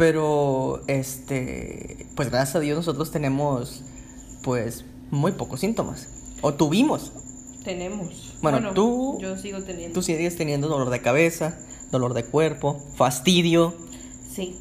pero 0.01 0.81
este, 0.87 2.07
pues 2.15 2.31
gracias 2.31 2.55
a 2.55 2.59
Dios 2.59 2.75
nosotros 2.75 3.11
tenemos 3.11 3.83
pues 4.41 4.83
muy 5.11 5.31
pocos 5.33 5.59
síntomas 5.59 6.07
o 6.41 6.55
tuvimos. 6.55 7.11
Tenemos. 7.63 8.33
Bueno, 8.41 8.73
tú- 8.73 9.19
Yo 9.21 9.37
sigo 9.37 9.61
teniendo. 9.61 9.93
Tú 9.93 10.01
sigues 10.01 10.35
teniendo 10.35 10.69
dolor 10.69 10.89
de 10.89 11.03
cabeza, 11.03 11.55
dolor 11.91 12.15
de 12.15 12.25
cuerpo, 12.25 12.83
fastidio. 12.95 13.75
Sí. 14.33 14.55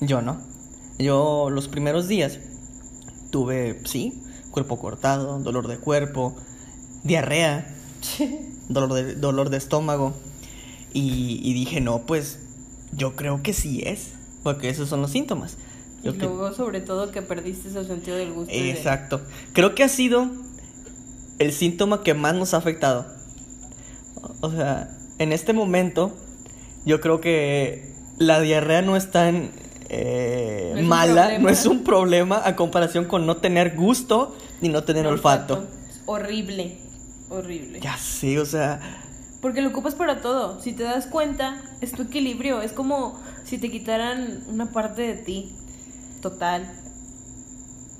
Yo 0.00 0.22
no. 0.22 0.40
Yo 0.98 1.50
los 1.50 1.68
primeros 1.68 2.08
días 2.08 2.38
tuve, 3.30 3.78
sí, 3.84 4.22
cuerpo 4.52 4.78
cortado, 4.78 5.38
dolor 5.38 5.68
de 5.68 5.76
cuerpo, 5.76 6.34
diarrea, 7.04 7.76
dolor 8.70 8.94
de, 8.94 9.16
dolor 9.16 9.50
de 9.50 9.58
estómago. 9.58 10.14
Y, 10.94 11.42
y 11.44 11.52
dije, 11.52 11.82
no, 11.82 12.06
pues 12.06 12.38
yo 12.92 13.16
creo 13.16 13.42
que 13.42 13.52
sí 13.52 13.82
es, 13.84 14.12
porque 14.46 14.68
esos 14.68 14.88
son 14.88 15.02
los 15.02 15.10
síntomas. 15.10 15.56
Y 16.04 16.12
que- 16.12 16.18
luego, 16.24 16.52
sobre 16.52 16.80
todo, 16.80 17.10
que 17.10 17.20
perdiste 17.20 17.68
ese 17.68 17.84
sentido 17.84 18.16
del 18.16 18.32
gusto. 18.32 18.52
de- 18.52 18.70
Exacto. 18.70 19.22
Creo 19.52 19.74
que 19.74 19.82
ha 19.82 19.88
sido 19.88 20.28
el 21.40 21.52
síntoma 21.52 22.04
que 22.04 22.14
más 22.14 22.36
nos 22.36 22.54
ha 22.54 22.58
afectado. 22.58 23.06
O 24.40 24.48
sea, 24.52 24.96
en 25.18 25.32
este 25.32 25.52
momento, 25.52 26.12
yo 26.84 27.00
creo 27.00 27.20
que 27.20 27.92
la 28.18 28.40
diarrea 28.40 28.82
no 28.82 28.94
es 28.96 29.10
tan 29.10 29.50
eh, 29.88 30.70
No 30.74 30.78
es 30.78 30.82
un 30.84 30.88
mala, 30.88 31.38
no 31.40 31.48
es 31.48 31.66
un 31.66 31.82
problema 31.82 32.40
a 32.44 32.54
comparación 32.54 33.06
con 33.06 33.26
no 33.26 33.38
tener 33.38 33.74
gusto 33.74 34.36
ni 34.60 34.68
no 34.68 34.84
tener 34.84 35.08
olfato. 35.08 35.66
Es 35.90 36.02
horrible. 36.06 36.78
Horrible. 37.30 37.80
Ya 37.80 37.96
sé, 37.98 38.38
o 38.38 38.46
sea, 38.46 38.78
Porque 39.40 39.60
lo 39.62 39.68
ocupas 39.68 39.94
para 39.94 40.20
todo. 40.22 40.60
Si 40.60 40.72
te 40.72 40.82
das 40.82 41.06
cuenta, 41.06 41.60
es 41.80 41.92
tu 41.92 42.02
equilibrio. 42.02 42.62
Es 42.62 42.72
como 42.72 43.20
si 43.44 43.58
te 43.58 43.70
quitaran 43.70 44.42
una 44.48 44.70
parte 44.72 45.02
de 45.02 45.14
ti. 45.14 45.52
Total. 46.22 46.68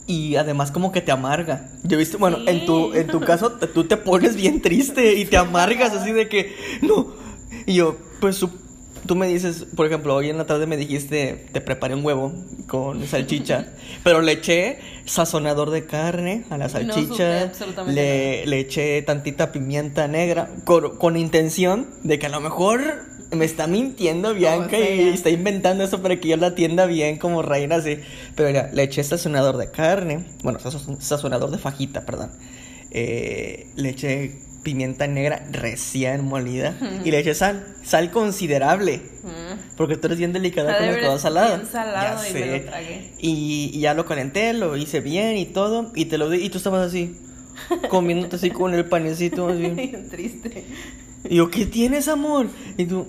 y 0.08 0.36
además 0.36 0.70
como 0.70 0.92
que 0.92 1.00
te 1.00 1.10
amarga. 1.10 1.68
Yo 1.82 1.96
he 1.96 1.98
visto, 1.98 2.16
bueno, 2.18 2.38
en 2.46 2.64
tu 2.64 2.92
en 2.94 3.08
tu 3.08 3.18
caso 3.20 3.52
te- 3.52 3.66
tú 3.66 3.84
te 3.88 3.96
pones 3.96 4.36
bien 4.36 4.62
triste 4.62 5.14
y 5.14 5.24
te 5.24 5.36
amargas 5.36 5.92
así 5.94 6.12
de 6.12 6.28
que 6.28 6.54
no. 6.82 7.08
Y 7.66 7.74
yo, 7.74 7.96
pues 8.20 8.36
su- 8.36 8.50
tú 9.06 9.14
me 9.16 9.26
dices, 9.28 9.66
por 9.76 9.86
ejemplo, 9.86 10.14
hoy 10.14 10.30
en 10.30 10.38
la 10.38 10.46
tarde 10.46 10.66
me 10.66 10.76
dijiste, 10.76 11.46
te 11.52 11.60
preparé 11.60 11.94
un 11.94 12.04
huevo 12.04 12.32
con 12.66 13.06
salchicha, 13.06 13.66
pero 14.04 14.20
le 14.22 14.32
eché 14.32 14.78
sazonador 15.04 15.70
de 15.70 15.86
carne 15.86 16.44
a 16.50 16.58
la 16.58 16.64
No 16.64 16.70
salchicha, 16.70 17.42
absolutamente 17.42 17.94
le, 17.94 18.46
le 18.46 18.60
eché 18.60 19.02
tantita 19.02 19.52
pimienta 19.52 20.08
negra 20.08 20.50
con, 20.64 20.96
con 20.96 21.16
intención 21.16 21.86
de 22.02 22.18
que 22.18 22.26
a 22.26 22.30
lo 22.30 22.40
mejor 22.40 22.80
me 23.32 23.44
está 23.44 23.66
mintiendo 23.66 24.34
Bianca 24.34 24.78
y 24.78 25.08
está 25.08 25.30
inventando 25.30 25.82
eso 25.82 26.00
para 26.00 26.18
que 26.20 26.28
yo 26.28 26.36
la 26.36 26.46
atienda 26.48 26.86
bien 26.86 27.18
como 27.18 27.42
reina 27.42 27.74
así. 27.76 27.98
Pero 28.36 28.48
mira, 28.50 28.70
le 28.72 28.84
eché 28.84 29.02
sazonador 29.02 29.56
de 29.56 29.70
carne, 29.70 30.24
bueno, 30.44 30.60
sazon- 30.60 31.00
sazonador 31.00 31.50
de 31.50 31.58
fajita, 31.58 32.06
perdón. 32.06 32.30
Eh, 32.92 33.66
le 33.74 33.88
eché 33.90 34.38
pimienta 34.66 35.06
negra 35.06 35.46
recién 35.52 36.24
molida 36.24 36.76
y 37.04 37.12
le 37.12 37.20
eché 37.20 37.36
sal, 37.36 37.64
sal 37.84 38.10
considerable. 38.10 39.00
Mm. 39.22 39.76
Porque 39.76 39.96
tú 39.96 40.08
eres 40.08 40.18
bien 40.18 40.32
delicada 40.32 40.76
con 40.76 40.88
haber 40.88 41.04
todo 41.04 41.20
salado. 41.20 41.62
Ya 41.72 42.18
y 42.28 42.32
sé. 42.32 42.46
lo 42.46 42.64
tragué. 42.64 43.12
Y, 43.20 43.70
y 43.72 43.78
ya 43.78 43.94
lo 43.94 44.06
calenté, 44.06 44.52
lo 44.54 44.76
hice 44.76 45.00
bien 45.00 45.36
y 45.36 45.46
todo. 45.46 45.92
Y 45.94 46.06
te 46.06 46.18
lo 46.18 46.30
di 46.30 46.44
y 46.44 46.50
tú 46.50 46.58
estabas 46.58 46.84
así, 46.84 47.14
comiéndote 47.88 48.34
así 48.34 48.50
con 48.50 48.74
el 48.74 48.86
panecito 48.86 49.46
así. 49.52 49.94
Triste. 50.10 50.64
Y 51.30 51.36
yo, 51.36 51.48
¿qué 51.48 51.66
tienes, 51.66 52.08
amor? 52.08 52.48
Y 52.76 52.86
tú, 52.86 53.06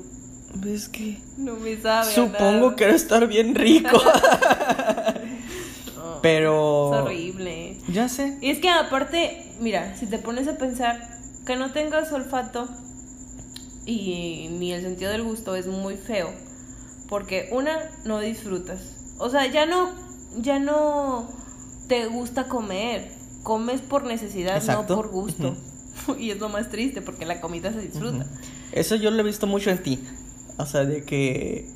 ¿ves 0.53 0.89
que? 0.89 1.17
No 1.37 1.55
me 1.55 1.75
sabe. 1.81 2.13
Supongo 2.13 2.75
que 2.75 2.85
debe 2.85 2.97
estar 2.97 3.27
bien 3.27 3.55
rico. 3.55 3.97
Pero. 6.21 6.93
Es 6.93 7.01
horrible. 7.01 7.77
Ya 7.87 8.09
sé. 8.09 8.37
Y 8.41 8.51
es 8.51 8.59
que 8.59 8.69
aparte, 8.69 9.53
mira, 9.59 9.95
si 9.95 10.05
te 10.05 10.19
pones 10.19 10.47
a 10.47 10.59
pensar 10.59 11.16
que 11.47 11.55
no 11.55 11.71
tengas 11.71 12.11
olfato 12.11 12.67
y 13.85 14.49
ni 14.59 14.73
el 14.73 14.81
sentido 14.81 15.11
del 15.11 15.23
gusto 15.23 15.55
es 15.55 15.65
muy 15.65 15.95
feo, 15.95 16.29
porque 17.07 17.47
una 17.53 17.89
no 18.03 18.19
disfrutas. 18.19 18.81
O 19.17 19.29
sea, 19.29 19.47
ya 19.47 19.65
no 19.65 19.89
ya 20.37 20.59
no 20.59 21.29
te 21.87 22.05
gusta 22.07 22.49
comer, 22.49 23.09
comes 23.43 23.79
por 23.79 24.03
necesidad, 24.03 24.57
Exacto. 24.57 24.95
no 24.95 25.01
por 25.01 25.09
gusto. 25.09 25.55
Y 26.19 26.29
es 26.29 26.39
lo 26.39 26.47
más 26.47 26.69
triste 26.69 27.01
porque 27.01 27.25
la 27.25 27.41
comida 27.41 27.73
se 27.73 27.81
disfruta. 27.81 28.27
Eso 28.71 28.95
yo 28.95 29.09
lo 29.09 29.19
he 29.19 29.23
visto 29.23 29.47
mucho 29.47 29.71
en 29.71 29.81
ti. 29.81 29.99
O 30.57 30.65
sea, 30.65 30.85
de 30.85 31.03
que 31.03 31.67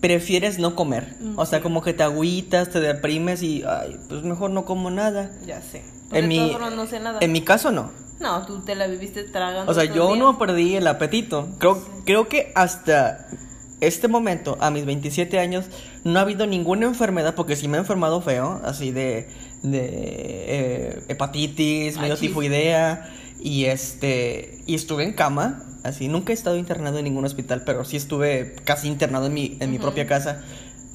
prefieres 0.00 0.60
no 0.60 0.76
comer. 0.76 1.16
O 1.34 1.44
sea, 1.44 1.60
como 1.60 1.82
que 1.82 1.94
te 1.94 2.04
agüitas, 2.04 2.70
te 2.70 2.78
deprimes 2.78 3.42
y, 3.42 3.64
ay, 3.64 3.98
pues 4.08 4.22
mejor 4.22 4.50
no 4.50 4.64
como 4.64 4.90
nada. 4.90 5.32
Ya 5.44 5.60
sé. 5.60 5.82
En 6.12 6.28
mi, 6.28 6.38
no 6.38 6.86
sé 6.86 7.00
nada. 7.00 7.18
en 7.20 7.32
mi 7.32 7.42
caso 7.42 7.72
no. 7.72 7.90
No, 8.20 8.44
tú 8.46 8.60
te 8.60 8.74
la 8.74 8.86
viviste 8.86 9.24
tragando. 9.24 9.70
O 9.70 9.74
sea, 9.74 9.84
yo 9.84 10.16
no 10.16 10.38
perdí 10.38 10.74
el 10.76 10.86
apetito. 10.86 11.48
Creo, 11.58 11.82
creo 12.04 12.28
que 12.28 12.52
hasta 12.54 13.28
este 13.80 14.08
momento, 14.08 14.56
a 14.60 14.70
mis 14.70 14.84
27 14.84 15.38
años, 15.38 15.66
no 16.04 16.18
ha 16.18 16.22
habido 16.22 16.46
ninguna 16.46 16.86
enfermedad, 16.86 17.34
porque 17.34 17.56
sí 17.56 17.68
me 17.68 17.76
he 17.76 17.80
enfermado 17.80 18.20
feo, 18.20 18.60
así 18.64 18.90
de, 18.90 19.28
de 19.62 19.88
eh, 19.90 21.02
hepatitis, 21.08 21.98
medio 21.98 22.16
tifoidea, 22.16 23.08
y 23.40 23.66
este, 23.66 24.62
y 24.66 24.74
estuve 24.74 25.04
en 25.04 25.12
cama, 25.12 25.62
así, 25.84 26.08
nunca 26.08 26.32
he 26.32 26.34
estado 26.34 26.56
internado 26.56 26.98
en 26.98 27.04
ningún 27.04 27.24
hospital, 27.24 27.62
pero 27.64 27.84
sí 27.84 27.96
estuve 27.96 28.56
casi 28.64 28.88
internado 28.88 29.26
en 29.26 29.34
mi, 29.34 29.56
en 29.60 29.70
mi 29.70 29.78
propia 29.78 30.06
casa, 30.06 30.42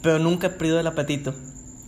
pero 0.01 0.19
nunca 0.19 0.47
he 0.47 0.49
perdido 0.49 0.79
el 0.79 0.87
apetito. 0.87 1.33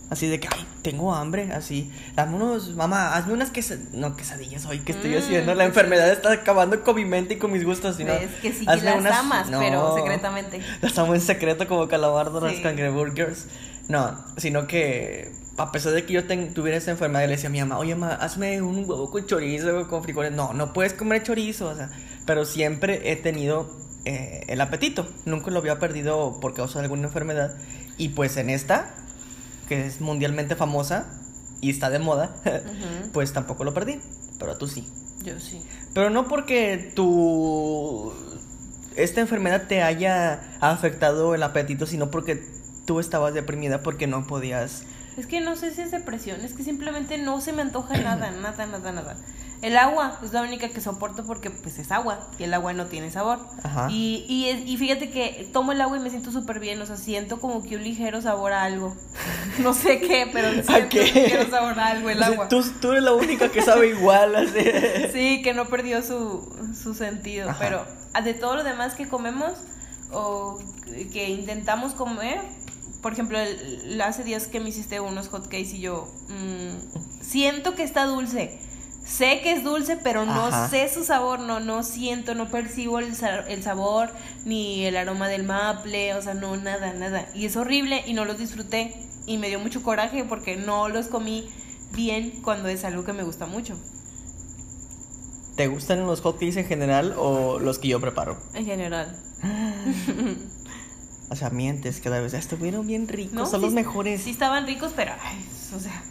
Así 0.08 0.28
de 0.28 0.38
que, 0.38 0.46
ay, 0.54 0.64
tengo 0.82 1.12
hambre, 1.14 1.50
así. 1.52 1.90
Dame 2.14 2.36
unos, 2.36 2.76
mamá, 2.76 3.16
hazme 3.16 3.32
unas 3.32 3.50
quesadillas. 3.50 3.92
No, 3.92 4.16
quesadillas 4.16 4.64
hoy, 4.66 4.78
¿qué 4.80 4.92
estoy 4.92 5.10
Mm, 5.14 5.18
haciendo? 5.18 5.54
La 5.56 5.64
enfermedad 5.64 6.08
está 6.12 6.30
acabando 6.32 6.82
con 6.84 6.94
mi 6.94 7.04
mente 7.04 7.34
y 7.34 7.36
con 7.38 7.50
mis 7.52 7.64
gustos. 7.64 7.96
sino, 7.96 8.12
Es 8.12 8.30
que 8.40 8.52
sí 8.52 8.64
que 8.64 8.70
hazme 8.70 8.84
las 8.90 9.00
unas- 9.00 9.18
amas, 9.18 9.50
No, 9.50 9.58
pero 9.58 9.96
secretamente. 9.96 10.60
Las 10.80 10.96
amo 10.98 11.14
en 11.14 11.20
secreto 11.20 11.66
como 11.66 11.88
calabardo 11.88 12.40
las 12.40 12.54
Sí. 12.56 12.62
cangreburgers. 12.62 13.46
No, 13.88 14.24
sino 14.36 14.66
que 14.68 15.32
a 15.58 15.72
pesar 15.72 15.92
de 15.92 16.04
que 16.04 16.12
yo 16.12 16.24
ten- 16.24 16.54
tuviera 16.54 16.76
esa 16.78 16.92
enfermedad, 16.92 17.24
le 17.26 17.32
decía 17.32 17.48
a 17.48 17.52
mi 17.52 17.58
mamá, 17.60 17.78
oye, 17.78 17.94
mamá, 17.96 18.14
hazme 18.14 18.62
un 18.62 18.78
huevo 18.88 19.10
con 19.10 19.26
chorizo, 19.26 19.88
con 19.88 20.02
frijoles. 20.04 20.30
No, 20.32 20.52
no 20.52 20.72
puedes 20.72 20.92
comer 20.92 21.22
chorizo, 21.24 21.68
o 21.70 21.74
sea. 21.74 21.90
Pero 22.26 22.44
siempre 22.44 23.10
he 23.10 23.16
tenido 23.16 23.84
eh, 24.04 24.44
el 24.46 24.60
apetito. 24.60 25.08
Nunca 25.24 25.50
lo 25.50 25.58
había 25.58 25.80
perdido 25.80 26.38
por 26.40 26.54
causa 26.54 26.78
de 26.78 26.84
alguna 26.84 27.08
enfermedad. 27.08 27.56
Y 27.98 28.10
pues 28.10 28.36
en 28.36 28.50
esta, 28.50 28.94
que 29.68 29.86
es 29.86 30.00
mundialmente 30.00 30.56
famosa 30.56 31.06
y 31.60 31.70
está 31.70 31.90
de 31.90 31.98
moda, 31.98 32.36
pues 33.12 33.32
tampoco 33.32 33.64
lo 33.64 33.74
perdí. 33.74 34.00
Pero 34.38 34.56
tú 34.56 34.68
sí. 34.68 34.86
Yo 35.22 35.40
sí. 35.40 35.62
Pero 35.94 36.10
no 36.10 36.28
porque 36.28 36.92
tu 36.94 38.12
esta 38.96 39.20
enfermedad 39.20 39.64
te 39.68 39.82
haya 39.82 40.40
afectado 40.60 41.34
el 41.34 41.42
apetito, 41.42 41.86
sino 41.86 42.10
porque 42.10 42.42
tú 42.86 43.00
estabas 43.00 43.34
deprimida 43.34 43.82
porque 43.82 44.06
no 44.06 44.26
podías. 44.26 44.84
Es 45.16 45.26
que 45.26 45.40
no 45.40 45.56
sé 45.56 45.74
si 45.74 45.82
es 45.82 45.90
depresión, 45.90 46.40
es 46.42 46.52
que 46.52 46.62
simplemente 46.62 47.18
no 47.18 47.40
se 47.40 47.52
me 47.52 47.62
antoja 47.62 47.96
nada, 47.98 48.30
nada, 48.42 48.66
nada, 48.66 48.92
nada. 48.92 49.16
El 49.62 49.76
agua 49.78 50.18
es 50.22 50.32
la 50.32 50.42
única 50.42 50.68
que 50.68 50.80
soporto 50.80 51.24
porque 51.24 51.50
pues 51.50 51.78
es 51.78 51.90
agua 51.90 52.28
y 52.38 52.42
el 52.44 52.52
agua 52.54 52.72
no 52.74 52.86
tiene 52.86 53.10
sabor. 53.10 53.38
Ajá. 53.62 53.88
Y, 53.90 54.24
y, 54.28 54.48
es- 54.50 54.68
y 54.68 54.76
fíjate 54.76 55.10
que 55.10 55.48
tomo 55.52 55.72
el 55.72 55.80
agua 55.80 55.96
y 55.96 56.00
me 56.00 56.10
siento 56.10 56.30
súper 56.30 56.60
bien, 56.60 56.80
o 56.82 56.86
sea, 56.86 56.96
siento 56.96 57.40
como 57.40 57.62
que 57.62 57.76
un 57.76 57.82
ligero 57.84 58.20
sabor 58.20 58.52
a 58.52 58.64
algo. 58.64 58.94
No 59.58 59.72
sé 59.72 60.00
qué, 60.00 60.28
pero 60.32 60.50
siento 60.62 60.88
qué? 60.90 61.00
un 61.00 61.06
ligero 61.14 61.50
sabor 61.50 61.78
a 61.80 61.86
algo 61.88 62.10
el 62.10 62.22
agua. 62.22 62.48
Tú, 62.48 62.62
tú 62.80 62.90
eres 62.92 63.02
la 63.02 63.14
única 63.14 63.50
que 63.50 63.62
sabe 63.62 63.88
igual. 63.88 64.36
Así. 64.36 64.58
Sí, 65.12 65.40
que 65.42 65.54
no 65.54 65.66
perdió 65.66 66.02
su, 66.02 66.46
su 66.80 66.94
sentido, 66.94 67.48
Ajá. 67.50 67.58
pero 67.58 67.84
ah, 68.12 68.20
de 68.20 68.34
todo 68.34 68.56
lo 68.56 68.64
demás 68.64 68.94
que 68.94 69.08
comemos, 69.08 69.52
o 70.12 70.58
que 71.12 71.30
intentamos 71.30 71.94
comer. 71.94 72.40
Por 73.02 73.12
ejemplo, 73.12 73.38
el- 73.38 74.00
hace 74.02 74.24
días 74.24 74.46
que 74.48 74.60
me 74.60 74.68
hiciste 74.68 75.00
unos 75.00 75.28
hotcakes 75.28 75.74
y 75.74 75.80
yo 75.80 76.06
mm, 76.28 77.22
siento 77.22 77.74
que 77.74 77.82
está 77.82 78.04
dulce. 78.04 78.58
Sé 79.06 79.40
que 79.40 79.52
es 79.52 79.62
dulce, 79.62 79.96
pero 79.96 80.26
no 80.26 80.46
Ajá. 80.46 80.68
sé 80.68 80.88
su 80.92 81.04
sabor, 81.04 81.38
no, 81.38 81.60
no 81.60 81.82
siento, 81.84 82.34
no 82.34 82.50
percibo 82.50 82.98
el, 82.98 83.12
el 83.48 83.62
sabor 83.62 84.10
ni 84.44 84.84
el 84.84 84.96
aroma 84.96 85.28
del 85.28 85.44
maple, 85.44 86.14
o 86.14 86.22
sea, 86.22 86.34
no, 86.34 86.56
nada, 86.56 86.92
nada. 86.92 87.26
Y 87.32 87.46
es 87.46 87.56
horrible 87.56 88.02
y 88.06 88.14
no 88.14 88.24
los 88.24 88.36
disfruté 88.36 88.94
y 89.26 89.38
me 89.38 89.48
dio 89.48 89.60
mucho 89.60 89.82
coraje 89.84 90.24
porque 90.24 90.56
no 90.56 90.88
los 90.88 91.06
comí 91.06 91.48
bien 91.92 92.32
cuando 92.42 92.68
es 92.68 92.84
algo 92.84 93.04
que 93.04 93.12
me 93.12 93.22
gusta 93.22 93.46
mucho, 93.46 93.78
¿Te 95.56 95.68
gustan 95.68 96.06
los 96.06 96.20
hotcakes 96.20 96.58
en 96.60 96.66
general 96.66 97.14
o 97.16 97.58
los 97.58 97.78
que 97.78 97.88
yo 97.88 97.98
preparo? 98.00 98.36
en 98.54 98.66
general. 98.66 99.16
O 101.28 101.34
sea, 101.34 101.50
mientes 101.50 101.98
cada 102.00 102.20
vez. 102.20 102.34
Estuvieron 102.34 102.86
bien 102.86 103.08
ricos, 103.08 103.32
No, 103.34 103.46
son 103.46 103.58
sí- 103.60 103.66
los 103.66 103.74
mejores. 103.74 104.22
Sí 104.22 104.30
estaban 104.30 104.64
ricos, 104.66 104.92
pero, 104.94 105.12
ay, 105.20 105.44
o 105.74 105.80
sea, 105.80 106.04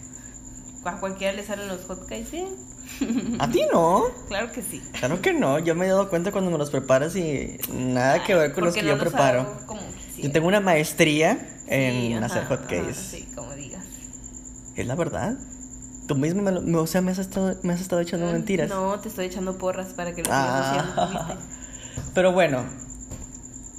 a 0.83 0.99
cualquiera 0.99 1.31
le 1.31 1.45
salen 1.45 1.69
los 1.69 1.85
hotcakes, 1.85 2.25
¿sí? 2.29 2.43
¿A 3.39 3.49
ti 3.49 3.61
no? 3.71 4.05
Claro 4.27 4.51
que 4.51 4.61
sí. 4.61 4.81
Claro 4.99 5.21
que 5.21 5.33
no. 5.33 5.59
Yo 5.59 5.75
me 5.75 5.85
he 5.85 5.89
dado 5.89 6.09
cuenta 6.09 6.31
cuando 6.31 6.51
me 6.51 6.57
los 6.57 6.69
preparas 6.69 7.15
y 7.15 7.57
nada 7.73 8.23
que 8.23 8.35
ver 8.35 8.53
con 8.53 8.63
los 8.65 8.73
que 8.75 8.81
no 8.83 8.89
yo 8.89 8.97
preparo. 8.99 9.61
como. 9.65 9.81
Yo 10.17 10.31
tengo 10.31 10.47
una 10.47 10.59
maestría 10.61 11.37
Sí, 11.67 11.73
en 11.73 12.17
ajá, 12.17 12.25
hacer 12.27 12.43
ajá, 12.43 12.57
hotcakes. 12.57 12.93
sí, 12.93 13.27
como 13.35 13.53
digas. 13.53 13.83
Es 14.75 14.85
la 14.87 14.95
verdad. 14.95 15.37
Tú 16.07 16.15
mismo 16.15 16.41
me, 16.43 16.51
lo- 16.51 16.81
o 16.81 16.87
sea, 16.87 17.01
me 17.01 17.11
has 17.11 17.17
estado, 17.17 17.55
me 17.63 17.73
has 17.73 17.81
estado 17.81 18.01
echando 18.01 18.31
mentiras. 18.31 18.69
No, 18.69 18.99
te 18.99 19.09
estoy 19.09 19.25
echando 19.25 19.57
porras 19.57 19.87
para 19.93 20.13
que 20.13 20.21
lo 20.23 20.29
Ah. 20.31 21.37
Pero 22.13 22.31
bueno, 22.31 22.63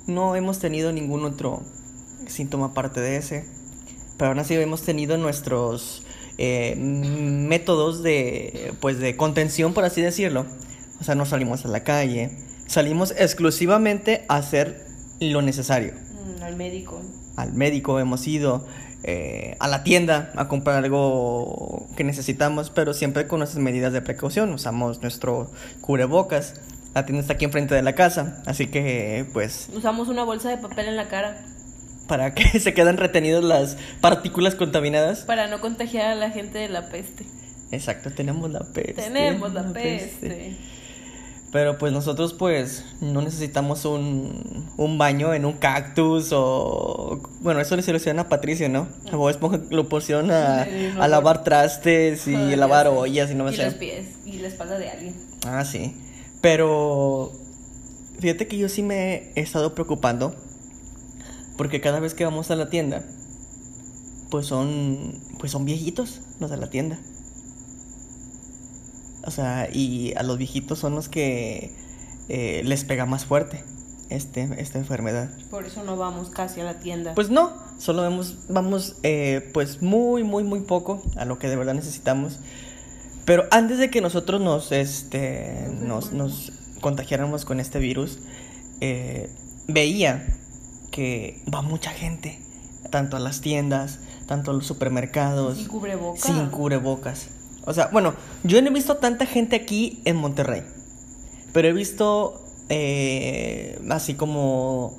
no 0.06 0.34
hemos 0.36 0.58
tenido 0.58 0.92
ningún 0.92 1.24
otro 1.24 1.62
síntoma 2.26 2.66
aparte 2.66 3.00
de 3.00 3.16
ese. 3.16 3.48
Pero 4.18 4.30
aún 4.30 4.38
así 4.40 4.54
hemos 4.54 4.82
tenido 4.82 5.16
nuestros 5.18 6.02
eh, 6.38 6.76
métodos 6.76 8.02
de, 8.02 8.72
pues, 8.80 8.98
de 8.98 9.16
contención, 9.16 9.74
por 9.74 9.84
así 9.84 10.02
decirlo. 10.02 10.46
O 11.00 11.04
sea, 11.04 11.14
no 11.14 11.26
salimos 11.26 11.64
a 11.64 11.68
la 11.68 11.84
calle. 11.84 12.38
Salimos 12.66 13.12
exclusivamente 13.18 14.24
a 14.28 14.36
hacer 14.36 14.86
lo 15.20 15.42
necesario. 15.42 15.94
Mm, 15.94 16.42
al 16.42 16.56
médico. 16.56 17.02
Al 17.36 17.52
médico 17.52 18.00
hemos 18.00 18.26
ido, 18.26 18.66
eh, 19.02 19.56
a 19.60 19.68
la 19.68 19.84
tienda 19.84 20.32
a 20.36 20.48
comprar 20.48 20.82
algo 20.82 21.86
que 21.96 22.04
necesitamos, 22.04 22.70
pero 22.70 22.92
siempre 22.92 23.26
con 23.26 23.38
nuestras 23.38 23.62
medidas 23.62 23.92
de 23.92 24.02
precaución. 24.02 24.52
Usamos 24.52 25.02
nuestro 25.02 25.50
cubrebocas. 25.80 26.54
La 26.94 27.04
tienda 27.04 27.20
está 27.20 27.34
aquí 27.34 27.44
enfrente 27.44 27.74
de 27.74 27.82
la 27.82 27.94
casa, 27.94 28.42
así 28.46 28.68
que 28.68 29.26
pues 29.34 29.68
Usamos 29.74 30.08
una 30.08 30.24
bolsa 30.24 30.48
de 30.48 30.56
papel 30.56 30.88
en 30.88 30.96
la 30.96 31.08
cara 31.08 31.44
para 32.06 32.34
que 32.34 32.44
se 32.60 32.74
quedan 32.74 32.96
retenidas 32.96 33.44
las 33.44 33.76
partículas 34.00 34.54
contaminadas. 34.54 35.20
para 35.20 35.48
no 35.48 35.60
contagiar 35.60 36.06
a 36.08 36.14
la 36.14 36.30
gente 36.30 36.58
de 36.58 36.68
la 36.68 36.88
peste. 36.88 37.24
Exacto, 37.72 38.10
tenemos 38.10 38.50
la 38.50 38.60
peste. 38.60 38.94
Tenemos 38.94 39.52
la 39.52 39.72
peste. 39.72 40.56
Pero 41.52 41.78
pues 41.78 41.92
nosotros 41.92 42.34
pues 42.34 42.84
no 43.00 43.22
necesitamos 43.22 43.84
un, 43.84 44.68
un 44.76 44.98
baño 44.98 45.32
en 45.32 45.44
un 45.44 45.54
cactus 45.54 46.30
o... 46.32 47.20
Bueno, 47.40 47.60
eso 47.60 47.76
le 47.76 47.82
soluciona 47.82 48.22
a 48.22 48.28
Patricia, 48.28 48.68
¿no? 48.68 48.88
A 49.10 49.16
Bob 49.16 49.30
Esponja 49.30 49.60
lo 49.70 49.88
pusieron 49.88 50.30
a, 50.30 50.66
lavar 51.08 51.44
trastes 51.44 52.26
y 52.26 52.34
lavar 52.56 52.88
ollas 52.88 53.30
y 53.30 53.34
no 53.34 53.44
me 53.44 53.52
y 53.52 53.56
sé. 53.56 53.64
los 53.64 53.74
pies 53.74 54.06
y 54.26 54.38
la 54.38 54.48
espalda 54.48 54.78
de 54.78 54.90
alguien. 54.90 55.14
Ah, 55.46 55.64
sí. 55.64 55.96
Pero 56.40 57.32
fíjate 58.20 58.48
que 58.48 58.58
yo 58.58 58.68
sí 58.68 58.82
me 58.82 59.32
he 59.34 59.40
estado 59.40 59.74
preocupando 59.74 60.34
porque 61.56 61.80
cada 61.80 62.00
vez 62.00 62.14
que 62.14 62.24
vamos 62.24 62.50
a 62.50 62.56
la 62.56 62.68
tienda, 62.68 63.04
pues 64.30 64.46
son, 64.46 65.20
pues 65.38 65.52
son 65.52 65.64
viejitos 65.64 66.20
los 66.40 66.50
de 66.50 66.56
la 66.56 66.70
tienda. 66.70 66.98
O 69.24 69.30
sea, 69.30 69.68
y 69.72 70.14
a 70.16 70.22
los 70.22 70.38
viejitos 70.38 70.78
son 70.78 70.94
los 70.94 71.08
que 71.08 71.74
eh, 72.28 72.62
les 72.64 72.84
pega 72.84 73.06
más 73.06 73.24
fuerte 73.24 73.64
este, 74.08 74.48
esta 74.58 74.78
enfermedad. 74.78 75.30
Por 75.50 75.64
eso 75.64 75.82
no 75.82 75.96
vamos 75.96 76.30
casi 76.30 76.60
a 76.60 76.64
la 76.64 76.78
tienda. 76.78 77.14
Pues 77.14 77.30
no, 77.30 77.52
solo 77.78 78.02
vemos, 78.02 78.36
vamos 78.48 78.96
eh, 79.02 79.50
pues 79.52 79.82
muy, 79.82 80.22
muy, 80.22 80.44
muy 80.44 80.60
poco 80.60 81.02
a 81.16 81.24
lo 81.24 81.38
que 81.38 81.48
de 81.48 81.56
verdad 81.56 81.74
necesitamos. 81.74 82.38
Pero 83.24 83.46
antes 83.50 83.78
de 83.78 83.90
que 83.90 84.00
nosotros 84.00 84.40
nos, 84.40 84.70
este, 84.70 85.68
nos, 85.82 86.12
nos 86.12 86.52
contagiáramos 86.80 87.44
con 87.44 87.58
este 87.58 87.80
virus, 87.80 88.20
eh, 88.80 89.30
veía 89.66 90.24
que 90.96 91.42
va 91.52 91.60
mucha 91.60 91.90
gente, 91.90 92.38
tanto 92.90 93.18
a 93.18 93.20
las 93.20 93.42
tiendas, 93.42 93.98
tanto 94.26 94.50
a 94.50 94.54
los 94.54 94.66
supermercados, 94.66 95.58
Sin 95.58 95.68
cubrebocas. 95.68 96.22
sin 96.22 96.46
cubrebocas. 96.46 97.26
O 97.66 97.74
sea, 97.74 97.88
bueno, 97.92 98.14
yo 98.44 98.62
no 98.62 98.68
he 98.68 98.72
visto 98.72 98.96
tanta 98.96 99.26
gente 99.26 99.56
aquí 99.56 100.00
en 100.06 100.16
Monterrey, 100.16 100.62
pero 101.52 101.68
he 101.68 101.74
visto 101.74 102.42
eh, 102.70 103.78
así 103.90 104.14
como 104.14 104.96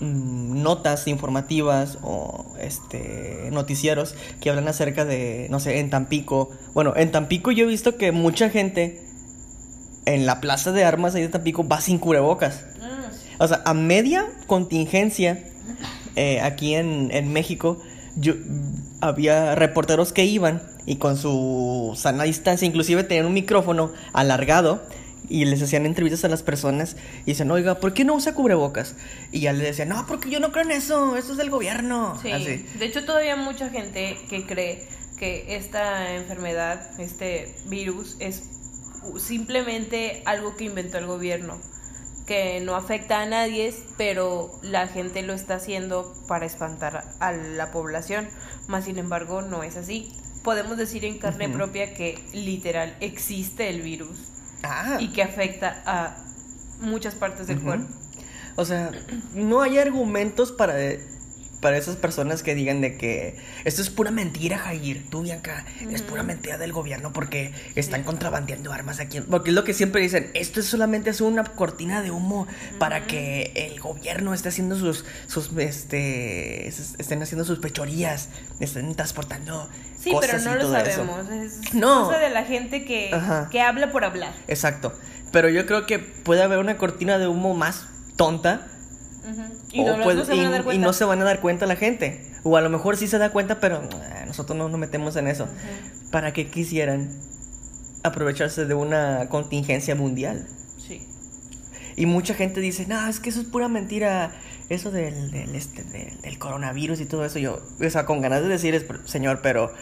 mm, 0.00 0.62
notas 0.62 1.08
informativas 1.08 1.96
o 2.02 2.44
este 2.60 3.48
noticieros 3.50 4.16
que 4.42 4.50
hablan 4.50 4.68
acerca 4.68 5.06
de, 5.06 5.46
no 5.48 5.60
sé, 5.60 5.78
en 5.78 5.88
Tampico. 5.88 6.50
Bueno, 6.74 6.92
en 6.94 7.10
Tampico 7.10 7.52
yo 7.52 7.64
he 7.64 7.68
visto 7.68 7.96
que 7.96 8.12
mucha 8.12 8.50
gente 8.50 9.02
en 10.04 10.26
la 10.26 10.42
plaza 10.42 10.72
de 10.72 10.84
armas 10.84 11.14
ahí 11.14 11.22
de 11.22 11.28
Tampico 11.30 11.66
va 11.66 11.80
sin 11.80 11.96
cubrebocas. 11.98 12.64
O 13.38 13.48
sea, 13.48 13.62
a 13.64 13.74
media 13.74 14.26
contingencia 14.46 15.44
eh, 16.16 16.40
aquí 16.40 16.74
en, 16.74 17.10
en 17.12 17.32
México, 17.32 17.80
yo, 18.16 18.34
había 19.00 19.54
reporteros 19.54 20.12
que 20.12 20.24
iban 20.24 20.62
y 20.86 20.96
con 20.96 21.16
su 21.16 21.92
sana 21.96 22.24
distancia, 22.24 22.66
inclusive 22.66 23.04
tenían 23.04 23.26
un 23.26 23.34
micrófono 23.34 23.92
alargado 24.12 24.82
y 25.28 25.44
les 25.44 25.62
hacían 25.62 25.86
entrevistas 25.86 26.24
a 26.24 26.28
las 26.28 26.42
personas 26.42 26.96
y 27.22 27.32
dicen, 27.32 27.50
oiga, 27.50 27.80
¿por 27.80 27.92
qué 27.92 28.04
no 28.04 28.14
usa 28.14 28.34
cubrebocas? 28.34 28.94
Y 29.30 29.40
ya 29.40 29.52
les 29.52 29.62
decían, 29.62 29.90
no, 29.90 30.06
porque 30.06 30.30
yo 30.30 30.40
no 30.40 30.52
creo 30.52 30.64
en 30.64 30.72
eso, 30.72 31.16
eso 31.16 31.32
es 31.32 31.38
del 31.38 31.50
gobierno. 31.50 32.18
Sí, 32.22 32.30
Así. 32.32 32.64
de 32.78 32.84
hecho 32.84 33.04
todavía 33.04 33.36
mucha 33.36 33.68
gente 33.68 34.16
que 34.28 34.46
cree 34.46 34.88
que 35.18 35.56
esta 35.56 36.14
enfermedad, 36.14 36.98
este 36.98 37.54
virus, 37.66 38.16
es 38.20 38.42
simplemente 39.18 40.22
algo 40.24 40.56
que 40.56 40.64
inventó 40.64 40.98
el 40.98 41.06
gobierno, 41.06 41.60
que 42.28 42.60
no 42.60 42.76
afecta 42.76 43.22
a 43.22 43.26
nadie, 43.26 43.74
pero 43.96 44.52
la 44.62 44.86
gente 44.86 45.22
lo 45.22 45.32
está 45.32 45.54
haciendo 45.54 46.12
para 46.28 46.44
espantar 46.44 47.02
a 47.20 47.32
la 47.32 47.70
población, 47.72 48.28
más 48.66 48.84
sin 48.84 48.98
embargo 48.98 49.40
no 49.40 49.62
es 49.62 49.76
así. 49.78 50.12
Podemos 50.44 50.76
decir 50.76 51.06
en 51.06 51.18
carne 51.18 51.48
propia 51.48 51.94
que 51.94 52.22
literal 52.34 52.94
existe 53.00 53.70
el 53.70 53.80
virus 53.80 54.18
Ah, 54.62 54.98
y 55.00 55.08
que 55.08 55.22
afecta 55.22 55.82
a 55.86 56.16
muchas 56.80 57.14
partes 57.14 57.46
del 57.46 57.56
Ujú. 57.56 57.66
cuerpo. 57.66 57.94
O 58.56 58.64
sea, 58.64 58.90
no 59.34 59.62
hay 59.62 59.78
argumentos 59.78 60.52
para, 60.52 60.74
para 61.60 61.76
esas 61.76 61.96
personas 61.96 62.42
que 62.42 62.54
digan 62.54 62.80
de 62.80 62.96
que 62.96 63.36
esto 63.64 63.82
es 63.82 63.90
pura 63.90 64.10
mentira, 64.10 64.58
Jair. 64.58 65.04
Tú, 65.10 65.22
Bianca, 65.22 65.64
es 65.90 66.02
pura 66.02 66.22
mentira 66.22 66.56
del 66.58 66.72
gobierno 66.72 67.12
porque 67.12 67.52
están 67.74 68.04
contrabandeando 68.04 68.72
armas 68.72 69.00
aquí. 69.00 69.20
Porque 69.20 69.50
es 69.50 69.54
lo 69.54 69.64
que 69.64 69.74
siempre 69.74 70.00
dicen, 70.00 70.30
esto 70.34 70.60
es 70.60 70.66
solamente 70.66 71.10
es 71.10 71.20
una 71.20 71.42
cortina 71.44 72.00
de 72.02 72.10
humo 72.12 72.46
para 72.78 73.06
que 73.06 73.52
el 73.56 73.80
gobierno 73.80 74.34
esté 74.34 74.50
haciendo 74.50 74.76
sus, 74.76 75.04
sus, 75.26 75.50
este, 75.58 76.68
es- 76.68 76.94
estén 76.98 77.22
haciendo 77.22 77.44
sus 77.44 77.58
pechorías, 77.58 78.28
estén 78.60 78.94
transportando 78.94 79.68
Sí, 79.98 80.12
cosas 80.12 80.30
pero 80.30 80.44
no 80.44 80.50
y 80.52 80.54
lo 80.58 80.60
todo 80.68 80.76
eso. 80.76 80.90
sabemos. 81.06 81.28
Es 81.30 81.74
No. 81.74 82.04
cosa 82.06 82.18
de 82.18 82.30
la 82.30 82.44
gente 82.44 82.84
que, 82.84 83.10
Ajá. 83.12 83.48
que 83.50 83.60
habla 83.60 83.90
por 83.90 84.04
hablar. 84.04 84.32
Exacto. 84.46 84.92
Pero 85.32 85.48
yo 85.48 85.66
creo 85.66 85.86
que 85.86 85.98
puede 85.98 86.42
haber 86.42 86.58
una 86.58 86.76
cortina 86.78 87.18
de 87.18 87.26
humo 87.26 87.54
más 87.54 87.86
tonta 88.16 88.68
Y, 89.72 89.82
no, 89.82 89.96
no 89.96 90.24
se 90.24 90.34
van 90.34 90.46
a 90.46 90.50
dar 90.50 90.64
cuenta. 90.64 90.74
y 90.74 90.78
no 90.78 90.92
se 90.92 91.04
van 91.04 91.20
a 91.20 91.24
dar 91.24 91.40
cuenta 91.40 91.66
la 91.66 91.76
gente. 91.76 92.24
O 92.44 92.56
a 92.56 92.60
lo 92.60 92.70
mejor 92.70 92.96
sí 92.96 93.06
se 93.06 93.18
da 93.18 93.30
cuenta, 93.30 93.60
pero 93.60 93.82
eh, 93.82 94.24
nosotros 94.26 94.56
no 94.56 94.68
nos 94.68 94.78
metemos 94.78 95.16
en 95.16 95.26
eso. 95.26 95.48
¿Para 96.10 96.32
qué 96.32 96.46
quisieran 96.46 97.10
aprovecharse 98.04 98.64
de 98.64 98.74
una 98.74 99.28
contingencia 99.28 99.94
mundial? 99.94 100.46
Sí. 100.86 101.06
Y 101.96 102.06
mucha 102.06 102.34
gente 102.34 102.60
dice, 102.60 102.86
no, 102.86 103.06
es 103.08 103.20
que 103.20 103.30
eso 103.30 103.40
es 103.40 103.46
pura 103.46 103.68
mentira. 103.68 104.32
Eso 104.68 104.90
del, 104.90 105.30
del, 105.30 105.54
este, 105.54 105.82
del, 105.82 106.20
del 106.20 106.38
coronavirus 106.38 107.00
y 107.00 107.06
todo 107.06 107.24
eso. 107.24 107.38
Yo, 107.38 107.60
o 107.84 107.90
sea, 107.90 108.04
con 108.04 108.20
ganas 108.20 108.42
de 108.42 108.48
decir, 108.48 108.74
es, 108.74 108.84
señor, 109.06 109.40
pero, 109.42 109.72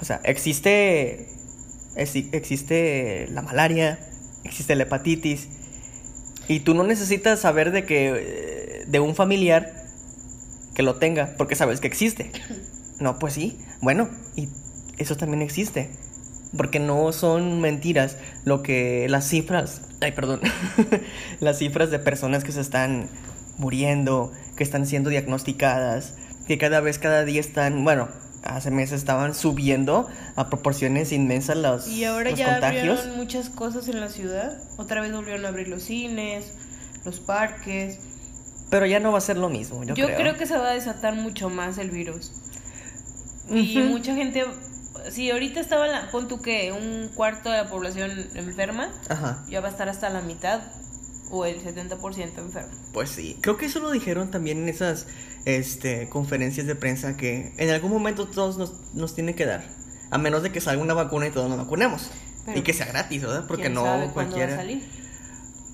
o 0.00 0.04
sea, 0.04 0.20
existe, 0.24 1.28
exi- 1.94 2.28
existe 2.32 3.28
la 3.30 3.42
malaria, 3.42 4.00
existe 4.44 4.74
la 4.74 4.82
hepatitis. 4.82 5.48
Y 6.48 6.60
tú 6.60 6.74
no 6.74 6.82
necesitas 6.84 7.40
saber 7.40 7.70
de 7.70 7.84
que, 7.86 8.12
eh, 8.16 8.65
de 8.86 9.00
un 9.00 9.14
familiar 9.14 9.72
que 10.74 10.82
lo 10.82 10.96
tenga, 10.96 11.34
porque 11.38 11.54
sabes 11.54 11.80
que 11.80 11.86
existe. 11.86 12.30
No, 12.98 13.18
pues 13.18 13.34
sí. 13.34 13.58
Bueno, 13.82 14.08
y 14.36 14.48
eso 14.96 15.18
también 15.18 15.42
existe. 15.42 15.90
Porque 16.56 16.78
no 16.78 17.12
son 17.12 17.60
mentiras 17.60 18.16
lo 18.46 18.62
que 18.62 19.06
las 19.10 19.28
cifras, 19.28 19.82
ay, 20.00 20.12
perdón, 20.12 20.40
las 21.40 21.58
cifras 21.58 21.90
de 21.90 21.98
personas 21.98 22.42
que 22.42 22.52
se 22.52 22.62
están 22.62 23.10
muriendo, 23.58 24.32
que 24.56 24.64
están 24.64 24.86
siendo 24.86 25.10
diagnosticadas, 25.10 26.14
que 26.46 26.56
cada 26.56 26.80
vez, 26.80 26.98
cada 26.98 27.26
día 27.26 27.40
están, 27.40 27.84
bueno, 27.84 28.08
hace 28.44 28.70
meses 28.70 28.98
estaban 29.00 29.34
subiendo 29.34 30.08
a 30.36 30.48
proporciones 30.48 31.12
inmensas 31.12 31.58
los, 31.58 31.88
Y 31.88 32.04
ahora 32.04 32.30
los 32.30 32.38
ya 32.38 32.52
contagios. 32.52 33.00
abrieron 33.00 33.16
muchas 33.18 33.50
cosas 33.50 33.88
en 33.88 34.00
la 34.00 34.08
ciudad. 34.08 34.56
Otra 34.78 35.02
vez 35.02 35.12
volvieron 35.12 35.44
a 35.44 35.48
abrir 35.48 35.68
los 35.68 35.82
cines, 35.82 36.46
los 37.04 37.20
parques. 37.20 37.98
Pero 38.70 38.86
ya 38.86 38.98
no 39.00 39.12
va 39.12 39.18
a 39.18 39.20
ser 39.20 39.36
lo 39.36 39.48
mismo, 39.48 39.84
yo, 39.84 39.94
Yo, 39.94 40.06
creo. 40.06 40.36
que 40.36 40.46
se 40.46 40.56
va 40.56 40.70
a 40.70 40.74
desatar 40.74 41.14
mucho 41.14 41.48
más 41.50 41.78
el 41.78 41.90
virus. 41.90 42.32
Y 43.48 43.78
mucha 43.78 44.14
gente, 44.14 44.44
si 45.10 45.30
ahorita 45.30 45.60
estaba, 45.60 45.86
la, 45.86 46.10
pon 46.10 46.26
tú 46.26 46.40
que 46.42 46.72
un 46.72 47.08
cuarto 47.14 47.50
de 47.50 47.58
la 47.58 47.68
población 47.68 48.10
enferma, 48.34 48.92
Ajá. 49.08 49.44
ya 49.48 49.60
va 49.60 49.68
a 49.68 49.70
estar 49.70 49.88
hasta 49.88 50.10
la 50.10 50.20
mitad 50.20 50.62
o 51.30 51.44
el 51.44 51.62
70% 51.62 52.38
enfermo. 52.38 52.70
Pues 52.92 53.10
sí, 53.10 53.38
creo 53.40 53.56
que 53.56 53.66
eso 53.66 53.78
lo 53.78 53.90
dijeron 53.92 54.30
también 54.32 54.58
en 54.58 54.68
esas 54.68 55.06
este, 55.44 56.08
conferencias 56.08 56.66
de 56.66 56.74
prensa 56.74 57.16
que 57.16 57.52
en 57.56 57.70
algún 57.70 57.92
momento 57.92 58.26
todos 58.26 58.58
nos, 58.58 58.94
nos 58.94 59.14
tienen 59.14 59.34
que 59.34 59.46
dar. 59.46 59.64
A 60.10 60.18
menos 60.18 60.42
de 60.42 60.50
que 60.50 60.60
salga 60.60 60.82
una 60.82 60.94
vacuna 60.94 61.26
y 61.28 61.30
todos 61.30 61.48
nos 61.48 61.58
vacunemos. 61.58 62.10
Pero 62.44 62.58
y 62.58 62.62
que 62.62 62.72
sea 62.72 62.86
gratis, 62.86 63.22
¿verdad? 63.22 63.44
Porque 63.46 63.62
¿Quién 63.64 63.74
no 63.74 63.82
cuándo 63.82 64.06
va 64.06 64.10
a 64.10 64.14
cualquiera. 64.14 64.56
salir? 64.56 64.84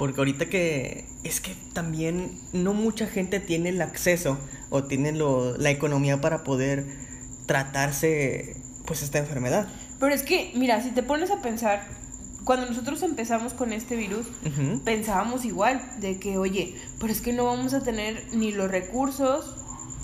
Porque 0.03 0.21
ahorita 0.21 0.47
que 0.47 1.05
es 1.23 1.41
que 1.41 1.55
también 1.75 2.37
no 2.53 2.75
mucha 2.75 3.07
gente 3.07 3.39
tiene 3.39 3.69
el 3.69 3.81
acceso 3.81 4.37
o 4.69 4.83
tiene 4.83 5.13
lo, 5.13 5.57
la 5.59 5.71
economía 5.71 6.21
para 6.21 6.43
poder 6.43 6.87
tratarse 7.47 8.57
pues 8.85 9.05
esta 9.05 9.21
enfermedad. 9.21 9.69
Pero 10.01 10.13
es 10.13 10.25
que, 10.25 10.51
mira, 10.57 10.83
si 10.83 10.91
te 10.91 11.05
pones 11.05 11.31
a 11.31 11.41
pensar, 11.41 11.87
cuando 12.43 12.67
nosotros 12.67 13.01
empezamos 13.05 13.55
con 13.55 13.73
este 13.73 13.95
virus, 13.95 14.27
pensábamos 14.85 15.45
igual, 15.45 15.81
de 16.01 16.19
que, 16.19 16.37
oye, 16.37 16.75
pero 16.99 17.13
es 17.13 17.21
que 17.21 17.33
no 17.33 17.45
vamos 17.45 17.73
a 17.73 17.85
tener 17.85 18.25
ni 18.33 18.51
los 18.51 18.69
recursos 18.69 19.55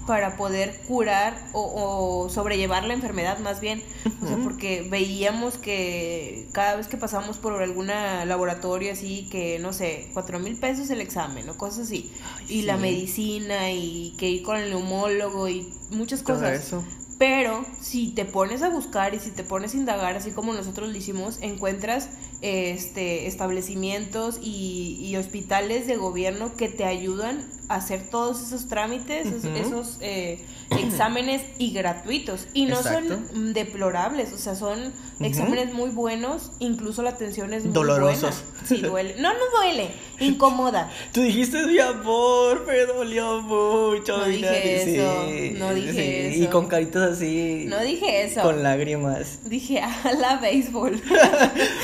para 0.08 0.38
poder 0.38 0.74
curar 0.88 1.38
o, 1.52 2.24
o 2.24 2.30
sobrellevar 2.30 2.84
la 2.84 2.94
enfermedad 2.94 3.38
más 3.40 3.60
bien. 3.60 3.82
O 4.22 4.26
sea, 4.26 4.38
porque 4.38 4.86
veíamos 4.88 5.58
que 5.58 6.48
cada 6.52 6.76
vez 6.76 6.88
que 6.88 6.96
pasamos 6.96 7.36
por 7.36 7.62
alguna 7.62 8.24
laboratorio 8.24 8.90
así, 8.90 9.28
que 9.30 9.58
no 9.58 9.74
sé, 9.74 10.08
cuatro 10.14 10.38
mil 10.40 10.56
pesos 10.56 10.88
el 10.88 11.02
examen 11.02 11.46
o 11.50 11.58
cosas 11.58 11.80
así, 11.80 12.10
y 12.48 12.62
la 12.62 12.78
medicina 12.78 13.70
y 13.70 14.14
que 14.16 14.30
ir 14.30 14.42
con 14.42 14.56
el 14.56 14.70
neumólogo 14.70 15.46
y 15.46 15.68
muchas 15.90 16.24
Todo 16.24 16.36
cosas. 16.36 16.64
eso. 16.64 16.82
Pero 17.18 17.66
si 17.82 18.08
te 18.08 18.24
pones 18.24 18.62
a 18.62 18.70
buscar 18.70 19.12
y 19.12 19.18
si 19.18 19.30
te 19.30 19.44
pones 19.44 19.74
a 19.74 19.76
indagar, 19.76 20.16
así 20.16 20.30
como 20.30 20.54
nosotros 20.54 20.88
lo 20.88 20.96
hicimos, 20.96 21.36
encuentras 21.42 22.08
este 22.40 23.26
establecimientos 23.26 24.38
y, 24.40 24.98
y 25.02 25.16
hospitales 25.16 25.86
de 25.86 25.96
gobierno 25.96 26.56
que 26.56 26.68
te 26.68 26.84
ayudan 26.86 27.57
hacer 27.68 28.08
todos 28.10 28.40
esos 28.42 28.68
trámites, 28.68 29.26
esos, 29.26 29.44
Ujú. 29.44 29.56
esos, 29.56 29.96
eh, 30.00 30.40
exámenes 30.70 31.42
y 31.58 31.72
gratuitos. 31.72 32.46
Y 32.54 32.66
no 32.66 32.76
Exacto. 32.76 33.18
son 33.32 33.52
deplorables, 33.52 34.32
o 34.32 34.38
sea, 34.38 34.54
son 34.54 34.92
exámenes 35.20 35.72
muy 35.74 35.90
buenos, 35.90 36.52
incluso 36.60 37.02
la 37.02 37.10
atención 37.10 37.52
es 37.52 37.64
muy 37.64 37.72
Dolorosos. 37.72 38.42
buena. 38.42 38.66
Sí, 38.66 38.76
duele. 38.78 39.14
No, 39.18 39.32
no 39.32 39.38
duele, 39.56 39.90
incomoda. 40.20 40.90
Tú 41.12 41.22
dijiste 41.22 41.64
mi 41.66 41.78
amor, 41.78 42.64
me 42.66 42.78
dolió 42.86 43.40
mucho. 43.42 44.18
No 44.18 44.24
dije 44.26 44.84
y 44.86 44.92
eso, 44.96 45.58
no 45.58 45.74
dije 45.74 46.32
Y 46.36 46.42
eso. 46.42 46.50
con 46.50 46.66
caritas 46.68 47.12
así. 47.12 47.64
No 47.68 47.80
dije 47.80 48.24
eso. 48.24 48.42
Con 48.42 48.62
lágrimas. 48.62 49.40
Dije, 49.44 49.80
a 49.80 50.12
la 50.18 50.36
béisbol. 50.36 51.00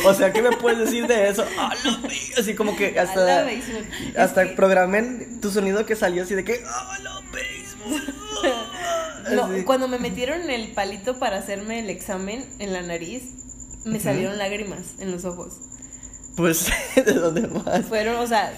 O 0.06 0.12
sea, 0.14 0.32
¿qué 0.32 0.42
me 0.42 0.52
puedes 0.56 0.78
decir 0.78 1.06
de 1.06 1.28
eso? 1.28 1.44
¡A 1.58 1.74
la 1.74 2.00
Así 2.38 2.54
como 2.54 2.76
que 2.76 2.98
A 2.98 3.04
la 3.04 3.10
hasta. 3.10 3.46
Hasta 4.18 4.42
Es 4.42 4.48
que- 4.50 4.54
programé 4.56 5.02
tu 5.40 5.50
sonido 5.50 5.73
que 5.86 5.96
salió 5.96 6.22
así 6.22 6.34
de 6.34 6.44
que. 6.44 6.62
¡A 6.66 6.98
la 7.00 7.20
béisbol! 7.32 8.14
No, 9.34 9.48
cuando 9.66 9.88
me 9.88 9.98
metieron 9.98 10.50
el 10.50 10.72
palito 10.72 11.18
para 11.18 11.38
hacerme 11.38 11.80
el 11.80 11.90
examen 11.90 12.44
en 12.58 12.72
la 12.72 12.82
nariz, 12.82 13.22
me 13.84 14.00
salieron 14.00 14.38
lágrimas 14.38 14.94
en 14.98 15.10
los 15.10 15.24
ojos. 15.24 15.60
Pues, 16.36 16.70
¿de 16.96 17.12
dónde 17.12 17.48
más? 17.48 17.86
Fueron, 17.86 18.16
o 18.16 18.26
sea, 18.26 18.52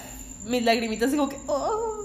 mis 0.47 0.63
lagrimitas 0.63 1.11
como 1.11 1.29
que, 1.29 1.37
oh. 1.47 1.95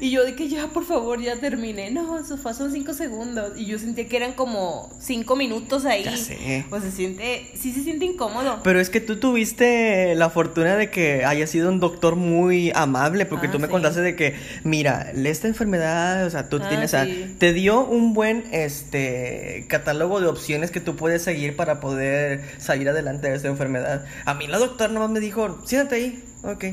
Y 0.00 0.10
yo 0.10 0.24
de 0.24 0.34
que 0.34 0.48
ya, 0.48 0.68
por 0.68 0.84
favor, 0.84 1.20
ya 1.20 1.36
terminé. 1.36 1.90
No, 1.90 2.18
eso 2.18 2.38
fue, 2.38 2.54
son 2.54 2.72
cinco 2.72 2.94
segundos. 2.94 3.52
Y 3.56 3.66
yo 3.66 3.78
sentía 3.78 4.08
que 4.08 4.16
eran 4.16 4.32
como 4.32 4.90
cinco 4.98 5.36
minutos 5.36 5.84
ahí. 5.84 6.04
Ya 6.04 6.16
sé. 6.16 6.64
O 6.70 6.80
se 6.80 6.90
siente, 6.90 7.50
sí 7.54 7.70
se 7.72 7.82
siente 7.84 8.06
incómodo. 8.06 8.60
Pero 8.64 8.80
es 8.80 8.88
que 8.88 9.00
tú 9.00 9.16
tuviste 9.20 10.14
la 10.16 10.30
fortuna 10.30 10.74
de 10.76 10.90
que 10.90 11.24
haya 11.26 11.46
sido 11.46 11.68
un 11.68 11.80
doctor 11.80 12.16
muy 12.16 12.72
amable, 12.74 13.26
porque 13.26 13.48
Ah, 13.48 13.50
tú 13.52 13.58
me 13.58 13.66
sí. 13.66 13.70
contaste 13.70 14.00
de 14.00 14.16
que, 14.16 14.34
mira, 14.64 15.12
esta 15.14 15.46
enfermedad, 15.48 16.26
o 16.26 16.30
sea, 16.30 16.48
tú 16.48 16.58
Ah, 16.62 16.68
tienes, 16.68 16.86
o 16.86 16.96
sea, 16.96 17.04
sí. 17.04 17.36
te 17.38 17.52
dio 17.52 17.84
un 17.84 18.14
buen, 18.14 18.44
este, 18.52 19.66
catálogo 19.68 20.20
de 20.20 20.26
opciones 20.28 20.70
que 20.70 20.80
tú 20.80 20.96
puedes 20.96 21.22
seguir 21.22 21.54
para 21.56 21.78
poder 21.78 22.42
salir 22.58 22.88
adelante 22.88 23.28
de 23.28 23.36
esta 23.36 23.48
enfermedad. 23.48 24.06
A 24.24 24.32
mí 24.34 24.46
la 24.46 24.58
doctora 24.58 24.90
nomás 24.92 25.10
me 25.10 25.20
dijo, 25.20 25.60
siéntate 25.66 25.94
ahí, 25.96 26.24
ok. 26.42 26.64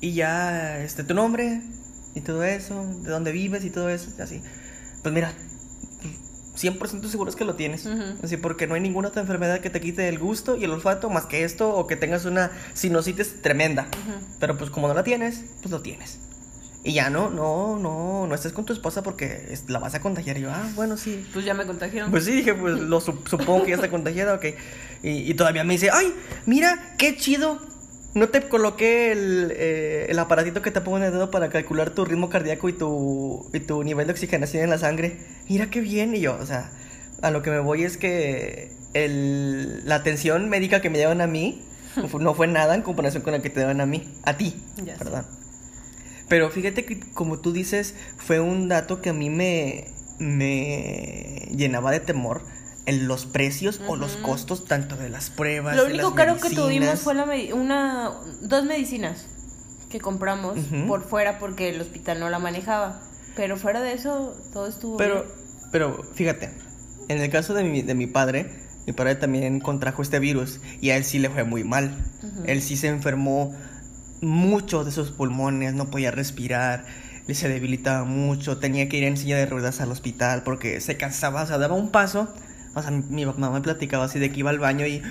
Y 0.00 0.14
ya, 0.14 0.78
este, 0.80 1.04
tu 1.04 1.14
nombre 1.14 1.62
y 2.14 2.20
todo 2.20 2.44
eso, 2.44 2.84
de 3.02 3.10
dónde 3.10 3.32
vives 3.32 3.64
y 3.64 3.70
todo 3.70 3.88
eso, 3.88 4.10
así. 4.22 4.42
Pues 5.02 5.14
mira, 5.14 5.32
100% 6.56 7.08
seguro 7.08 7.28
es 7.30 7.36
que 7.36 7.44
lo 7.44 7.54
tienes. 7.54 7.84
Ujú. 7.86 8.02
Así 8.22 8.36
porque 8.38 8.66
no 8.66 8.74
hay 8.74 8.80
ninguna 8.80 9.08
otra 9.08 9.20
enfermedad 9.22 9.60
que 9.60 9.68
te 9.70 9.80
quite 9.80 10.08
el 10.08 10.18
gusto 10.18 10.56
y 10.56 10.64
el 10.64 10.70
olfato 10.70 11.10
más 11.10 11.26
que 11.26 11.44
esto 11.44 11.74
o 11.74 11.86
que 11.86 11.96
tengas 11.96 12.24
una 12.24 12.50
sinusitis 12.74 13.42
tremenda. 13.42 13.82
Ujú. 13.82 14.26
Pero 14.40 14.56
pues 14.56 14.70
como 14.70 14.88
no 14.88 14.94
la 14.94 15.02
tienes, 15.04 15.44
pues 15.60 15.70
lo 15.70 15.82
tienes. 15.82 16.18
Y 16.82 16.92
ya 16.94 17.10
no, 17.10 17.30
no, 17.30 17.78
no, 17.78 18.26
no 18.28 18.34
estés 18.34 18.52
con 18.52 18.64
tu 18.64 18.72
esposa 18.72 19.02
porque 19.02 19.52
la 19.68 19.80
vas 19.80 19.94
a 19.96 20.00
contagiar. 20.00 20.38
Y 20.38 20.42
yo, 20.42 20.50
ah, 20.52 20.70
bueno, 20.76 20.96
sí. 20.96 21.26
Pues 21.32 21.44
ya 21.44 21.52
me 21.52 21.66
contagiaron. 21.66 22.10
Pues 22.12 22.24
sí, 22.24 22.30
dije, 22.32 22.54
pues 22.54 22.78
lo 22.78 23.00
sup- 23.00 23.26
supongo 23.28 23.64
que 23.64 23.70
ya 23.70 23.74
está 23.74 23.90
contagiada, 23.90 24.34
ok. 24.34 24.44
Y, 25.02 25.30
y 25.30 25.34
todavía 25.34 25.64
me 25.64 25.74
dice, 25.74 25.90
ay, 25.92 26.14
mira, 26.46 26.94
qué 26.96 27.16
chido. 27.16 27.60
No 28.16 28.28
te 28.30 28.40
coloqué 28.48 29.12
el, 29.12 29.52
eh, 29.54 30.06
el 30.08 30.18
aparatito 30.18 30.62
que 30.62 30.70
te 30.70 30.80
pongo 30.80 30.96
en 30.96 31.04
el 31.04 31.12
dedo 31.12 31.30
para 31.30 31.50
calcular 31.50 31.90
tu 31.90 32.04
ritmo 32.06 32.30
cardíaco 32.30 32.68
y 32.70 32.72
tu, 32.72 33.46
y 33.52 33.60
tu 33.60 33.84
nivel 33.84 34.06
de 34.06 34.12
oxigenación 34.14 34.64
en 34.64 34.70
la 34.70 34.78
sangre. 34.78 35.18
Mira 35.50 35.68
qué 35.68 35.80
bien. 35.82 36.14
Y 36.14 36.20
yo, 36.20 36.34
o 36.40 36.46
sea, 36.46 36.70
a 37.20 37.30
lo 37.30 37.42
que 37.42 37.50
me 37.50 37.58
voy 37.60 37.84
es 37.84 37.98
que 37.98 38.72
el, 38.94 39.86
la 39.86 39.96
atención 39.96 40.48
médica 40.48 40.80
que 40.80 40.88
me 40.88 40.96
llevan 40.96 41.20
a 41.20 41.26
mí 41.26 41.62
no 41.96 42.08
fue- 42.08 42.22
no 42.22 42.32
fue 42.34 42.46
nada 42.46 42.74
en 42.74 42.80
comparación 42.80 43.22
con 43.22 43.34
la 43.34 43.42
que 43.42 43.50
te 43.50 43.60
daban 43.60 43.82
a 43.82 43.86
mí. 43.86 44.08
A 44.24 44.38
ti, 44.38 44.56
perdón. 44.98 45.26
Pero 46.28 46.48
fíjate 46.50 46.86
que, 46.86 46.98
como 46.98 47.38
tú 47.40 47.52
dices, 47.52 47.94
fue 48.16 48.40
un 48.40 48.68
dato 48.68 49.02
que 49.02 49.10
a 49.10 49.12
mí 49.12 49.28
me, 49.28 49.88
me 50.18 51.48
llenaba 51.54 51.90
de 51.90 52.00
temor 52.00 52.42
en 52.86 53.08
los 53.08 53.26
precios 53.26 53.80
o 53.88 53.96
los 53.96 54.12
costos 54.16 54.64
tanto 54.64 54.96
de 54.96 55.08
las 55.10 55.30
pruebas. 55.30 55.76
Lo 55.76 55.84
de 55.84 55.90
único 55.94 56.08
las 56.10 56.14
caro 56.16 56.36
que 56.36 56.50
tuvimos 56.54 57.00
fue 57.00 57.14
la 57.14 57.26
medi- 57.26 57.52
una 57.52 58.12
dos 58.42 58.64
medicinas 58.64 59.26
que 59.90 60.00
compramos 60.00 60.58
por 60.86 61.02
fuera 61.04 61.38
porque 61.38 61.68
el 61.70 61.80
hospital 61.80 62.20
no 62.20 62.30
la 62.30 62.38
manejaba. 62.38 63.00
Pero 63.34 63.56
fuera 63.56 63.80
de 63.82 63.92
eso, 63.92 64.34
todo 64.52 64.66
estuvo 64.66 64.96
Pero, 64.96 65.24
bien. 65.24 65.34
pero 65.72 66.02
fíjate, 66.14 66.50
en 67.08 67.20
el 67.20 67.28
caso 67.30 67.54
de 67.54 67.64
mi, 67.64 67.82
de 67.82 67.94
mi 67.94 68.06
padre, 68.06 68.50
mi 68.86 68.92
padre 68.92 69.16
también 69.16 69.60
contrajo 69.60 70.00
este 70.00 70.18
virus 70.20 70.60
y 70.80 70.90
a 70.90 70.96
él 70.96 71.04
sí 71.04 71.18
le 71.18 71.28
fue 71.28 71.44
muy 71.44 71.62
mal. 71.64 71.90
Él 72.46 72.62
sí 72.62 72.76
se 72.76 72.86
enfermó 72.88 73.54
mucho 74.22 74.84
de 74.84 74.92
sus 74.92 75.10
pulmones, 75.10 75.74
no 75.74 75.90
podía 75.90 76.10
respirar, 76.10 76.84
se 77.30 77.48
debilitaba 77.48 78.04
mucho, 78.04 78.58
tenía 78.58 78.88
que 78.88 78.96
ir 78.98 79.04
en 79.04 79.16
silla 79.16 79.36
de 79.36 79.46
ruedas 79.46 79.80
al 79.80 79.90
hospital 79.90 80.42
porque 80.44 80.80
se 80.80 80.96
cansaba, 80.96 81.42
o 81.42 81.46
sea, 81.46 81.58
daba 81.58 81.74
un 81.74 81.90
paso. 81.90 82.32
O 82.76 82.82
sea, 82.82 82.90
mi, 82.90 83.24
mamá 83.26 83.50
me 83.50 83.60
platicaba 83.62 84.04
así 84.04 84.18
de 84.18 84.30
que 84.30 84.40
iba 84.40 84.50
al 84.50 84.58
baño 84.58 84.86
y 84.86 85.02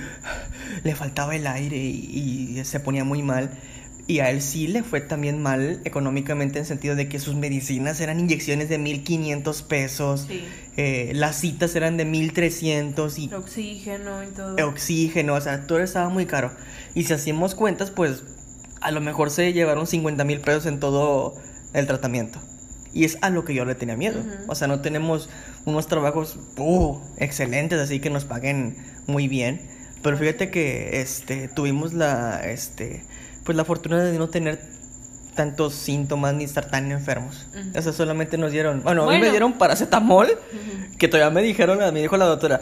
le 0.84 0.95
faltaba 0.95 1.36
el 1.36 1.47
aire 1.47 1.78
y, 1.78 2.55
y 2.59 2.63
se 2.66 2.80
ponía 2.80 3.03
muy 3.03 3.22
mal. 3.24 3.49
Y 4.07 4.20
a 4.20 4.30
él 4.30 4.43
sí 4.43 4.68
le 4.68 4.84
fue 4.84 5.01
también 5.01 5.41
mal 5.41 5.82
económicamente 5.84 6.59
en 6.59 6.66
sentido 6.66 6.95
de 6.95 7.09
que 7.09 7.18
sus 7.18 7.34
medicinas 7.36 7.99
eran 8.01 8.20
inyecciones 8.20 8.70
de 8.70 8.78
1500 8.78 9.63
pesos, 9.63 10.26
Sí. 10.30 10.45
eh, 10.78 11.11
las 11.16 11.38
citas 11.38 11.76
eran 11.76 11.97
de 11.97 12.05
1300 12.05 13.18
y 13.18 13.34
Oxígeno 13.34 14.24
y 14.24 14.28
todo. 14.28 14.68
oxígeno, 14.68 15.34
o 15.34 15.41
sea, 15.41 15.66
todo 15.66 15.80
estaba 15.80 16.09
muy 16.09 16.28
caro. 16.28 16.51
Y 16.93 17.05
si 17.05 17.13
hacíamos 17.13 17.55
cuentas, 17.55 17.89
pues 17.89 18.24
a 18.80 18.91
lo 18.91 19.01
mejor 19.01 19.32
se 19.32 19.51
llevaron 19.53 19.88
50 19.88 20.24
mil 20.24 20.39
pesos 20.39 20.68
en 20.68 20.80
todo 20.80 21.34
el 21.74 21.88
tratamiento. 21.88 22.39
Y 22.93 23.05
es 23.05 23.18
a 23.22 23.32
lo 23.32 23.43
que 23.43 23.55
yo 23.55 23.66
le 23.66 23.74
tenía 23.74 23.97
miedo. 23.97 24.24
O 24.47 24.53
sea, 24.55 24.68
no 24.68 24.82
tenemos 24.82 25.30
unos 25.66 25.88
trabajos 25.88 26.38
uh, 26.57 26.99
excelentes, 27.18 27.80
así 27.80 27.99
que 27.99 28.09
nos 28.09 28.26
paguen 28.26 28.78
muy 29.07 29.28
bien. 29.28 29.61
Pero 30.03 30.18
fíjate 30.18 30.51
que 30.51 31.01
este, 31.01 31.47
tuvimos 31.47 31.93
la, 31.93 32.41
este, 32.45 33.03
pues 33.43 33.55
la 33.57 33.66
fortuna 33.66 34.03
de 34.03 34.18
no 34.18 34.30
tener 34.30 34.59
tantos 35.36 35.74
síntomas 35.74 36.34
ni 36.36 36.43
estar 36.43 36.70
tan 36.70 36.91
enfermos. 36.91 37.47
Ujú. 37.51 37.78
O 37.80 37.82
sea, 37.82 37.91
solamente 37.91 38.38
nos 38.38 38.51
dieron, 38.51 38.84
bueno, 38.84 39.03
a 39.03 39.05
mí 39.07 39.13
me 39.13 39.18
Bueno. 39.20 39.32
dieron 39.32 39.53
paracetamol, 39.53 40.28
Ujú. 40.28 40.97
que 40.97 41.07
todavía 41.07 41.32
me 41.34 41.41
dijeron, 41.41 41.80
me 41.93 41.99
dijo 42.01 42.16
la 42.18 42.26
doctora, 42.26 42.61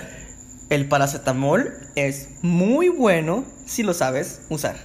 el 0.69 0.87
paracetamol 0.87 1.73
es 1.95 2.29
muy 2.41 2.89
bueno 2.89 3.45
si 3.65 3.83
lo 3.83 3.93
sabes 3.93 4.41
usar. 4.49 4.75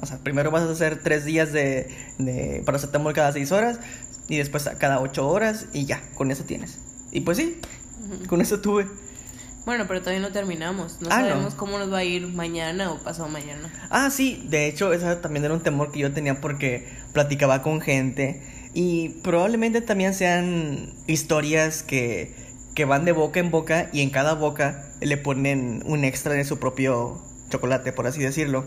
O 0.00 0.06
sea, 0.06 0.16
primero 0.18 0.50
vas 0.50 0.62
a 0.62 0.70
hacer 0.72 1.02
tres 1.02 1.26
días 1.26 1.52
de, 1.52 1.94
de 2.18 2.62
paracetamol 2.64 3.12
cada 3.12 3.30
seis 3.32 3.52
horas 3.52 3.78
y 4.26 4.38
después 4.38 4.66
cada 4.78 5.00
ocho 5.00 5.28
horas 5.28 5.66
y 5.74 5.84
ya, 5.84 6.00
con 6.14 6.30
eso 6.30 6.44
tienes. 6.44 6.78
Y 7.12 7.20
pues 7.22 7.38
sí, 7.38 7.56
con 8.28 8.40
eso 8.40 8.60
tuve. 8.60 8.86
Bueno, 9.66 9.84
pero 9.86 10.00
todavía 10.00 10.20
no 10.20 10.32
terminamos. 10.32 11.00
No 11.00 11.08
Ah, 11.10 11.20
no. 11.20 11.28
sabemos 11.28 11.54
cómo 11.54 11.78
nos 11.78 11.92
va 11.92 11.98
a 11.98 12.04
ir 12.04 12.26
mañana 12.28 12.90
o 12.90 12.98
pasado 12.98 13.28
mañana. 13.28 13.70
Ah, 13.90 14.10
sí, 14.10 14.42
de 14.48 14.66
hecho, 14.66 14.92
ese 14.92 15.16
también 15.16 15.44
era 15.44 15.54
un 15.54 15.60
temor 15.60 15.92
que 15.92 15.98
yo 16.00 16.12
tenía 16.12 16.40
porque 16.40 16.88
platicaba 17.12 17.62
con 17.62 17.80
gente 17.80 18.42
y 18.72 19.10
probablemente 19.22 19.80
también 19.82 20.14
sean 20.14 20.94
historias 21.06 21.82
que, 21.82 22.34
que 22.74 22.84
van 22.84 23.04
de 23.04 23.12
boca 23.12 23.38
en 23.40 23.50
boca 23.50 23.90
y 23.92 24.00
en 24.00 24.10
cada 24.10 24.34
boca 24.34 24.86
le 25.00 25.16
ponen 25.18 25.82
un 25.84 26.04
extra 26.04 26.32
de 26.34 26.44
su 26.44 26.58
propio 26.58 27.20
chocolate, 27.50 27.92
por 27.92 28.06
así 28.06 28.20
decirlo. 28.20 28.64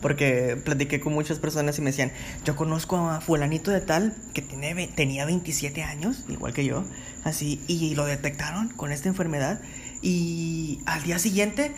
Porque 0.00 0.56
platiqué 0.64 1.00
con 1.00 1.12
muchas 1.12 1.40
personas 1.40 1.76
y 1.78 1.80
me 1.82 1.90
decían, 1.90 2.12
yo 2.44 2.54
conozco 2.54 2.96
a 3.10 3.20
fulanito 3.20 3.72
de 3.72 3.80
tal 3.80 4.14
que 4.32 4.42
tiene, 4.42 4.86
tenía 4.94 5.24
27 5.24 5.82
años, 5.82 6.24
igual 6.28 6.54
que 6.54 6.64
yo, 6.64 6.84
así, 7.24 7.60
y 7.66 7.94
lo 7.94 8.04
detectaron 8.06 8.68
con 8.70 8.92
esta 8.92 9.08
enfermedad 9.08 9.60
y 10.02 10.80
al 10.86 11.02
día 11.02 11.18
siguiente, 11.18 11.72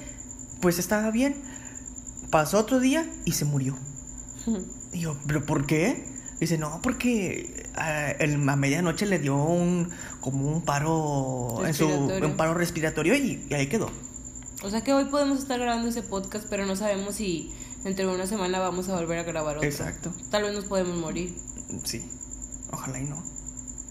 pues 0.60 0.78
estaba 0.78 1.10
bien. 1.10 1.34
Pasó 2.30 2.58
otro 2.58 2.78
día 2.80 3.10
y 3.24 3.32
se 3.32 3.44
murió. 3.44 3.76
Y 4.92 5.00
yo, 5.02 5.16
¿pero 5.26 5.46
por 5.46 5.66
qué? 5.66 6.04
Dice, 6.40 6.58
no, 6.58 6.80
porque 6.82 7.68
ah, 7.76 8.10
el- 8.18 8.48
a 8.48 8.56
medianoche 8.56 9.06
le 9.06 9.20
dio 9.20 9.36
un 9.36 9.88
como 10.20 10.48
un 10.48 10.62
paro 10.62 11.64
en 11.64 11.74
su 11.74 11.84
Respiratorio. 11.86 12.28
un 12.28 12.36
paro 12.36 12.54
respiratorio 12.54 13.14
y, 13.14 13.46
y 13.48 13.54
ahí 13.54 13.68
quedó. 13.68 13.88
O 14.64 14.68
sea 14.70 14.82
que 14.82 14.92
hoy 14.92 15.04
podemos 15.04 15.38
estar 15.38 15.60
grabando 15.60 15.86
ese 15.88 16.02
podcast, 16.02 16.46
pero 16.50 16.66
no 16.66 16.74
sabemos 16.74 17.14
si 17.14 17.52
dentro 17.84 18.08
de 18.08 18.14
una 18.16 18.26
semana 18.26 18.58
vamos 18.58 18.88
a 18.88 18.96
volver 18.96 19.18
a 19.20 19.22
grabar 19.22 19.58
otro. 19.58 19.68
Exacto. 19.68 20.12
Tal 20.30 20.42
vez 20.42 20.54
nos 20.54 20.64
podemos 20.64 20.96
morir. 20.98 21.36
Sí. 21.84 22.04
Ojalá 22.72 22.98
y 22.98 23.04
no. 23.04 23.22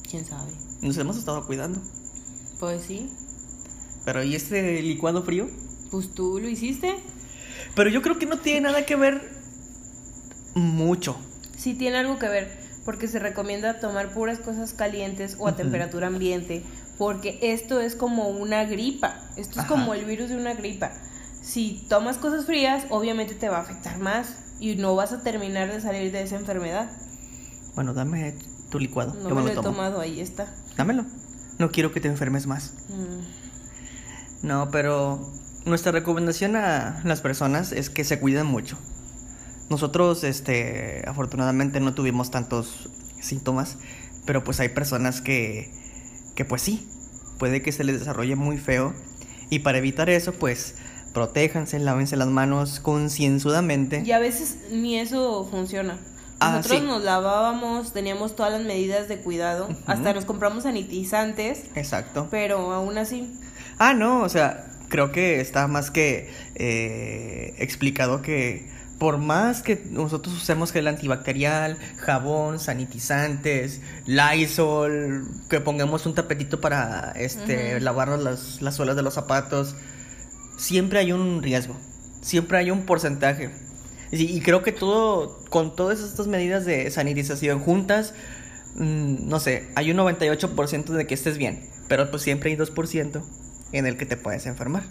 ¿Quién 0.09 0.25
sabe? 0.25 0.51
Nos 0.81 0.97
hemos 0.97 1.17
estado 1.17 1.45
cuidando. 1.45 1.81
Pues 2.59 2.83
sí. 2.83 3.09
Pero 4.05 4.23
¿y 4.23 4.35
este 4.35 4.81
licuado 4.81 5.23
frío? 5.23 5.49
Pues 5.91 6.13
tú 6.13 6.39
lo 6.39 6.47
hiciste. 6.47 6.95
Pero 7.75 7.89
yo 7.89 8.01
creo 8.01 8.17
que 8.17 8.25
no 8.25 8.39
tiene 8.39 8.61
nada 8.61 8.85
que 8.85 8.95
ver 8.95 9.21
mucho. 10.55 11.17
Sí 11.57 11.73
tiene 11.73 11.97
algo 11.97 12.17
que 12.19 12.29
ver, 12.29 12.57
porque 12.85 13.07
se 13.07 13.19
recomienda 13.19 13.79
tomar 13.79 14.13
puras 14.13 14.39
cosas 14.39 14.73
calientes 14.73 15.35
o 15.39 15.47
a 15.47 15.55
temperatura 15.55 16.07
ambiente, 16.07 16.63
porque 16.97 17.37
esto 17.41 17.81
es 17.81 17.95
como 17.95 18.29
una 18.29 18.63
gripa, 18.65 19.21
esto 19.35 19.59
es 19.59 19.67
como 19.67 19.93
el 19.93 20.05
virus 20.05 20.29
de 20.29 20.37
una 20.37 20.53
gripa. 20.53 20.91
Si 21.41 21.85
tomas 21.89 22.17
cosas 22.17 22.45
frías, 22.45 22.85
obviamente 22.89 23.33
te 23.33 23.49
va 23.49 23.57
a 23.57 23.61
afectar 23.61 23.99
más 23.99 24.35
y 24.59 24.75
no 24.75 24.95
vas 24.95 25.11
a 25.11 25.21
terminar 25.21 25.71
de 25.71 25.81
salir 25.81 26.11
de 26.11 26.21
esa 26.21 26.35
enfermedad. 26.35 26.89
Bueno, 27.75 27.93
dame 27.93 28.35
tu 28.69 28.79
licuado. 28.79 29.13
No 29.15 29.29
yo 29.29 29.35
me 29.35 29.41
me 29.41 29.47
lo 29.47 29.51
he 29.51 29.55
lo 29.55 29.61
tomado, 29.61 29.99
ahí 29.99 30.19
está. 30.19 30.47
Dámelo. 30.79 31.03
No 31.57 31.71
quiero 31.71 31.91
que 31.91 31.99
te 31.99 32.07
enfermes 32.07 32.47
más. 32.47 32.71
Mm. 32.87 34.47
No, 34.47 34.71
pero 34.71 35.29
nuestra 35.65 35.91
recomendación 35.91 36.55
a 36.55 37.01
las 37.03 37.19
personas 37.19 37.73
es 37.73 37.89
que 37.89 38.05
se 38.05 38.17
cuiden 38.17 38.45
mucho. 38.45 38.77
Nosotros, 39.69 40.23
este, 40.23 41.03
afortunadamente 41.05 41.81
no 41.81 41.93
tuvimos 41.93 42.31
tantos 42.31 42.89
síntomas, 43.19 43.77
pero 44.25 44.45
pues 44.45 44.61
hay 44.61 44.69
personas 44.69 45.19
que, 45.19 45.69
que 46.37 46.45
pues 46.45 46.61
sí, 46.61 46.87
puede 47.39 47.61
que 47.61 47.73
se 47.73 47.83
les 47.83 47.99
desarrolle 47.99 48.37
muy 48.37 48.57
feo. 48.57 48.93
Y 49.49 49.59
para 49.59 49.79
evitar 49.79 50.09
eso, 50.09 50.31
pues, 50.31 50.75
protéjanse, 51.13 51.77
lávense 51.79 52.15
las 52.15 52.29
manos 52.29 52.79
concienzudamente. 52.79 54.01
Y 54.05 54.13
a 54.13 54.19
veces 54.19 54.59
ni 54.71 54.97
eso 54.97 55.45
funciona. 55.51 55.99
Ah, 56.41 56.51
Nosotros 56.57 56.79
sí. 56.81 56.87
nos 56.87 57.03
lavábamos, 57.03 57.91
teníamos 57.93 58.35
todas 58.35 58.51
las 58.53 58.61
medidas 58.63 59.07
de 59.09 59.17
cuidado, 59.17 59.67
hasta 59.85 60.13
nos 60.13 60.25
compramos 60.25 60.63
sanitizantes, 60.63 61.65
Exacto. 61.75 62.27
pero 62.31 62.71
aún 62.71 62.97
así 62.97 63.33
Ah, 63.77 63.93
no, 63.93 64.21
o 64.23 64.29
sea, 64.29 64.65
creo 64.87 65.11
que 65.11 65.41
está 65.41 65.67
más 65.67 65.91
que 65.91 66.29
eh, 66.55 67.55
explicado 67.57 68.21
que 68.21 68.69
por 68.97 69.17
más 69.17 69.61
que 69.61 69.81
nosotros 69.89 70.35
usemos 70.35 70.71
gel 70.73 70.87
antibacterial, 70.87 71.77
jabón, 71.97 72.59
sanitizantes, 72.59 73.79
Lysol, 74.05 75.25
que 75.49 75.61
pongamos 75.61 76.05
un 76.05 76.15
tapetito 76.15 76.59
para 76.59 77.13
este 77.15 77.75
Ujú. 77.75 77.83
lavarnos 77.85 78.21
las, 78.21 78.61
las 78.61 78.75
suelas 78.75 78.95
de 78.97 79.01
los 79.03 79.13
zapatos, 79.13 79.75
siempre 80.57 80.99
hay 80.99 81.11
un 81.13 81.41
riesgo, 81.41 81.77
siempre 82.21 82.57
hay 82.57 82.71
un 82.71 82.85
porcentaje. 82.85 83.51
Y, 84.11 84.23
y 84.25 84.41
creo 84.41 84.63
que 84.63 84.71
todo, 84.71 85.39
con 85.49 85.75
todas 85.75 85.99
estas 85.99 86.27
medidas 86.27 86.65
de 86.65 86.89
sanitización 86.91 87.59
juntas, 87.59 88.13
mm, 88.75 89.27
no 89.27 89.39
sé, 89.39 89.67
hay 89.75 89.91
un 89.91 89.97
98% 89.97 90.93
de 90.93 91.05
que 91.07 91.13
estés 91.13 91.37
bien, 91.37 91.69
pero 91.87 92.09
pues 92.09 92.23
siempre 92.23 92.49
hay 92.49 92.55
2% 92.55 93.21
en 93.71 93.85
el 93.85 93.97
que 93.97 94.07
te 94.07 94.17
puedes 94.17 94.47
enfermar. 94.47 94.81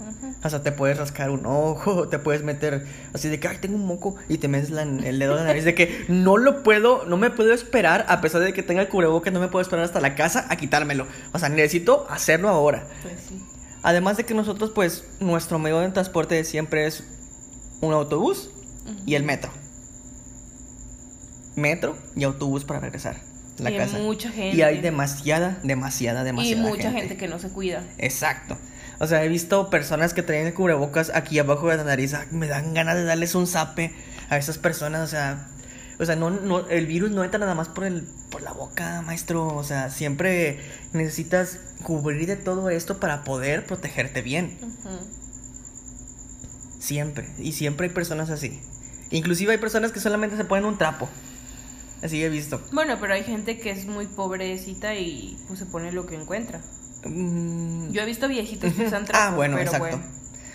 O 0.45 0.49
sea, 0.49 0.63
te 0.63 0.71
puedes 0.71 0.97
rascar 0.99 1.31
un 1.31 1.47
ojo, 1.47 2.07
te 2.11 2.21
puedes 2.21 2.45
meter 2.45 2.87
así 3.13 3.29
de 3.29 3.41
que, 3.41 3.49
ay, 3.49 3.59
tengo 3.61 3.75
un 3.75 3.85
moco, 3.87 4.15
y 4.29 4.39
te 4.39 4.47
metes 4.47 4.71
la- 4.71 4.83
el 4.83 5.19
dedo 5.19 5.33
en 5.33 5.39
la 5.39 5.45
nariz 5.47 5.65
de 5.65 5.75
que 5.75 6.05
no 6.09 6.37
lo 6.37 6.63
puedo, 6.63 7.05
no 7.07 7.17
me 7.17 7.31
puedo 7.31 7.53
esperar, 7.53 8.07
a 8.09 8.21
pesar 8.21 8.41
de 8.43 8.53
que 8.53 8.63
tenga 8.63 8.83
el 8.83 8.89
cubrebocas, 8.89 9.33
no 9.33 9.41
me 9.41 9.49
puedo 9.49 9.63
esperar 9.63 9.85
hasta 9.85 10.01
la 10.01 10.15
casa 10.15 10.47
a 10.49 10.55
quitármelo. 10.57 11.09
O 11.33 11.41
sea, 11.41 11.49
necesito 11.49 12.07
hacerlo 12.09 12.49
ahora. 12.51 12.87
pues 13.03 13.15
sí. 13.29 13.43
Además 13.83 14.17
de 14.17 14.25
que 14.25 14.35
nosotros, 14.35 14.71
pues, 14.73 15.05
nuestro 15.19 15.59
medio 15.59 15.81
de 15.81 15.89
transporte 15.91 16.43
siempre 16.45 16.87
es 16.87 17.03
un 17.81 17.93
autobús 17.93 18.51
y 19.07 19.15
el 19.15 19.23
metro. 19.25 19.51
Metro 21.57 21.97
y 22.15 22.25
autobús 22.25 22.65
para 22.65 22.81
regresar 22.81 23.17
a 23.59 23.63
la 23.63 23.71
Y 23.73 23.77
casa. 23.77 23.99
mucha 23.99 24.31
gente. 24.31 24.57
Y 24.57 24.63
hay 24.63 24.81
demasiada, 24.81 25.59
demasiada, 25.65 26.23
Y 26.23 26.25
demasiada 26.25 26.63
mucha 26.63 26.91
gente. 26.93 27.17
que 27.17 27.27
no 27.29 27.39
se 27.39 27.49
cuida. 27.49 27.83
Exacto. 27.99 28.57
O 29.01 29.07
sea, 29.07 29.25
he 29.25 29.29
visto 29.29 29.71
personas 29.71 30.15
que 30.15 30.23
traen 30.23 30.47
el 30.47 30.55
cubrebocas 30.55 31.11
aquí 31.15 31.39
abajo 31.39 31.69
de 31.69 31.77
la 31.77 31.85
nariz. 31.85 32.15
ah, 32.15 32.27
Me 32.31 32.47
dan 32.49 32.75
ganas 32.75 32.97
de 32.97 33.05
darles 33.05 33.35
un 33.35 33.47
zape 33.47 33.93
a 34.29 34.39
esas 34.39 34.59
personas. 34.59 35.03
O 35.03 35.07
sea, 35.09 35.49
o 35.99 36.05
sea, 36.05 36.15
no, 36.17 36.31
no, 36.31 36.69
el 36.69 36.87
virus 36.87 37.11
no 37.11 37.25
entra 37.25 37.39
nada 37.41 37.55
más 37.57 37.69
por 37.69 37.85
el, 37.85 38.03
por 38.31 38.43
la 38.43 38.53
boca, 38.53 39.03
maestro. 39.03 39.47
O 39.49 39.65
sea, 39.65 39.91
siempre 39.91 40.61
necesitas 40.93 41.59
cubrir 41.83 42.27
de 42.29 42.37
todo 42.37 42.71
esto 42.71 42.99
para 43.01 43.25
poder 43.25 43.67
protegerte 43.67 44.23
bien. 44.23 44.57
Siempre. 46.79 47.29
Y 47.39 47.53
siempre 47.53 47.89
hay 47.89 47.93
personas 47.93 48.31
así. 48.31 48.61
Inclusive 49.11 49.53
hay 49.53 49.59
personas 49.59 49.93
que 49.93 50.01
solamente 50.01 50.37
se 50.37 50.45
ponen 50.45 50.65
un 50.65 50.79
trapo. 50.79 51.09
Así 52.03 52.23
he 52.23 52.29
visto. 52.29 52.63
Bueno, 52.73 52.97
pero 53.01 53.15
hay 53.15 53.25
gente 53.25 53.59
que 53.59 53.71
es 53.71 53.87
muy 53.87 54.07
pobrecita 54.07 54.95
y 54.95 55.37
pues 55.47 55.59
se 55.59 55.67
pone 55.67 55.93
lo 55.93 56.07
que 56.07 56.15
encuentra. 56.15 56.61
Mm, 57.05 57.91
Yo 57.91 58.03
he 58.03 58.07
visto 58.07 58.29
viejitos 58.29 58.73
que 58.73 58.87
usan 58.87 59.03
ah, 59.05 59.07
trapos, 59.07 59.37
bueno, 59.37 59.57
pero 59.57 59.71
exacto. 59.71 59.97
bueno. 59.97 60.13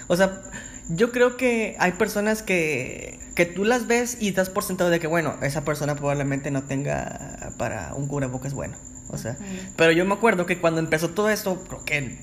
O 0.08 0.16
sea, 0.16 0.42
yo 0.90 1.12
creo 1.12 1.38
que 1.38 1.76
hay 1.80 1.94
personas 1.94 2.44
que, 2.44 3.20
que 3.36 3.46
tú 3.46 3.66
las 3.66 3.88
ves 3.88 4.18
y 4.20 4.32
das 4.32 4.50
por 4.50 4.64
sentado 4.64 4.90
de 4.90 5.00
que, 5.00 5.08
bueno, 5.08 5.36
esa 5.42 5.66
persona 5.66 5.96
probablemente 5.96 6.52
no 6.52 6.64
tenga 6.64 7.54
para 7.58 7.94
un 7.94 8.08
cubrebocas 8.08 8.54
bueno. 8.54 8.76
O 9.10 9.18
sea, 9.18 9.38
pero 9.76 9.92
yo 9.92 10.06
me 10.06 10.14
acuerdo 10.14 10.46
que 10.46 10.60
cuando 10.60 10.80
empezó 10.80 11.10
todo 11.10 11.30
esto, 11.30 11.64
creo 11.68 11.86
que 11.86 12.20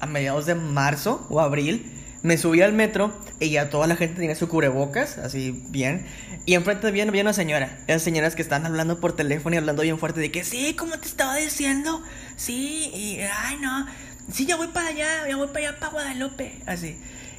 a 0.00 0.06
mediados 0.06 0.46
de 0.46 0.54
marzo 0.54 1.26
o 1.28 1.40
abril, 1.40 1.90
me 2.22 2.38
subí 2.38 2.62
al 2.62 2.72
metro 2.72 3.12
y 3.40 3.50
ya 3.50 3.68
toda 3.70 3.86
la 3.86 3.96
gente 3.96 4.20
tenía 4.20 4.36
su 4.36 4.48
cubrebocas, 4.48 5.18
así 5.18 5.64
bien. 5.68 6.06
Y 6.46 6.54
enfrente 6.54 6.86
había, 6.86 7.04
había 7.04 7.22
una 7.22 7.32
señora, 7.32 7.78
esas 7.86 8.02
señoras 8.02 8.34
que 8.36 8.42
están 8.42 8.64
hablando 8.66 9.00
por 9.00 9.14
teléfono 9.14 9.54
y 9.54 9.58
hablando 9.58 9.82
bien 9.82 9.98
fuerte 9.98 10.20
de 10.20 10.30
que 10.30 10.44
sí, 10.44 10.74
como 10.74 10.98
te 10.98 11.08
estaba 11.08 11.36
diciendo, 11.36 12.02
sí, 12.36 12.90
y 12.94 13.18
ay 13.20 13.56
no, 13.60 13.86
sí, 14.30 14.46
ya 14.46 14.56
voy 14.56 14.68
para 14.68 14.88
allá, 14.88 15.28
ya 15.28 15.36
voy 15.36 15.48
para 15.48 15.68
allá, 15.68 15.78
para 15.78 15.92
Guadalupe, 15.92 16.52
así. 16.66 16.96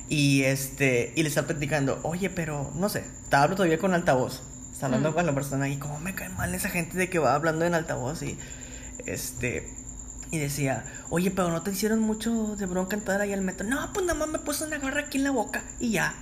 Y 0.10 0.44
este, 0.44 1.14
y 1.16 1.24
le 1.24 1.30
está 1.30 1.48
platicando, 1.48 2.00
oye, 2.04 2.30
pero 2.30 2.72
no 2.76 2.90
sé, 2.90 3.04
estaba 3.24 3.44
hablando 3.44 3.58
todavía 3.58 3.80
con 3.80 3.94
altavoz, 3.94 4.42
está 4.74 4.88
hablando 4.88 5.12
Mm. 5.12 5.14
con 5.14 5.26
la 5.26 5.34
persona 5.34 5.70
y 5.70 5.78
cómo 5.78 6.00
me 6.02 6.14
cae 6.14 6.30
mal 6.30 6.54
esa 6.54 6.70
gente 6.70 6.98
de 6.98 7.10
que 7.10 7.20
va 7.20 7.36
hablando 7.36 7.66
en 7.66 7.74
altavoz 7.74 8.22
y 8.22 8.38
este. 9.06 9.68
Y 10.32 10.40
decía, 10.40 10.84
oye, 11.14 11.30
pero 11.30 11.52
no 11.52 11.62
te 11.62 11.70
hicieron 11.70 12.00
mucho 12.00 12.56
de 12.56 12.66
bronca 12.66 12.96
entrar 12.96 13.22
ahí 13.22 13.32
al 13.34 13.42
metro. 13.42 13.68
No, 13.68 13.94
pues 13.94 14.04
nada 14.04 14.18
más 14.18 14.30
me 14.30 14.40
puse 14.40 14.64
una 14.66 14.80
garra 14.80 15.02
aquí 15.02 15.20
en 15.20 15.24
la 15.24 15.30
boca 15.30 15.62
y 15.80 15.92
ya. 15.92 16.16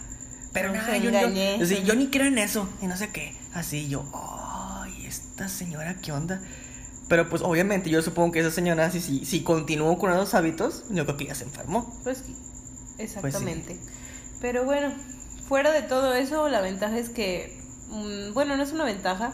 Pero 0.52 0.68
No 0.68 0.74
nada, 0.74 0.98
yo, 0.98 1.12
yo, 1.12 1.66
sí, 1.66 1.82
yo 1.86 1.96
ni 1.96 2.08
creo 2.08 2.26
en 2.26 2.38
eso 2.38 2.68
y 2.82 2.88
no 2.88 2.98
sé 2.98 3.10
qué. 3.10 3.34
Así 3.54 3.88
yo, 3.88 4.04
ay, 4.14 5.06
esta 5.06 5.48
señora, 5.48 5.96
¿qué 6.02 6.12
onda? 6.12 6.42
Pero 7.08 7.30
pues 7.30 7.42
obviamente 7.42 7.90
yo 7.90 8.02
supongo 8.02 8.34
que 8.34 8.42
esa 8.42 8.52
señora, 8.52 8.92
si, 8.92 9.00
si, 9.00 9.24
si 9.24 9.44
continuó 9.44 9.98
con 9.98 10.12
esos 10.12 10.34
hábitos, 10.34 10.84
yo 10.90 11.06
creo 11.06 11.16
que 11.16 11.28
ya 11.28 11.36
se 11.36 11.46
enfermó. 11.46 11.98
Pues 12.04 12.24
sí, 12.26 12.36
exactamente. 12.98 13.80
Pero 14.42 14.66
bueno, 14.66 14.92
fuera 15.48 15.72
de 15.72 15.84
todo 15.84 16.16
eso, 16.16 16.50
la 16.50 16.60
ventaja 16.60 16.98
es 16.98 17.08
que, 17.10 17.58
mm, 17.92 18.34
bueno, 18.34 18.58
no 18.58 18.64
es 18.64 18.74
una 18.74 18.84
ventaja, 18.84 19.32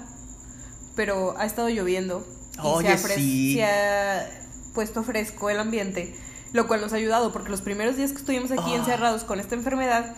pero 0.95 1.35
ha 1.39 1.47
estado 1.47 1.69
lloviendo. 1.69 2.23
Y 2.57 2.59
Oye, 2.61 2.95
se, 2.95 3.13
ha 3.13 3.15
sí. 3.15 3.53
se 3.55 3.63
ha 3.63 4.46
puesto 4.77 5.01
fresco 5.03 5.49
el 5.49 5.59
ambiente, 5.59 6.13
lo 6.53 6.67
cual 6.67 6.81
nos 6.81 6.93
ha 6.93 6.97
ayudado, 6.97 7.31
porque 7.33 7.49
los 7.49 7.61
primeros 7.61 7.97
días 7.97 8.11
que 8.11 8.19
estuvimos 8.19 8.51
aquí 8.51 8.73
Ah. 8.73 8.75
encerrados 8.75 9.23
con 9.23 9.39
esta 9.39 9.55
enfermedad, 9.55 10.15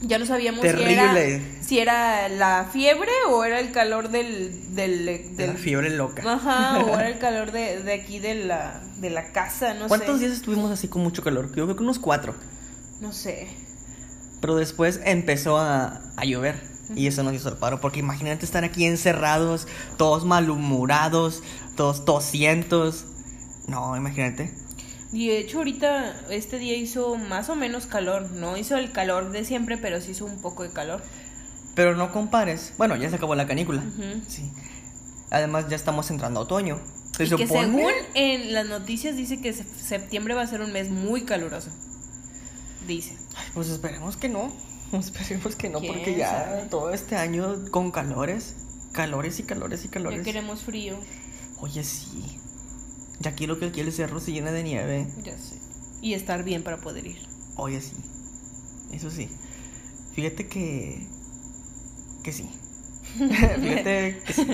Ya 0.00 0.20
no 0.20 0.26
sabíamos 0.26 0.60
si 0.60 0.68
era, 0.68 1.40
si 1.60 1.78
era 1.80 2.28
la 2.28 2.68
fiebre 2.72 3.10
o 3.30 3.42
era 3.42 3.58
el 3.58 3.72
calor 3.72 4.10
del... 4.10 4.72
del, 4.76 5.04
De 5.06 5.18
del- 5.36 5.50
la 5.54 5.54
fiebre 5.56 5.90
loca. 5.90 6.22
Ajá, 6.24 6.78
o 6.78 6.94
era 6.94 7.08
el 7.08 7.18
calor 7.26 7.50
de, 7.50 7.82
de 7.82 7.92
aquí 7.94 8.20
de 8.20 8.36
la, 8.36 8.80
de 9.00 9.10
la 9.10 9.32
casa, 9.32 9.74
no 9.74 9.88
¿Cuántos 9.88 10.20
sé. 10.20 10.26
días 10.26 10.36
estuvimos 10.38 10.70
así 10.70 10.86
con 10.86 11.02
mucho 11.02 11.24
calor? 11.24 11.46
Yo 11.56 11.64
creo 11.64 11.74
que 11.74 11.82
unos 11.82 11.98
cuatro. 11.98 12.36
No 13.00 13.12
sé. 13.12 13.48
Pero 14.40 14.54
después 14.54 15.00
empezó 15.04 15.58
a, 15.58 16.00
a 16.16 16.24
llover. 16.24 16.62
Y 16.94 17.08
eso 17.08 17.24
nos 17.24 17.34
hizo 17.34 17.48
el 17.48 17.56
paro. 17.56 17.80
Porque 17.80 17.98
imagínate 17.98 18.44
estar 18.46 18.62
aquí 18.64 18.84
encerrados, 18.86 19.66
todos 19.96 20.24
malhumorados, 20.24 21.42
todos 21.76 22.04
tosientos. 22.04 23.04
No, 23.68 23.96
imagínate. 23.96 24.52
Y 25.12 25.28
de 25.28 25.38
hecho 25.38 25.58
ahorita 25.58 26.14
este 26.30 26.58
día 26.58 26.76
hizo 26.76 27.16
más 27.16 27.48
o 27.48 27.54
menos 27.56 27.86
calor, 27.86 28.30
no 28.32 28.56
hizo 28.56 28.76
el 28.76 28.92
calor 28.92 29.30
de 29.30 29.44
siempre, 29.44 29.78
pero 29.78 30.00
sí 30.00 30.10
hizo 30.10 30.24
un 30.26 30.40
poco 30.40 30.62
de 30.64 30.70
calor. 30.70 31.02
Pero 31.74 31.94
no 31.96 32.12
compares. 32.12 32.72
Bueno, 32.76 32.96
ya 32.96 33.08
se 33.08 33.16
acabó 33.16 33.34
la 33.34 33.46
canícula. 33.46 33.82
Sí. 34.26 34.50
Además, 35.30 35.66
ya 35.68 35.76
estamos 35.76 36.10
entrando 36.10 36.40
a 36.40 36.42
otoño. 36.42 36.80
Se 37.16 37.24
Y 37.24 37.28
que 37.30 37.46
supone- 37.46 37.66
según 37.76 37.92
en 38.14 38.52
las 38.54 38.66
noticias 38.66 39.16
dice 39.16 39.40
que 39.40 39.52
se- 39.52 39.64
septiembre 39.64 40.34
va 40.34 40.42
a 40.42 40.46
ser 40.46 40.60
un 40.60 40.72
mes 40.72 40.90
muy 40.90 41.22
caluroso. 41.22 41.70
Dice. 42.86 43.16
Pues 43.54 43.68
esperemos 43.68 44.16
que 44.16 44.28
no. 44.28 44.52
Esperemos 44.92 45.54
que 45.56 45.68
no, 45.68 45.80
¿Quién 45.80 45.92
porque 45.94 46.16
ya 46.16 46.30
sabe? 46.44 46.62
todo 46.70 46.92
este 46.92 47.16
año 47.16 47.56
con 47.70 47.90
calores. 47.90 48.54
Calores 48.92 49.38
y 49.38 49.42
calores 49.42 49.84
y 49.84 49.88
calores. 49.88 50.18
Ya 50.20 50.24
queremos 50.24 50.62
frío. 50.62 50.96
Oye, 51.60 51.84
sí. 51.84 52.37
Ya 53.20 53.34
quiero 53.34 53.58
que 53.58 53.66
aquí 53.66 53.80
el 53.80 53.92
cerro 53.92 54.20
se 54.20 54.32
llene 54.32 54.52
de 54.52 54.62
nieve. 54.62 55.06
Ya 55.24 55.36
sé. 55.38 55.56
Y 56.00 56.14
estar 56.14 56.44
bien 56.44 56.62
para 56.62 56.76
poder 56.78 57.06
ir. 57.06 57.18
Oye, 57.56 57.80
sí. 57.80 57.94
Eso 58.92 59.10
sí. 59.10 59.28
Fíjate 60.14 60.46
que. 60.46 61.06
Que 62.22 62.32
sí. 62.32 62.48
Fíjate 63.18 64.22
que 64.26 64.32
sí. 64.32 64.46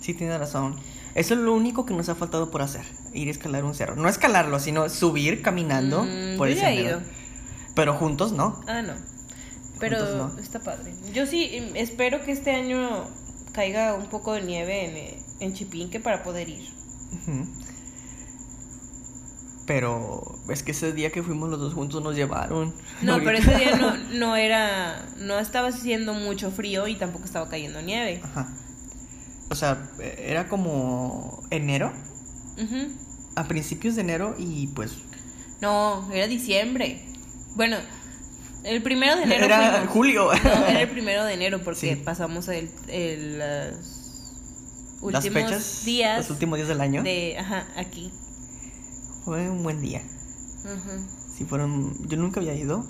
Sí, 0.00 0.14
tiene 0.14 0.36
razón. 0.38 0.76
Eso 1.14 1.34
es 1.34 1.40
lo 1.40 1.54
único 1.54 1.86
que 1.86 1.94
nos 1.94 2.08
ha 2.08 2.14
faltado 2.14 2.50
por 2.50 2.62
hacer. 2.62 2.84
Ir 3.14 3.28
a 3.28 3.30
escalar 3.30 3.64
un 3.64 3.74
cerro. 3.74 3.96
No 3.96 4.08
escalarlo, 4.08 4.58
sino 4.60 4.88
subir 4.88 5.40
caminando 5.42 6.02
Mm, 6.04 6.36
por 6.36 6.48
el 6.48 6.58
sendero. 6.58 7.00
Pero 7.74 7.94
juntos 7.94 8.32
no. 8.32 8.60
Ah, 8.66 8.82
no. 8.82 8.94
Pero 9.78 9.98
Juntos 9.98 10.34
no. 10.34 10.40
está 10.40 10.60
padre. 10.60 10.94
Yo 11.14 11.26
sí 11.26 11.48
em, 11.52 11.76
espero 11.76 12.22
que 12.24 12.32
este 12.32 12.50
año 12.52 13.04
caiga 13.52 13.94
un 13.94 14.06
poco 14.06 14.32
de 14.32 14.42
nieve 14.42 14.84
en, 14.86 14.96
eh, 14.96 15.18
en 15.40 15.54
Chipinque 15.54 16.00
para 16.00 16.22
poder 16.22 16.48
ir. 16.48 16.68
Ujú. 17.22 17.46
Pero 19.66 20.38
es 20.48 20.62
que 20.62 20.70
ese 20.70 20.92
día 20.92 21.10
que 21.10 21.22
fuimos 21.24 21.50
los 21.50 21.58
dos 21.58 21.74
juntos 21.74 22.00
nos 22.02 22.14
llevaron. 22.14 22.72
No, 23.02 23.18
pero 23.24 23.38
ese 23.38 23.54
día 23.56 23.74
no, 23.76 23.96
no 24.14 24.36
era, 24.36 25.04
no 25.18 25.38
estaba 25.40 25.68
haciendo 25.68 26.14
mucho 26.14 26.50
frío 26.52 26.86
y 26.86 26.94
tampoco 26.94 27.24
estaba 27.24 27.48
cayendo 27.48 27.82
nieve. 27.82 28.20
Ajá. 28.22 28.48
O 29.50 29.54
sea, 29.56 29.90
eh, 30.00 30.26
era 30.28 30.48
como 30.48 31.42
enero, 31.50 31.92
Ujú. 32.62 32.92
a 33.34 33.48
principios 33.48 33.96
de 33.96 34.02
enero 34.02 34.34
y 34.38 34.68
pues 34.68 34.92
No, 35.60 36.08
era 36.12 36.26
diciembre. 36.28 37.04
Bueno, 37.56 37.76
el 38.64 38.82
primero 38.82 39.16
de 39.16 39.22
enero 39.24 39.44
era 39.46 39.72
fuimos. 39.72 39.88
julio. 39.92 40.30
No, 40.44 40.66
era 40.66 40.80
el 40.82 40.88
primero 40.90 41.24
de 41.24 41.34
enero 41.34 41.60
porque 41.64 41.94
Sí. 41.94 42.02
pasamos 42.04 42.46
el, 42.48 42.70
el, 42.88 43.38
las 43.38 43.72
Las 43.72 45.24
últimos 45.24 45.42
fechas, 45.42 45.84
días 45.84 46.18
los 46.18 46.30
últimos 46.30 46.56
días 46.58 46.68
del 46.68 46.80
año. 46.80 47.02
de, 47.02 47.36
ajá, 47.38 47.66
aquí. 47.76 48.12
Fue 49.26 49.50
un 49.50 49.62
buen 49.62 49.80
día. 49.82 50.02
Sí, 51.36 51.44
fueron. 51.44 52.08
Yo 52.08 52.16
nunca 52.16 52.40
había 52.40 52.54
ido. 52.54 52.86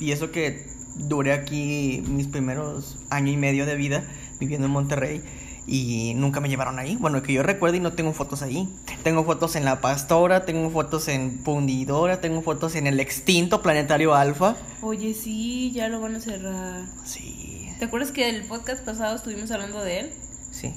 Y 0.00 0.10
eso 0.10 0.30
que 0.32 0.66
duré 0.96 1.32
aquí 1.32 2.02
mis 2.08 2.26
primeros 2.26 2.98
año 3.10 3.32
y 3.32 3.36
medio 3.36 3.64
de 3.64 3.76
vida 3.76 4.04
viviendo 4.40 4.66
en 4.66 4.72
Monterrey. 4.72 5.22
Y 5.64 6.14
nunca 6.16 6.40
me 6.40 6.48
llevaron 6.48 6.80
ahí. 6.80 6.96
Bueno, 6.96 7.22
que 7.22 7.32
yo 7.32 7.44
recuerdo 7.44 7.76
y 7.76 7.80
no 7.80 7.92
tengo 7.92 8.12
fotos 8.12 8.42
ahí. 8.42 8.68
Tengo 9.04 9.24
fotos 9.24 9.54
en 9.54 9.64
La 9.64 9.80
Pastora, 9.80 10.44
tengo 10.44 10.68
fotos 10.70 11.06
en 11.06 11.38
Fundidora, 11.44 12.20
tengo 12.20 12.42
fotos 12.42 12.74
en 12.74 12.88
el 12.88 12.98
extinto 12.98 13.62
Planetario 13.62 14.14
Alfa. 14.16 14.56
Oye, 14.82 15.14
sí, 15.14 15.70
ya 15.70 15.88
lo 15.88 16.00
van 16.00 16.16
a 16.16 16.20
cerrar. 16.20 16.86
Sí, 17.04 17.68
¿Te 17.78 17.84
acuerdas 17.84 18.10
que 18.10 18.28
el 18.28 18.44
podcast 18.44 18.84
pasado 18.84 19.14
estuvimos 19.14 19.50
hablando 19.52 19.80
de 19.82 20.00
él? 20.00 20.12
sí. 20.50 20.74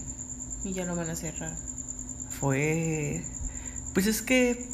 Y 0.63 0.73
ya 0.73 0.85
lo 0.85 0.95
van 0.95 1.09
a 1.09 1.15
cerrar. 1.15 1.55
Fue. 2.39 3.23
Pues 3.93 4.07
es 4.07 4.21
que. 4.23 4.67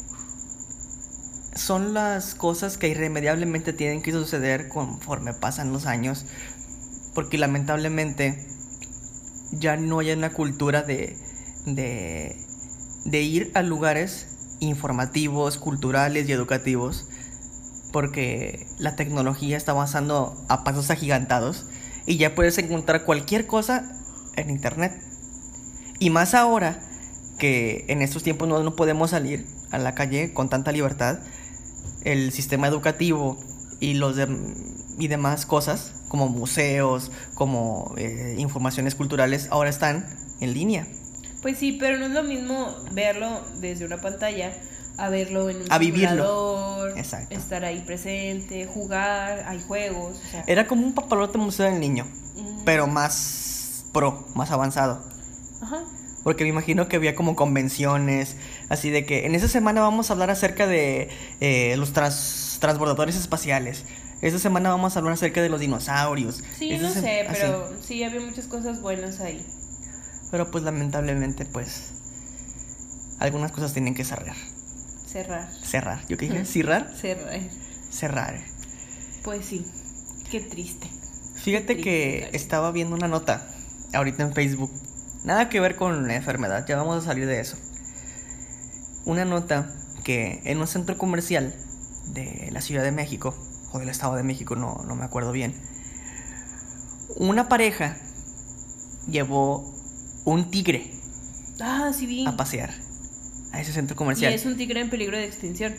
Son 1.54 1.94
las 1.94 2.34
cosas 2.34 2.78
que 2.78 2.88
irremediablemente 2.88 3.72
tienen 3.72 4.02
que 4.02 4.12
suceder 4.12 4.68
conforme 4.68 5.34
pasan 5.34 5.72
los 5.72 5.86
años. 5.86 6.24
Porque 7.14 7.38
lamentablemente. 7.38 8.46
Ya 9.52 9.76
no 9.76 9.98
hay 9.98 10.12
una 10.12 10.30
cultura 10.32 10.82
de. 10.82 11.16
de. 11.66 13.20
ir 13.22 13.50
a 13.54 13.62
lugares 13.62 14.56
informativos, 14.60 15.58
culturales 15.58 16.28
y 16.28 16.32
educativos. 16.32 17.06
Porque 17.92 18.66
la 18.78 18.96
tecnología 18.96 19.56
está 19.56 19.72
avanzando 19.72 20.42
a 20.48 20.64
pasos 20.64 20.90
agigantados. 20.90 21.66
Y 22.06 22.16
ya 22.16 22.34
puedes 22.34 22.56
encontrar 22.58 23.04
cualquier 23.04 23.46
cosa 23.46 23.92
en 24.36 24.50
internet. 24.50 24.92
Y 25.98 26.10
más 26.10 26.34
ahora 26.34 26.80
que 27.38 27.84
en 27.88 28.02
estos 28.02 28.22
tiempos 28.22 28.48
no, 28.48 28.62
no 28.62 28.74
podemos 28.74 29.10
salir 29.10 29.46
a 29.72 29.78
la 29.78 29.94
calle 29.94 30.32
con 30.32 30.48
tanta 30.48 30.70
libertad, 30.70 31.18
el 32.04 32.32
sistema 32.32 32.66
educativo 32.68 33.38
y 33.80 33.94
los 33.94 34.16
dem- 34.16 34.54
y 34.98 35.08
demás 35.08 35.46
cosas, 35.46 35.94
como 36.08 36.28
museos, 36.28 37.10
como 37.34 37.94
eh, 37.96 38.36
informaciones 38.38 38.94
culturales, 38.94 39.48
ahora 39.50 39.70
están 39.70 40.06
en 40.40 40.52
línea. 40.54 40.86
Pues 41.40 41.58
sí, 41.58 41.72
pero 41.80 41.98
no 41.98 42.04
es 42.06 42.12
lo 42.12 42.22
mismo 42.22 42.74
verlo 42.92 43.40
desde 43.60 43.84
una 43.84 44.00
pantalla 44.00 44.52
a 44.98 45.08
verlo 45.08 45.48
en 45.50 45.56
un 45.62 45.72
A 45.72 45.78
vivirlo. 45.78 46.86
Exacto. 46.96 47.34
estar 47.34 47.64
ahí 47.64 47.80
presente, 47.80 48.66
jugar, 48.66 49.44
hay 49.48 49.60
juegos, 49.62 50.18
o 50.24 50.30
sea, 50.30 50.44
Era 50.46 50.66
como 50.68 50.86
un 50.86 50.92
papalote 50.94 51.38
museo 51.38 51.66
del 51.66 51.80
niño, 51.80 52.04
mm, 52.36 52.64
pero 52.64 52.86
más 52.86 53.86
pro, 53.92 54.26
más 54.34 54.50
avanzado. 54.50 55.02
ajá. 55.62 55.80
Porque 56.22 56.44
me 56.44 56.50
imagino 56.50 56.86
que 56.86 56.94
había 56.94 57.16
como 57.16 57.34
convenciones, 57.34 58.36
así 58.72 58.90
de 58.90 59.04
que 59.04 59.26
en 59.26 59.34
esa 59.34 59.48
semana 59.48 59.80
vamos 59.80 60.10
a 60.10 60.14
hablar 60.14 60.30
acerca 60.30 60.66
de 60.66 61.08
eh, 61.40 61.76
los 61.76 61.92
trans- 61.92 62.56
transbordadores 62.60 63.16
espaciales. 63.16 63.84
Esta 64.20 64.38
semana 64.38 64.70
vamos 64.70 64.94
a 64.96 65.00
hablar 65.00 65.14
acerca 65.14 65.42
de 65.42 65.48
los 65.48 65.60
dinosaurios. 65.60 66.42
Sí, 66.58 66.72
Esta 66.72 66.86
no 66.88 66.92
sé, 66.94 67.20
así. 67.22 67.40
pero 67.40 67.70
sí 67.82 68.02
había 68.04 68.20
muchas 68.20 68.46
cosas 68.46 68.80
buenas 68.80 69.20
ahí. 69.20 69.44
Pero 70.30 70.50
pues 70.50 70.64
lamentablemente 70.64 71.44
pues 71.44 71.90
algunas 73.18 73.52
cosas 73.52 73.72
tienen 73.72 73.94
que 73.94 74.04
cerrar. 74.04 74.36
Cerrar, 75.06 75.48
Cerrar. 75.62 76.00
¿Yo 76.08 76.16
qué 76.16 76.28
dije? 76.28 76.44
¿Cerrar? 76.44 76.90
cerrar. 76.96 77.40
Cerrar. 77.90 78.40
Pues 79.22 79.44
sí, 79.44 79.66
qué 80.30 80.40
triste. 80.40 80.88
Fíjate 81.34 81.74
triste, 81.74 81.82
que 81.82 82.30
estaba 82.32 82.72
viendo 82.72 82.96
una 82.96 83.08
nota 83.08 83.46
ahorita 83.92 84.22
en 84.22 84.32
Facebook. 84.32 84.70
Nada 85.24 85.48
que 85.48 85.60
ver 85.60 85.76
con 85.76 86.06
la 86.08 86.14
enfermedad, 86.14 86.64
ya 86.66 86.76
vamos 86.76 87.02
a 87.02 87.06
salir 87.06 87.26
de 87.26 87.40
eso. 87.40 87.56
Una 89.04 89.24
nota 89.24 89.72
que 90.04 90.40
en 90.44 90.58
un 90.60 90.66
centro 90.66 90.96
comercial 90.98 91.54
de 92.06 92.48
la 92.52 92.60
Ciudad 92.60 92.82
de 92.82 92.92
México, 92.92 93.34
o 93.72 93.78
del 93.78 93.88
Estado 93.88 94.14
de 94.16 94.22
México, 94.22 94.54
no, 94.56 94.82
no 94.86 94.94
me 94.96 95.04
acuerdo 95.04 95.32
bien, 95.32 95.54
una 97.16 97.48
pareja 97.48 97.96
llevó 99.08 99.70
un 100.24 100.50
tigre 100.50 100.90
Ah, 101.60 101.90
sí 101.96 102.06
vi. 102.06 102.26
a 102.26 102.36
pasear 102.36 102.70
a 103.52 103.60
ese 103.60 103.72
centro 103.72 103.94
Y 103.94 103.96
comercial. 103.98 104.32
es 104.32 104.46
un 104.46 104.56
tigre 104.56 104.80
en 104.80 104.88
peligro 104.90 105.16
de 105.16 105.24
extinción. 105.24 105.74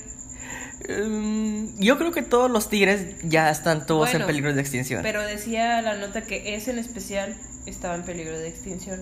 Mm, 0.90 1.80
yo 1.80 1.98
creo 1.98 2.12
que 2.12 2.22
todos 2.22 2.52
los 2.52 2.70
tigres 2.70 3.16
ya 3.24 3.50
están 3.50 3.86
todos 3.86 4.14
en 4.14 4.26
peligro 4.26 4.54
de 4.54 4.62
extinción. 4.62 5.02
Pero 5.02 5.22
decía 5.24 5.82
la 5.82 5.95
nota 5.98 6.22
que 6.24 6.56
ese 6.56 6.72
en 6.72 6.80
especial 6.80 7.36
estaba 7.66 7.95
en 7.95 8.04
peligro 8.04 8.38
de 8.38 8.48
extinción. 8.50 9.02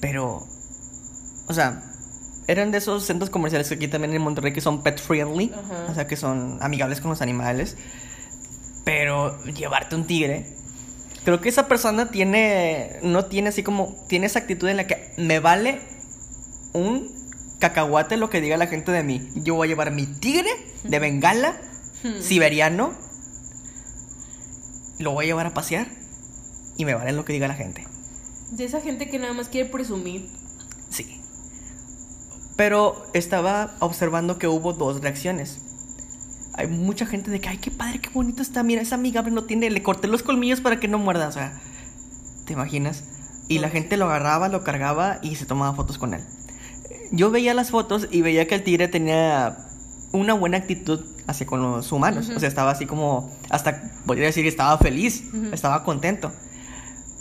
Pero, 0.00 0.46
o 1.48 1.54
sea, 1.54 1.82
eran 2.46 2.70
de 2.70 2.78
esos 2.78 3.04
centros 3.04 3.30
comerciales 3.30 3.68
que 3.68 3.74
aquí 3.76 3.88
también 3.88 4.12
en 4.14 4.22
Monterrey 4.22 4.52
que 4.52 4.60
son 4.60 4.82
pet 4.82 5.00
friendly, 5.00 5.52
Ajá. 5.52 5.86
o 5.90 5.94
sea, 5.94 6.06
que 6.06 6.16
son 6.16 6.58
amigables 6.60 7.00
con 7.00 7.10
los 7.10 7.22
animales. 7.22 7.76
Pero 8.84 9.42
llevarte 9.44 9.94
un 9.94 10.06
tigre, 10.06 10.46
creo 11.24 11.40
que 11.40 11.48
esa 11.48 11.68
persona 11.68 12.10
tiene, 12.10 12.98
no 13.02 13.26
tiene 13.26 13.50
así 13.50 13.62
como, 13.62 13.94
tiene 14.08 14.26
esa 14.26 14.40
actitud 14.40 14.68
en 14.68 14.78
la 14.78 14.86
que 14.86 15.12
me 15.18 15.38
vale 15.38 15.80
un 16.72 17.08
cacahuate 17.60 18.16
lo 18.16 18.30
que 18.30 18.40
diga 18.40 18.56
la 18.56 18.66
gente 18.66 18.90
de 18.90 19.02
mí. 19.04 19.28
Yo 19.36 19.54
voy 19.54 19.66
a 19.66 19.68
llevar 19.68 19.90
mi 19.92 20.06
tigre 20.06 20.50
de 20.84 20.98
bengala, 20.98 21.60
Hmm. 22.02 22.22
siberiano, 22.22 22.94
lo 24.98 25.12
voy 25.12 25.26
a 25.26 25.28
llevar 25.28 25.44
a 25.46 25.52
pasear 25.54 25.86
y 26.78 26.86
me 26.86 26.94
vale 26.94 27.12
lo 27.12 27.26
que 27.26 27.34
diga 27.34 27.46
la 27.48 27.54
gente. 27.54 27.86
De 28.52 28.64
esa 28.64 28.80
gente 28.80 29.10
que 29.10 29.18
nada 29.18 29.34
más 29.34 29.48
quiere 29.50 29.68
presumir. 29.68 30.26
Sí. 30.88 31.19
Pero 32.60 33.06
estaba 33.14 33.70
observando 33.78 34.36
que 34.36 34.46
hubo 34.46 34.74
dos 34.74 35.00
reacciones. 35.00 35.62
hay 36.52 36.66
mucha 36.66 37.06
gente 37.06 37.30
de 37.30 37.40
que, 37.40 37.48
ay, 37.48 37.56
qué 37.56 37.70
padre, 37.70 38.00
qué 38.00 38.10
bonito 38.10 38.42
está, 38.42 38.62
mira, 38.62 38.82
es 38.82 38.92
amigable, 38.92 39.30
no 39.30 39.44
tiene, 39.44 39.70
le 39.70 39.82
corté 39.82 40.08
los 40.08 40.22
colmillos 40.22 40.60
para 40.60 40.78
que 40.78 40.86
no 40.86 40.98
muerda, 40.98 41.26
o 41.28 41.32
sea, 41.32 41.58
¿te 42.44 42.52
imaginas? 42.52 43.04
Y 43.48 43.60
la 43.60 43.70
gente 43.70 43.96
lo 43.96 44.04
agarraba, 44.04 44.50
lo 44.50 44.62
cargaba 44.62 45.20
y 45.22 45.36
se 45.36 45.46
tomaba 45.46 45.74
fotos 45.74 45.96
con 45.96 46.12
él. 46.12 46.20
Yo 47.12 47.30
veía 47.30 47.54
las 47.54 47.70
fotos 47.70 48.08
y 48.10 48.20
veía 48.20 48.46
que 48.46 48.56
el 48.56 48.62
tigre 48.62 48.88
tenía 48.88 49.56
una 50.12 50.34
buena 50.34 50.58
actitud 50.58 51.00
hacia 51.26 51.46
con 51.46 51.62
los 51.62 51.90
humanos. 51.92 52.28
O 52.28 52.40
sea, 52.40 52.48
estaba 52.50 52.72
así 52.72 52.84
como, 52.84 53.34
hasta 53.48 53.90
podría 54.04 54.26
decir 54.26 54.42
que 54.42 54.50
estaba 54.50 54.76
feliz, 54.76 55.24
estaba 55.50 55.82
contento. 55.82 56.30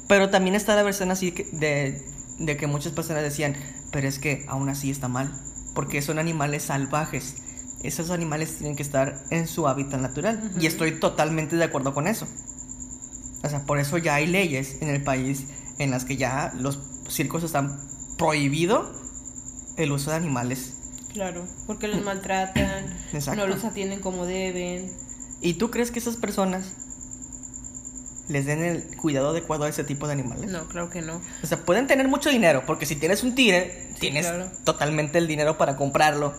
Pero 0.06 0.30
también 0.32 0.56
está 0.56 0.76
la 0.76 0.84
versión 0.84 1.12
así 1.12 1.32
de, 1.32 2.06
de 2.40 2.58
que 2.58 2.68
muchas 2.68 2.92
personas 2.92 3.24
decían, 3.24 3.56
pero 3.92 4.08
es 4.08 4.20
que 4.20 4.46
aún 4.48 4.70
así 4.70 4.92
está 4.92 5.08
mal, 5.08 5.32
porque 5.74 6.02
son 6.02 6.20
animales 6.20 6.64
salvajes. 6.64 7.36
Esos 7.84 8.10
animales 8.10 8.58
tienen 8.58 8.76
que 8.76 8.84
estar 8.84 9.24
en 9.30 9.48
su 9.48 9.68
hábitat 9.68 10.02
natural. 10.02 10.52
Y 10.60 10.66
estoy 10.66 11.00
totalmente 11.00 11.56
de 11.56 11.64
acuerdo 11.64 11.94
con 11.94 12.08
eso. 12.08 12.28
O 13.44 13.50
sea, 13.50 13.64
por 13.66 13.80
eso 13.80 13.98
ya 13.98 14.16
hay 14.16 14.28
leyes 14.28 14.82
en 14.82 14.90
el 14.90 15.04
país 15.04 15.46
en 15.78 15.92
las 15.92 16.04
que 16.04 16.18
ya 16.18 16.52
los 16.58 16.80
circos 17.08 17.44
están 17.44 17.80
prohibido 18.18 18.92
el 19.78 19.92
uso 19.94 20.12
de 20.12 20.18
animales. 20.18 20.74
Claro, 21.14 21.48
porque 21.66 21.88
los 21.88 22.04
maltratan, 22.04 22.94
no 23.36 23.48
los 23.48 23.64
atienden 23.64 24.02
como 24.02 24.26
deben. 24.26 24.92
¿Y 25.42 25.54
tú 25.54 25.72
crees 25.72 25.90
que 25.90 26.00
esas 26.00 26.18
personas 26.18 26.74
les 28.30 28.46
den 28.46 28.64
el 28.64 28.96
cuidado 28.96 29.30
adecuado 29.30 29.66
a 29.66 29.70
ese 29.70 29.84
tipo 29.84 30.08
de 30.08 30.14
animales? 30.14 30.50
No, 30.50 30.68
creo 30.68 30.90
que 30.90 31.02
no. 31.02 31.22
O 31.44 31.48
sea, 31.48 31.58
pueden 31.58 31.88
tener 31.88 32.08
mucho 32.08 32.30
dinero, 32.30 32.64
porque 32.66 32.86
si 32.86 32.96
tienes 32.96 33.24
un 33.24 33.36
tigre, 33.36 33.90
tienes 34.00 34.32
totalmente 34.64 35.18
el 35.18 35.28
dinero 35.28 35.58
para 35.58 35.76
comprarlo 35.76 36.34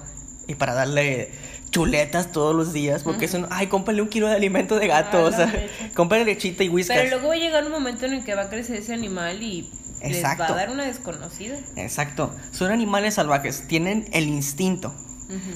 y 0.47 0.55
para 0.55 0.75
darle 0.75 1.33
chuletas 1.71 2.33
todos 2.33 2.55
los 2.55 2.73
días, 2.73 3.03
porque 3.03 3.29
son, 3.29 3.47
ay, 3.51 3.67
cómprale 3.67 4.03
un 4.03 4.09
kilo 4.09 4.29
de 4.29 4.35
alimento 4.35 4.79
de 4.79 4.87
gato, 4.87 5.19
ah, 5.19 5.25
o 5.25 5.33
sea, 5.33 5.53
cómprale 5.95 6.25
lechita 6.25 6.65
y 6.65 6.69
whisky. 6.69 6.95
Pero 6.95 7.11
luego 7.11 7.29
va 7.29 7.35
a 7.35 7.39
llegar 7.39 7.65
un 7.65 7.73
momento 7.73 8.07
en 8.07 8.15
el 8.15 8.25
que 8.25 8.35
va 8.35 8.43
a 8.43 8.49
crecer 8.49 8.77
ese 8.77 8.95
animal 8.95 9.43
y 9.43 9.71
les 10.03 10.25
va 10.25 10.33
a 10.33 10.55
dar 10.55 10.71
una 10.71 10.85
desconocida. 10.85 11.59
Exacto, 11.77 12.35
son 12.53 12.71
animales 12.71 13.15
salvajes, 13.15 13.67
tienen 13.69 14.07
el 14.12 14.29
instinto. 14.29 14.95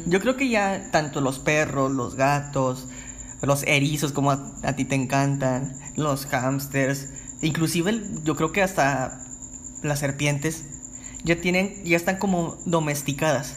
Yo 0.07 0.21
creo 0.21 0.37
que 0.37 0.49
ya 0.49 0.89
tanto 0.93 1.21
los 1.21 1.41
perros, 1.41 1.91
los 1.91 2.15
gatos, 2.15 2.87
los 3.43 3.65
erizos 3.65 4.13
como 4.13 4.31
a, 4.31 4.73
ti 4.77 4.85
te 4.85 4.95
encantan, 4.95 5.77
los 5.97 6.27
hamsters, 6.27 7.09
inclusive 7.43 8.03
yo 8.25 8.37
creo 8.37 8.53
que 8.53 8.63
hasta 8.63 9.21
las 9.83 9.99
serpientes 10.01 10.65
ya 11.25 11.41
tienen, 11.41 11.83
ya 11.85 11.97
están 11.97 12.19
como 12.19 12.57
domesticadas. 12.67 13.57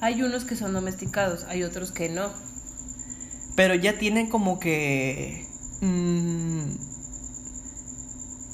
Hay 0.00 0.22
unos 0.22 0.44
que 0.44 0.56
son 0.56 0.72
domesticados, 0.72 1.44
hay 1.44 1.62
otros 1.62 1.92
que 1.92 2.08
no. 2.08 2.30
Pero 3.54 3.74
ya 3.74 3.98
tienen 3.98 4.28
como 4.28 4.58
que... 4.58 5.46
Mm, 5.80 6.70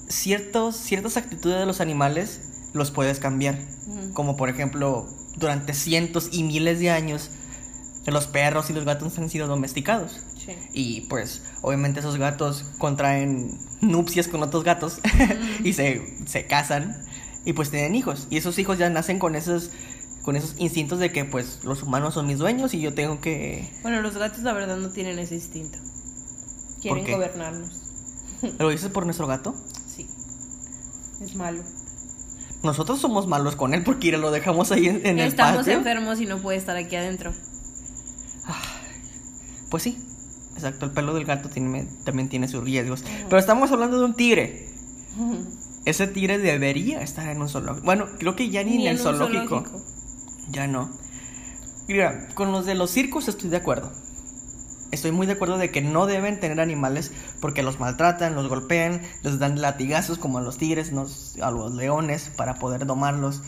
ciertos, 0.08 0.76
ciertas 0.76 1.16
actitudes 1.16 1.58
de 1.58 1.66
los 1.66 1.80
animales 1.80 2.40
los 2.72 2.90
puedes 2.90 3.20
cambiar. 3.20 3.58
Como 4.14 4.36
por 4.36 4.48
ejemplo, 4.48 5.06
durante 5.36 5.74
cientos 5.74 6.30
y 6.32 6.42
miles 6.42 6.80
de 6.80 6.90
años, 6.90 7.30
los 8.06 8.26
perros 8.26 8.70
y 8.70 8.72
los 8.72 8.84
gatos 8.84 9.18
han 9.18 9.28
sido 9.28 9.46
domesticados. 9.46 10.20
Y 10.72 11.02
pues, 11.02 11.42
obviamente 11.62 12.00
esos 12.00 12.16
gatos 12.16 12.64
contraen 12.78 13.58
nupcias 13.80 14.28
con 14.28 14.42
otros 14.42 14.64
gatos 14.64 15.00
y 15.64 15.72
se, 15.72 16.02
se 16.26 16.46
casan 16.46 16.96
y 17.44 17.52
pues 17.52 17.70
tienen 17.70 17.94
hijos. 17.94 18.26
Y 18.30 18.36
esos 18.36 18.58
hijos 18.58 18.78
ya 18.78 18.90
nacen 18.90 19.18
con 19.18 19.36
esos 19.36 19.70
con 20.26 20.34
esos 20.34 20.56
instintos 20.58 20.98
de 20.98 21.12
que 21.12 21.24
pues 21.24 21.60
los 21.62 21.84
humanos 21.84 22.14
son 22.14 22.26
mis 22.26 22.38
dueños 22.38 22.74
y 22.74 22.80
yo 22.80 22.92
tengo 22.94 23.20
que... 23.20 23.70
Bueno, 23.82 24.02
los 24.02 24.16
gatos 24.16 24.40
la 24.40 24.52
verdad 24.52 24.76
no 24.76 24.90
tienen 24.90 25.20
ese 25.20 25.36
instinto. 25.36 25.78
Quieren 26.82 27.04
gobernarnos. 27.08 27.80
¿Lo 28.58 28.68
dices 28.70 28.90
por 28.90 29.04
nuestro 29.04 29.28
gato? 29.28 29.54
Sí. 29.86 30.08
Es 31.20 31.36
malo. 31.36 31.62
Nosotros 32.64 33.00
somos 33.00 33.28
malos 33.28 33.54
con 33.54 33.72
él 33.72 33.84
porque 33.84 34.10
lo 34.18 34.32
dejamos 34.32 34.72
ahí 34.72 34.88
en, 34.88 35.06
el 35.06 35.20
Estamos 35.20 35.68
enfermos 35.68 36.20
y 36.20 36.26
no 36.26 36.38
puede 36.38 36.58
estar 36.58 36.76
aquí 36.76 36.96
adentro. 36.96 37.32
Pues 39.70 39.84
sí. 39.84 40.05
Exacto, 40.56 40.86
el 40.86 40.92
pelo 40.92 41.14
del 41.14 41.24
gato 41.24 41.48
tiene, 41.50 41.86
también 42.04 42.28
tiene 42.28 42.48
sus 42.48 42.64
riesgos. 42.64 43.04
Pero 43.24 43.38
estamos 43.38 43.70
hablando 43.70 43.98
de 43.98 44.04
un 44.06 44.14
tigre. 44.14 44.68
Ese 45.84 46.06
tigre 46.06 46.38
debería 46.38 47.02
estar 47.02 47.28
en 47.28 47.40
un 47.40 47.48
zoológico. 47.48 47.84
Bueno, 47.84 48.06
creo 48.18 48.34
que 48.34 48.50
ya 48.50 48.64
ni, 48.64 48.86
en 48.86 48.92
el 48.92 48.98
zoológico. 48.98 49.64
Ya 50.50 50.66
no. 50.66 50.90
Mira, 51.88 52.28
con 52.34 52.52
los 52.52 52.66
de 52.66 52.74
los 52.74 52.90
circos 52.90 53.28
estoy 53.28 53.50
de 53.50 53.58
acuerdo. 53.58 53.92
Estoy 54.92 55.12
muy 55.12 55.26
de 55.26 55.34
acuerdo 55.34 55.58
de 55.58 55.70
que 55.70 55.82
no 55.82 56.06
deben 56.06 56.40
tener 56.40 56.60
animales 56.60 57.12
porque 57.40 57.62
los 57.62 57.78
maltratan, 57.78 58.34
los 58.34 58.48
golpean, 58.48 59.02
les 59.22 59.38
dan 59.38 59.60
latigazos 59.60 60.18
como 60.18 60.38
a 60.38 60.40
los 60.40 60.58
tigres, 60.58 60.92
a 61.42 61.50
los 61.50 61.74
leones 61.74 62.32
para 62.34 62.54
poder 62.54 62.86
domarlos. 62.86 63.42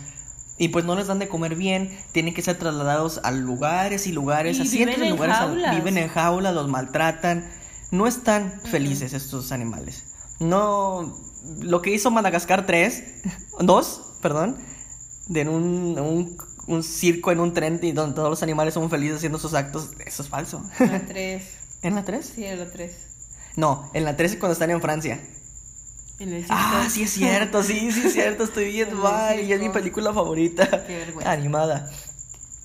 Y 0.59 0.68
pues 0.68 0.85
no 0.85 0.97
les 0.97 1.06
dan 1.06 1.18
de 1.18 1.28
comer 1.28 1.55
bien, 1.55 1.97
tienen 2.12 2.35
que 2.35 2.43
ser 2.43 2.59
trasladados 2.59 3.20
a 3.22 3.30
lugares 3.30 4.06
y 4.06 4.12
lugares, 4.12 4.59
así 4.60 4.78
viven 4.78 5.02
en 5.02 5.10
lugares, 5.10 5.70
viven 5.76 5.98
en 5.98 6.09
jaulas, 6.09 6.52
los 6.52 6.68
maltratan. 6.68 7.48
No 7.90 8.06
están 8.06 8.60
felices 8.64 9.12
estos 9.12 9.52
animales. 9.52 10.05
No, 10.40 11.16
lo 11.60 11.80
que 11.80 11.90
hizo 11.90 12.10
Madagascar 12.10 12.66
3, 12.66 13.05
2, 13.60 14.02
perdón, 14.20 14.56
de 15.28 15.48
un 15.48 16.36
un 16.68 16.82
circo 16.82 17.32
en 17.32 17.40
un 17.40 17.55
tren 17.55 17.80
y 17.82 17.93
donde 17.93 18.14
todos 18.14 18.30
los 18.30 18.43
animales 18.43 18.74
son 18.74 18.89
felices 18.90 19.16
haciendo 19.16 19.39
sus 19.39 19.55
actos, 19.55 19.90
eso 20.05 20.22
es 20.22 20.28
falso. 20.28 20.62
En 20.78 20.93
la 20.93 21.01
3. 21.01 21.43
¿En 21.82 21.94
la 21.94 22.05
3? 22.05 22.32
Sí, 22.35 22.44
en 22.44 22.59
la 22.59 22.70
3. 22.70 22.93
No, 23.56 23.90
en 23.94 24.05
la 24.05 24.16
3 24.16 24.32
es 24.32 24.39
cuando 24.39 24.52
están 24.52 24.70
en 24.70 24.80
Francia. 24.80 25.20
En 26.19 26.32
el 26.32 26.45
ah, 26.49 26.89
sí 26.90 27.05
es 27.05 27.11
cierto, 27.11 27.62
sí, 27.62 27.93
sí 27.93 28.07
es 28.07 28.12
cierto, 28.12 28.45
estoy 28.45 28.65
bien 28.73 28.95
mal 28.95 29.39
y 29.40 29.53
es 29.53 29.61
mi 29.61 29.69
película 29.69 30.12
favorita. 30.12 30.85
Qué 30.86 30.97
vergüenza. 30.99 31.31
Animada. 31.31 31.90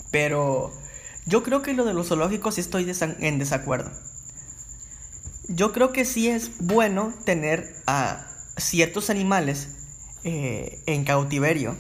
Pero 0.10 0.74
yo 1.26 1.44
creo 1.44 1.62
que 1.62 1.74
lo 1.74 1.86
de 1.86 1.94
los 1.94 2.08
zoológicos 2.08 2.56
sí 2.56 2.62
estoy 2.62 2.92
en 3.20 3.40
desacuerdo. 3.40 3.92
Yo 5.48 5.72
creo 5.72 5.92
que 5.92 6.06
sí 6.06 6.30
es 6.30 6.52
bueno 6.60 7.14
tener 7.26 7.76
a 7.86 8.28
ciertos 8.58 9.10
animales 9.10 9.70
eh, 10.24 10.82
en 10.86 11.04
cautiverio, 11.04 11.76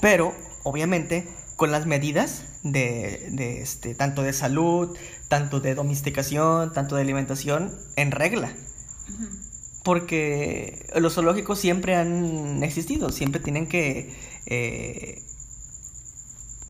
pero 0.00 0.34
obviamente 0.62 1.26
con 1.56 1.70
las 1.70 1.86
medidas 1.86 2.44
de, 2.62 3.28
de, 3.30 3.62
este, 3.62 3.94
tanto 3.94 4.22
de 4.22 4.32
salud, 4.32 4.96
tanto 5.28 5.60
de 5.60 5.74
domesticación, 5.74 6.72
tanto 6.72 6.96
de 6.96 7.02
alimentación 7.02 7.74
en 7.96 8.10
regla. 8.10 8.52
Porque 9.84 10.86
los 10.96 11.14
zoológicos 11.14 11.58
siempre 11.58 11.96
han 11.96 12.62
existido, 12.62 13.10
siempre 13.10 13.40
tienen 13.40 13.66
que 13.66 14.14
eh, 14.46 15.22